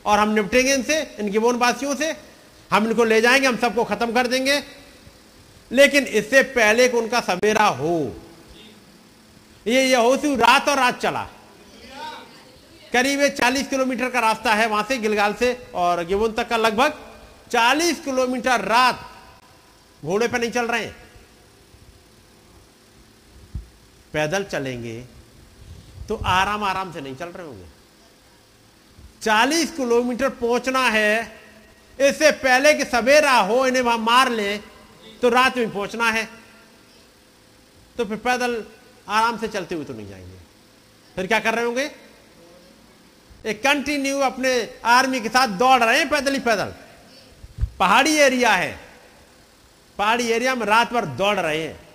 और 0.06 0.20
हम 0.20 0.30
निपटेंगे 0.30 0.74
इनसे, 0.74 1.00
इन 1.20 1.30
गिबोन 1.32 1.56
वासियों 1.56 1.96
से। 1.96 2.16
हम 2.72 2.88
इनको 2.88 3.04
ले 3.04 3.22
जाएँगे, 3.22 3.48
हम 3.48 3.58
सबको 3.58 3.84
खत्म 3.84 4.12
कर 4.12 4.28
देंगे। 4.28 4.64
लेकिन 5.72 6.04
इससे 6.04 6.44
पहले 6.44 6.88
कि 6.90 6.98
उनका 6.98 7.20
सवेरा 7.20 7.66
हो, 7.66 8.16
ये 9.66 9.84
यहोशू 9.84 10.36
रात 10.36 10.70
और 10.70 10.78
रात 10.78 11.00
चला। 11.02 11.28
करीब 12.94 13.28
चालीस 13.28 13.68
किलोमीटर 13.68 14.10
का 14.10 14.20
रास्ता 14.20 14.54
है 14.54 14.68
वहाँ 14.68 14.86
से 14.88 14.98
गिलगाल 14.98 15.34
से 15.34 15.52
और 15.76 16.04
गिबोन 16.06 16.32
तक 16.32 16.48
का 16.50 16.58
लगभग 16.58 16.94
चालीस 17.52 18.00
किलोमीटर 18.00 18.62
रात 18.62 19.06
घोड़े 20.06 20.28
पे 20.28 20.38
नहीं 20.38 20.52
चल 20.52 20.68
रहे 20.68 20.86
हैं। 20.86 20.96
पैदल 24.14 24.44
चलेंगे 24.44 25.00
तो 26.10 26.16
आराम 26.16 26.64
आराम 26.64 26.94
से 26.94 27.02
नहीं 27.02 27.16
चल 27.16 27.26
रहे 27.26 27.46
होंगे। 27.48 27.66
चालीस 29.22 29.72
किलोमीटर 29.72 30.30
पहुँचना 30.30 30.84
है, 30.90 31.40
इससे 32.00 32.32
पहले 32.32 32.74
कि 32.74 32.86
सवेरा 32.86 33.32
हो, 33.32 33.66
इन्हें 33.68 33.82
वहाँ 33.84 33.98
मार 33.98 34.30
ले 34.32 34.58
तो 35.22 35.30
रात 35.30 35.58
में 35.58 35.72
पहुँचना 35.72 36.10
है। 36.12 36.28
तो 37.98 38.06
फिर 38.06 38.18
पैदल 38.18 38.64
आराम 39.10 39.38
से 39.38 39.48
चलते 39.48 39.76
हुए 39.76 39.86
तो 39.86 39.94
नहीं 39.94 40.10
जाएँगे। 40.10 40.38
फिर 41.16 41.28
क्या 41.28 41.40
कर 41.40 41.56
रहे 41.56 41.66
होंगे? 41.66 41.92
एक 43.46 43.64
कंटिन्यू 43.64 44.20
अपने 44.20 44.52
आर्मी 44.86 45.20
के 45.20 45.30
साथ 45.30 45.48
दौड़ 45.48 45.84
रहे 45.84 45.98
हैं, 45.98 46.10
पैदल 46.10 46.34
ही 46.34 46.40
पैदल। 46.40 46.74
पहाड़ी 47.80 48.16
एरिया 48.16 48.52
है। 48.52 48.80
पहाड़ी 49.98 50.28
एरिया 50.28 50.56
में 50.56 50.66
रात 50.66 50.94
भर 50.94 51.06
दौड़ 51.06 51.40
रहे 51.40 51.62
हैं। 51.62 51.89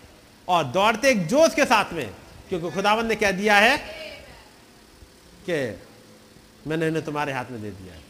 और 0.49 0.65
दौड़ते 0.65 1.11
एक 1.11 1.27
जोश 1.27 1.55
के 1.55 1.65
साथ 1.65 1.93
में, 1.93 2.09
क्योंकि 2.49 2.71
खुदावन 2.71 3.07
ने 3.07 3.15
कह 3.17 3.31
दिया 3.33 3.57
है 3.57 3.77
कि 5.49 5.57
मैंने 6.67 6.87
इन्हें 6.89 7.05
तुम्हारे 7.05 7.33
हाथ 7.33 7.51
में 7.51 7.61
दे 7.63 7.71
दिया 7.71 7.95
है। 7.95 8.03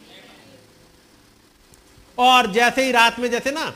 और 2.19 2.53
जैसे 2.53 2.85
ही 2.85 2.93
रात 2.93 3.19
में, 3.19 3.31
जैसे 3.31 3.51
ना, 3.51 3.67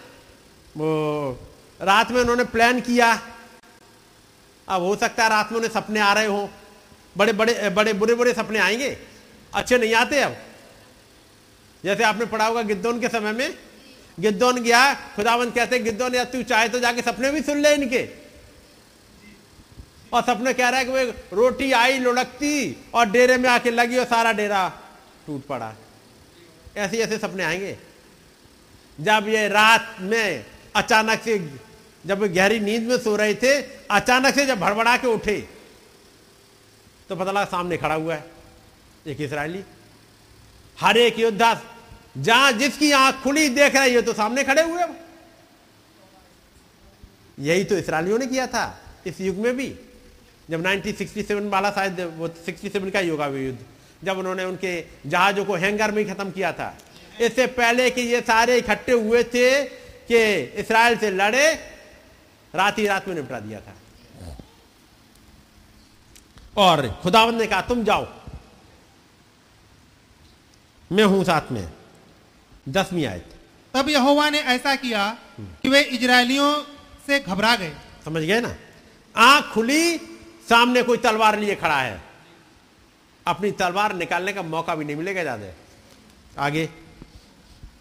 वो 0.77 1.39
रात 1.81 2.11
में 2.11 2.21
उन्होंने 2.21 2.45
प्लान 2.47 2.81
किया, 2.81 3.13
अब 4.69 4.83
हो 4.83 4.95
सकता 4.97 5.23
है 5.23 5.29
रात 5.31 5.53
में 5.53 5.59
उन्हें 5.59 5.73
सपने 5.73 6.01
आ 6.01 6.13
रहे 6.13 6.27
हो। 6.27 6.49
बड़े 7.17 7.33
बड़े 7.33 7.71
बड़े, 7.71 7.93
बुरे 7.93 8.15
बुरे 8.15 8.33
सपने 8.35 8.59
आएँगे, 8.59 8.97
अच्छे 9.53 9.79
नहीं 9.79 9.95
आते 9.95 10.21
अब। 10.21 10.37
जैसे 11.85 12.05
आपने 12.05 12.27
पढ़ा 12.27 12.47
होगा 12.47 12.63
गिद्दौन 12.63 13.01
के 13.01 13.09
समय 13.09 13.33
में, 13.33 13.55
गिद्दौन 14.19 14.63
गया 14.63 14.95
खुदावंत 15.17 15.55
कहते 15.55 15.79
गिद्दौन, 15.79 16.15
या 16.15 16.25
तू 16.25 16.43
चाहे 16.45 16.69
तो 16.69 16.79
जाके 16.79 17.03
सपने 17.03 17.31
भी 17.31 17.43
सुन 17.43 17.59
ले 17.59 17.75
इनके। 17.75 18.03
और 20.13 20.23
सपने 20.23 20.53
कह 20.55 20.69
रहा 20.69 20.79
है 20.79 20.85
कि 20.85 20.91
वो 20.91 21.37
रोटी 21.37 21.71
आई, 21.73 21.99
लुढ़कती 21.99 22.77
और 22.95 23.11
डेरे 23.11 23.37
में 23.37 23.49
आके 23.51 23.71
लगी 23.71 23.99
और 23.99 24.05
सारा 24.07 24.33
डेरा 24.33 24.69
टूट 25.27 25.47
पड़ा। 25.47 25.75
ऐसे 26.77 26.99
ऐसे 26.99 27.19
सपने 27.19 27.45
आएँगे। 27.45 27.77
जब 28.99 29.25
ये 29.29 29.49
रात 29.49 29.97
में 30.01 30.45
अचानक 30.77 31.23
से 31.23 31.39
जब 32.05 32.25
गहरी 32.25 32.61
नींद 32.61 32.83
में 32.83 32.99
सो 32.99 33.15
रहे 33.17 33.35
थे, 33.35 33.61
अचानक 33.91 34.35
से 34.35 34.47
जब 34.47 34.61
भड़बड़ा 34.61 34.97
के 34.97 35.07
उठे 35.07 35.37
तो 37.11 37.17
पता 37.17 37.31
लगा 37.31 37.45
सामने 37.47 37.77
खड़ा 37.77 37.95
हुआ 37.95 38.15
है, 38.15 38.25
एक 39.07 39.21
इसराइली। 39.21 39.63
हर 40.79 40.99
एक 40.99 41.19
योद्धा 41.19 41.61
जहाँ 42.17 42.53
जिसकी 42.53 42.91
आँख 42.93 43.23
खुली 43.23 43.49
देख 43.51 43.77
रही 43.77 43.95
है 43.95 44.03
तो 44.03 44.13
सामने 44.13 44.45
खड़े 44.45 44.63
हुए 44.63 44.85
यही 47.39 47.65
तो 47.65 47.77
इसराइलियों 47.77 48.19
ने 48.19 48.27
किया 48.27 48.47
था, 48.47 48.65
इस 49.07 49.21
युग 49.21 49.37
में 49.37 49.57
भी। 49.57 49.69
जब 50.51 50.63
1967 50.63 51.51
वाला 51.51 51.71
शायद 51.71 52.01
वो 52.17 52.29
67 52.29 52.91
का 52.91 53.01
युग 53.01 53.21
युद्ध 53.21 53.59
जब 54.05 54.19
उन्होंने 54.19 54.45
उनके 54.45 54.73
जहाजों 55.07 55.45
को 55.45 55.55
हैंगर 55.55 55.91
में 55.91 56.15
खत्म 56.15 56.31
किया 56.31 56.53
था। 56.53 56.77
इससे 57.21 57.47
पहले 57.47 57.91
कि 57.91 58.01
ये 58.01 58.21
सारे 58.21 58.57
इकट्ठे 58.59 58.93
हुए 58.93 59.23
थे 59.25 59.65
कि 60.09 60.19
इसराइल 60.61 60.99
से 60.99 61.11
लड़े 61.11 61.53
रात 62.55 62.79
ही 62.79 62.87
रात 62.87 63.09
में 63.09 63.15
निपटा 63.15 63.41
दिया 63.41 63.61
था। 63.61 63.75
और 66.57 66.89
खुदावंद 67.03 67.41
ने 67.41 67.47
कहा 67.47 67.61
तुम 67.61 67.85
जाओ। 67.85 68.07
मैं 70.93 71.05
हूँ 71.05 71.25
साथ 71.25 71.53
में। 71.53 71.69
दसवीं 72.69 73.07
आयत। 73.07 73.35
तब 73.75 73.89
यहोवा 73.89 74.31
ने 74.31 74.39
ऐसा 74.39 74.75
किया 74.77 75.19
कि 75.41 75.69
वे 75.69 75.81
इजरायलियों 75.83 76.63
से 77.07 77.19
घबरा 77.21 77.57
गए। 77.57 77.73
समझ 78.05 78.23
गए 78.23 78.41
ना? 78.41 78.55
आँख 79.17 79.45
खुली 79.45 79.99
सामने 80.49 80.83
कोई 80.83 80.99
तलवार 80.99 81.39
लिए 81.39 81.55
खड़ा 81.57 81.81
है। 81.81 82.01
अपनी 83.27 83.51
तलवार 83.55 83.95
निकालने 83.97 84.33
का 84.33 84.43
मौका 84.45 84.75
भी 84.75 84.85
नहीं 84.85 84.97
मिलेगा 84.97 85.23
ज़्यादा 85.23 85.53
आगे। 86.39 86.65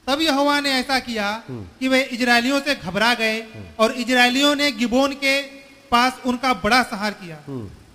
तब 0.07 0.21
यहोवा 0.21 0.59
ने 0.59 0.71
ऐसा 0.73 0.99
किया 1.01 1.31
कि 1.49 1.87
वे 1.87 2.01
इजरायलियों 2.13 2.59
से 2.61 2.75
घबरा 2.75 3.13
गए 3.15 3.39
और 3.79 3.91
इजरायलियों 3.97 4.55
ने 4.55 4.71
गिबोन 4.73 5.13
के 5.15 5.41
पास 5.91 6.21
उनका 6.25 6.53
बड़ा 6.59 6.81
सहार 6.85 7.11
किया। 7.15 7.37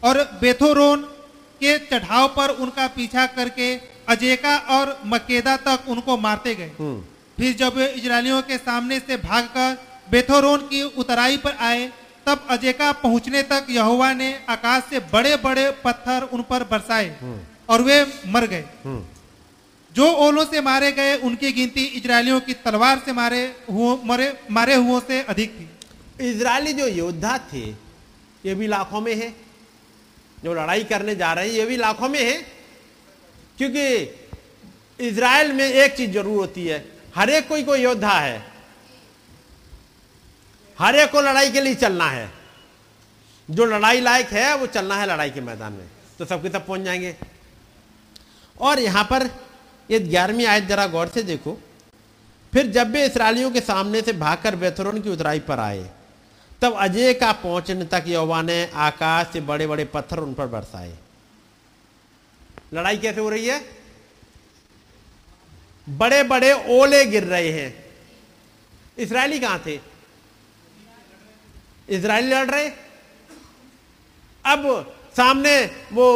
और 0.02 0.22
बेथोरोन 0.40 1.02
के 1.60 1.78
चढ़ाव 1.80 2.28
पर 2.28 2.50
उनका 2.58 2.86
पीछा 2.90 3.26
करके 3.28 3.74
अजेका 4.08 4.56
और 4.70 4.98
मकेदा 5.06 5.56
तक 5.58 5.88
उनको 5.88 6.16
मारते 6.18 6.54
गए। 6.54 6.70
फिर 7.38 7.56
जब 7.56 7.76
वे 7.76 7.86
इजरायलियों 7.90 8.42
के 8.42 8.56
सामने 8.60 8.98
से 9.00 9.16
भागकर 9.18 9.76
बेथोरोन 10.10 10.66
की 10.68 10.82
उतराई 10.82 11.36
पर 11.38 11.56
आए 11.62 11.90
तब 12.26 12.46
अजेका 12.50 12.90
पहुँचने 13.00 13.42
तक 13.44 13.66
यहुआ 13.70 14.12
ने 14.14 14.34
आकाश 14.48 14.82
से 14.90 14.98
बड़े 15.12 15.36
बड़े 15.38 15.70
पत्थर 15.84 16.28
उन 16.32 16.42
पर 16.42 16.64
बरसाए 16.64 17.16
और 17.68 17.82
वे 17.82 18.04
मर 18.28 18.46
गए। 18.46 18.64
जो 19.92 20.06
ओलों 20.18 20.44
से 20.44 20.60
मारे 20.60 20.90
गए 20.92 21.16
उनकी 21.20 21.52
गिनती 21.52 21.84
इजरायलियों 21.96 22.40
की 22.40 22.52
तलवार 22.64 23.02
से 23.04 23.12
मारे 23.12 23.44
हुओं 23.70 23.96
मरे 24.04 24.32
मारे 24.50 24.74
हुओं 24.76 25.00
से 25.00 25.20
अधिक 25.24 25.50
थी। 25.52 25.68
इजरायली 26.20 26.72
जो 26.72 26.86
योद्धा 26.88 27.36
थे 27.52 27.64
ये 28.44 28.54
भी 28.54 28.66
लाखों 28.66 29.00
में 29.00 29.14
है। 29.14 29.28
जो 30.44 30.54
लड़ाई 30.54 30.84
करने 30.84 31.14
जा 31.16 31.32
रहे 31.32 31.48
हैं 31.48 31.54
ये 31.54 31.66
भी 31.66 31.76
लाखों 31.76 32.08
में 32.08 32.20
है। 32.20 32.36
क्योंकि 33.58 33.84
इसराइल 35.00 35.52
में 35.52 35.64
एक 35.64 35.96
चीज़ 35.96 36.10
ज़रूर 36.10 36.36
होती 36.36 36.66
है 36.66 36.84
हर 37.14 37.30
एक 37.30 37.48
कोई 37.48 37.62
कोई 37.62 37.80
योद्धा 37.80 38.10
है। 38.10 38.51
हर 40.78 40.96
एक 40.96 41.10
को 41.10 41.20
लड़ाई 41.20 41.50
के 41.50 41.60
लिए 41.60 41.74
चलना 41.74 42.10
है। 42.10 42.30
जो 43.50 43.64
लड़ाई 43.64 44.00
लायक 44.00 44.26
है, 44.26 44.56
वो 44.56 44.66
चलना 44.66 44.96
है 44.96 45.06
लड़ाई 45.06 45.30
के 45.30 45.40
मैदान 45.40 45.72
में। 45.72 45.86
तो 46.18 46.24
सबके 46.24 46.50
सब 46.50 46.66
पहुँच 46.66 46.80
जाएँगे। 46.80 47.16
और 48.60 48.78
यहाँ 48.78 49.04
पर 49.04 49.30
ये 49.90 50.00
ग्यारहवीं 50.00 50.46
आयत 50.46 50.64
जरा 50.64 50.86
गौर 50.86 51.08
से 51.08 51.22
देखो। 51.22 51.60
फिर 52.52 52.66
जब 52.66 52.90
वे 52.90 53.06
इसराइलियों 53.06 53.50
के 53.50 53.60
सामने 53.60 54.02
से 54.02 54.12
भागकर 54.12 54.56
बेथरोन 54.56 55.00
की 55.00 55.10
उतराई 55.10 55.40
पर 55.40 55.58
आए, 55.58 55.90
तब 56.62 56.72
अजय 56.72 57.14
का 57.14 57.32
पहुँचने 57.32 57.84
तक 57.84 58.04
यौवा 58.06 58.42
ने 58.42 58.70
आकाश 58.74 59.26
से 59.32 59.40
बड़े 59.40 59.66
बड़े 59.66 59.84
पत्थर 59.84 60.18
उन 60.18 60.34
पर 60.34 60.46
बरसाए। 60.46 60.94
लड़ाई 62.74 62.98
कैसे 62.98 63.20
हो 63.20 63.28
रही 63.28 63.46
है? 63.46 63.64
बड़े 65.88 66.22
बड़े 66.22 66.80
ओले 66.80 67.06
गिर 67.06 67.24
रहे 67.24 67.48
हैं। 67.48 67.84
इसराइली 68.98 69.38
कहाँ 69.38 69.62
थे? 69.66 69.91
इसराइली 71.92 72.28
लड़ 72.28 72.50
रहे। 72.50 72.68
अब 74.44 74.94
सामने 75.16 75.54
वो 75.92 76.06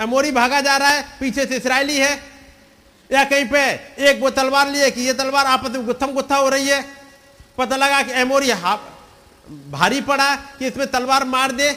अमोरी 0.00 0.30
भागा 0.30 0.60
जा 0.60 0.76
रहा 0.76 0.88
है, 0.88 1.02
पीछे 1.20 1.46
से 1.46 1.56
इसराइली 1.56 1.96
है। 1.96 2.12
या 3.10 3.24
कहीं 3.24 3.44
पे 3.44 3.60
एक 4.02 4.20
वो 4.20 4.30
तलवार 4.30 4.70
लिए 4.70 4.90
कि 4.90 5.00
ये 5.00 5.12
तलवार 5.14 5.46
आपस 5.46 5.70
में 5.70 5.86
गुत्थम 5.86 6.12
गुत्था 6.12 6.36
हो 6.36 6.48
रही 6.48 6.68
है। 6.68 6.82
पता 7.58 7.76
लगा 7.76 8.02
कि 8.02 8.12
एमोरी 8.12 8.50
हा, 8.50 8.74
भारी 9.70 10.00
पड़ा 10.00 10.34
कि 10.58 10.66
इसमें 10.66 10.86
तलवार 10.86 11.24
मार 11.24 11.52
दे। 11.52 11.68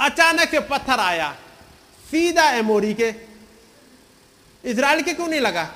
अचानक 0.00 0.50
से 0.50 0.60
पत्थर 0.62 1.00
आया, 1.00 1.30
सीधा 2.04 2.48
एमोरी 2.50 2.94
के। 2.94 3.12
इसराइल 4.64 5.02
के 5.02 5.12
क्यों 5.12 5.28
नहीं 5.28 5.40
लगा? 5.40 5.68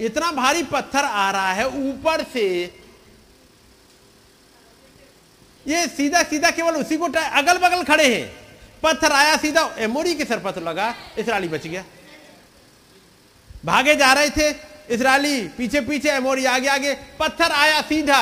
इतना 0.00 0.30
भारी 0.32 0.62
पत्थर 0.62 1.04
आ 1.04 1.30
रहा 1.30 1.52
है 1.52 1.66
ऊपर 1.68 2.22
से 2.32 2.44
ये 5.66 5.86
सीधा 5.88 6.22
सीधा 6.22 6.50
केवल 6.50 6.76
उसी 6.76 6.96
को 6.96 7.06
अगल 7.06 7.58
बगल 7.58 7.82
खड़े 7.84 8.04
हैं। 8.06 8.28
पत्थर 8.82 9.12
आया 9.12 9.36
सीधा 9.36 9.62
एमोरी 9.78 10.14
के 10.14 10.24
सर 10.24 10.38
पत्थर 10.38 10.62
लगा 10.62 10.94
इसराइली 11.18 11.48
बच 11.48 11.66
गया। 11.66 11.84
भागे 13.64 13.94
जा 13.96 14.12
रहे 14.12 14.30
थे 14.30 14.50
इसराइली 14.90 15.48
पीछे 15.48 15.80
पीछे 15.80 16.10
एमोरी 16.10 16.44
आगे 16.44 16.68
आगे, 16.68 16.94
पत्थर 17.18 17.52
आया 17.52 17.80
सीधा। 17.82 18.20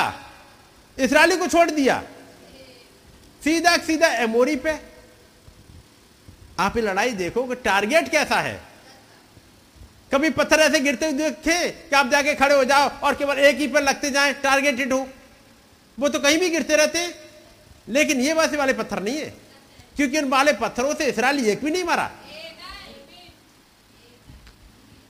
इसराइली 0.99 1.37
को 1.37 1.47
छोड़ 1.47 1.71
दिया। 1.71 2.03
सीधा 3.43 3.77
सीधा 3.77 4.09
एमोरी 4.19 4.57
पे। 4.57 4.79
आप 6.61 6.77
ये 6.77 6.83
लड़ाई 6.83 7.13
देखो 7.13 7.43
कि 7.45 7.55
टारगेट 7.55 8.09
कैसा 8.09 8.41
है। 8.41 8.61
कभी 10.13 10.31
पत्थर 10.31 10.61
ऐसे 10.61 10.81
गिरते 10.81 11.07
हुए 11.07 11.15
देखे 11.15 11.69
कि 11.69 11.97
आप 11.97 12.11
जाके 12.11 12.35
खड़े 12.35 12.55
हो 12.55 12.65
जाओ 12.65 12.89
और 13.01 13.15
केवल 13.15 13.39
एक 13.39 13.57
ही 13.57 13.67
पर 13.69 13.83
लगते 13.83 14.11
जाएँ, 14.11 14.33
टारगेटेड 14.35 14.93
हो। 14.93 15.07
वो 15.99 16.09
तो 16.09 16.19
कहीं 16.19 16.39
भी 16.39 16.51
गिरते 16.51 16.77
रहते। 16.77 16.99
हैं 16.99 17.28
लेकिन 17.89 18.21
ये 18.21 18.33
वैसे 18.33 18.57
वाले 18.57 18.73
पत्थर 18.73 19.03
नहीं 19.03 19.19
है। 19.19 19.35
क्योंकि 19.97 20.19
उन 20.19 20.29
वाले 20.29 20.53
पत्थरों 20.53 20.95
से 20.95 21.07
इसराइली 21.07 21.51
एक 21.51 21.65
भी 21.65 21.71
नहीं 21.71 21.85
मारा। 21.85 22.11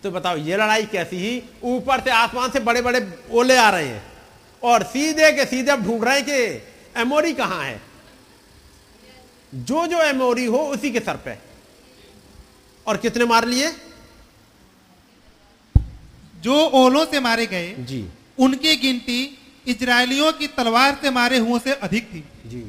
तो 0.02 0.10
बताओ 0.10 0.36
ये 0.36 0.56
लड़ाई 0.56 0.84
कैसी 0.86 1.16
ही 1.16 1.42
ऊपर 1.62 2.00
से 2.00 2.10
आसमान 2.10 2.50
से 2.50 2.60
बड़े 2.60 2.82
बड़े 2.82 3.18
ओले 3.30 3.56
आ 3.56 3.70
रहे 3.70 3.86
हैं। 3.86 4.02
और 4.62 4.82
सीधे 4.82 5.32
के 5.32 5.44
सीधे 5.44 5.70
अब 5.70 5.82
ढूंढ 5.82 6.04
रहे 6.04 6.20
हैं 6.20 6.24
कि 6.24 7.00
एमोरी 7.00 7.32
कहाँ 7.32 7.64
है। 7.64 7.80
जो 9.54 9.86
जो 9.86 10.02
एमोरी 10.02 10.44
हो 10.44 10.58
उसी 10.58 10.90
के 10.90 11.00
सर 11.00 11.16
पे। 11.16 11.38
और 12.86 12.96
कितने 12.96 13.24
मार 13.24 13.44
लिए? 13.44 13.72
जो 16.40 16.54
ओलों 16.54 17.06
से 17.06 17.20
मारे 17.20 17.46
गए 17.46 17.74
जी। 17.74 18.08
उनकी 18.38 18.76
गिनती 18.76 19.37
इजरायलियों 19.68 20.32
की 20.32 20.46
तलवार 20.46 20.98
से 21.02 21.10
मारे 21.10 21.38
हुओं 21.38 21.58
से 21.58 21.72
अधिक 21.72 22.04
थी। 22.04 22.24
जी। 22.46 22.64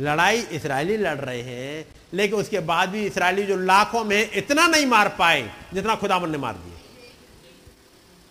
लड़ाई 0.00 0.40
इसराइली 0.52 0.96
लड़ 0.96 1.18
रहे 1.18 1.42
हैं, 1.42 1.86
लेकिन 2.14 2.38
उसके 2.38 2.60
बाद 2.60 2.88
भी 2.88 3.06
इसराइली 3.06 3.42
जो 3.42 3.56
लाखों 3.56 4.04
में 4.04 4.30
इतना 4.32 4.66
नहीं 4.66 4.86
मार 4.86 5.08
पाए 5.08 5.42
जितना 5.74 5.94
खुदावन 5.94 6.30
ने 6.30 6.38
मार 6.38 6.54
दिए। 6.54 6.70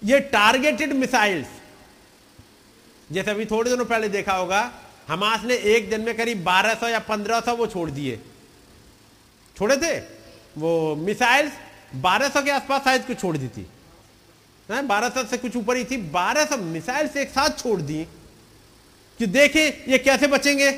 ये 0.01 0.19
टारगेटेड 0.29 0.93
मिसाइल्स 0.93 1.47
जैसे 3.11 3.31
अभी 3.31 3.45
थोड़े 3.45 3.69
दिनों 3.69 3.85
पहले 3.85 4.09
देखा 4.09 4.33
होगा, 4.33 4.71
हमास 5.07 5.43
ने 5.43 5.55
एक 5.55 5.89
दिन 5.89 6.01
में 6.01 6.15
करीब 6.17 6.43
1200 6.43 6.87
या 6.87 6.99
1500 6.99 7.55
वो 7.55 7.67
छोड़ 7.67 7.89
दिए। 7.89 8.19
छोड़े 9.57 9.77
थे? 9.77 9.97
वो 10.57 10.95
मिसाइल्स 10.95 11.51
1200 11.95 12.41
के 12.41 12.51
आसपास 12.51 12.83
शायद 12.83 13.05
कुछ 13.05 13.19
छोड़ 13.19 13.37
दी 13.37 13.47
थी। 13.47 13.65
बारह 14.79 15.09
सौ 15.09 15.23
से 15.23 15.37
कुछ 15.37 15.55
ऊपर 15.57 15.75
ही 15.77 15.83
थी। 15.85 15.97
बारह 16.11 16.45
सौ 16.45 16.57
मिसाइल 16.57 17.07
से 17.07 17.21
एक 17.21 17.29
साथ 17.29 17.57
छोड़ 17.59 17.81
दी 17.81 18.03
कि 19.19 19.27
देखें 19.27 19.91
ये 19.91 19.97
कैसे 19.99 20.27
बचेंगे? 20.27 20.69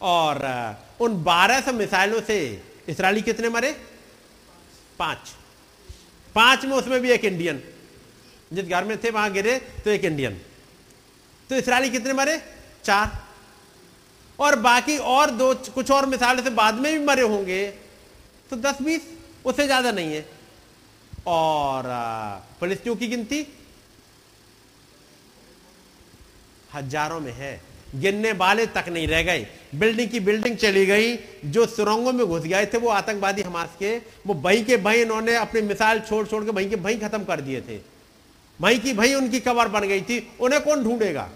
और 0.00 0.44
उन 1.00 1.22
बारह 1.24 1.60
सौ 1.60 1.72
मिसाइलों 1.72 2.20
से 2.20 2.38
इसराइली 2.88 3.22
कितने 3.22 3.48
मरे? 3.48 3.72
पाँच। 4.98 5.34
पाँच 6.34 6.64
में 6.64 6.72
उसमें 6.72 7.00
भी 7.00 7.10
एक 7.10 7.24
इंडियन। 7.24 7.62
जिस 8.52 8.64
घर 8.64 8.84
में 8.84 8.96
थे, 8.98 9.10
वहाँ 9.10 9.30
गिरे 9.32 9.58
तो 9.84 9.90
एक 9.90 10.04
इंडियन। 10.04 10.40
तो 11.50 11.56
इसराइली 11.56 11.90
कितने 11.90 12.12
मरे? 12.12 12.40
चार। 12.84 13.18
और 14.38 14.56
बाकी 14.60 14.96
और 14.98 15.30
दो, 15.30 15.54
कुछ 15.54 15.90
और 15.90 16.06
मिसाइलों 16.06 16.42
से 16.44 16.50
बाद 16.52 16.74
में 16.74 16.92
भी 16.92 17.04
मरे 17.04 17.22
होंगे 17.24 17.66
तो 18.50 18.56
दस 18.58 18.82
बीस, 18.82 19.02
उससे 19.44 19.64
ज़्यादा 19.66 19.90
नहीं 19.92 20.14
है। 20.14 20.26
और 21.26 21.84
फलिस्तियों 22.60 22.96
की 22.96 23.06
गिनती 23.06 23.46
हज़ारों 26.74 27.20
में 27.20 27.32
है। 27.32 27.60
गिनने 27.94 28.32
वाले 28.32 28.66
तक 28.66 28.84
नहीं 28.88 29.08
रह 29.08 29.22
गए। 29.22 29.46
बिल्डिंग 29.74 30.10
की 30.10 30.20
बिल्डिंग 30.20 30.56
चली 30.56 30.86
गई, 30.86 31.16
जो 31.44 31.66
सुरंगों 31.66 32.12
में 32.12 32.26
घुस 32.26 32.42
गए 32.42 32.66
थे, 32.66 32.78
वो 32.78 32.88
आतंकवादी 32.88 33.42
हमास 33.42 33.68
के, 33.78 33.98
वो 33.98 34.34
वहीं 34.34 34.64
के 34.64 34.76
वहीं 34.76 35.02
इन्होंने 35.02 35.36
अपनी 35.36 35.60
मिसाइल 35.60 36.00
छोड़ 36.00 36.26
छोड़ 36.26 36.44
के 36.44 36.50
वहीं 36.50 36.70
के 36.70 36.76
वहीं 36.76 36.98
खत्म 37.00 37.24
कर 37.24 37.40
दिए 37.40 37.60
थे। 37.60 37.80
वहीं 38.60 38.80
की 38.80 38.92
वहीं 38.92 39.14
उनकी 39.14 39.40
कबर 39.40 39.68
बन 39.68 39.80
गई 39.80 40.00
थी, 40.00 40.32
उन्हें 40.40 40.62
कौन 40.62 40.84
ढूंढेगा? 40.84 41.28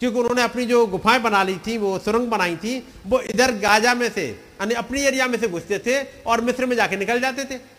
क्योंकि 0.00 0.18
उन्होंने 0.18 0.42
अपनी 0.42 0.66
जो 0.66 0.86
गुफाएँ 0.86 1.20
बना 1.20 1.42
ली 1.42 1.56
थी, 1.56 1.78
वो 1.78 1.98
सुरंग 1.98 2.28
बनाई 2.28 2.56
थी, 2.56 2.88
वो 3.06 3.20
इधर 3.20 3.52
गाजा 3.52 3.94
में 3.94 4.10
से, 4.10 4.26
यानी 4.26 4.74
अपनी 4.74 5.00
एरिया 5.00 5.26
में 5.26 5.38
से 5.40 5.48
घुसते 5.48 5.78
थे 5.78 6.02
और 6.02 6.40
मिस्र 6.40 6.66
में 6.66 6.76
जाके 6.76 6.96
निकल 6.96 7.20
जाते 7.20 7.44
थे। 7.44 7.71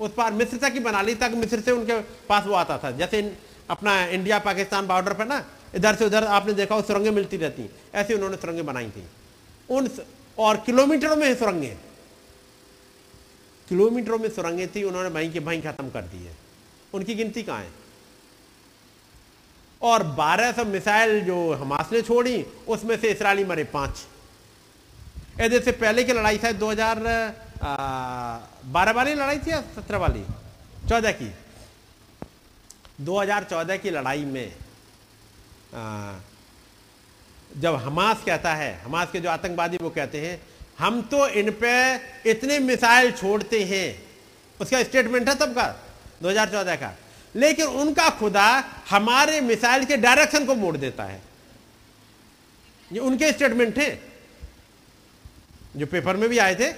उस 0.00 0.10
पार 0.16 0.32
मिस्र 0.32 0.56
तक 0.56 0.72
ही 0.72 0.80
बना 0.80 1.02
ली 1.02 1.14
तक 1.14 1.32
मिस्र 1.34 1.60
से 1.60 1.70
उनके 1.70 2.00
पास 2.28 2.44
वो 2.46 2.54
आता 2.54 2.78
था। 2.78 2.90
जैसे 2.90 3.36
अपना 3.70 4.04
इंडिया 4.04 4.38
पाकिस्तान 4.38 4.86
बॉर्डर 4.86 5.12
पर 5.12 5.26
ना, 5.26 5.44
इधर 5.74 5.94
से 5.94 6.04
उधर 6.06 6.24
आपने 6.24 6.52
देखा 6.52 6.74
हो 6.74 6.82
सुरंगें 6.82 7.10
मिलती 7.10 7.36
रहती 7.36 7.70
ऐसे 7.94 8.14
उन्होंने 8.14 8.36
सुरंगें 8.36 8.66
बनाई 8.66 8.90
थी। 8.90 9.04
उन 9.70 9.88
और 10.38 10.56
किलोमीटरों 10.56 11.16
में 11.16 11.34
सुरंगें। 11.36 11.76
किलोमीटरों 13.68 14.18
में 14.18 14.28
सुरंगें 14.30 14.68
थी, 14.68 14.82
उन्होंने 14.82 15.08
वहीं 15.08 15.32
के 15.32 15.38
वहीं 15.38 15.62
खत्म 15.62 15.90
कर 15.90 16.02
दी 16.02 16.24
है 16.24 16.34
उनकी 16.94 17.14
गिनती 17.14 17.42
कहाँ 17.42 17.60
है? 17.60 17.70
और 19.82 20.02
1200 20.02 20.64
मिसाइल 20.64 21.20
जो 21.20 21.52
हमास 21.52 21.92
ने 21.92 22.02
छोड़ी, 22.02 22.44
उसमें 22.68 22.96
से 23.00 23.08
इसराइली 23.08 23.44
मरे 23.44 23.64
पाँच। 23.64 23.90
ऐसे 25.40 25.60
से 25.60 25.72
पहले 25.72 26.04
की 26.04 26.12
लड़ाई 26.12 26.38
शायद 26.38 26.58
2012 27.60 28.94
वाली 28.94 29.14
लड़ाई 29.14 29.38
थी 29.38 29.50
या 29.50 29.62
17 29.76 29.96
वाली 29.96 30.24
14 30.88 31.12
की 31.12 31.30
2014 33.04 33.78
की 33.78 33.90
लड़ाई 33.90 34.24
में 34.24 34.52
आ, 35.74 36.12
जब 37.56 37.74
हमास 37.74 38.22
कहता 38.26 38.54
है 38.54 38.72
हमास 38.82 39.08
के 39.12 39.20
जो 39.20 39.30
आतंकवादी 39.30 39.76
वो 39.76 39.90
कहते 39.90 40.20
हैं 40.20 40.40
हम 40.78 41.00
तो 41.02 41.26
इन 41.28 41.50
पे 41.50 41.72
इतने 42.30 42.58
मिसाइल 42.58 43.10
छोड़ते 43.12 43.62
हैं। 43.64 43.88
उसका 44.60 44.82
स्टेटमेंट 44.82 45.28
है 45.28 45.34
तब 45.34 45.52
का 45.52 45.66
2014 46.22 46.76
का। 46.76 46.92
लेकिन 47.34 47.66
उनका 47.66 48.08
खुदा 48.10 48.64
हमारे 48.90 49.40
मिसाइल 49.40 49.84
के 49.84 49.96
डायरेक्शन 49.96 50.46
को 50.46 50.54
मोड़ 50.54 50.76
देता 50.76 51.04
है। 51.04 51.20
ये 52.92 52.98
उनके 52.98 53.32
स्टेटमेंट 53.32 53.76
थे 53.76 53.90
जो 55.76 55.86
पेपर 55.86 56.16
में 56.16 56.28
भी 56.28 56.38
आए 56.38 56.54
थे 56.54 56.72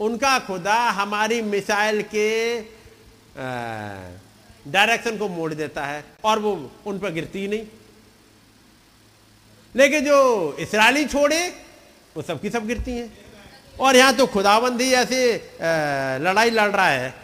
उनका 0.00 0.38
खुदा 0.38 0.78
हमारी 0.90 1.40
मिसाइल 1.42 2.02
के 2.14 2.60
डायरेक्शन 4.66 5.16
को 5.18 5.28
मोड़ 5.28 5.52
देता 5.54 5.84
है 5.86 6.04
और 6.24 6.38
वो 6.38 6.70
उन 6.86 6.98
पर 6.98 7.10
गिरती 7.12 7.40
ही 7.40 7.48
नहीं। 7.48 7.66
लेकिन 9.74 10.04
जो 10.04 10.56
इसराइली 10.60 11.04
छोड़े, 11.06 11.48
वो 12.16 12.22
सबकी 12.22 12.50
सब 12.50 12.66
गिरती 12.66 12.92
हैं। 12.92 13.12
और 13.80 13.96
यहाँ 13.96 14.14
तो 14.16 14.26
खुदाबंदी 14.26 14.90
ऐसे 14.92 15.20
लड़ाई 16.22 16.50
लड़ 16.50 16.70
रहा 16.70 16.88
है। 16.88 17.14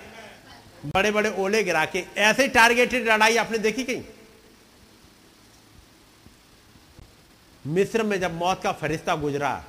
बड़े 0.87 1.11
बड़े 1.11 1.31
ओले 1.39 1.63
गिरा 1.65 1.85
के, 1.85 2.05
ऐसे 2.17 2.49
टारगेटेड 2.49 3.09
लड़ाई 3.09 3.37
आपने 3.37 3.59
देखी 3.59 3.85
कहीं? 3.85 4.03
मिस्र 7.65 8.03
में 8.03 8.19
जब 8.21 8.35
मौत 8.35 8.63
का 8.63 8.73
फरिश्ता 8.73 9.15
गुजरा, 9.17 9.65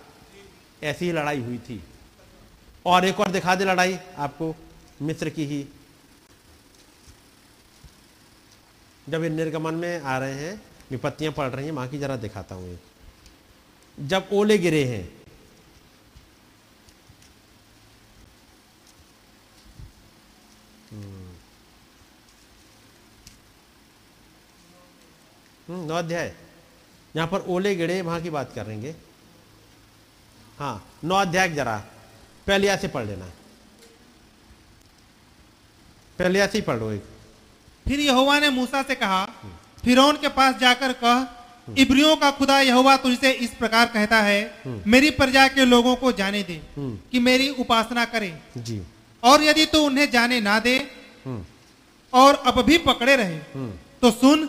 ऐसी 0.84 1.06
ही 1.06 1.12
लड़ाई 1.12 1.40
हुई 1.40 1.58
थी। 1.60 1.82
और 2.86 3.06
एक 3.06 3.20
और 3.20 3.32
दिखा 3.32 3.56
दे 3.56 3.66
लड़ाई 3.66 3.98
आपको 4.18 4.56
मिस्र 5.02 5.30
की 5.30 5.46
ही। 5.46 5.66
जब 9.10 9.24
ये 9.24 9.30
निर्गमन 9.30 9.74
में 9.76 10.02
आ 10.02 10.18
रहे 10.18 10.34
हैं 10.36 10.62
विपत्तियाँ 10.92 11.32
पड़ 11.34 11.50
रही 11.50 11.66
हैं 11.66 11.72
वहाँ 11.72 11.88
की 11.88 11.98
जरा 12.00 12.16
दिखाता 12.18 12.56
हूँ 12.56 12.80
जब 13.98 14.30
ओले 14.34 14.58
गिरे 14.58 14.84
हैं 14.86 15.04
हम्म, 25.68 25.86
नौ 25.88 25.96
अध्याय। 25.96 26.34
यहाँ 27.16 27.28
पर 27.28 27.46
ओले 27.50 27.76
गिरे 27.76 28.02
वहाँ 28.02 28.22
की 28.22 28.30
बात 28.30 28.52
करेंगे 28.56 28.96
हाँ 30.60 30.84
नौ 31.04 31.16
अध्याय 31.16 31.50
जरा। 31.50 31.84
पहलिया 32.48 32.76
से 32.78 32.88
पढ़ 32.88 33.06
लेना। 33.06 33.26
पहलिया 36.20 36.48
से 36.48 36.58
ही 36.58 36.62
पढ़ 36.62 36.78
लो 36.80 36.92
एक। 36.92 37.04
फिर 37.86 38.00
यहोवा 38.00 38.40
ने 38.40 38.50
मूसा 38.50 38.82
से 38.84 38.96
कहा 38.96 39.26
फिरौन 39.84 40.18
के 40.18 40.28
पास 40.38 40.56
जाकर 40.60 40.94
कह 41.04 41.74
इब्रियों 41.82 42.16
का 42.16 42.30
खुदा 42.32 42.60
यहोवा 42.62 42.96
तुझसे 42.98 43.32
इस 43.46 43.50
प्रकार 43.50 43.86
कहता 43.94 44.22
है 44.22 44.40
मेरी 44.88 45.10
प्रजा 45.12 45.48
के 45.48 45.66
लोगों 45.66 45.96
को 45.96 46.12
जाने 46.12 46.42
दे 46.44 46.62
हम्म। 46.78 46.98
कि 47.12 47.20
मेरी 47.20 47.50
उपासना 47.60 48.06
करें। 48.06 48.34
जी। 48.58 48.82
और 49.24 49.44
यदि 49.44 49.66
तू 49.66 49.80
उन्हें 49.86 50.10
जाने 50.12 50.40
ना 50.42 50.60
दे 50.60 50.76
हम्म। 51.26 51.44
और 52.14 52.36
अब 52.48 52.62
भी 52.62 52.78
पकड़े 52.78 53.16
रहे 53.16 53.38
हम्म। 53.54 53.72
तो 54.02 54.12
सुन 54.12 54.46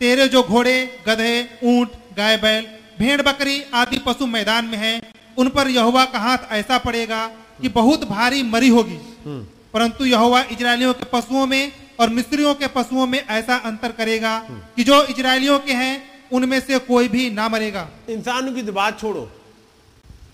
तेरे 0.00 0.28
जो 0.28 0.42
घोड़े 0.42 0.76
गधे 1.08 1.32
ऊँट 1.64 1.92
गाय 2.16 2.36
बैल 2.36 2.66
भेड़ 2.98 3.20
बकरी 3.22 3.62
आदि 3.74 3.98
पशु 3.98 4.26
मैदान 4.26 4.64
में 4.64 4.78
हैं 4.78 4.96
उन 5.38 5.48
पर 5.48 5.68
यहोवा 5.68 6.04
का 6.04 6.18
हाथ 6.18 6.38
ऐसा 6.50 6.78
पड़ेगा 6.78 7.26
कि 7.60 7.68
बहुत 7.68 8.08
भारी 8.08 8.42
मरी 8.42 8.68
होगी। 8.68 8.94
हम्म। 8.94 9.46
परंतु 9.74 10.04
यहोवा 10.04 10.42
इजरायलियों 10.42 10.94
के 10.94 11.04
पशुओं 11.04 11.46
में 11.46 11.72
और 12.00 12.08
मिस्रियों 12.08 12.54
के 12.54 12.66
पशुओं 12.66 13.06
में 13.06 13.26
ऐसा 13.26 13.56
अंतर 13.56 13.92
करेगा 13.92 14.38
कि 14.76 14.84
जो 14.84 15.04
इजरायलियों 15.04 15.58
के 15.58 15.72
हैं 15.72 16.26
उनमें 16.32 16.60
से 16.60 16.78
कोई 16.78 17.08
भी 17.08 17.30
ना 17.30 17.48
मरेगा। 17.48 17.88
इंसानों 18.08 18.52
की 18.52 18.62
तो 18.62 18.72
बात 18.72 19.00
छोड़ो। 19.00 19.30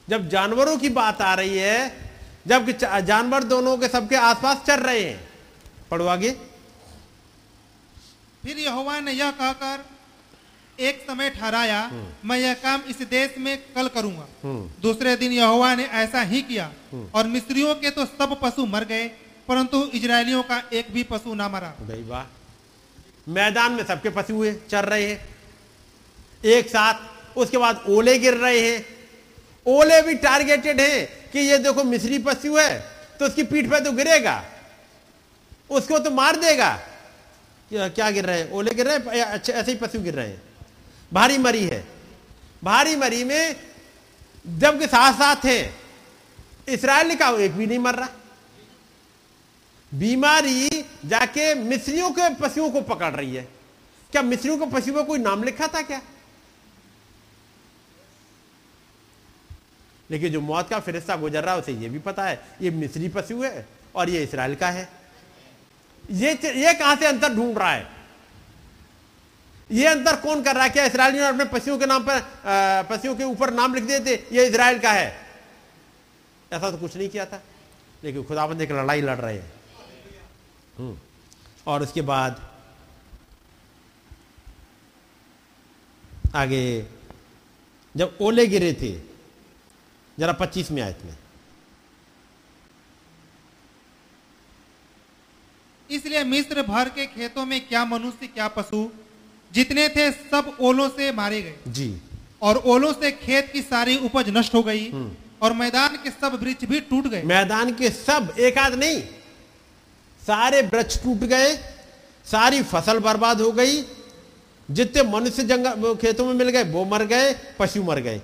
जब 0.09 0.29
जानवरों 0.29 0.77
की 0.77 0.89
बात 0.89 1.23
आ 1.23 1.35
रही 1.35 1.59
है 1.59 2.11
जब 2.47 2.71
जानवर 3.05 3.43
दोनों 3.43 3.77
के 3.79 3.89
सबके 3.89 4.17
आसपास 4.17 4.63
चल 4.67 4.81
रहे 4.81 5.01
हैं। 5.01 5.29
पढ़ो 5.91 6.07
आगे। 6.07 6.31
फिर 8.45 8.59
यहोवा 8.59 9.01
ने 9.01 9.13
यह 9.13 9.31
कहकर 9.31 9.85
एक 10.79 11.05
समय 11.07 11.31
ठहराया 11.31 11.91
मैं 12.25 12.37
यह 12.39 12.55
काम 12.55 12.83
इस 12.89 13.03
देश 13.09 13.35
में 13.39 13.57
कल 13.75 13.89
करूँगा। 13.89 14.27
दूसरे 14.83 15.17
दिन 15.17 15.33
यहोवा 15.33 15.75
ने 15.75 15.85
ऐसा 15.97 16.23
ही 16.23 16.41
किया। 16.43 16.71
और 17.15 17.27
मिस्रियों 17.27 17.75
के 17.75 17.91
तो 17.91 18.05
सब 18.07 18.39
पशु 18.43 18.67
मर 18.67 18.85
गए 18.85 19.07
परंतु 19.49 19.83
इजरायलियों 19.95 20.43
का 20.43 20.63
एक 20.73 20.93
भी 20.93 21.03
पशु 21.03 21.35
ना 21.35 21.49
मरा। 21.49 21.73
भाई 21.81 22.03
वाह। 22.03 22.25
मैदान 23.29 23.73
में 23.73 23.85
सबके 23.85 24.11
पशु 24.11 24.35
हुए 24.35 24.53
चल 24.71 24.81
रहे 24.83 25.07
हैं। 25.07 25.19
एक 26.45 26.69
साथ 26.69 27.39
उसके 27.39 27.59
बाद 27.59 27.85
ओले 27.89 28.19
गिर 28.19 28.35
रहे 28.37 28.61
हैं। 28.61 28.85
ओले 29.67 30.01
भी 30.03 30.15
टारगेटेड 30.17 30.81
हैं 30.81 31.31
कि 31.33 31.39
ये 31.41 31.59
देखो 31.59 31.85
मिस्री 31.85 32.19
पशु 32.19 32.57
है 32.57 32.79
तो 33.21 33.27
उसकी 33.27 33.43
पीठ 33.45 33.71
पे 33.71 33.81
तो 33.81 33.93
गिरेगा। 33.93 34.43
उसको 35.71 35.99
तो 35.99 36.11
मार 36.11 36.37
देगा। 36.37 36.71
क्या 37.71 38.11
गिर 38.11 38.25
रहे 38.25 38.41
हैं? 38.41 38.51
ओले 38.51 38.75
गिर 38.75 38.87
रहे 38.87 38.97
हैं 38.97 39.27
ऐसे 39.35 39.71
ही 39.71 39.77
पशु 39.79 40.01
गिर 40.01 40.15
रहे 40.15 40.29
हैं? 40.29 40.43
भारी 41.13 41.39
मरी 41.39 41.65
है। 41.65 41.89
भारी 42.65 42.97
मरी 42.97 43.25
में 43.25 43.57
जबकि 44.47 44.87
साथ 44.87 45.13
साथ 45.13 45.45
है, 45.45 45.75
इसराइल 46.69 47.15
का 47.17 47.29
एक 47.29 47.53
भी 47.53 47.67
नहीं 47.67 47.79
मर 47.79 47.95
रहा। 47.95 48.09
बीमारी 49.95 50.69
जाके 51.07 51.55
मिस्रियों 51.55 52.11
के 52.11 52.35
पशुओं 52.35 52.71
को 52.71 52.81
पकड़ 52.81 53.13
रही 53.15 53.37
है। 53.37 53.49
क्या 54.13 54.23
मिस्रियों 54.23 54.59
के 54.59 54.67
पशुओं 54.67 55.05
कोई 55.05 55.19
नाम 55.19 55.45
लिखा 55.45 55.67
था 55.67 55.83
क्या? 55.83 56.01
लेकिन 60.11 60.33
जो 60.33 60.41
मौत 60.41 60.69
का 60.69 60.81
फिरिश्ता 60.81 61.17
गुजर 61.17 61.45
रहा 61.45 61.55
है, 61.55 61.61
उसे 61.61 61.73
यह 61.73 61.89
भी 61.89 61.99
पता 61.99 62.25
है, 62.25 62.49
ये 62.63 62.71
मिस्री 62.71 63.09
पशु 63.09 63.43
है 63.43 63.69
और 63.95 64.11
ये 64.11 64.23
इसराइल 64.23 64.55
का 64.55 64.71
है। 64.71 64.89
ये 66.11 66.33
ये 66.45 66.75
कहाँ 66.75 66.97
से 66.97 67.07
अंतर 67.07 67.35
ढूंढ 67.35 67.59
रहा 67.59 67.73
है? 67.73 67.96
ये 69.71 69.87
अंतर 69.87 70.17
कौन 70.21 70.43
कर 70.43 70.55
रहा 70.55 70.65
है? 70.65 70.71
क्या 70.71 70.85
इसराइल 70.85 71.15
ने 71.15 71.27
अपने 71.27 71.45
पशुओं 71.45 71.79
के 71.79 71.87
नाम 71.87 72.03
पर 72.09 72.21
पशुओं 72.91 73.15
के 73.17 73.25
ऊपर 73.25 73.53
नाम 73.55 73.75
लिख 73.75 73.85
थे? 74.07 74.15
ये 74.33 74.47
इसराइल 74.47 74.79
का 74.79 74.93
है। 74.93 75.07
ऐसा 76.53 76.71
तो 76.71 76.79
कुछ 76.79 76.97
नहीं 76.97 77.09
किया 77.09 77.25
था। 77.27 77.43
लेकिन 78.05 78.25
खुदाबंद 78.25 78.61
एक 78.63 78.71
लड़ाई 78.73 79.01
लड़ 79.01 79.17
रहे 79.19 79.35
हैं। 79.35 79.53
हम्म। 80.79 80.99
और 81.67 81.83
उसके 81.83 82.01
बाद 82.03 82.41
आगे, 86.35 86.87
जब 87.95 88.19
ओले 88.21 88.47
गिरे 88.47 88.73
थे, 88.73 88.91
जरा 90.19 90.33
पच्चीस 90.33 90.71
में 90.71 90.83
आयत 90.83 90.99
में 91.05 91.17
इसलिए 95.91 96.23
मिस्र 96.25 96.63
भर 96.63 96.89
के 96.89 97.07
खेतों 97.07 97.45
में 97.47 97.69
क्या 97.69 97.85
मनुष्य, 97.85 98.27
क्या 98.27 98.49
पशु 98.49 98.89
जितने 99.51 99.89
थे 99.89 100.11
सब 100.11 100.57
ओलों 100.61 100.89
से 100.89 101.11
मारे 101.13 101.43
गए। 101.43 101.55
जी। 101.69 101.95
और 102.43 102.57
ओलों 102.67 102.93
से 102.93 103.11
खेत 103.13 103.51
की 103.53 103.63
सारी 103.63 103.97
उपज 103.99 104.29
नष्ट 104.31 104.55
हो 104.55 104.63
गई 104.63 104.89
हम्म। 104.91 105.11
और 105.43 105.53
मैदान 105.53 105.97
के 105.97 106.11
सब 106.11 106.39
वृक्ष 106.43 106.65
भी 106.65 106.81
टूट 106.83 107.07
गए। 107.07 107.23
मैदान 107.25 107.73
के 107.75 107.91
सब 107.91 108.35
एक 108.41 108.59
आध 108.59 108.75
नहीं 108.75 109.01
सारे 110.23 110.61
वृक्ष 110.65 111.03
टूट 111.03 111.25
गए 111.27 111.55
सारी 112.27 112.63
फ़सल 112.65 112.99
बर्बाद 112.99 113.41
हो 113.41 113.51
गई 113.53 113.83
जितने 114.69 115.03
मनुष्य 115.11 115.43
जंगल 115.45 115.95
खेतों 115.95 116.25
में 116.27 116.33
मिल 116.35 116.49
गए 116.51 116.63
वो 116.71 116.85
मर 116.85 117.05
गए 117.07 117.35
पशु 117.59 117.83
मर 117.83 118.01
गए। 118.01 118.21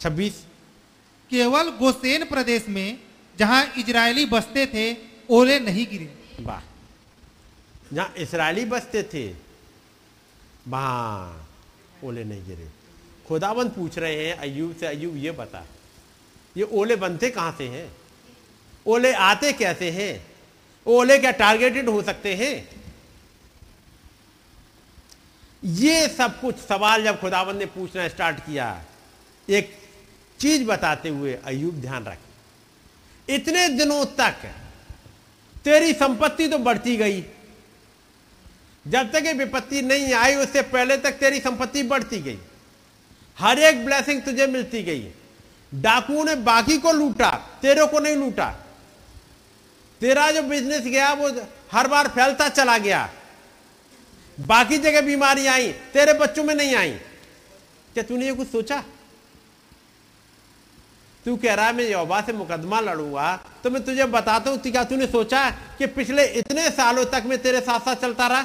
छब्बीस। 0.00 0.44
केवल 1.30 1.70
गोसेन 1.78 2.24
प्रदेश 2.24 2.68
में 2.68 2.98
जहाँ 3.38 3.64
इजरायली 3.78 4.24
बसते 4.26 4.66
थे 4.66 4.84
ओले 5.30 5.58
नहीं 5.60 5.86
गिरे। 5.86 6.08
वाह। 6.40 6.60
जहाँ 7.92 8.12
इसराइली 8.18 8.64
बसते 8.66 9.02
थे 9.12 9.26
वहाँ 10.68 11.48
ओले 12.04 12.24
नहीं 12.24 12.44
गिरे। 12.46 12.68
खुदाबंद 13.28 13.70
पूछ 13.70 13.98
रहे 13.98 14.26
हैं 14.26 14.36
अयूब 14.36 14.74
से 14.76 14.86
अयूब 14.86 15.16
ये 15.16 15.30
बता, 15.32 15.64
ये 16.56 16.64
ओले 16.64 16.96
बनते 16.96 17.30
कहाँ 17.30 17.54
से 17.58 17.68
हैं? 17.68 17.90
ओले 18.86 19.12
आते 19.12 19.52
कैसे 19.52 19.90
हैं? 19.90 20.26
ओले 20.86 21.18
क्या 21.18 21.30
टारगेटेड 21.32 21.88
हो 21.88 22.02
सकते 22.02 22.34
हैं? 22.34 22.68
ये 25.62 26.08
सब 26.08 26.40
कुछ 26.40 26.56
सवाल 26.58 27.04
जब 27.04 27.20
खुदाबंद 27.20 27.58
ने 27.58 27.66
पूछना 27.66 28.08
स्टार्ट 28.08 28.38
किया, 28.38 28.84
एक 29.48 29.74
चीज़ 30.40 30.64
बताते 30.64 31.08
हुए 31.08 31.34
अयूब 31.44 31.80
ध्यान 31.80 32.04
रख। 32.04 32.18
इतने 33.28 33.68
दिनों 33.68 34.04
तक 34.16 34.44
तेरी 35.64 35.92
संपत्ति 35.92 36.48
तो 36.48 36.58
बढ़ती 36.58 36.96
गई 36.96 37.20
जब 38.86 39.10
तक 39.12 39.22
ये 39.26 39.32
विपत्ति 39.32 39.82
नहीं 39.82 40.12
आई, 40.14 40.34
उससे 40.34 40.62
पहले 40.62 40.96
तक 40.96 41.10
तेरी 41.10 41.40
संपत्ति 41.40 41.82
बढ़ती 41.82 42.18
गई। 42.18 42.38
हर 43.38 43.58
एक 43.58 43.84
ब्लेसिंग 43.84 44.22
तुझे 44.22 44.46
मिलती 44.46 44.82
गई 44.82 45.08
डाकुओं 45.72 46.24
ने 46.24 46.34
बाकी 46.36 46.78
को 46.78 46.92
लूटा, 46.92 47.30
तेरे 47.62 47.86
को 47.86 47.98
नहीं 47.98 48.16
लूटा। 48.16 48.46
तेरा 50.00 50.30
जो 50.30 50.42
बिज़नेस 50.42 50.82
गया, 50.82 51.12
वो 51.12 51.30
हर 51.72 51.88
बार 51.88 52.08
फैलता 52.08 52.48
चला 52.48 52.78
गया। 52.78 53.08
बाकी 54.38 54.78
जगह 54.78 55.00
बीमारी 55.00 55.46
आई, 55.46 55.72
तेरे 55.92 56.12
बच्चों 56.12 56.44
में 56.44 56.54
नहीं 56.54 56.74
आई। 56.74 56.90
क्या 57.94 58.02
तूने 58.02 58.26
ये 58.26 58.32
कुछ 58.32 58.48
सोचा? 58.48 58.84
तू 61.24 61.36
कह 61.36 61.54
रहा 61.54 61.66
है, 61.66 61.72
मैं 61.72 61.84
यौबा 61.84 62.20
से 62.20 62.32
मुकदमा 62.32 62.80
लड़ूँगा। 62.80 63.36
तो 63.64 63.70
मैं 63.70 63.84
तुझे 63.84 64.04
बताता 64.04 64.50
हूँ 64.50 64.58
क्या 64.58 64.84
तूने 64.84 65.06
सोचा 65.06 65.50
कि 65.50 65.86
पिछले 65.86 66.24
इतने 66.24 66.70
सालों 66.70 67.04
तक 67.04 67.22
मैं 67.26 67.38
तेरे 67.42 67.60
साथ 67.60 67.80
साथ 67.80 67.96
चलता 67.96 68.26
रहा? 68.26 68.44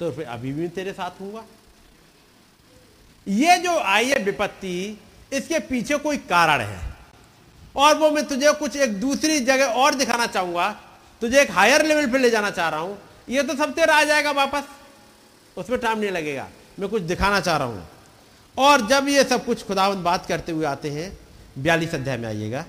तो 0.00 0.10
फिर 0.12 0.26
अभी 0.26 0.52
भी 0.52 0.68
तेरे 0.68 0.92
साथ 0.92 1.20
हूँगा 1.20 1.44
ये 3.26 3.56
जो 3.58 3.78
आई 3.78 4.06
है 4.06 4.22
विपत्ति, 4.22 4.98
इसके 5.32 5.58
पीछे 5.58 5.96
कोई 5.98 6.16
कारण 6.24 6.60
है। 6.60 6.92
और 7.76 7.94
वो 7.98 8.10
मैं 8.10 8.24
तुझे 8.26 8.52
कुछ 8.52 8.76
एक 8.76 8.98
दूसरी 9.00 9.38
जगह 9.40 9.72
और 9.74 9.94
दिखाना 9.94 10.26
चाहूँगा। 10.26 10.68
तुझे 11.22 11.40
एक 11.42 11.50
हायर 11.50 11.84
लेवल 11.86 12.10
पे 12.12 12.18
ले 12.18 12.30
जाना 12.30 12.50
चाह 12.50 12.68
रहा 12.68 12.80
हूँ। 12.80 12.98
ये 13.28 13.42
तो 13.42 13.54
सब 13.56 13.72
तेरा 13.74 13.94
आ 13.96 14.04
जाएगा 14.04 14.30
वापस। 14.32 14.64
उसमें 15.56 15.78
टाइम 15.80 15.98
नहीं 15.98 16.10
लगेगा। 16.10 16.48
मैं 16.80 16.88
कुछ 16.88 17.02
दिखाना 17.02 17.40
चाह 17.40 17.56
रहा 17.56 17.66
हूँ। 17.66 17.86
और 18.56 18.86
जब 18.88 19.08
ये 19.08 19.24
सब 19.24 19.44
कुछ 19.44 19.64
खुदावंद 19.66 20.04
बात 20.04 20.26
करते 20.26 20.52
हुए 20.52 20.66
आते 20.66 20.90
हैं, 20.90 21.10
बयालीस 21.58 21.94
अध्याय 21.94 22.16
में 22.16 22.28
आइएगा। 22.28 22.64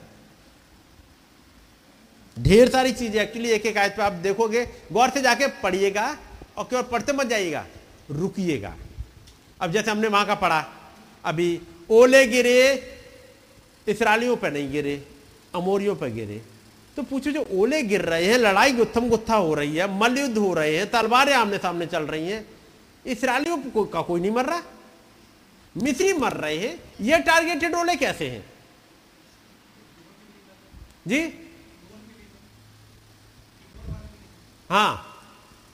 ढेर 2.37 2.69
सारी 2.69 2.91
चीज़ें 2.91 3.21
एक्चुअली 3.21 3.49
एक 3.49 3.65
एक 3.65 3.77
आयत 3.77 3.95
पे 3.97 4.03
आप 4.03 4.13
देखोगे। 4.23 4.65
गौर 4.91 5.09
से 5.09 5.21
जाके 5.21 5.47
पढ़िएगा। 5.61 6.15
और 6.57 6.63
केवल 6.63 6.81
पढ़ते 6.83 7.13
मत 7.13 7.27
जाइएगा 7.27 7.65
रुकिएगा। 8.11 8.75
अब 9.61 9.71
जैसे 9.71 9.91
हमने 9.91 10.07
वहाँ 10.07 10.25
का 10.25 10.35
पढ़ा 10.35 10.65
अभी 11.25 11.47
ओले 11.91 12.25
गिरे 12.27 12.57
इसराइलियों 13.87 14.35
पर 14.35 14.51
नहीं 14.51 14.71
गिरे 14.71 14.95
अमोरियों 15.55 15.95
पर 15.95 16.09
गिरे। 16.09 16.41
तो 16.97 17.03
पूछो 17.03 17.31
जो 17.31 17.45
ओले 17.53 17.81
गिर 17.83 18.01
रहे 18.01 18.25
हैं 18.25 18.37
लड़ाई 18.37 18.71
गुत्थम 18.73 19.09
गुत्था 19.09 19.35
हो 19.35 19.53
रही 19.53 19.75
है 19.75 19.87
मलयुद्ध 19.99 20.37
हो 20.37 20.53
रहे 20.53 20.75
हैं 20.77 20.89
तलवारें 20.91 21.33
आमने 21.33 21.57
सामने 21.57 21.85
चल 21.85 22.03
रही 22.03 22.27
हैं 22.27 22.45
इसराइलियों 23.05 23.57
को, 23.57 23.83
का 23.85 24.01
कोई 24.01 24.21
नहीं 24.21 24.31
मर 24.31 24.45
रहा? 24.45 24.61
मिस्री 25.75 26.13
मर 26.13 26.33
रहे 26.33 26.57
हैं 26.57 26.77
ये 27.01 27.17
टारगेटेड 27.19 27.75
ओले 27.75 27.95
कैसे 27.95 28.29
हैं? 28.29 28.45
जी? 31.07 31.21
हाँ। 34.69 35.14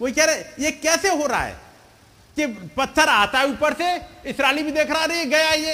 वही 0.02 0.14
कह 0.14 0.26
रहे, 0.26 0.44
ये 0.60 0.72
कैसे 0.74 1.10
हो 1.10 1.26
रहा 1.28 1.42
है? 1.42 1.60
कि 2.38 2.46
पत्थर 2.78 3.10
आता 3.10 3.40
है 3.40 3.48
ऊपर 3.48 3.74
से, 3.74 3.96
इसराइली 4.30 4.64
भी 4.64 4.72
देख 4.72 4.92
रहा 4.92 5.02
है 5.04 5.26
गया 5.28 5.52
ये। 5.52 5.74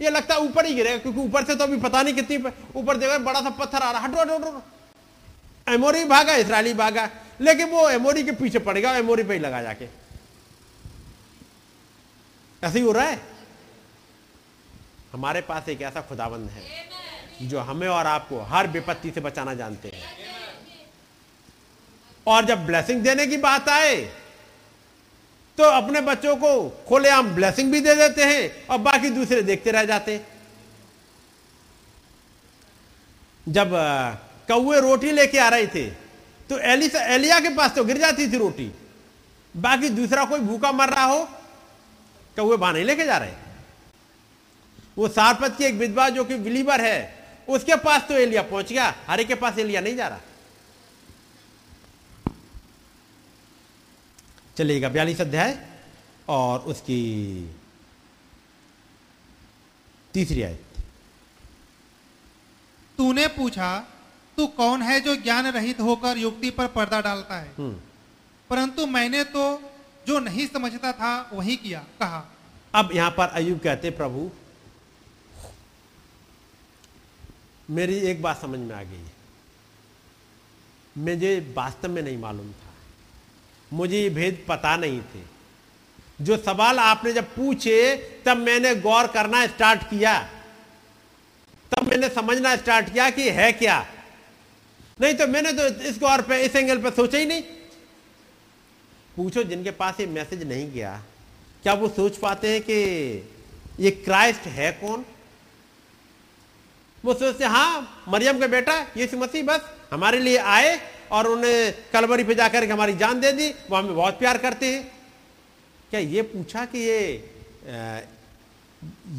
ये 0.00 0.10
लगता 0.10 0.34
है 0.34 0.40
ऊपर 0.40 0.66
ही 0.66 0.74
गिरेगा 0.74 0.98
क्योंकि 0.98 1.20
ऊपर 1.20 1.44
से 1.44 1.54
तो 1.54 1.64
अभी 1.64 1.76
पता 1.78 2.02
नहीं 2.02 2.14
कितनी 2.14 2.36
ऊपर 2.76 2.96
देखा, 2.96 3.18
बड़ा 3.18 3.40
सा 3.40 3.50
पत्थर 3.50 3.78
आ 3.78 3.90
रहा 3.92 4.00
हटो 4.00 4.20
हटो 4.20 4.36
हटो 4.36 4.62
एमोरी 5.66 6.04
भागा, 6.04 6.34
इसराइली 6.34 6.74
भागा। 6.74 7.08
लेकिन 7.40 7.68
वो 7.70 7.88
एमोरी 7.90 8.22
के 8.24 8.32
पीछे 8.32 8.58
पड़ेगा 8.58 8.92
एमोरी 8.96 9.22
पे 9.22 9.34
ही 9.34 9.40
लगा 9.40 9.62
जाके। 9.62 9.88
ऐसे 12.62 12.78
ही 12.78 12.84
हो 12.84 12.92
रहा 12.92 13.04
है? 13.04 13.20
हमारे 15.12 15.40
पास 15.40 15.68
एक 15.68 15.82
ऐसा 15.82 16.00
खुदाबंद 16.00 16.50
है, 16.50 16.62
जो 17.42 17.60
हमें 17.60 17.86
और 17.88 18.06
आपको 18.06 18.40
हर 18.44 18.66
विपत्ति 18.68 19.10
से 19.10 19.20
बचाना 19.20 19.54
जानते 19.54 19.88
हैं। 19.88 20.19
और 22.30 22.44
जब 22.44 22.66
ब्लेसिंग 22.66 23.02
देने 23.02 23.26
की 23.26 23.36
बात 23.38 23.68
आए 23.68 23.96
तो 25.58 25.64
अपने 25.66 26.00
बच्चों 26.00 26.34
को 26.36 26.52
खोलेआम 26.88 27.34
ब्लेसिंग 27.34 27.72
भी 27.72 27.80
दे 27.80 27.94
देते 27.96 28.24
हैं 28.24 28.66
और 28.66 28.78
बाकी 28.80 29.10
दूसरे 29.10 29.42
देखते 29.42 29.70
रह 29.70 29.84
जाते 29.84 30.20
जब 33.46 33.70
कौए 34.48 34.80
रोटी 34.80 35.10
लेके 35.12 35.38
आ 35.38 35.48
रहे 35.48 35.66
थे 35.66 35.84
तो 36.50 36.58
एली 36.70 36.90
एलिया 36.96 37.40
के 37.40 37.48
पास 37.56 37.74
तो 37.74 37.84
गिर 37.84 37.98
जाती 37.98 38.30
थी 38.32 38.38
रोटी। 38.38 38.70
बाकी 39.54 39.88
दूसरा 39.90 40.24
कोई 40.24 40.40
भूखा 40.40 40.72
मर 40.72 40.88
रहा 40.90 41.04
हो 41.04 41.22
कौए 42.36 42.56
वहाँ 42.56 42.72
नहीं 42.72 42.84
लेके 42.84 43.04
जा 43.04 43.16
रहे 43.18 43.32
वो 44.96 45.08
सारपत 45.10 45.54
की 45.58 45.64
एक 45.64 45.74
विधवा 45.76 46.08
जो 46.10 46.24
कि 46.24 46.36
बिलीवर 46.38 46.80
है, 46.80 46.98
उसके 47.48 47.76
पास 47.76 48.02
तो 48.08 48.14
एलिया 48.16 48.42
पहुँच 48.42 48.72
गया, 48.72 48.94
हरे 49.06 49.24
के 49.24 49.34
पास 49.36 49.58
एलिया 49.58 49.80
नहीं 49.80 49.96
जा 49.96 50.08
रहा। 50.08 50.20
चलिएगा 54.56 54.88
बयालीस 54.88 55.20
अध्याय 55.20 55.58
और 56.28 56.60
उसकी 56.70 57.00
तीसरी 60.14 60.42
आयत। 60.42 60.64
तूने 62.98 63.26
पूछा 63.26 63.68
तू 64.36 64.46
कौन 64.56 64.82
है 64.82 65.00
जो 65.00 65.14
ज्ञान 65.16 65.46
रहित 65.46 65.80
होकर 65.80 66.18
युक्ति 66.18 66.50
पर 66.50 66.66
पर्दा 66.66 67.00
डालता 67.00 67.36
है? 67.36 67.52
हम्म। 67.58 67.80
परंतु 68.50 68.86
मैंने 68.86 69.22
तो 69.24 69.44
जो 70.06 70.18
नहीं 70.18 70.46
समझता 70.46 70.92
था 70.92 71.30
वही 71.32 71.56
किया। 71.56 71.84
कहा 72.00 72.24
अब 72.74 72.90
यहाँ 72.94 73.10
पर 73.10 73.28
अयुब 73.28 73.58
कहते 73.58 73.90
प्रभु 73.90 74.30
मेरी 77.70 77.96
एक 78.10 78.22
बात 78.22 78.40
समझ 78.40 78.58
में 78.58 78.74
आ 78.76 78.82
गई 78.82 79.04
मुझे 80.96 81.54
वास्तव 81.56 81.88
में 81.88 82.02
नहीं 82.02 82.18
मालूम 82.18 82.52
था। 82.52 82.69
मुझे 83.72 84.00
ये 84.02 84.08
भेद 84.10 84.44
पता 84.48 84.76
नहीं 84.76 85.00
थे। 85.00 85.22
जो 86.20 86.36
सवाल 86.36 86.78
आपने 86.78 87.12
जब 87.12 87.34
पूछे, 87.34 87.94
तब 88.26 88.36
मैंने 88.36 88.74
गौर 88.76 89.06
करना 89.06 89.46
स्टार्ट 89.46 89.82
किया। 89.90 90.18
तब 91.72 91.88
मैंने 91.88 92.08
समझना 92.08 92.54
स्टार्ट 92.56 92.92
किया 92.92 93.08
कि 93.10 93.28
है 93.30 93.52
क्या। 93.52 93.86
नहीं 95.00 95.14
तो 95.14 95.26
मैंने 95.26 95.52
तो 95.52 95.66
इस 95.82 95.98
गौर 95.98 96.22
पे, 96.22 96.42
इस 96.42 96.56
एंगल 96.56 96.78
पे 96.78 96.90
सोचा 96.90 97.18
ही 97.18 97.26
नहीं। 97.26 97.42
पूछो, 99.16 99.42
जिनके 99.42 99.70
पास 99.70 100.00
ये 100.00 100.06
मैसेज 100.06 100.42
नहीं 100.42 100.70
गया, 100.72 101.02
क्या 101.62 101.72
वो 101.74 101.88
सोच 101.88 102.16
पाते 102.16 102.50
हैं 102.52 102.60
कि 102.60 102.74
ये 103.80 103.90
क्राइस्ट 103.90 104.46
है 104.48 104.70
कौन? 104.72 105.04
वो 107.04 107.14
सोचते 107.14 107.44
हाँ 107.44 108.04
मरियम 108.08 108.38
का 108.38 108.46
बेटा, 108.46 108.74
यीशु 108.96 109.16
मसीह, 109.16 109.42
बस, 109.42 109.60
हमारे 109.92 110.18
लिए 110.18 110.36
आए 110.36 110.76
और 111.12 111.26
उन्हें 111.26 111.72
कलवरी 111.92 112.24
पे 112.24 112.34
जाकर 112.34 112.66
के 112.66 112.72
हमारी 112.72 112.92
जान 112.96 113.20
दे 113.20 113.32
दी, 113.32 113.48
वो 113.70 113.76
हमें 113.76 113.94
बहुत 113.94 114.18
प्यार 114.18 114.38
करते 114.38 114.66
हैं। 114.66 114.82
क्या 115.90 116.00
ये 116.00 116.22
पूछा 116.22 116.64
कि 116.64 116.78
ये 116.78 117.00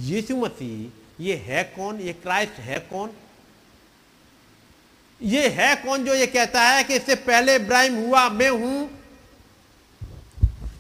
यीशु 0.04 0.36
मसीह, 0.38 1.24
ये 1.24 1.36
है 1.46 1.64
कौन? 1.76 2.00
ये 2.00 2.14
क्राइस्ट 2.14 2.60
है 2.60 2.80
कौन? 2.90 3.12
ये 5.20 5.48
है 5.50 5.76
कौन 5.76 6.06
जो 6.06 6.14
ये 6.16 6.28
कहता 6.28 6.62
है 6.64 6.84
कि 6.84 6.96
इससे 6.96 7.16
पहले 7.22 7.56
इब्राहिम 7.56 7.96
हुआ, 7.96 8.28
मैं 8.30 8.50
हूँ? 8.50 8.90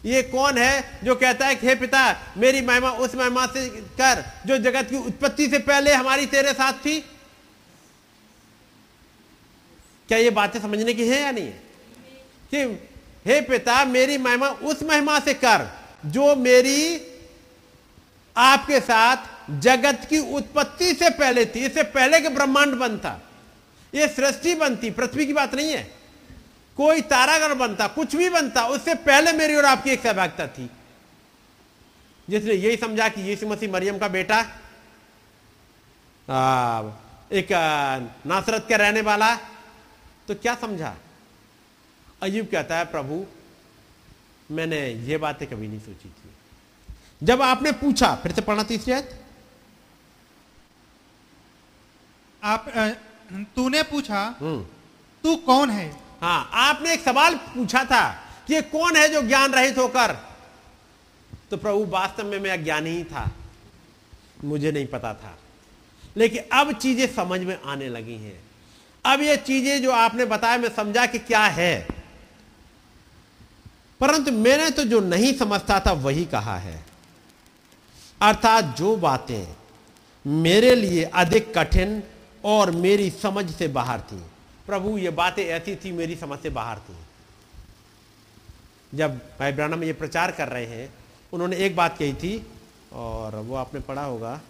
ये 0.06 0.22
कौन 0.24 0.58
है 0.58 1.00
जो 1.04 1.16
कहता 1.16 1.48
है 1.48 1.56
कि, 1.56 1.68
हे 1.68 1.76
पिता, 1.76 2.34
मेरी 2.38 2.62
महिमा, 2.62 2.90
उस 2.92 3.16
महिमा 3.16 3.46
से 3.46 3.68
कर 4.00 4.24
जो 4.46 4.58
जगत 4.58 4.90
की 4.90 4.98
उत्पत्ति 4.98 5.48
से 5.48 5.60
पहले 5.60 5.94
हमारी 5.94 6.26
तेरे 6.26 6.54
साथ 6.54 6.74
थी? 6.82 7.04
क्या 10.12 10.20
ये 10.20 10.30
बातें 10.30 10.60
समझने 10.60 10.94
की 10.94 11.08
है 11.08 11.22
या 11.22 11.32
नहीं? 11.32 11.46
है 11.46 11.60
कि 12.54 12.64
हे 13.26 13.42
पिता 13.42 13.84
मेरी 13.86 14.18
महिमा 14.18 14.48
उस 14.48 14.82
महिमा 14.84 15.20
से 15.20 15.34
कर 15.34 15.68
जो 16.06 16.36
मेरी 16.36 17.02
आपके 18.38 18.80
साथ 18.80 19.18
जगत 19.60 20.08
की 20.10 20.20
उत्पत्ति 20.20 20.94
से 20.94 21.10
पहले 21.10 21.46
थी। 21.46 21.66
इससे 21.66 21.84
पहले 21.84 22.20
के 22.22 22.30
ब्रह्मांड 22.30 22.74
बनता 22.76 23.16
ये 23.96 24.08
सृष्टि 24.08 24.56
बनती 24.56 24.90
पृथ्वी 24.90 25.26
की 25.26 25.34
बात 25.34 25.56
नहीं 25.56 25.72
है। 25.72 25.84
कोई 26.78 27.02
तारागण 27.02 27.56
बनता 27.56 27.88
कुछ 27.88 28.16
भी 28.16 28.30
बनता 28.30 28.66
उससे 28.68 28.96
पहले 28.96 29.32
मेरी 29.32 29.56
और 29.56 29.66
आपकी 29.66 29.90
एक 29.90 30.04
सहभागिता 30.04 30.48
थी। 30.48 30.70
जिसने 32.30 32.54
यही 32.54 32.78
समझा 32.78 33.10
कि 33.10 33.22
यीशु 33.22 33.48
मसीह 33.48 33.72
मरियम 33.72 33.98
का 33.98 34.08
बेटा 34.08 34.40
आ, 36.30 36.84
एक 37.32 37.48
नासरत 38.28 38.68
का 38.70 38.76
रहने 38.76 39.02
वाला 39.02 39.38
तो 40.32 40.36
क्या 40.36 40.56
समझा? 40.56 40.96
अयुब 42.22 42.48
कहता 42.48 42.78
है 42.78 42.86
प्रभु 42.86 43.26
मैंने 44.52 44.78
ये 44.90 45.18
बातें 45.18 45.48
कभी 45.48 45.68
नहीं 45.68 45.80
सोची 45.80 46.10
थी। 46.10 46.30
जब 47.24 47.42
आपने 47.42 47.72
पूछा 47.72 48.16
फिर 48.16 48.32
से 48.32 48.42
पढ़ना 48.42 48.64
तीसरी 48.64 48.94
आयत। 48.94 49.26
आप 52.44 52.66
तूने 53.56 53.84
पूछा 53.84 54.36
हम्म। 54.40 54.66
तू 55.24 55.36
कौन 55.36 55.70
है? 55.70 56.00
हाँ 56.22 56.50
आपने 56.54 56.94
एक 56.94 57.02
सवाल 57.02 57.36
पूछा 57.36 57.84
था 57.86 58.12
कि 58.48 58.54
ये 58.54 58.62
कौन 58.62 58.96
है 58.96 59.08
जो 59.10 59.22
ज्ञान 59.22 59.52
रहित 59.52 59.78
होकर? 59.78 60.14
तो 61.50 61.58
प्रभु 61.58 61.86
वास्तव 61.86 62.26
में 62.26 62.40
मैं 62.40 62.52
अज्ञानी 62.52 62.90
ही 62.90 63.04
था। 63.04 63.32
मुझे 64.44 64.72
नहीं 64.72 64.88
पता 64.88 65.14
था। 65.14 65.38
लेकिन 66.18 66.44
अब 66.54 66.72
चीज़ें 66.72 67.14
समझ 67.16 67.40
में 67.40 67.62
आने 67.62 67.90
लगी 67.90 68.16
हैं। 68.16 68.51
अब 69.06 69.22
ये 69.22 69.38
चीज़ें 69.38 69.82
जो 69.82 69.92
आपने 69.92 70.26
बताया, 70.26 70.58
मैं 70.58 70.70
समझा 70.70 71.06
कि 71.06 71.20
क्या 71.20 71.44
है। 71.46 71.88
परंतु 74.00 74.32
मैंने 74.32 74.70
तो 74.70 74.84
जो 74.84 75.00
नहीं 75.00 75.34
समझता 75.34 75.80
था, 75.80 75.92
वही 75.92 76.26
कहा 76.26 76.58
है। 76.58 76.86
अर्थात 78.22 78.78
जो 78.78 78.96
बातें 78.96 79.56
मेरे 80.26 80.76
लिए 80.76 81.04
अधिक 81.04 81.58
कठिन 81.58 82.04
और 82.46 82.72
मेरी 82.72 83.10
समझ 83.10 83.52
से 83.52 83.68
बाहर 83.68 84.00
थी। 84.00 84.22
प्रभु, 84.68 84.98
ये 84.98 85.10
बातें 85.10 85.46
ऐसी 85.46 85.76
थी, 85.76 85.92
मेरी 85.92 86.16
समझ 86.16 86.40
से 86.40 86.50
बाहर 86.50 86.80
थी। 86.80 86.96
जब 88.98 89.18
भाई 89.40 89.52
ब्रानम 89.52 89.84
ये 89.84 89.94
प्रचार 89.94 90.32
कर 90.32 90.48
रहे 90.48 90.66
हैं, 90.66 90.94
उन्होंने 91.34 91.58
एक 91.58 91.76
बात 91.76 91.98
कही 91.98 92.14
थी, 92.14 92.48
और 92.94 93.36
वो 93.36 93.56
आपने 93.56 93.80
पढ़ा 93.80 94.04
होगा 94.04 94.42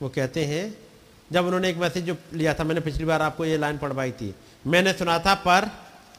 वो 0.00 0.08
कहते 0.08 0.44
हैं, 0.44 0.76
जब 1.32 1.46
उन्होंने 1.46 1.68
एक 1.68 1.76
मैसेज 1.76 2.04
जो 2.04 2.16
लिया 2.32 2.54
था, 2.54 2.64
मैंने 2.64 2.80
पिछली 2.80 3.04
बार 3.04 3.22
आपको 3.22 3.44
ये 3.44 3.56
लाइन 3.58 3.78
पढ़वाई 3.78 4.12
थी, 4.12 4.34
मैंने 4.66 4.92
सुना 4.92 5.18
था, 5.18 5.34
पर 5.34 5.70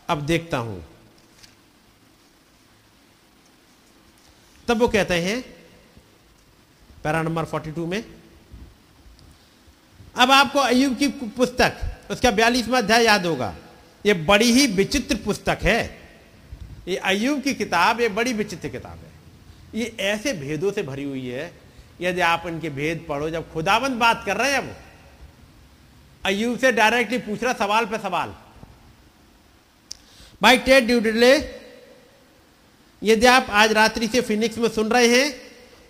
अब 0.10 0.22
देखता 0.22 0.58
हूँ। 0.58 0.84
तब 4.68 4.78
वो 4.78 4.88
कहते 4.88 5.14
हैं, 5.14 5.42
पैरा 7.04 7.22
नंबर 7.22 7.46
42 7.46 7.86
में, 7.86 8.04
अब 10.16 10.32
आपको 10.32 10.60
अयुब 10.60 10.98
की 10.98 11.08
पुस्तक, 11.08 11.78
उसका 12.12 12.32
बयालीसवा 12.32 12.78
अध्याय 12.78 13.06
याद 13.06 13.26
होगा, 13.26 13.56
ये 14.06 14.14
बड़ी 14.14 14.52
ही 14.52 14.68
विचित्र 14.68 15.16
पुस्तक 15.16 15.60
है। 15.62 16.06
ये 16.88 16.96
अयुब 16.96 17.42
की 17.42 17.54
किताब, 17.54 18.02
ये 18.02 18.10
बड़ी 18.10 18.34
विचित्र 18.34 18.70
किताब 18.70 19.00
है। 19.00 19.12
ये 19.76 19.96
ऐसे 20.00 20.34
भेदों 20.34 20.72
से 20.72 20.84
भरी 20.84 21.04
हुई 21.04 21.28
है 21.28 21.65
यदि 22.00 22.22
आप 22.24 22.44
इनके 22.48 22.70
भेद 22.72 23.06
पढ़ो, 23.10 23.30
जब 23.30 23.52
खुदाबंद 23.54 23.98
बात 23.98 24.24
कर 24.26 24.38
रहे 24.38 24.52
हैं 24.52 24.58
अब 24.60 24.76
अयुब 26.24 26.58
से 26.60 26.72
डायरेक्टली 26.72 27.18
पूछ 27.20 27.44
रहा, 27.44 27.54
सवाल 27.56 27.86
पे 27.86 27.98
सवाल। 28.00 28.34
भाई, 30.42 30.58
टेड 30.58 30.88
ड्यूडले, 30.88 31.36
यदि 33.02 33.26
आप 33.28 33.48
आज 33.52 33.72
रात्रि 33.74 34.08
से 34.08 34.22
फिनिक्स 34.24 34.58
में 34.58 34.70
सुन 34.70 34.90
रहे 34.90 35.08
हैं 35.10 35.34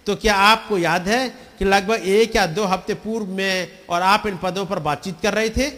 तो 0.08 0.16
क्या 0.16 0.36
आपको 0.36 0.78
याद 0.78 1.08
है 1.08 1.28
कि 1.60 1.66
लगभग 1.66 2.02
एक 2.08 2.36
या 2.36 2.46
दो 2.48 2.64
हफ़्ते 2.66 2.94
पूर्व 2.96 3.26
में 3.28 3.80
और 3.90 4.02
आप 4.04 4.26
इन 4.28 4.38
पदों 4.38 4.66
पर 4.66 4.80
बातचीत 4.80 5.16
कर 5.22 5.34
रहे 5.34 5.50
थे? 5.50 5.70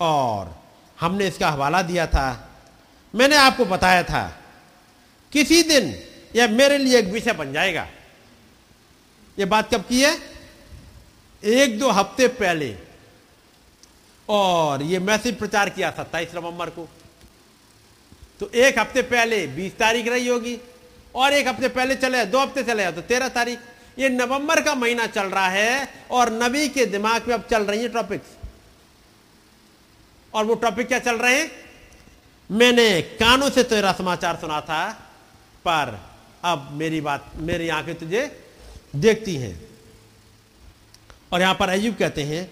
और 0.00 0.54
हमने 0.98 1.26
इसका 1.28 1.50
हवाला 1.50 1.82
दिया 1.82 2.06
था। 2.06 2.26
मैंने 3.14 3.36
आपको 3.36 3.64
बताया 3.66 4.02
था, 4.02 4.22
किसी 5.32 5.62
दिन 5.62 5.94
यह 6.36 6.48
मेरे 6.50 6.78
लिए 6.78 6.98
एक 6.98 7.12
विषय 7.12 7.32
बन 7.34 7.52
जाएगा। 7.52 7.86
यह 9.38 9.46
बात 9.46 9.74
कब 9.74 9.80
की 9.80 10.00
है? 10.02 10.16
एक 11.42 11.78
दो 11.78 11.90
हफ़्ते 11.90 12.28
पहले। 12.28 12.74
और 14.28 14.82
यह 14.82 15.00
मैसेज 15.00 15.38
प्रचार 15.38 15.70
किया 15.70 15.90
सत्ताईस 15.90 16.34
नवंबर 16.34 16.70
को। 16.70 16.88
तो 18.40 18.50
एक 18.50 18.78
हफ़्ते 18.78 19.02
पहले, 19.02 19.46
बीस 19.46 19.76
तारीख 19.78 20.08
रही 20.08 20.26
होगी। 20.28 20.58
और 21.14 21.32
एक 21.32 21.48
हफ़्ते 21.48 21.68
पहले 21.68 21.94
चले, 21.94 22.24
दो 22.26 22.38
हफ़्ते 22.38 22.62
चले 22.62 22.90
तो 22.92 23.00
तेरह 23.02 23.28
तारीख। 23.28 23.58
ये 23.98 24.08
नवंबर 24.08 24.60
का 24.60 24.74
महीना 24.74 25.06
चल 25.06 25.26
रहा 25.26 25.48
है 25.48 25.88
और 26.10 26.32
नबी 26.32 26.68
के 26.68 26.84
दिमाग 26.86 27.28
में 27.28 27.34
अब 27.34 27.44
चल 27.50 27.62
रही 27.62 27.82
है 27.82 27.88
टॉपिक्स 27.88 28.34
और 30.34 30.44
वो 30.44 30.54
टॉपिक 30.54 30.88
क्या 30.88 30.98
चल 30.98 31.16
रहे 31.16 31.38
हैं? 31.40 31.50
मैंने 32.50 33.02
कानों 33.20 33.50
से 33.50 33.62
तेरा 33.62 33.92
समाचार 33.92 34.36
सुना 34.36 34.60
था, 34.60 34.90
पर 35.64 35.98
अब 36.44 36.68
मेरी 36.72 37.00
बात, 37.00 37.30
मेरी 37.36 37.68
आँखें 37.68 37.94
तुझे 37.94 38.24
देखती 38.94 39.34
हैं। 39.36 39.54
और 41.32 41.40
यहाँ 41.40 41.54
पर 41.54 41.68
अयुब 41.68 41.96
कहते 41.96 42.22
हैं, 42.22 42.50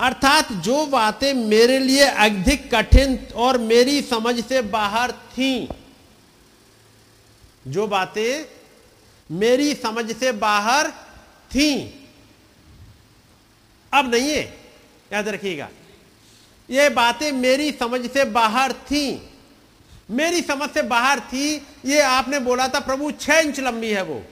अर्थात 0.00 0.52
जो 0.52 0.84
बातें 0.86 1.32
मेरे 1.34 1.78
लिए 1.78 2.04
अधिक 2.04 2.74
कठिन 2.74 3.18
और 3.36 3.58
मेरी 3.58 4.00
समझ 4.02 4.34
से 4.44 4.62
बाहर 4.62 5.12
थीं, 5.12 5.68
जो 7.66 7.86
बातें 7.86 8.44
मेरी 9.30 9.74
समझ 9.74 10.04
से 10.12 10.32
बाहर 10.32 10.90
थीं। 11.50 11.90
अब 13.92 14.10
नहीं 14.14 14.30
है, 14.30 14.42
याद 15.12 15.28
रखिएगा, 15.28 15.68
ये 16.68 16.88
बातें 16.90 17.30
मेरी 17.32 17.70
समझ 17.72 18.00
से 18.10 18.24
बाहर 18.24 18.72
थी। 18.72 19.30
मेरी 20.10 20.40
समझ 20.42 20.68
से 20.70 20.82
बाहर 20.82 21.20
थी, 21.22 21.54
ये 21.84 22.00
आपने 22.00 22.38
बोला 22.40 22.68
था, 22.68 22.80
प्रभु, 22.80 23.10
छह 23.12 23.38
इंच 23.38 23.60
लंबी 23.60 23.90
है 23.90 24.02
वो। 24.02 24.22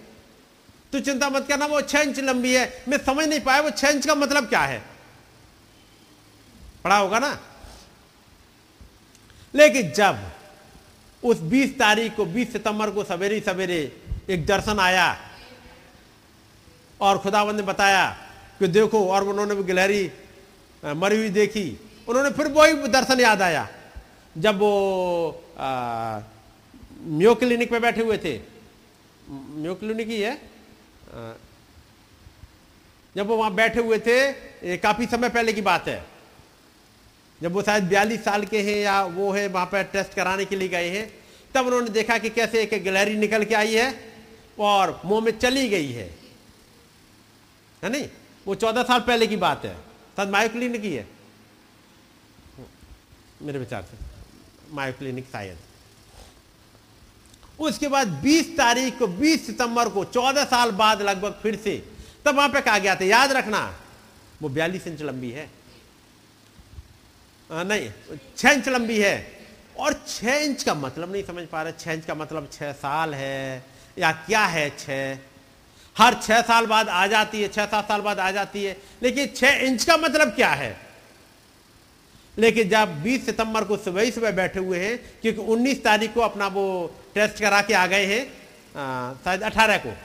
तो 0.93 1.01
चिंता 1.01 1.29
मत 1.31 1.47
करना 1.49 1.67
वो 1.67 1.81
छह 1.81 2.01
इंच 2.01 2.19
लंबी 2.21 2.55
है। 2.55 2.85
मैं 2.89 2.99
समझ 2.99 3.27
नहीं 3.29 3.41
पाया 3.41 3.61
वो 3.61 3.71
छह 3.71 3.89
इंच 3.89 4.07
का 4.07 4.15
मतलब 4.15 4.49
क्या 4.49 4.61
है? 4.61 4.83
पढ़ा 6.85 6.97
होगा 6.97 7.19
ना? 7.19 7.39
लेकिन 9.55 9.91
जब 9.93 10.19
उस 11.23 11.41
20 11.41 11.79
तारीख 11.79 12.17
को 12.17 12.25
20 12.25 12.53
सितंबर 12.53 12.91
को 12.91 13.05
सवेरे 13.05 13.41
सवेरे 13.41 13.81
एक 14.31 14.47
दर्शन 14.47 14.79
आया 14.79 15.17
और 17.01 17.19
खुदावंद 17.19 17.57
ने 17.57 17.63
बताया 17.63 18.07
कि 18.59 18.67
देखो 18.67 19.09
और 19.09 19.29
उन्होंने 19.29 19.55
भी 19.55 19.63
गिलहरी 19.63 20.11
मरी 20.85 21.17
हुई 21.17 21.29
देखी। 21.29 21.81
उन्होंने 22.09 22.31
फिर 22.31 22.47
वही 22.49 22.73
दर्शन 22.89 23.21
याद 23.21 23.43
आया 23.43 23.69
जब 24.39 24.59
वो 24.59 24.73
आ, 25.59 26.21
म्यो 27.03 27.35
क्लिनिक 27.35 27.73
में 27.73 27.81
बैठे 27.81 28.03
हुए 28.03 28.19
थे। 28.19 28.41
म्यो 29.31 29.75
क्लिनिक 29.75 30.09
ही 30.09 30.21
है? 30.21 30.50
जब 33.17 33.27
वो 33.27 33.37
वहाँ 33.37 33.55
बैठे 33.55 33.81
हुए 33.81 33.99
थे 33.99 34.77
काफ़ी 34.77 35.07
समय 35.07 35.29
पहले 35.29 35.53
की 35.53 35.63
बात 35.63 35.89
है। 35.89 36.05
जब 37.43 37.53
वो 37.53 37.63
शायद 37.63 37.85
बयालीस 37.85 38.25
साल 38.25 38.45
के 38.45 38.61
हैं 38.63 38.77
या 38.77 39.03
वो 39.05 39.31
है, 39.33 39.47
वहाँ 39.49 39.67
पर 39.67 39.83
टेस्ट 39.83 40.15
कराने 40.15 40.45
के 40.45 40.57
लिए 40.57 40.69
गए 40.69 40.89
हैं, 40.91 41.13
तब 41.55 41.67
उन्होंने 41.67 41.91
देखा 41.91 42.19
कि 42.19 42.31
कैसे 42.31 42.63
एक 42.63 42.85
गलहरी 42.85 43.17
निकल 43.17 43.45
के 43.45 43.55
आई 43.55 43.75
है 43.75 43.89
और 44.59 45.01
मुँह 45.05 45.25
में 45.25 45.39
चली 45.39 45.69
गई 45.69 45.93
है। 45.93 46.09
है 47.85 47.91
नहीं? 47.91 48.09
वो 48.47 48.55
चौदह 48.55 48.83
साल 48.83 49.01
पहले 49.01 49.27
की 49.27 49.37
बात 49.37 49.65
है। 49.65 49.75
शायद 50.17 50.29
मायो 50.29 50.49
क्लिनिक 50.49 50.81
ही 50.81 50.93
है। 50.95 51.07
मेरे 53.43 53.59
विचार 53.59 53.83
से। 53.83 53.97
मायो 54.75 54.93
क्लिनिक 54.93 55.25
शायद। 55.25 55.59
उसके 57.61 57.89
बाद 57.89 58.23
20 58.23 58.57
तारीख 58.57 58.99
को 58.99 59.07
20 59.07 59.47
सितंबर 59.47 59.89
को 59.89 60.05
14 60.05 60.45
साल 60.45 60.71
बाद 60.71 61.03
लगभग 61.03 61.41
फिर 61.43 61.57
से 61.57 61.89
तब 62.25 62.37
वहाँ 62.37 62.49
पे 62.49 62.61
कहा 62.61 62.79
गया 62.79 62.95
था 62.97 63.05
याद 63.05 63.33
रखना 63.33 63.79
वो 64.43 64.49
बयालीस 64.49 64.87
इंच 64.87 65.03
लंबी 65.03 65.31
है। 65.31 65.51
आ, 67.53 67.63
नहीं 67.63 67.91
छह 68.37 68.51
इंच 68.51 68.69
लंबी 68.69 68.99
है। 68.99 69.41
और 69.79 70.05
छह 70.09 70.35
इंच 70.35 70.63
का 70.63 70.75
मतलब 70.75 71.13
नहीं 71.13 71.25
समझ 71.25 71.47
पा 71.47 71.63
रहे 71.63 71.73
छह 71.79 71.93
इंच 71.93 72.05
का 72.05 72.15
मतलब 72.15 72.49
छह 72.53 72.73
साल 72.73 73.15
है 73.15 73.65
या 73.99 74.13
क्या 74.13 74.45
है 74.45 74.71
छह? 74.79 75.19
हर 75.97 76.15
छह 76.15 76.41
साल 76.41 76.67
बाद 76.67 76.89
आ 76.89 77.07
जाती 77.07 77.43
है 77.43 77.49
छह 77.49 77.67
सात 77.67 77.89
साल 77.89 78.01
बाद 78.01 78.19
आ 78.19 78.31
जाती 78.31 78.65
है। 78.65 78.77
लेकिन 79.03 79.27
छह 79.27 79.49
इंच 79.49 79.85
का 79.85 79.97
मतलब 79.97 80.29
क्या 80.29 80.51
है? 80.51 80.81
लेकिन 82.39 82.69
जब 82.69 83.03
20 83.03 83.27
सितंबर 83.27 83.65
को 83.65 83.77
सुबह 83.77 84.03
ही 84.03 84.11
सुबह 84.11 84.31
बैठे 84.31 84.61
हुए 84.61 84.79
हैं 84.79 84.99
क्योंकि 85.23 85.41
19 85.41 85.85
तारीख 85.85 86.15
को 86.15 86.21
अपना 86.21 86.47
वो 86.47 86.95
टेस्ट 87.15 87.41
करा 87.41 87.61
के 87.63 87.75
आ 87.75 87.87
गए 87.87 88.07
हैं 88.07 88.25
शायद 89.25 89.43
18 89.43 89.79
को। 89.79 89.97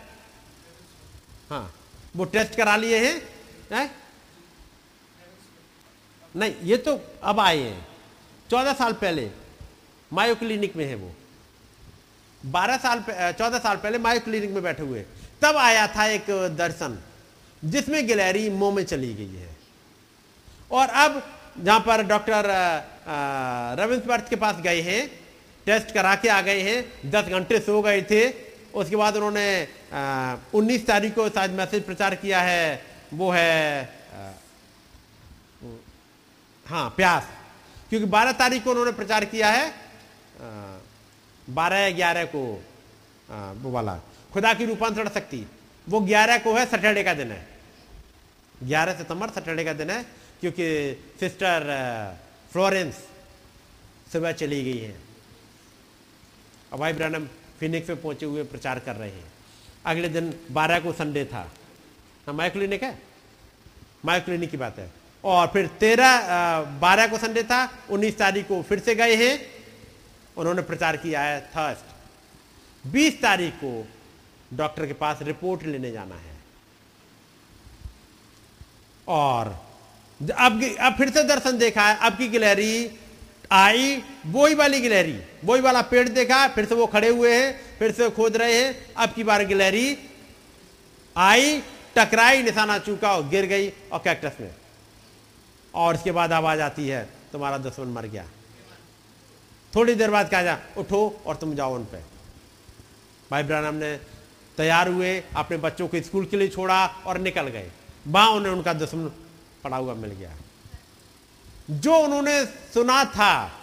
हाँ 1.49 1.73
वो 2.15 2.25
टेस्ट 2.25 2.55
करा 2.55 2.75
लिए 2.75 2.97
हैं, 2.99 3.21
है? 3.71 3.89
नहीं, 6.35 6.53
ये 6.63 6.77
तो 6.77 6.99
अब 7.23 7.39
आए 7.39 7.57
हैं। 7.57 7.87
चौदह 8.49 8.73
साल 8.73 8.93
पहले, 8.93 9.29
मायो 10.11 10.35
क्लिनिक 10.35 10.75
में 10.75 10.85
है 10.85 10.95
वो। 10.95 11.11
बारह 12.41 12.77
साल 12.77 13.03
चौदह 13.09 13.59
साल 13.59 13.77
पहले 13.77 13.97
मायो 13.97 14.19
क्लिनिक 14.19 14.51
में 14.51 14.61
बैठे 14.63 14.83
हुए। 14.83 15.05
तब 15.41 15.57
आया 15.57 15.87
था 15.87 16.05
एक 16.07 16.25
दर्शन, 16.57 16.97
जिसमें 17.63 18.05
गिलहरी 18.07 18.49
मुँह 18.51 18.75
में 18.75 18.83
चली 18.85 19.13
गई 19.13 19.35
है। 19.35 19.55
और 20.71 20.87
अब 20.87 21.21
जहाँ 21.57 21.79
पर 21.79 22.03
डॉक्टर 22.03 22.45
रविंद्रवर्थ 23.79 24.29
के 24.29 24.35
पास 24.35 24.55
गए 24.61 24.81
हैं 24.81 25.01
टेस्ट 25.65 25.91
करा 25.91 26.15
के 26.15 26.29
आ 26.29 26.41
गए 26.41 26.61
हैं। 26.61 27.11
दस 27.11 27.25
घंटे 27.25 27.59
सो 27.59 27.81
गए 27.81 28.01
थे। 28.01 28.23
उसके 28.73 28.95
बाद 28.95 29.15
उन्होंने 29.15 29.47
उन्नीस 30.53 30.85
तारीख 30.87 31.15
को 31.15 31.27
शायद 31.29 31.51
मैसेज 31.51 31.83
प्रचार 31.83 32.15
किया 32.15 32.41
है। 32.41 32.83
वो 33.13 33.31
है 33.31 33.83
हाँ 36.65 36.89
प्यास। 36.89 37.27
क्योंकि 37.89 38.07
बारह 38.07 38.31
तारीख 38.31 38.63
को 38.63 38.69
उन्होंने 38.69 38.91
प्रचार 38.91 39.25
किया 39.25 39.49
है। 39.51 39.73
बारह 41.49 41.89
ग्यारह 41.91 42.25
को 42.25 42.43
वो 43.61 43.71
वाला। 43.71 43.95
खुदा 44.33 44.53
की 44.53 44.65
रूपांतरण 44.65 45.09
शक्ति। 45.09 45.45
वो 45.87 45.99
ग्यारह 46.01 46.37
को 46.37 46.53
है, 46.53 46.65
सैटरडे 46.65 47.03
का 47.03 47.13
दिन 47.13 47.31
है। 47.31 47.47
ग्यारह 48.63 48.93
सितंबर, 48.93 49.29
सैटरडे 49.29 49.63
का 49.63 49.73
दिन 49.73 49.89
है, 49.89 50.03
क्योंकि 50.41 50.67
सिस्टर 51.19 51.63
फ्लोरेंस 52.51 52.95
सुबह 54.11 54.31
चली 54.31 54.63
गई 54.63 54.77
है। 54.77 55.04
अब 56.75 56.81
भाई 56.81 56.93
ब्रैनम 56.93 57.25
फिनिक्स 57.59 57.89
में 57.89 58.01
पहुँचे 58.01 58.25
हुए 58.25 58.43
प्रचार 58.43 58.79
कर 58.79 58.95
रहे 58.95 59.09
हैं। 59.09 59.31
अगले 59.85 60.07
दिन 60.09 60.33
बारह 60.51 60.79
को 60.79 60.91
संडे 60.93 61.23
था। 61.25 61.43
हाँ 62.27 62.33
मायो 62.33 62.51
क्लिनिक 62.51 62.83
है? 62.83 62.99
मायो 64.05 64.21
क्लिनिक 64.21 64.51
की 64.51 64.57
बात 64.57 64.79
है। 64.79 64.91
और 65.23 65.47
फिर 65.47 65.67
तेरह 65.79 66.19
बारह 66.81 67.07
को 67.07 67.17
संडे 67.17 67.43
था, 67.43 67.71
उन्नीस 67.89 68.17
तारीख 68.17 68.47
को 68.47 68.61
फिर 68.61 68.79
से 68.79 68.95
गए 68.95 69.15
हैं। 69.15 69.39
उन्होंने 70.37 70.61
प्रचार 70.61 70.97
किया 70.97 71.21
है 71.21 71.39
थर्स्ट। 71.47 72.87
बीस 72.87 73.21
तारीख 73.21 73.53
को 73.63 73.87
डॉक्टर 74.53 74.87
के 74.87 74.93
पास 74.93 75.21
रिपोर्ट 75.21 75.63
लेने 75.63 75.91
जाना 75.91 76.15
है। 76.15 76.35
और 79.07 79.47
अब 80.19 80.63
अब 80.81 80.95
फिर 80.97 81.09
से 81.09 81.23
दर्शन 81.23 81.57
देखा 81.57 81.87
है। 81.87 81.97
अब 82.01 82.17
की 82.17 82.27
गिलहरी 82.27 82.99
आई 83.51 84.03
वही 84.25 84.55
वाली 84.55 84.81
गिलहरी। 84.81 85.19
वही 85.43 85.61
वाला 85.61 85.81
पेड़ 85.81 86.09
देखा, 86.09 86.47
फिर 86.47 86.65
से 86.65 86.75
वो 86.75 86.87
खड़े 86.87 87.09
हुए 87.09 87.35
हैं, 87.35 87.77
फिर 87.79 87.91
से 87.91 88.09
खोद 88.09 88.37
रहे 88.37 88.55
हैं। 88.55 88.93
अब 88.93 89.13
की 89.13 89.23
बार 89.23 89.45
गिलहरी 89.45 89.97
आई, 91.17 91.61
टकराई, 91.95 92.43
निशाना 92.43 92.79
चूका 92.79 93.15
और 93.15 93.27
गिर 93.27 93.45
गई 93.45 93.69
और 93.69 93.99
कैक्टस 93.99 94.41
में। 94.41 94.55
और 95.73 95.95
उसके 95.95 96.11
बाद 96.11 96.31
आवाज़ 96.31 96.61
आती 96.61 96.87
है, 96.87 97.09
तुम्हारा 97.31 97.57
दुश्मन 97.57 97.87
मर 97.87 98.05
गया। 98.05 98.25
थोड़ी 99.75 99.95
देर 99.95 100.11
बाद 100.11 100.29
कहा 100.29 100.41
जा, 100.41 100.59
उठो 100.77 101.21
और 101.25 101.35
तुम 101.35 101.55
जाओ 101.55 101.75
उन 101.75 101.83
पे। 101.83 101.97
भाई 103.31 103.43
ब्रानम 103.43 103.75
ने 103.75 103.99
तैयार 104.57 104.87
हुए, 104.87 105.23
अपने 105.35 105.57
बच्चों 105.57 105.87
को 105.87 106.01
स्कूल 106.01 106.25
के 106.25 106.37
लिए 106.37 106.47
छोड़ा 106.47 106.85
और 106.85 107.17
निकल 107.17 107.47
गए। 107.47 107.71
वहाँ 108.07 108.29
उन्हें 108.29 108.53
उनका 108.53 108.73
दुश्मन 108.73 109.07
पड़ा 109.63 109.77
हुआ 109.77 109.93
मिल 109.93 110.11
गया। 110.11 110.31
जो 111.71 111.95
उन्होंने 111.97 112.45
सुना 112.45 113.05
था, 113.05 113.61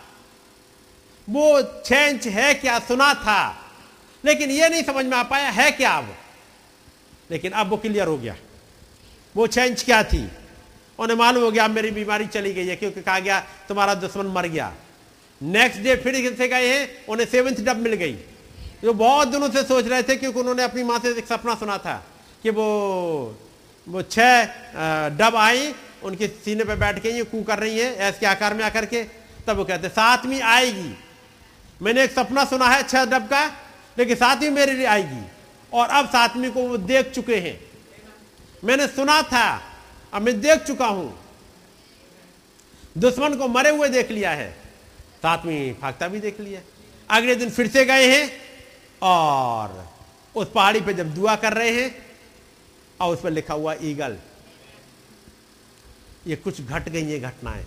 वो 1.31 1.63
छह 1.85 2.05
इंच 2.05 2.27
है 2.27 2.55
क्या? 2.55 2.79
सुना 2.79 3.15
था। 3.15 3.71
लेकिन 4.25 4.51
ये 4.51 4.69
नहीं 4.69 4.83
समझ 4.83 5.05
में 5.05 5.17
आ 5.17 5.23
पाया, 5.23 5.51
है 5.51 5.71
क्या 5.71 5.91
अब? 5.91 6.15
लेकिन 7.31 7.53
अब 7.53 7.69
वो 7.69 7.77
क्लियर 7.77 8.07
हो 8.07 8.19
गया। 8.19 8.37
वो 9.37 9.47
छह 9.47 9.65
इंच 9.65 9.85
क्या 9.85 10.03
थी? 10.05 10.29
उन्हें 10.99 11.17
मालूम 11.17 11.45
हो 11.45 11.51
गया, 11.51 11.65
अब 11.65 11.71
मेरी 11.71 11.91
बीमारी 11.91 12.27
चली 12.27 12.53
गई 12.53 12.67
है, 12.67 12.77
क्योंकि 12.77 13.03
कहा 13.03 13.19
गया, 13.19 13.41
तुम्हारा 13.41 13.95
दुश्मन 13.95 14.27
मर 14.27 14.47
गया। 14.47 14.73
नेक्स्ट 15.43 15.81
डे 15.81 15.97
फिर 15.97 16.35
से 16.37 16.49
गए 16.49 16.79
हैं, 16.79 17.07
उन्हें 17.07 17.27
सेवेंथ 17.27 17.57
डब 17.57 17.77
मिल 17.77 17.95
गई। 17.95 18.13
जो 18.83 18.93
बहुत 18.93 19.29
दिनों 19.29 19.51
से 19.51 19.63
सोच 19.63 19.87
रहे 19.87 20.03
थे, 20.03 20.17
क्योंकि 20.17 20.41
उन्होंने 20.41 20.63
अपनी 20.63 20.83
माँ 20.83 20.99
से 20.99 21.09
एक 21.09 21.27
सपना 21.27 21.55
सुना 21.55 21.79
था 21.79 22.07
कि 22.43 22.51
वो 22.51 23.39
वो 23.89 24.03
छह 24.03 24.45
डब 25.09 25.33
आई 25.37 25.75
उनके 26.05 26.27
सीने 26.27 26.65
पे 26.65 26.77
बैठ 26.77 27.03
के 27.03 27.11
ये 27.11 27.25
कू 27.25 27.43
कर 27.43 27.59
रही 27.59 27.79
है, 27.79 27.95
ऐस 27.97 28.19
के 28.19 28.27
आकार 28.27 28.55
में 28.55 28.65
आकर 28.65 28.87
के। 28.87 29.03
तब 29.47 29.57
वो 29.57 29.65
कहते 29.65 29.89
सातवीं 29.89 30.41
आएगी। 30.41 30.95
मैंने 31.83 32.03
एक 32.05 32.11
सपना 32.11 32.45
सुना 32.45 32.69
है 32.69 32.83
छह 32.83 33.05
डब 33.05 33.27
का, 33.27 33.47
लेकिन 33.99 34.17
सातवीं 34.17 34.51
मेरे 34.51 34.73
लिए 34.73 34.87
आएगी। 34.87 35.23
और 35.73 35.89
अब 35.89 36.09
सातवीं 36.09 36.51
को 36.51 36.63
वो 36.63 36.77
देख 36.77 37.11
चुके 37.11 37.37
हैं। 37.37 37.61
मैंने 38.65 38.87
सुना 38.87 39.23
था, 39.23 39.63
अब 40.13 40.23
मैं 40.23 40.41
देख 40.41 40.63
चुका 40.63 40.87
हूँ। 40.87 41.19
दुश्मन 42.99 43.35
को 43.35 43.49
मरे 43.49 43.71
हुए 43.71 43.89
देख 43.89 44.11
लिया 44.11 44.31
है। 44.31 44.51
सातवीं 45.23 45.73
फाकता 45.75 46.09
भी 46.09 46.21
देख 46.21 46.41
लिया। 46.41 46.61
अगले 47.11 47.35
दिन 47.35 47.51
फिर 47.51 47.69
से 47.69 47.85
गए 47.85 48.07
हैं, 48.07 48.31
और 49.03 49.89
उस 50.35 50.51
पहाड़ी 50.55 50.81
पे 50.81 50.95
जब 50.95 51.15
दुआ 51.15 51.37
कर 51.37 51.53
रहे 51.53 51.71
हैं, 51.71 51.95
और 53.01 53.15
उस 53.15 53.21
पर 53.21 53.31
लिखा 53.31 53.55
हुआ 53.55 53.75
ईगल 53.83 54.17
ये 56.27 56.37
कुछ 56.37 56.61
घट 56.61 56.89
गई, 56.89 57.03
ये 57.03 57.19
घटनाएँ। 57.21 57.65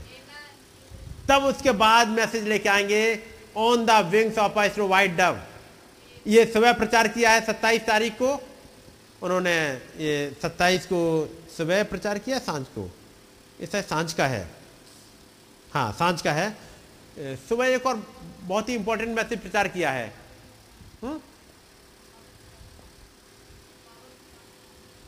तब 1.29 1.43
उसके 1.43 1.71
बाद 1.73 2.07
मैसेज 2.09 2.43
लेके 2.47 2.69
आएँगे 2.69 3.01
ऑन 3.57 3.85
द 3.85 3.91
विंग्स 4.11 4.37
ऑफ़ 4.37 4.59
आइस्ट्रो 4.59 4.87
वाइट 4.87 5.15
डव 5.17 5.39
ये 6.27 6.45
सुबह 6.45 6.73
प्रचार 6.73 7.07
किया 7.07 7.31
है 7.31 7.45
27 7.45 7.85
तारीख 7.87 8.13
को। 8.13 8.33
उन्होंने 9.21 9.55
ये 9.99 10.35
27 10.43 10.85
को 10.85 10.99
सुबह 11.57 11.83
प्रचार 11.83 12.17
किया, 12.19 12.39
साँझ 12.39 12.63
को। 12.67 12.89
इसे 13.59 13.81
साँझ 13.81 14.13
का 14.13 14.27
है। 14.27 14.47
हाँ 15.73 15.91
साँझ 15.93 16.21
का 16.21 16.31
है। 16.31 16.49
सुबह 17.49 17.67
एक 17.67 17.85
और 17.85 18.03
बहुत 18.41 18.69
ही 18.69 18.75
इंपॉर्टेंट 18.75 19.15
मैसेज 19.15 19.39
प्रचार 19.39 19.67
किया 19.67 19.91
है। 19.91 20.13
हुँ? 21.03 21.21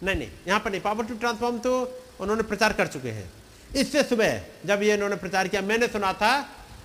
नहीं 0.04 0.16
नहीं, 0.16 0.30
यहाँ 0.48 0.60
पर 0.60 0.72
नहीं। 0.72 0.82
पावर 0.82 1.06
टू 1.06 1.16
ट्रांसफॉर्म 1.16 1.58
तो 1.60 1.74
उन्होंने 2.20 2.44
प्रचार 2.44 2.74
कर 2.74 2.88
चुके 2.88 3.12
हैं। 3.12 3.30
इससे 3.76 4.04
सुबह 4.04 4.42
जब 4.66 4.84
ये 4.84 4.94
इन्होंने 4.94 5.16
प्रचार 5.18 5.48
किया 5.48 5.62
मैंने 5.64 5.88
सुना 5.88 6.14
था 6.14 6.32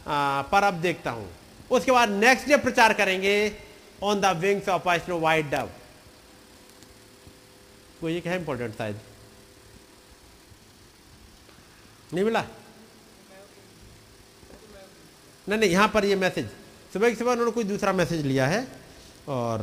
आ, 0.02 0.42
पर 0.42 0.64
अब 0.64 0.74
देखता 0.82 1.10
हूँ। 1.10 1.28
उसके 1.70 1.92
बाद 1.92 2.09
नेक्स्ट 2.10 2.48
डे 2.48 2.56
प्रचार 2.59 2.92
करेंगे 2.94 3.34
on 4.02 4.20
the 4.20 4.36
wings 4.38 4.68
of 4.68 4.88
snow 4.98 5.18
white 5.20 5.50
dove 5.50 5.68
कोई 8.00 8.16
एक 8.16 8.26
है 8.26 8.36
इंपॉर्टेंट 8.36 8.74
शायद। 8.78 9.00
नहीं 12.14 12.24
मिला? 12.24 12.44
नहीं 15.46 15.59
नहीं 15.59 15.70
यहाँ 15.70 15.88
पर 15.88 16.04
ये 16.04 16.16
मैसेज 16.16 16.48
सुबह 16.92 17.10
की 17.10 17.16
सुबह 17.16 17.32
उन्होंने 17.32 17.52
कोई 17.52 17.64
दूसरा 17.64 17.92
मैसेज 17.92 18.26
लिया 18.26 18.46
है 18.46 18.66
और 19.28 19.62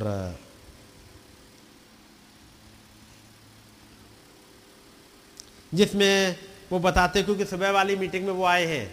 जिसमें 5.71 6.35
वो 6.71 6.79
बताते 6.79 7.23
क्योंकि 7.23 7.45
सुबह 7.45 7.71
वाली 7.71 7.95
मीटिंग 7.95 8.25
में 8.25 8.33
वो 8.33 8.43
आए 8.45 8.65
हैं 8.65 8.85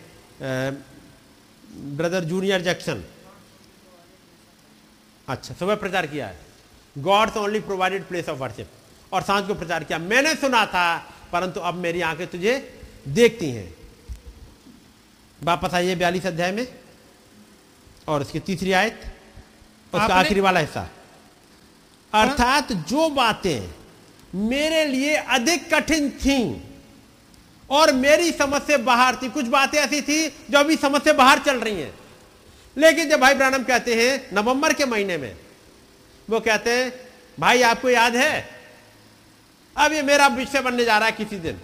ब्रदर 1.96 2.24
जूनियर 2.24 2.60
जैक्सन 2.62 3.04
अच्छा 5.28 5.54
सुबह 5.54 5.74
प्रचार 5.74 6.06
किया 6.06 6.26
है। 6.26 6.38
God's 6.96 7.36
only 7.36 7.60
provided 7.60 8.04
place 8.08 8.28
of 8.28 8.38
worship 8.38 8.68
और 9.12 9.22
साँझ 9.22 9.46
को 9.46 9.54
प्रचार 9.54 9.84
किया। 9.84 9.98
मैंने 9.98 10.34
सुना 10.34 10.64
था 10.66 10.96
परंतु 11.32 11.60
अब 11.60 11.74
मेरी 11.74 12.00
आँखें 12.00 12.26
तुझे 12.26 12.54
देखती 13.08 13.50
हैं। 13.50 13.74
वापस 15.40 15.74
आइए 15.74 15.94
बयालीस 15.94 16.26
अध्याय 16.26 16.52
में। 16.52 16.66
और 18.08 18.20
उसकी 18.22 18.40
तीसरी 18.40 18.72
आयत 18.72 19.00
उसका 19.92 20.14
आखिरी 20.14 20.40
वाला 20.40 20.60
हिस्सा। 20.60 20.88
अर्थात 22.12 22.72
जो 22.72 23.08
बातें 23.10 23.74
मेरे 24.48 24.84
लिए 24.84 25.14
अधिक 25.14 25.74
कठिन 25.74 26.10
थीं 26.18 26.44
और 27.70 27.92
मेरी 27.92 28.32
समझ 28.32 28.62
से 28.62 28.76
बाहर 28.76 29.16
थी। 29.16 29.30
कुछ 29.30 29.44
बातें 29.44 29.78
ऐसी 29.78 30.02
थी 30.02 30.28
जो 30.28 30.58
अभी 30.58 30.76
समझ 30.76 31.02
से 31.02 31.12
बाहर 31.12 31.38
चल 31.38 31.60
रही 31.60 31.80
हैं। 31.80 31.94
लेकिन 32.76 33.08
जब 33.08 33.20
भाई 33.20 33.34
ब्रानम 33.34 33.62
कहते 33.62 33.94
हैं 33.94 34.30
नवंबर 34.32 34.72
के 34.72 34.84
महीने 34.84 35.16
में, 35.16 35.36
वो 36.30 36.40
कहते 36.40 36.70
हैं, 36.70 36.92
भाई, 37.40 37.62
आपको 37.62 37.90
याद 37.90 38.16
है? 38.16 38.48
अब 39.76 39.92
ये 39.92 40.02
मेरा 40.02 40.26
विषय 40.26 40.60
बनने 40.60 40.84
जा 40.84 40.98
रहा 40.98 41.06
है 41.06 41.12
किसी 41.12 41.38
दिन। 41.38 41.60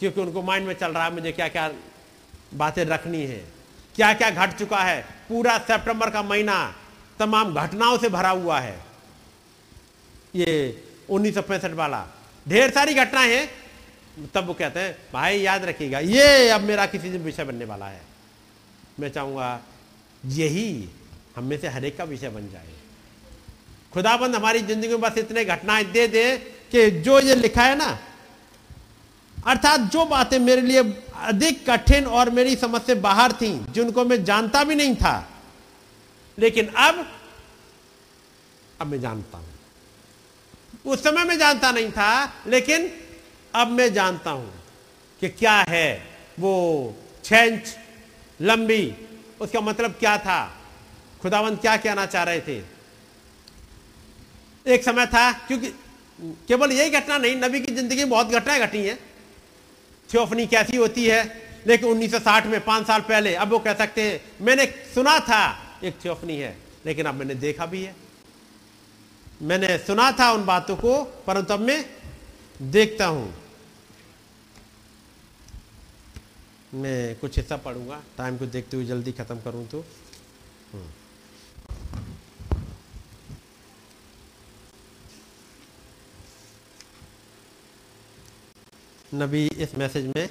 क्योंकि 0.00 0.20
उनको 0.20 0.42
माइंड 0.42 0.66
में 0.66 0.74
चल 0.74 0.92
रहा 0.92 1.04
है, 1.04 1.12
मुझे 1.12 1.32
क्या 1.32 1.48
क्या 1.48 1.72
बातें 2.54 2.84
रखनी 2.84 3.26
है। 3.26 3.44
क्या 3.96 4.14
क्या 4.14 4.30
घट 4.30 4.58
चुका 4.58 4.78
है? 4.78 5.02
पूरा 5.28 5.58
सितंबर 5.58 6.10
का 6.10 6.22
महीना 6.22 6.74
तमाम 7.18 7.54
घटनाओं 7.54 7.98
से 7.98 8.08
भरा 8.08 8.30
हुआ 8.30 8.60
है। 8.60 8.80
ये 10.34 10.82
उन्नीस 11.10 11.34
सौ 11.34 11.42
पैंसठ 11.42 11.70
वाला 11.70 12.06
ढेर 12.46 12.70
सारी 12.70 12.94
घटनाएँ 12.94 13.34
हैं। 13.34 13.48
तब 14.34 14.46
वो 14.46 14.54
कहते 14.54 14.80
हैं, 14.80 14.96
भाई, 15.12 15.40
याद 15.40 15.64
रखिएगा, 15.64 15.98
ये 16.00 16.48
अब 16.48 16.60
मेरा 16.62 16.86
किसी 16.86 17.10
दिन 17.10 17.22
विषय 17.22 17.44
बनने 17.44 17.64
वाला 17.64 17.86
है। 17.86 18.00
मैं 19.00 19.08
चाहूँगा, 19.08 19.60
यही 20.24 20.88
हम 21.36 21.44
में 21.44 21.58
से 21.60 21.68
हरेक 21.68 21.96
का 21.98 22.04
विषय 22.04 22.28
बन 22.30 22.48
जाए। 22.50 22.74
खुदाबंद, 23.92 24.34
हमारी 24.36 24.60
ज़िंदगी 24.62 24.88
में 24.88 25.00
बस 25.00 25.18
इतने 25.18 25.44
घटनाएँ 25.44 25.84
दे 25.86 26.06
दे 26.08 26.36
कि 26.72 26.90
जो 27.02 27.18
ये 27.20 27.34
लिखा 27.34 27.62
है 27.62 27.76
ना, 27.76 27.98
अर्थात 29.36 29.80
जो 29.92 30.04
बातें 30.06 30.38
मेरे 30.38 30.62
लिए 30.62 30.82
अधिक 31.24 31.68
कठिन 31.70 32.06
और 32.06 32.30
मेरी 32.30 32.56
समझ 32.56 32.80
से 32.82 32.94
बाहर 32.96 33.32
थी, 33.32 33.52
जिनको 33.70 34.04
मैं 34.04 34.22
जानता 34.24 34.64
भी 34.64 34.74
नहीं 34.74 34.94
था, 34.96 35.28
लेकिन 36.38 36.66
अब 36.68 37.06
अब 38.80 38.86
मैं 38.86 39.00
जानता 39.00 39.38
हूँ। 39.38 39.46
उस 40.86 41.04
समय 41.04 41.24
मैं 41.24 41.38
जानता 41.38 41.72
नहीं 41.72 41.90
था, 41.90 42.32
लेकिन 42.46 42.90
अब 43.54 43.68
मैं 43.68 43.92
जानता 43.92 44.30
हूँ 44.30 44.52
कि 45.20 45.28
क्या 45.28 45.64
है 45.68 46.02
वो 46.40 46.94
छह 47.24 47.40
इंच 47.40 47.76
लंबी। 48.40 48.94
उसका 49.40 49.60
मतलब 49.60 49.90
क्या 49.90 50.18
था? 50.18 50.56
खुदावंत 51.22 51.60
क्या 51.60 51.76
कहना 51.76 52.06
चाह 52.06 52.22
रहे 52.22 52.40
थे? 52.40 52.62
एक 54.66 54.84
समय 54.84 55.06
था, 55.06 55.32
क्योंकि 55.32 55.68
केवल 56.48 56.72
यही 56.72 56.90
घटना 56.90 57.18
नहीं, 57.18 57.36
नबी 57.36 57.60
की 57.60 57.74
ज़िंदगी 57.74 57.96
में 57.96 58.10
बहुत 58.10 58.26
घटनाएँ 58.26 58.60
घटी 58.60 58.78
हैं। 58.78 58.98
थियोफनी 60.12 60.46
कैसी 60.46 60.76
होती 60.76 61.04
है, 61.04 61.42
लेकिन 61.66 61.88
1960 61.88 62.46
में, 62.46 62.64
पाँच 62.64 62.86
साल 62.86 63.00
पहले, 63.00 63.34
अब 63.34 63.48
वो 63.48 63.58
कह 63.58 63.74
सकते 63.74 64.02
हैं, 64.02 64.20
मैंने 64.40 64.66
सुना 64.66 65.18
था 65.18 65.58
एक 65.84 65.94
थियोफनी 66.04 66.36
है, 66.36 66.58
लेकिन 66.86 67.06
अब 67.06 67.14
मैंने 67.14 67.34
देखा 67.34 67.66
भी 67.66 67.82
है। 67.82 68.05
मैंने 69.42 69.76
सुना 69.78 70.10
था 70.12 70.30
उन 70.32 70.44
बातों 70.46 70.76
को, 70.76 71.02
परंतु 71.26 71.54
अब 71.54 71.60
मैं 71.60 71.84
देखता 72.62 73.06
हूँ 73.06 73.34
मैं 76.74 77.18
कुछ 77.18 77.36
हिस्सा 77.36 77.56
पढ़ूँगा 77.58 78.00
टाइम 78.16 78.36
को 78.38 78.46
देखते 78.46 78.76
हुए 78.76 78.86
जल्दी 78.86 79.12
खत्म 79.12 79.40
करूँ 79.40 79.66
तो 79.66 79.84
हम्म। 80.72 80.88
नबी, 89.12 89.46
इस 89.46 89.74
मैसेज 89.78 90.06
में, 90.06 90.28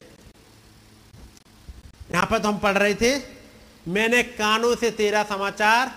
यहाँ 2.12 2.26
पर 2.26 2.40
तो 2.40 2.48
हम 2.48 2.58
पढ़ 2.60 2.78
रहे 2.78 2.96
थे, 2.96 3.18
मैंने 3.88 4.22
कानों 4.24 4.76
से 4.76 4.92
तेरा 4.94 5.24
समाचार 5.26 5.92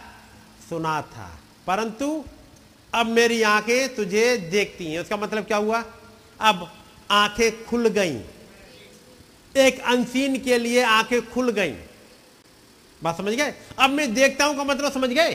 सुना 0.69 1.01
था, 1.05 1.29
परंतु 1.67 2.25
अब 2.95 3.07
मेरी 3.07 3.43
आँखें 3.43 3.95
तुझे 3.95 4.37
देखती 4.37 4.87
हैं। 4.87 5.01
उसका 5.01 5.17
मतलब 5.17 5.45
क्या 5.45 5.57
हुआ? 5.57 5.85
अब 6.41 6.73
आँखें 7.11 7.65
खुल 7.65 7.89
गईं। 7.89 8.21
एक 9.57 9.81
अनसीन 9.81 10.39
के 10.39 10.59
लिए 10.59 10.83
आँखें 10.83 11.31
खुल 11.31 11.51
गईं। 11.51 11.75
बात 13.03 13.17
समझ 13.17 13.35
गए? 13.35 13.55
अब 13.79 13.91
मैं 13.91 14.15
देखता 14.15 14.45
हूँ 14.45 14.57
का 14.57 14.65
मतलब 14.65 14.93
समझ 14.93 15.11
गए? 15.11 15.35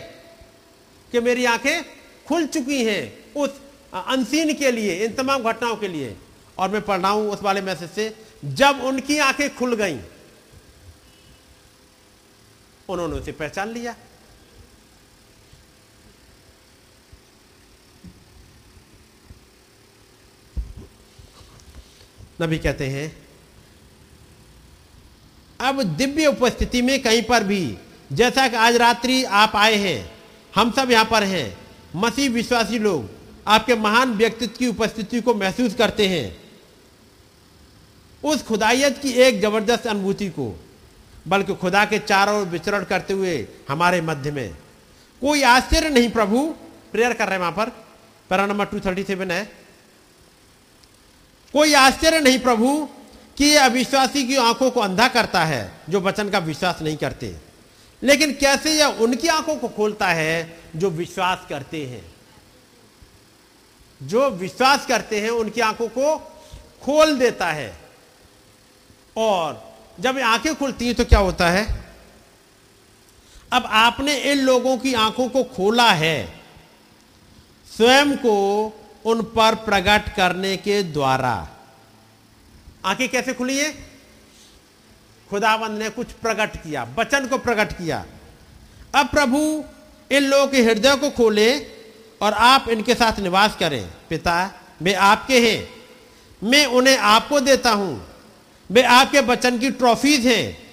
कि 1.12 1.20
मेरी 1.20 1.46
आँखें 1.46 1.84
खुल 2.28 2.46
चुकी 2.46 2.84
हैं 2.84 3.34
उस 3.34 3.62
अनसीन 3.94 4.54
के 4.54 4.72
लिए, 4.72 5.06
इन 5.06 5.14
तमाम 5.14 5.44
घटनाओं 5.44 5.76
के 5.76 5.88
लिए। 5.88 6.18
और 6.58 6.70
मैं 6.70 6.82
पढ़ 6.82 7.00
रहा 7.00 7.12
हूँ 7.12 7.32
उस 7.32 7.42
वाले 7.42 7.62
मैसेज 7.62 7.90
से, 7.90 8.16
जब 8.46 8.82
उनकी 8.84 9.18
आँखें 9.18 9.56
खुल 9.56 9.76
गईं, 9.76 10.00
उन्होंने 12.90 13.16
उसे 13.16 13.32
पहचान 13.32 13.70
लिया। 13.70 13.96
नबी 22.42 22.58
कहते 22.58 22.88
हैं, 22.88 23.12
अब 25.60 25.82
दिव्य 25.98 26.28
उपस्थिति 26.28 26.82
में 26.82 27.02
कहीं 27.02 27.22
पर 27.24 27.44
भी, 27.44 27.78
जैसा 28.12 28.48
कि 28.48 28.56
आज 28.56 28.76
रात्रि 28.76 29.24
आप 29.24 29.56
आए 29.56 29.76
हैं, 29.76 30.12
हम 30.54 30.72
सब 30.72 30.92
यहाँ 30.92 31.06
पर 31.06 31.24
हैं, 31.24 31.58
मसीह 31.96 32.30
विश्वासी 32.30 32.80
लोग, 32.80 33.10
आपके 33.48 33.76
महान 33.76 34.14
व्यक्तित्व 34.14 34.58
की 34.58 34.68
उपस्थिति 34.68 35.22
को 35.22 35.34
महसूस 35.34 35.76
करते 35.76 36.08
हैं। 36.08 36.36
उस 38.24 38.44
खुदाइत 38.44 38.98
की 38.98 39.12
एक 39.20 39.42
ज़बरदस्त 39.42 39.88
अनुभूति 39.88 40.28
को, 40.30 40.54
बल्कि 41.28 41.56
खुदा 41.56 41.86
के 41.86 42.00
चारों 42.00 42.40
ओर 42.42 42.48
विचरण 42.48 42.84
करते 42.84 43.14
हुए 43.14 43.36
हमारे 43.70 44.02
मध्य 44.02 44.32
में, 44.32 44.56
कोई 45.22 45.42
आश्चर्य 45.44 45.90
नहीं 45.90 46.10
प्रभु, 46.10 46.46
प्रेयर 46.92 47.14
कर 47.14 47.26
रहे 47.26 47.34
हैं 47.34 47.40
वहाँ 47.40 47.52
पर। 47.52 47.70
Para 48.30 48.46
number 48.46 48.66
two 48.66 48.80
thirty 48.80 49.04
seven 49.04 49.32
है। 49.32 49.63
कोई 51.54 51.74
आश्चर्य 51.74 52.20
नहीं 52.20 52.40
प्रभु 52.40 52.90
कि 53.38 53.46
यह 53.46 53.66
अविश्वासी 53.66 54.28
की 54.28 54.36
आँखों 54.36 54.72
को 54.72 54.80
अंधा 54.80 55.08
करता 55.08 55.44
है, 55.44 55.72
जो 55.90 56.02
वचन 56.02 56.30
का 56.30 56.38
विश्वास 56.38 56.82
नहीं 56.82 56.98
करते। 56.98 57.36
लेकिन 58.04 58.34
कैसे 58.34 58.72
यह 58.72 58.86
उनकी 58.86 59.28
आँखों 59.28 59.56
को 59.56 59.68
खोलता 59.68 60.08
है, 60.08 60.60
जो 60.76 60.90
विश्वास 60.90 61.46
करते 61.50 61.86
हैं? 61.86 62.16
जो 64.04 64.30
विश्वास 64.30 64.86
करते 64.86 65.22
हैं, 65.22 65.30
उनकी 65.30 65.62
आँखों 65.62 65.88
को 65.88 66.18
खोल 66.82 67.18
देता 67.18 67.48
है। 67.48 67.78
और 69.18 69.74
जब 70.00 70.20
आँखें 70.20 70.56
खुलती 70.56 70.86
हैं 70.86 70.96
तो 70.96 71.06
क्या 71.06 71.20
होता 71.20 71.50
है? 71.50 71.84
अब 73.54 73.64
आपने 73.66 74.18
इन 74.18 74.38
लोगों 74.38 74.78
की 74.78 74.94
आँखों 74.94 75.30
को 75.30 75.44
खोला 75.44 75.92
है, 75.92 76.42
स्वयं 77.78 78.18
को 78.18 78.68
उन 79.06 79.22
पर 79.22 79.56
प्रकट 79.56 80.16
करने 80.16 80.58
के 80.58 80.84
द्वारा। 80.84 81.50
आँखें 82.86 83.10
कैसे 83.10 83.34
खुली 83.34 83.58
है? 83.58 83.74
खुदावंद 85.30 85.80
ने 85.80 85.90
कुछ 85.90 86.12
प्रकट 86.12 86.56
किया, 86.56 86.88
वचन 86.98 87.28
को 87.28 87.38
प्रकट 87.38 87.72
किया। 87.72 88.06
अब 88.96 89.08
प्रभु, 89.08 89.64
इन 90.12 90.24
लोगों 90.24 90.48
के 90.48 90.62
हृदय 90.62 90.96
को 90.96 91.10
खोले 91.10 91.60
और 92.22 92.34
आप 92.34 92.70
इनके 92.70 92.96
साथ 92.96 93.20
निवास 93.20 93.56
करें। 93.56 93.90
पिता 94.10 94.52
वे 94.82 94.94
आपके 94.94 95.52
हैं। 95.52 95.70
मैं 96.44 96.66
उन्हें 96.66 96.98
आपको 96.98 97.40
देता 97.40 97.72
हूँ। 97.72 98.08
वे 98.72 98.84
आपके 98.84 99.22
बचन 99.22 99.60
की 99.60 99.72
ट्रॉफीज 99.72 100.28
हैं। 100.28 100.64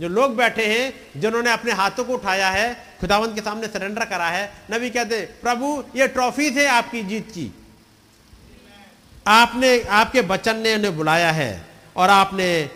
जो 0.00 0.08
लोग 0.08 0.36
बैठे 0.36 0.66
हैं, 0.66 1.20
जिन्होंने 1.20 1.52
अपने 1.52 1.72
हाथों 1.72 2.04
को 2.04 2.14
उठाया 2.14 2.50
है 2.50 2.91
खुदावंत 3.02 3.34
के 3.34 3.40
सामने 3.40 3.66
सरेंडर 3.66 4.04
करा 4.04 4.28
है। 4.28 4.54
नबी 4.70 4.90
कहते, 4.90 5.20
प्रभु, 5.20 5.84
ये 5.96 6.08
ट्रॉफी 6.08 6.56
थे 6.56 6.66
आपकी 6.66 7.02
जीत 7.02 7.28
की। 7.28 7.54
आपने, 9.26 9.82
आपके 9.82 10.22
बचन 10.22 10.56
ने 10.56 10.74
उन्हें 10.74 10.96
बुलाया 10.96 11.30
है 11.30 11.66
और 11.96 12.10
आपने, 12.10 12.70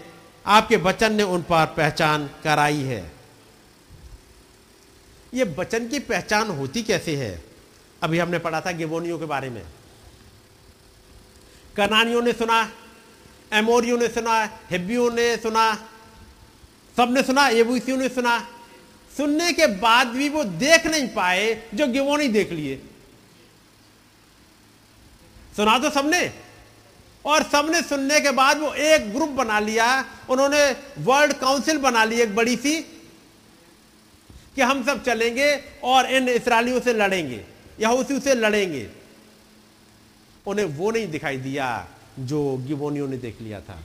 आपके 0.47 0.77
बचन 0.77 1.13
ने 1.13 1.23
उन 1.23 1.43
पर 1.43 1.67
पहचान 1.67 2.31
कराई 2.45 2.83
है। 2.83 3.13
ये 5.35 5.45
बचन 5.45 5.89
की 5.89 5.99
पहचान 5.99 6.51
होती 6.51 6.83
कैसे 6.83 7.17
है? 7.17 7.45
अभी 8.03 8.19
हमने 8.19 8.39
पढ़ा 8.39 8.61
था 8.61 8.71
गिबोनियों 8.71 9.19
के 9.19 9.25
बारे 9.25 9.51
में। 9.51 9.63
कनानियों 11.77 12.23
ने 12.23 12.33
सुना, 12.33 12.73
एमोरियों 13.53 13.99
ने 13.99 14.09
सुना, 14.09 14.59
हिब्बियों 14.71 15.13
ने 15.13 15.37
सुना 15.37 15.75
सबने 16.97 17.23
सुना, 17.23 17.49
एबूसियों 17.49 17.97
ने 17.97 18.09
सुना। 18.09 18.49
सुनने 19.17 19.53
के 19.53 19.67
बाद 19.67 20.07
भी 20.07 20.29
वो 20.29 20.45
देख 20.45 20.87
नहीं 20.87 21.09
पाए 21.09 21.69
जो 21.75 21.87
गिवोनी 21.87 22.29
देख 22.29 22.53
लिए। 22.53 22.83
सुना 25.57 25.79
तो 25.79 25.91
सबने? 25.91 26.33
और 27.25 27.43
सबने 27.43 27.83
सुनने 27.83 28.21
के 28.21 28.31
बाद 28.31 28.59
वो 28.59 28.73
एक 28.75 29.13
ग्रुप 29.13 29.29
बना 29.29 29.59
लिया। 29.61 29.89
उन्होंने 30.31 30.71
वर्ल्ड 30.99 31.33
काउंसिल 31.33 31.79
बना 31.79 32.05
ली 32.05 32.21
एक 32.21 32.35
बड़ी 32.35 32.57
सी 32.57 32.81
कि 34.55 34.63
हम 34.63 34.85
सब 34.85 35.03
चलेंगे 35.05 35.65
और 35.85 36.07
इन 36.07 36.29
इसराइलियों 36.29 36.81
से 36.81 36.93
लड़ेंगे 36.93 37.45
या 37.81 37.91
उसी 37.91 38.21
से 38.21 38.35
लड़ेंगे। 38.35 38.89
उन्हें 40.47 40.67
वो 40.67 40.91
नहीं 40.91 41.09
दिखाई 41.09 41.37
दिया 41.37 41.89
जो 42.19 42.57
गिबोनियों 42.57 43.09
ने 43.09 43.17
देख 43.17 43.41
लिया 43.41 43.61
था। 43.61 43.83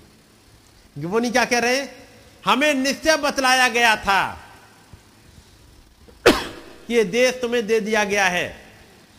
गिबोनी 0.97 1.31
क्या 1.31 1.45
कह 1.45 1.59
रहे 1.59 1.77
हैं? 1.77 2.07
हमें 2.45 2.73
निश्चय 2.73 3.17
बतलाया 3.17 3.67
गया 3.67 3.95
था 3.95 4.47
कि 6.91 6.97
ये 6.97 7.03
देश 7.03 7.35
तुम्हें 7.41 7.68
दे 7.68 7.80
दिया 7.80 8.03
गया 8.03 8.26
है। 8.26 8.68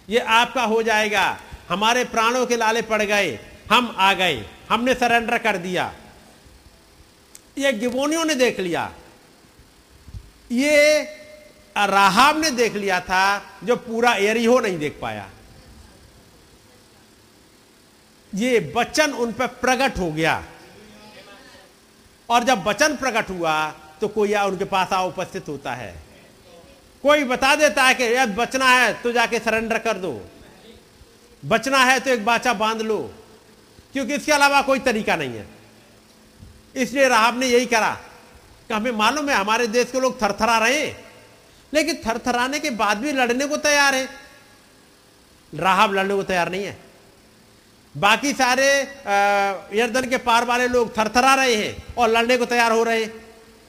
ये 0.09 0.19
आपका 0.19 0.63
हो 0.63 0.83
जाएगा। 0.83 1.41
हमारे 1.69 2.05
प्राणों 2.05 2.47
के 2.47 2.57
लाले 2.57 2.83
पड़ 2.83 3.03
गए। 3.03 3.39
हम 3.71 3.95
आ 3.99 4.13
गए। 4.13 4.45
हमने 4.69 4.95
सरेंडर 4.95 5.39
कर 5.39 5.57
दिया। 5.57 5.95
ये 7.59 7.73
गिबोनियों 7.73 8.25
ने 8.25 8.35
देख 8.35 8.61
लिया। 8.61 8.93
ये 10.53 11.03
राहाब 11.77 12.41
ने 12.41 12.51
देख 12.51 12.75
लिया 12.75 13.01
था 13.01 13.43
जो 13.65 13.77
पूरा 13.77 14.15
एरियो 14.15 14.61
नहीं 14.61 14.79
देख 14.79 14.99
पाया। 15.03 15.31
ये 18.35 18.73
वचन 18.77 19.13
उन 19.13 19.33
पर 19.33 19.47
प्रकट 19.47 19.99
हो 19.99 20.13
गया। 20.13 20.45
और 22.31 22.45
जब 22.45 22.65
वचन 22.65 22.97
प्रकट 22.97 23.31
हुआ 23.31 23.71
तो 24.01 24.09
कोई 24.09 24.35
उनके 24.35 24.65
पास 24.65 24.93
आ 24.93 25.03
उपस्थित 25.03 25.49
होता 25.49 25.75
है। 25.75 26.02
कोई 27.03 27.25
बता 27.25 27.55
देता 27.55 27.83
है 27.83 27.95
कि, 27.95 28.15
यार, 28.15 28.27
बचना 28.27 28.67
है 28.67 28.93
तो 28.95 29.13
जाके 29.13 29.39
सरेंडर 29.39 29.79
कर 29.79 29.99
दो। 29.99 30.21
बचना 31.43 31.79
है 31.79 31.99
तो 32.01 32.11
एक 32.11 32.25
बाचा 32.25 32.53
बाँध 32.55 32.83
लो। 32.83 32.99
क्योंकि 33.93 34.15
इसके 34.15 34.33
अलावा 34.33 34.61
कोई 34.63 34.79
तरीका 34.79 35.17
नहीं 35.17 35.31
है। 35.31 35.47
इसलिए 36.77 37.09
राहब 37.09 37.39
ने 37.39 37.47
यही 37.47 37.67
करा 37.67 37.91
कि 38.69 38.75
हमें 38.75 38.91
मालूम 38.91 39.29
है, 39.31 39.37
हमारे 39.37 39.67
देश 39.67 39.91
के 39.93 40.01
लोग 40.01 40.21
थरथरा 40.23 40.59
रहे 40.59 40.87
हैं। 40.87 41.05
लेकिन 41.75 41.99
थरथराने 42.07 42.59
के 42.61 42.71
बाद 42.71 42.99
भी 42.99 43.13
लड़ने 43.13 43.47
को 43.47 43.57
तैयार 43.57 43.95
है। 43.95 44.09
राहब 45.53 45.95
लड़ने 45.95 46.15
को 46.15 46.23
तैयार 46.23 46.51
नहीं 46.51 46.65
है। 46.65 46.77
बाकी 47.95 48.33
सारे 48.33 48.67
यर्दन 49.79 50.09
के 50.11 50.17
पार 50.19 50.45
वाले 50.45 50.69
लोग 50.69 50.97
थरथरा 50.99 51.35
रहे 51.35 51.55
हैं 51.55 51.77
और 51.99 52.09
लड़ने 52.09 52.37
को 52.37 52.47
तैयार 52.47 52.73
हो 52.73 52.83
रहे 52.83 53.03
हैं। 53.05 53.13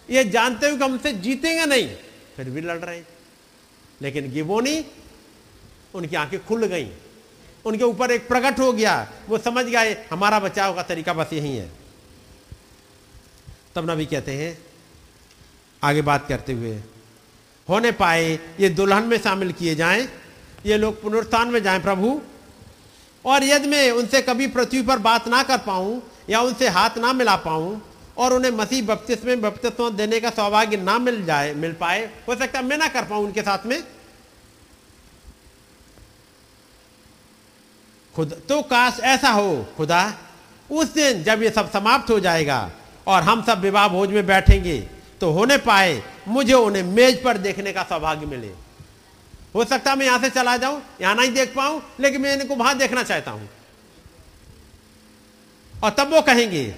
ये 0.10 0.24
जानते 0.26 0.70
हुए 0.70 0.78
कि 0.78 0.84
हमसे 0.84 1.14
जीतेंगे 1.14 1.66
नहीं, 1.66 1.88
फिर 2.38 2.50
भी 2.50 2.62
लड़ 2.62 2.78
रहे 2.78 2.98
हैं। 2.98 3.08
लेकिन 4.04 4.32
गिबोनी, 4.32 4.86
उनकी 5.96 6.16
आँखें 6.16 6.46
खुल 6.46 6.66
गई। 6.66 6.88
उनके 7.66 7.84
ऊपर 7.84 8.12
एक 8.12 8.28
प्रकट 8.28 8.60
हो 8.60 8.72
गया। 8.74 8.96
वो 9.30 9.38
समझ 9.38 9.66
गए, 9.66 9.94
हमारा 10.12 10.40
बचाव 10.40 10.76
का 10.76 10.84
तरीका 10.84 11.14
बस 11.14 11.34
यही 11.34 11.56
है। 11.58 11.70
तब 13.76 13.90
नबी 13.92 14.06
कहते 14.06 14.32
हैं, 14.32 14.58
आगे 15.84 16.02
बात 16.02 16.28
करते 16.28 16.54
हुए, 16.54 16.76
होने 17.70 17.92
पाए, 17.92 18.40
ये 18.60 18.70
दुल्हन 18.70 19.04
में 19.04 19.18
शामिल 19.18 19.52
किए 19.52 19.76
जाएँ, 19.76 20.08
ये 20.66 20.78
लोग 20.78 21.02
पुनरुत्थान 21.02 21.48
में 21.48 21.64
जाएँ 21.64 21.80
प्रभु, 21.80 22.22
और 23.26 23.44
यदि 23.44 23.68
मैं 23.68 23.92
उनसे 23.92 24.22
कभी 24.22 24.48
पृथ्वी 24.48 24.82
पर 24.82 25.00
बात 25.00 25.28
ना 25.28 25.44
कर 25.44 25.58
पाऊँ, 25.58 26.02
या 26.30 26.42
उनसे 26.42 26.68
हाथ 26.68 26.98
ना 26.98 27.14
मिला 27.14 27.36
पाऊँ, 27.36 27.82
और 28.18 28.34
उन्हें 28.34 28.52
मसीह 28.52 28.86
बपतिस्म 28.86 29.28
में 29.28 29.42
बपतिस्म 29.42 29.90
देने 29.90 30.20
का 30.20 30.30
सौभाग्य 30.30 30.78
ना 30.78 30.98
मिल 31.00 31.26
जाए, 31.26 31.54
मिल 31.54 31.74
पाए, 31.74 32.10
हो 32.28 32.36
सकता 32.36 32.60
है 32.60 32.66
मैं 32.66 32.78
ना 32.78 32.88
कर 32.88 33.06
पाऊँ 33.06 33.26
उनके 33.26 33.42
साथ 33.42 33.66
में 33.66 33.84
खुद 38.16 38.34
तो 38.50 38.62
काश 38.62 39.00
ऐसा 39.02 39.30
हो, 39.30 39.66
खुदा, 39.78 40.14
उस 40.70 40.94
दिन 40.94 41.24
जब 41.24 41.44
ये 41.44 41.50
सब 41.50 41.72
समाप्त 41.72 42.10
हो 42.12 42.20
जाएगा 42.20 42.70
और 43.08 43.24
हम 43.24 43.44
सब 43.44 43.60
विवाह 43.60 43.88
भोज 43.88 44.12
में 44.12 44.26
बैठेंगे 44.26 44.80
तो 45.22 45.32
होने 45.32 45.58
पाए, 45.60 46.02
मुझे 46.28 46.54
उन्हें 46.54 46.84
मेज 46.86 47.24
पर 47.24 47.38
देखने 47.38 47.74
का 47.74 47.84
सौभाग्य 47.84 48.26
मिले। 48.26 48.52
हो 49.56 49.64
सकता 49.66 49.96
मैं 49.96 50.06
यहाँ 50.06 50.20
से 50.20 50.30
चला 50.30 50.56
जाऊँ, 50.58 50.82
यहाँ 51.02 51.16
नहीं 51.16 51.32
देख 51.34 51.54
पाऊँ, 51.56 51.82
लेकिन 52.00 52.22
मैं 52.22 52.34
इनको 52.38 52.56
वहाँ 52.56 52.78
देखना 52.78 53.04
चाहता 53.04 53.32
हूँ। 53.32 53.50
और 55.74 55.90
तब 55.90 56.14
वो 56.14 56.22
कहेंगे, 56.22 56.76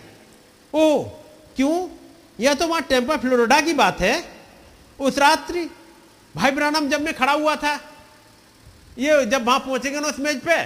ओ, 0.73 1.03
क्यों? 1.55 1.87
यह 2.39 2.53
तो 2.53 2.67
वहाँ 2.67 2.81
टेम्पा 2.81 3.17
फ्लोरिडा 3.17 3.59
की 3.61 3.73
बात 3.73 4.01
है। 4.01 4.23
उस 4.99 5.17
रात्रि, 5.17 5.69
भाई 6.35 6.51
ब्रानम 6.51 6.89
जब 6.89 7.01
मैं 7.01 7.13
खड़ा 7.13 7.31
हुआ 7.31 7.55
था, 7.55 7.73
ये 8.97 9.25
जब 9.25 9.45
वहाँ 9.45 9.59
पहुँचेंगे 9.59 9.99
ना 9.99 10.07
उस 10.07 10.19
मेज 10.19 10.41
पे 10.41 10.63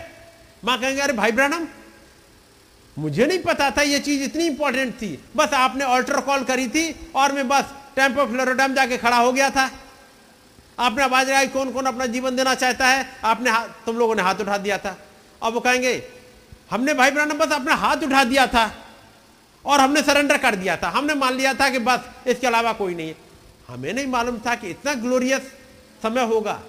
माँ 0.63 0.79
कहेंगे, 0.79 1.01
अरे 1.01 1.13
भाई 1.13 1.31
ब्रानम 1.31 1.67
मुझे 2.97 3.25
नहीं 3.25 3.39
पता 3.39 3.69
था 3.71 3.81
ये 3.81 3.99
चीज़ 3.99 4.23
इतनी 4.23 4.45
इंपॉर्टेंट 4.45 4.93
थी। 4.93 5.19
बस 5.35 5.53
आपने 5.53 5.85
ऑल्टर 5.85 6.19
कॉल 6.21 6.43
करी 6.43 6.67
थी 6.67 7.11
और 7.15 7.31
मैं 7.31 7.47
बस 7.47 7.73
टेंपो 7.95 8.25
फ्लोरिडा 8.25 8.67
में 8.67 8.75
जाके 8.75 8.97
खड़ा 8.97 9.17
हो 9.17 9.31
गया 9.31 9.49
था। 9.49 9.69
आपने 10.77 11.03
आवाज़ 11.03 11.27
लगाई 11.27 11.47
कौन 11.47 11.71
कौन 11.71 11.85
अपना 11.85 12.05
जीवन 12.05 12.35
देना 12.35 12.55
चाहता 12.55 12.87
है? 12.87 13.05
आपने 13.23 13.51
तुम 13.85 13.97
लोगों 13.97 14.15
ने 14.15 14.21
हाथ 14.21 14.41
उठा 14.41 14.57
दिया 14.57 14.77
था। 14.77 14.97
अब 15.41 15.53
वो 15.53 15.59
कहेंगे, 15.59 16.03
हमने 16.71 16.93
भाई 16.93 17.11
ब्रानम 17.11 17.37
बस 17.37 17.51
अपना 17.51 17.75
हाथ 17.75 18.03
उठा 18.03 18.23
दिया 18.23 18.47
था 18.47 18.71
और 19.65 19.79
हमने 19.79 20.01
सरेंडर 20.01 20.37
कर 20.37 20.55
दिया 20.55 20.75
था। 20.77 20.89
हमने 20.89 21.15
मान 21.15 21.33
लिया 21.33 21.53
था 21.53 21.69
कि 21.69 21.79
बस 21.79 22.27
इसके 22.27 22.47
अलावा 22.47 22.73
कोई 22.73 22.95
नहीं 22.95 23.07
है। 23.07 23.15
हमें 23.69 23.93
नहीं 23.93 24.07
मालूम 24.07 24.37
था 24.39 24.55
कि 24.55 24.69
इतना 24.69 24.93
ग्लोरियस 24.95 25.51
समय 26.03 26.25
होगा। 26.25 26.59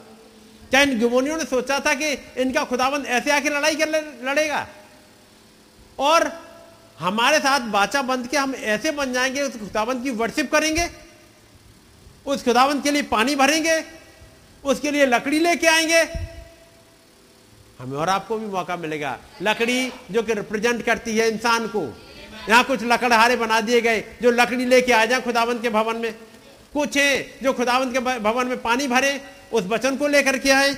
क्या 0.71 0.81
इन 0.81 0.99
गुमोनियों 1.01 1.37
ने 1.37 1.45
सोचा 1.45 1.79
था 1.81 1.95
कि 1.95 2.13
इनका 2.37 2.65
खुदाबंद 2.65 3.07
ऐसे 3.07 3.31
आके 3.31 3.49
लड़ाई 3.49 3.75
कर 3.75 3.89
लड़ेगा। 4.25 4.69
और 5.99 6.33
हमारे 6.99 7.39
साथ 7.39 7.61
बाचा 7.61 8.03
बंद 8.03 8.27
के 8.27 8.37
हम 8.37 8.55
ऐसे 8.55 8.91
बन 8.91 9.13
जाएँगे, 9.13 9.43
उस 9.43 9.59
खुदाबंद 9.59 10.03
की 10.03 10.11
वर्शिप 10.11 10.53
करेंगे, 10.53 10.91
उस 12.27 12.45
खुदाबंद 12.45 12.83
के 12.83 12.91
लिए 12.91 13.03
पानी 13.03 13.35
भरेंगे, 13.35 13.85
उसके 14.65 14.91
लिए 14.91 15.07
लकड़ी 15.07 15.39
लेके 15.39 15.67
आएँगे। 15.67 16.03
हमें 17.81 17.99
और 17.99 18.09
आपको 18.09 18.39
भी 18.39 18.47
मौका 18.47 18.77
मिलेगा। 18.77 19.19
लकड़ी 19.43 19.93
जो 20.11 20.23
कि 20.23 20.35
रिप्रेजेंट 20.35 20.85
करती 20.85 21.17
है 21.19 21.29
इंसान 21.29 21.67
को। 21.67 21.83
यहाँ 22.49 22.65
कुछ 22.65 22.83
लकड़हारे 22.83 23.37
बना 23.37 23.61
दिए 23.61 23.81
गए, 23.81 24.05
जो 24.23 24.31
लकड़ी 24.31 24.65
लेके 24.65 24.93
आ 24.93 25.05
जाए 25.05 25.21
खुदावंत 25.21 25.63
के 25.63 25.71
भवन 25.71 25.97
में। 25.97 26.15
कुछ 26.73 26.97
है 26.97 27.39
जो 27.43 27.53
खुदावंत 27.53 27.93
के 27.93 28.01
भवन 28.19 28.47
में 28.47 28.63
पानी 28.63 28.89
भरे, 28.89 29.21
उस 29.53 29.65
वचन 29.65 29.97
को 29.97 30.09
लेकर 30.09 30.39
के 30.39 30.51
आए। 30.51 30.75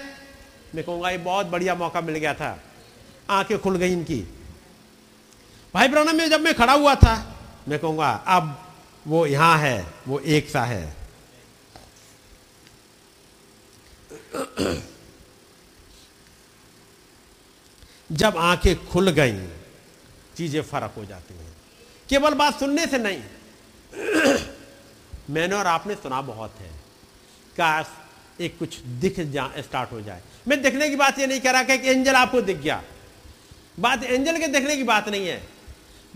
मैं 0.74 0.85
कहूँगा 0.85 1.10
ये 1.10 1.19
बहुत 1.19 1.47
बढ़िया 1.47 1.74
मौका 1.74 2.01
मिल 2.01 2.16
गया 2.16 2.35
था। 2.35 2.59
आँखें 3.31 3.59
खुल 3.59 3.77
गई 3.77 3.93
इनकी। 3.93 4.20
भाई 5.74 5.89
ब्रहण 5.89 6.12
में 6.12 6.31
जब 6.31 6.40
मैं 6.40 6.55
खड़ा 6.55 6.73
हुआ 6.73 6.94
था, 6.94 7.14
मैं 7.69 7.78
कहूँगा, 7.78 8.10
अब 8.27 8.74
वो 9.06 9.27
यहाँ 9.27 9.59
है, 9.59 9.86
वो 10.09 10.19
एक 10.19 10.51
सा 10.51 10.64
है। 10.64 10.97
जब 18.12 18.36
आँखें 18.36 18.86
खुल 18.86 19.10
गई, 19.10 19.47
चीज़ें 20.36 20.62
फ़र्क 20.62 20.94
हो 20.97 21.05
जाती 21.05 21.35
हैं। 21.35 21.52
केवल 22.09 22.35
बात 22.35 22.59
सुनने 22.60 22.86
से 22.86 22.98
नहीं। 22.98 23.23
मैंने 25.30 25.54
और 25.54 25.66
आपने 25.66 25.94
सुना 25.94 26.22
बहुत 26.22 26.54
है 26.60 26.70
काश 27.56 27.86
एक 28.40 28.58
कुछ 28.58 28.78
दिख 28.78 29.20
जा, 29.20 29.52
स्टार्ट 29.58 29.92
हो 29.92 30.00
जाए। 30.00 30.22
मैं 30.48 30.62
देखने 30.62 30.88
की 30.88 30.96
बात 30.96 31.18
ये 31.18 31.26
नहीं 31.26 31.40
कह 31.40 31.50
रहा 31.50 31.62
कि 31.62 31.72
एंजल 31.72 32.14
आपको 32.14 32.40
दिख 32.40 32.56
गया। 32.56 32.82
बात 33.80 34.04
एंजल 34.04 34.38
के 34.38 34.46
देखने 34.46 34.76
की 34.76 34.82
बात 34.82 35.08
नहीं 35.08 35.28
है। 35.28 35.48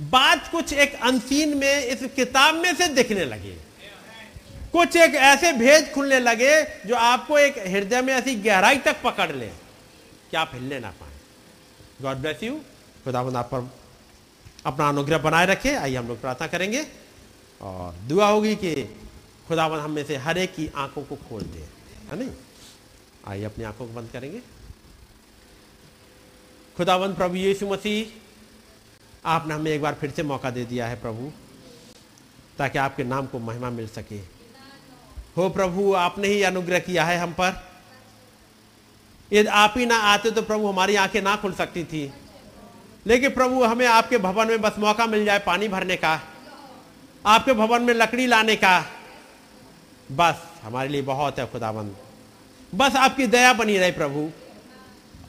बात 0.01 0.49
कुछ 0.53 0.73
एक 0.73 1.01
अनसीन 1.03 1.57
में, 1.59 1.85
इस 1.85 2.11
किताब 2.17 2.55
में 2.55 2.75
से 2.75 2.89
दिखने 2.89 3.25
लगे। 3.25 3.57
कुछ 4.73 4.97
एक 4.97 5.15
ऐसे 5.15 5.53
भेद 5.53 5.93
खुलने 5.95 6.21
लगे 6.21 6.63
जो 6.63 6.95
आपको 6.95 7.39
एक 7.39 7.59
हृदय 7.59 8.03
में 8.03 8.15
ऐसी 8.15 8.35
गहराई 8.35 8.77
तक 8.77 9.03
पकड़ 9.03 9.33
ले। 9.33 9.49
कि 10.31 10.37
आप 10.37 10.51
हिलने 10.55 10.81
ना 10.81 10.91
पाए। 10.91 11.13
God 12.03 12.17
bless 12.17 12.43
you. 12.43 12.55
खुदाबंद 13.05 13.37
आप 13.37 13.45
पर 13.45 13.71
अपना 14.67 14.89
अनुग्रह 14.89 15.19
बनाए 15.19 15.47
रखे। 15.47 15.75
आइए 15.75 15.97
हम 15.97 16.09
लोग 16.09 16.21
प्रार्थना 16.21 16.47
करेंगे। 16.47 16.87
और 17.61 17.93
दुआ 17.93 18.29
होगी 18.29 18.57
कि 18.57 19.01
खुदावन 19.49 19.79
हम 19.79 19.91
में 19.91 20.05
से 20.05 20.17
हर 20.17 20.39
एक 20.39 20.55
की 20.55 20.71
आँखों 20.77 21.03
को 21.03 21.17
खोल 21.17 21.43
दे। 21.43 21.69
है 22.11 22.19
नहीं? 22.19 22.31
आइए 23.27 23.45
अपनी 23.45 23.65
आँखों 23.65 23.87
को 23.87 23.93
बंद 23.93 24.11
करेंगे। 24.13 24.41
खुदावंत 26.77 27.17
प्रभु 27.17 27.35
यीशु 27.35 27.67
मसीह, 27.67 28.21
आपने 29.25 29.55
हमें 29.55 29.71
एक 29.71 29.83
बार 29.83 29.95
फिर 29.95 30.11
से 30.11 30.23
मौका 30.23 30.51
दे 30.51 30.65
दिया 30.65 30.87
है 30.87 31.01
प्रभु, 31.01 31.33
ताकि 32.59 32.79
आपके 32.79 33.05
नाम 33.05 33.27
को 33.27 33.39
महिमा 33.39 33.71
मिल 33.71 33.89
सके। 33.89 34.19
हो 35.37 35.49
प्रभु, 35.49 35.95
आपने 35.95 36.29
ही 36.29 36.43
अनुग्रह 36.43 36.79
किया 36.79 37.05
है 37.05 37.19
हम 37.19 37.33
पर। 37.33 37.71
यदि 39.33 39.49
आप 39.49 39.75
ही 39.77 39.87
ना 39.87 39.97
आते 39.97 40.31
तो 40.31 40.43
प्रभु 40.43 40.67
हमारी 40.67 40.97
आँखें 40.97 41.23
ना 41.23 41.37
खुल 41.37 41.53
सकती 41.53 41.85
थी। 41.85 42.13
लेकिन 43.07 43.31
प्रभु, 43.31 43.65
हमें 43.65 43.87
आपके 43.87 44.19
भवन 44.19 44.49
में 44.49 44.61
बस 44.61 44.73
मौका 44.79 45.07
मिल 45.07 45.25
जाए 45.25 45.39
पानी 45.39 45.69
भरने 45.69 45.97
का। 45.97 46.21
आपके 47.27 47.53
भवन 47.53 47.83
में 47.83 47.95
लकड़ी 47.95 48.27
लाने 48.27 48.57
का। 48.57 48.87
बस, 50.13 50.35
हमारे 50.63 50.89
लिए 50.89 51.03
बहुत 51.03 51.39
है 51.39 51.47
खुदाबंद 51.47 51.97
बस 52.75 52.97
आपकी 52.97 53.27
दया 53.27 53.53
बनी 53.53 53.79
रहे, 53.79 53.93
प्रभु। 53.93 54.31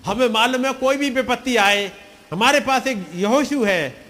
हमें 0.05 0.29
मालूम 0.29 0.65
है, 0.65 0.73
कोई 0.73 0.97
भी 0.97 1.09
विपत्ति 1.09 1.57
आए, 1.57 1.91
हमारे 2.31 2.59
पास 2.59 2.87
एक 2.87 3.07
यहोशू 3.13 3.63
है। 3.63 4.05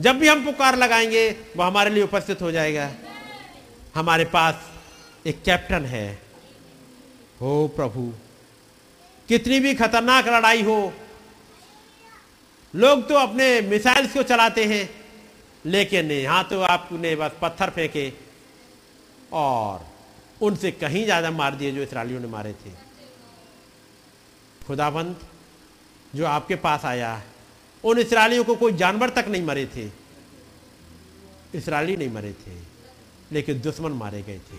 जब 0.00 0.18
भी 0.18 0.28
हम 0.28 0.44
पुकार 0.44 0.76
लगाएँगे, 0.76 1.36
वो 1.56 1.62
हमारे 1.62 1.90
लिए 1.90 2.02
उपस्थित 2.02 2.42
हो 2.42 2.52
जाएगा। 2.52 2.92
हमारे 3.94 4.24
पास 4.24 4.54
एक 5.26 5.42
कैप्टन 5.42 5.84
है। 5.84 6.22
हो, 7.40 7.72
प्रभु। 7.76 8.12
कितनी 9.28 9.60
भी 9.60 9.74
खतरनाक 9.74 10.28
लड़ाई 10.28 10.62
हो, 10.62 10.92
लोग 12.74 13.08
तो 13.08 13.14
अपने 13.14 13.60
मिसाइल्स 13.60 14.12
को 14.12 14.22
चलाते 14.22 14.64
हैं। 14.64 15.05
लेकिन 15.66 16.10
यहाँ 16.12 16.42
तो 16.48 16.60
आपने 16.62 17.14
बस 17.16 17.32
पत्थर 17.42 17.70
फेंके 17.70 18.12
और 19.34 19.86
उनसे 20.40 20.70
कहीं 20.72 21.04
ज़्यादा 21.04 21.30
मार 21.32 21.54
दिए 21.54 21.72
जो 21.72 21.82
इसराइलियों 21.82 22.20
ने 22.20 22.28
मारे 22.28 22.52
थे। 22.54 22.70
खुदाबंद, 24.60 25.16
जो 26.12 26.26
आपके 26.26 26.56
पास 26.56 26.84
आया, 26.84 27.20
उन 27.84 27.98
इसराइलियों 27.98 28.44
को 28.44 28.54
कोई 28.54 28.72
जानवर 28.74 29.10
तक 29.10 29.28
नहीं 29.28 29.42
मरे 29.42 29.66
थे। 29.66 29.88
इसराइली 31.54 31.96
नहीं 31.96 32.10
मरे 32.12 32.32
थे, 32.34 32.54
लेकिन 33.32 33.60
दुश्मन 33.60 33.92
मारे 33.94 34.22
गए 34.22 34.38
थे। 34.40 34.56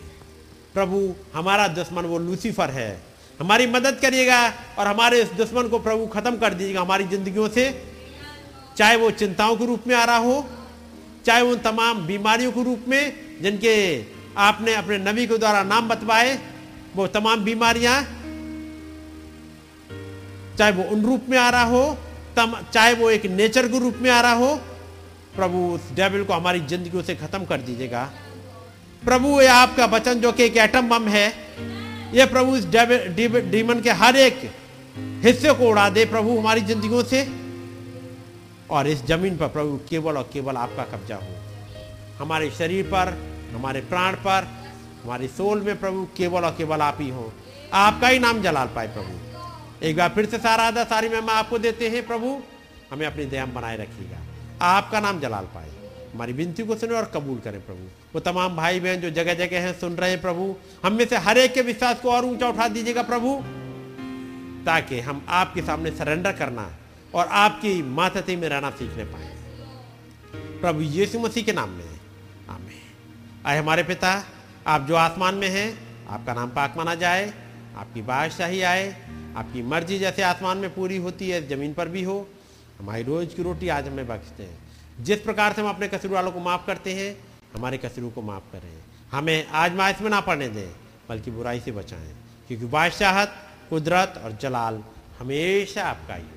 प्रभु, 0.74 1.16
हमारा 1.34 1.68
दुश्मन 1.70 2.06
वो 2.06 2.18
लूसीफर 2.20 2.70
है। 2.72 2.92
हमारी 3.40 3.68
मदद 3.68 4.00
करिएगा 4.02 4.42
और 4.80 4.88
हमारे 4.88 5.22
इस 5.22 5.32
दुश्मन 5.34 5.68
को 5.68 5.80
प्रभु 5.80 6.08
खत्म 6.10 6.38
कर 6.38 6.54
दीजिएगा 6.54 6.82
हमारी 6.82 7.04
जिंदगियों 7.08 7.50
से, 7.50 7.66
चाहे 8.78 8.96
वो 8.96 9.12
चिंताओं 9.14 9.56
के 9.58 9.66
रूप 9.66 9.88
में 9.88 9.96
आ 9.96 10.04
रहा 10.04 10.18
हो 10.18 10.46
चाहे 11.28 11.42
उन 11.44 11.58
तमाम 11.62 12.06
बीमारियों 12.08 12.52
के 12.52 12.64
रूप 12.64 12.84
में 12.88 13.14
जिनके 13.42 13.74
आपने 14.40 14.74
अपने 14.76 14.98
नबी 15.00 15.26
के 15.28 15.38
द्वारा 15.38 15.64
नाम 15.66 15.88
बतवाए, 15.88 16.38
वो 16.96 17.08
तमाम 17.10 17.44
बीमारियाँ, 17.44 17.96
चाहे 20.58 20.72
वो 20.72 20.84
उन 20.86 21.02
रूप 21.06 21.26
में 21.30 21.38
आ 21.38 21.50
रहा 21.50 21.64
हो, 21.64 21.98
तम, 22.38 22.56
चाहे 22.74 22.94
वो 22.94 23.10
एक 23.12 23.26
नेचर 23.32 23.68
के 23.68 23.80
रूप 23.80 23.98
में 24.02 24.10
आ 24.12 24.20
रहा 24.22 24.34
हो, 24.34 24.56
प्रभु 25.36 25.58
उस 25.74 25.92
डेविल 25.96 26.24
को 26.24 26.34
हमारी 26.34 26.60
ज़िंदगी 26.62 27.02
से 27.04 27.16
खत्म 27.16 27.46
कर 27.46 27.62
दीजिएगा। 27.62 28.04
प्रभु, 29.04 29.42
ये 29.42 29.48
आपका 29.48 29.86
वचन 29.88 30.22
जो 30.22 30.32
कि 30.32 30.44
एक 30.44 30.58
एटम 30.60 30.90
बम 30.90 31.08
है, 31.08 31.28
ये 32.14 32.26
प्रभु 32.28 32.56
इस 32.58 32.66
डीमन 32.66 33.82
के 33.84 33.92
हर 33.94 34.16
एक 34.18 34.40
हिस्से 35.26 35.54
को 35.54 35.70
उड़ा 35.70 35.90
दे 35.90 36.06
प्रभु 36.06 36.38
हमारी 36.40 36.62
जिंदगियों 36.64 37.04
से। 37.04 37.22
और 38.70 38.88
इस 38.88 39.06
ज़मीन 39.06 39.38
पर 39.38 39.48
प्रभु 39.48 39.80
केवल 39.90 40.18
और 40.18 40.30
केवल 40.34 40.58
आपका 40.58 40.84
कब्जा 40.84 41.16
हो। 41.16 41.28
हमारे 42.18 42.52
शरीर 42.52 42.86
पर, 42.86 43.18
हमारे 43.56 43.82
प्राण 43.82 44.14
पर, 44.14 44.48
हमारी 45.04 45.28
सोल 45.28 45.62
में 45.62 45.80
प्रभु 45.80 46.08
केवल 46.18 46.46
और 46.46 46.52
केवल 46.52 46.82
आप 46.82 46.98
ही 47.02 47.10
हो। 47.10 47.34
आपका 47.74 48.08
ही 48.08 48.20
नाम 48.20 48.42
जलाल 48.42 48.68
पाए 48.68 48.88
प्रभु। 48.88 49.28
एक 49.86 49.98
बार 49.98 50.10
फिर 50.10 50.26
से 50.26 50.38
सारा 50.38 50.64
आधा 50.64 50.84
सारी 50.84 51.10
महिमा 51.10 51.34
आपको 51.34 51.58
देते 51.58 51.90
हैं 51.90 52.08
प्रभु। 52.08 52.42
हमें 52.92 53.08
अपनी 53.08 53.26
दया 53.26 53.46
बनाए 53.46 53.78
रखिएगा। 53.78 54.18
आपका 54.62 55.00
नाम 55.00 55.20
जलाल 55.20 55.46
पाए। 55.46 55.70
हमारी 56.14 56.34
विनती 56.34 56.64
को 56.64 56.76
सुने 56.76 56.96
और 56.96 57.12
कबूल 57.16 57.40
करें 57.40 57.66
प्रभु। 57.66 57.84
वो 58.16 58.20
तमाम 58.20 58.56
भाई 58.56 58.80
बहन 58.80 58.96
जो 58.96 59.10
जगह 59.10 59.34
जगह 59.34 59.60
हैं, 59.60 59.80
सुन 59.80 59.94
रहे 59.94 60.10
हैं 60.10 60.22
प्रभु। 60.22 60.56
हम 60.86 60.94
में 60.94 61.08
से 61.08 61.18
हर 61.18 61.38
एक 61.38 61.54
के 61.54 61.62
विश्वास 61.62 62.00
को 62.00 62.12
और 62.12 62.26
ऊँचा 62.26 62.50
उठा 62.50 62.68
दीजिएगा 62.68 63.02
प्रभु। 63.04 63.44
ताकि 64.66 65.00
हम 65.00 65.26
आपके 65.30 65.62
सामने 65.62 65.92
सरेंडर 65.92 66.32
करना 66.32 66.62
और 67.14 67.28
आपकी 67.28 67.82
मातहती 67.82 68.36
में 68.36 68.50
रहना 68.50 68.70
सीखने 68.70 69.04
पाए। 69.04 69.38
प्रभु 70.62 70.82
यीशु 70.82 71.20
मसीह 71.20 71.44
के 71.44 71.54
नाम 71.54 71.70
में। 71.70 72.00
आमेन। 72.50 72.82
आए 73.46 73.58
हमारे 73.58 73.84
पिता, 73.84 74.24
आप 74.68 74.82
जो 74.82 74.96
आसमान 74.96 75.36
में 75.36 75.50
हैं, 75.50 75.88
आपका 76.08 76.34
नाम 76.34 76.50
पाक 76.50 76.74
माना 76.78 76.96
जाए, 76.96 77.34
आपकी 77.78 78.02
बादशाही 78.02 78.62
आए, 78.62 79.08
आपकी 79.38 79.62
मर्ज़ी 79.62 80.00
जैसे 80.00 80.22
आसमान 80.22 80.58
में 80.58 80.76
पूरी 80.76 80.98
होती 80.98 81.30
है, 81.30 81.48
ज़मीन 81.48 81.74
पर 81.74 81.88
भी 81.88 82.04
हो, 82.04 82.30
हमारी 82.80 83.04
रोज 83.04 83.34
की 83.34 83.44
रोटी 83.44 83.70
आज 83.70 83.88
हमें 83.88 84.08
बख्शते 84.08 84.44
हैं। 84.44 84.58
जिस 85.00 85.20
प्रकार 85.20 85.54
से 85.54 85.62
हम 85.62 85.70
अपने 85.70 85.88
कसूर 85.88 86.12
वालों 86.12 86.32
को 86.32 86.40
माफ़ 86.40 86.68
करते 86.68 86.94
हैं, 86.94 87.18
हमारे 87.56 87.78
कसूरों 87.78 88.12
को 88.12 88.22
माफ़ 88.22 88.44
करें। 88.52 88.78
हमें 89.12 89.48
आज 89.48 89.74
माइस 89.74 90.02
में 90.02 90.10
ना 90.10 90.22
पड़ने 90.22 90.50
दें, 90.50 90.76
बल्कि 91.10 91.32
बुराई 91.32 91.60
से 91.60 91.72
बचाएँ, 91.72 92.16
क्योंकि 92.48 92.66
बादशाहत, 92.66 93.34
कुदरत 93.70 94.22
और 94.24 94.32
जलाल 94.32 94.84
हमेशा 95.20 95.84
आपका 95.84 96.14
है। 96.14 96.37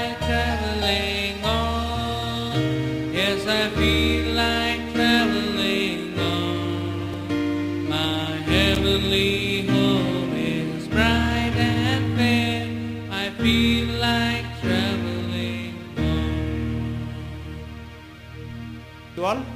12 19.21 19.50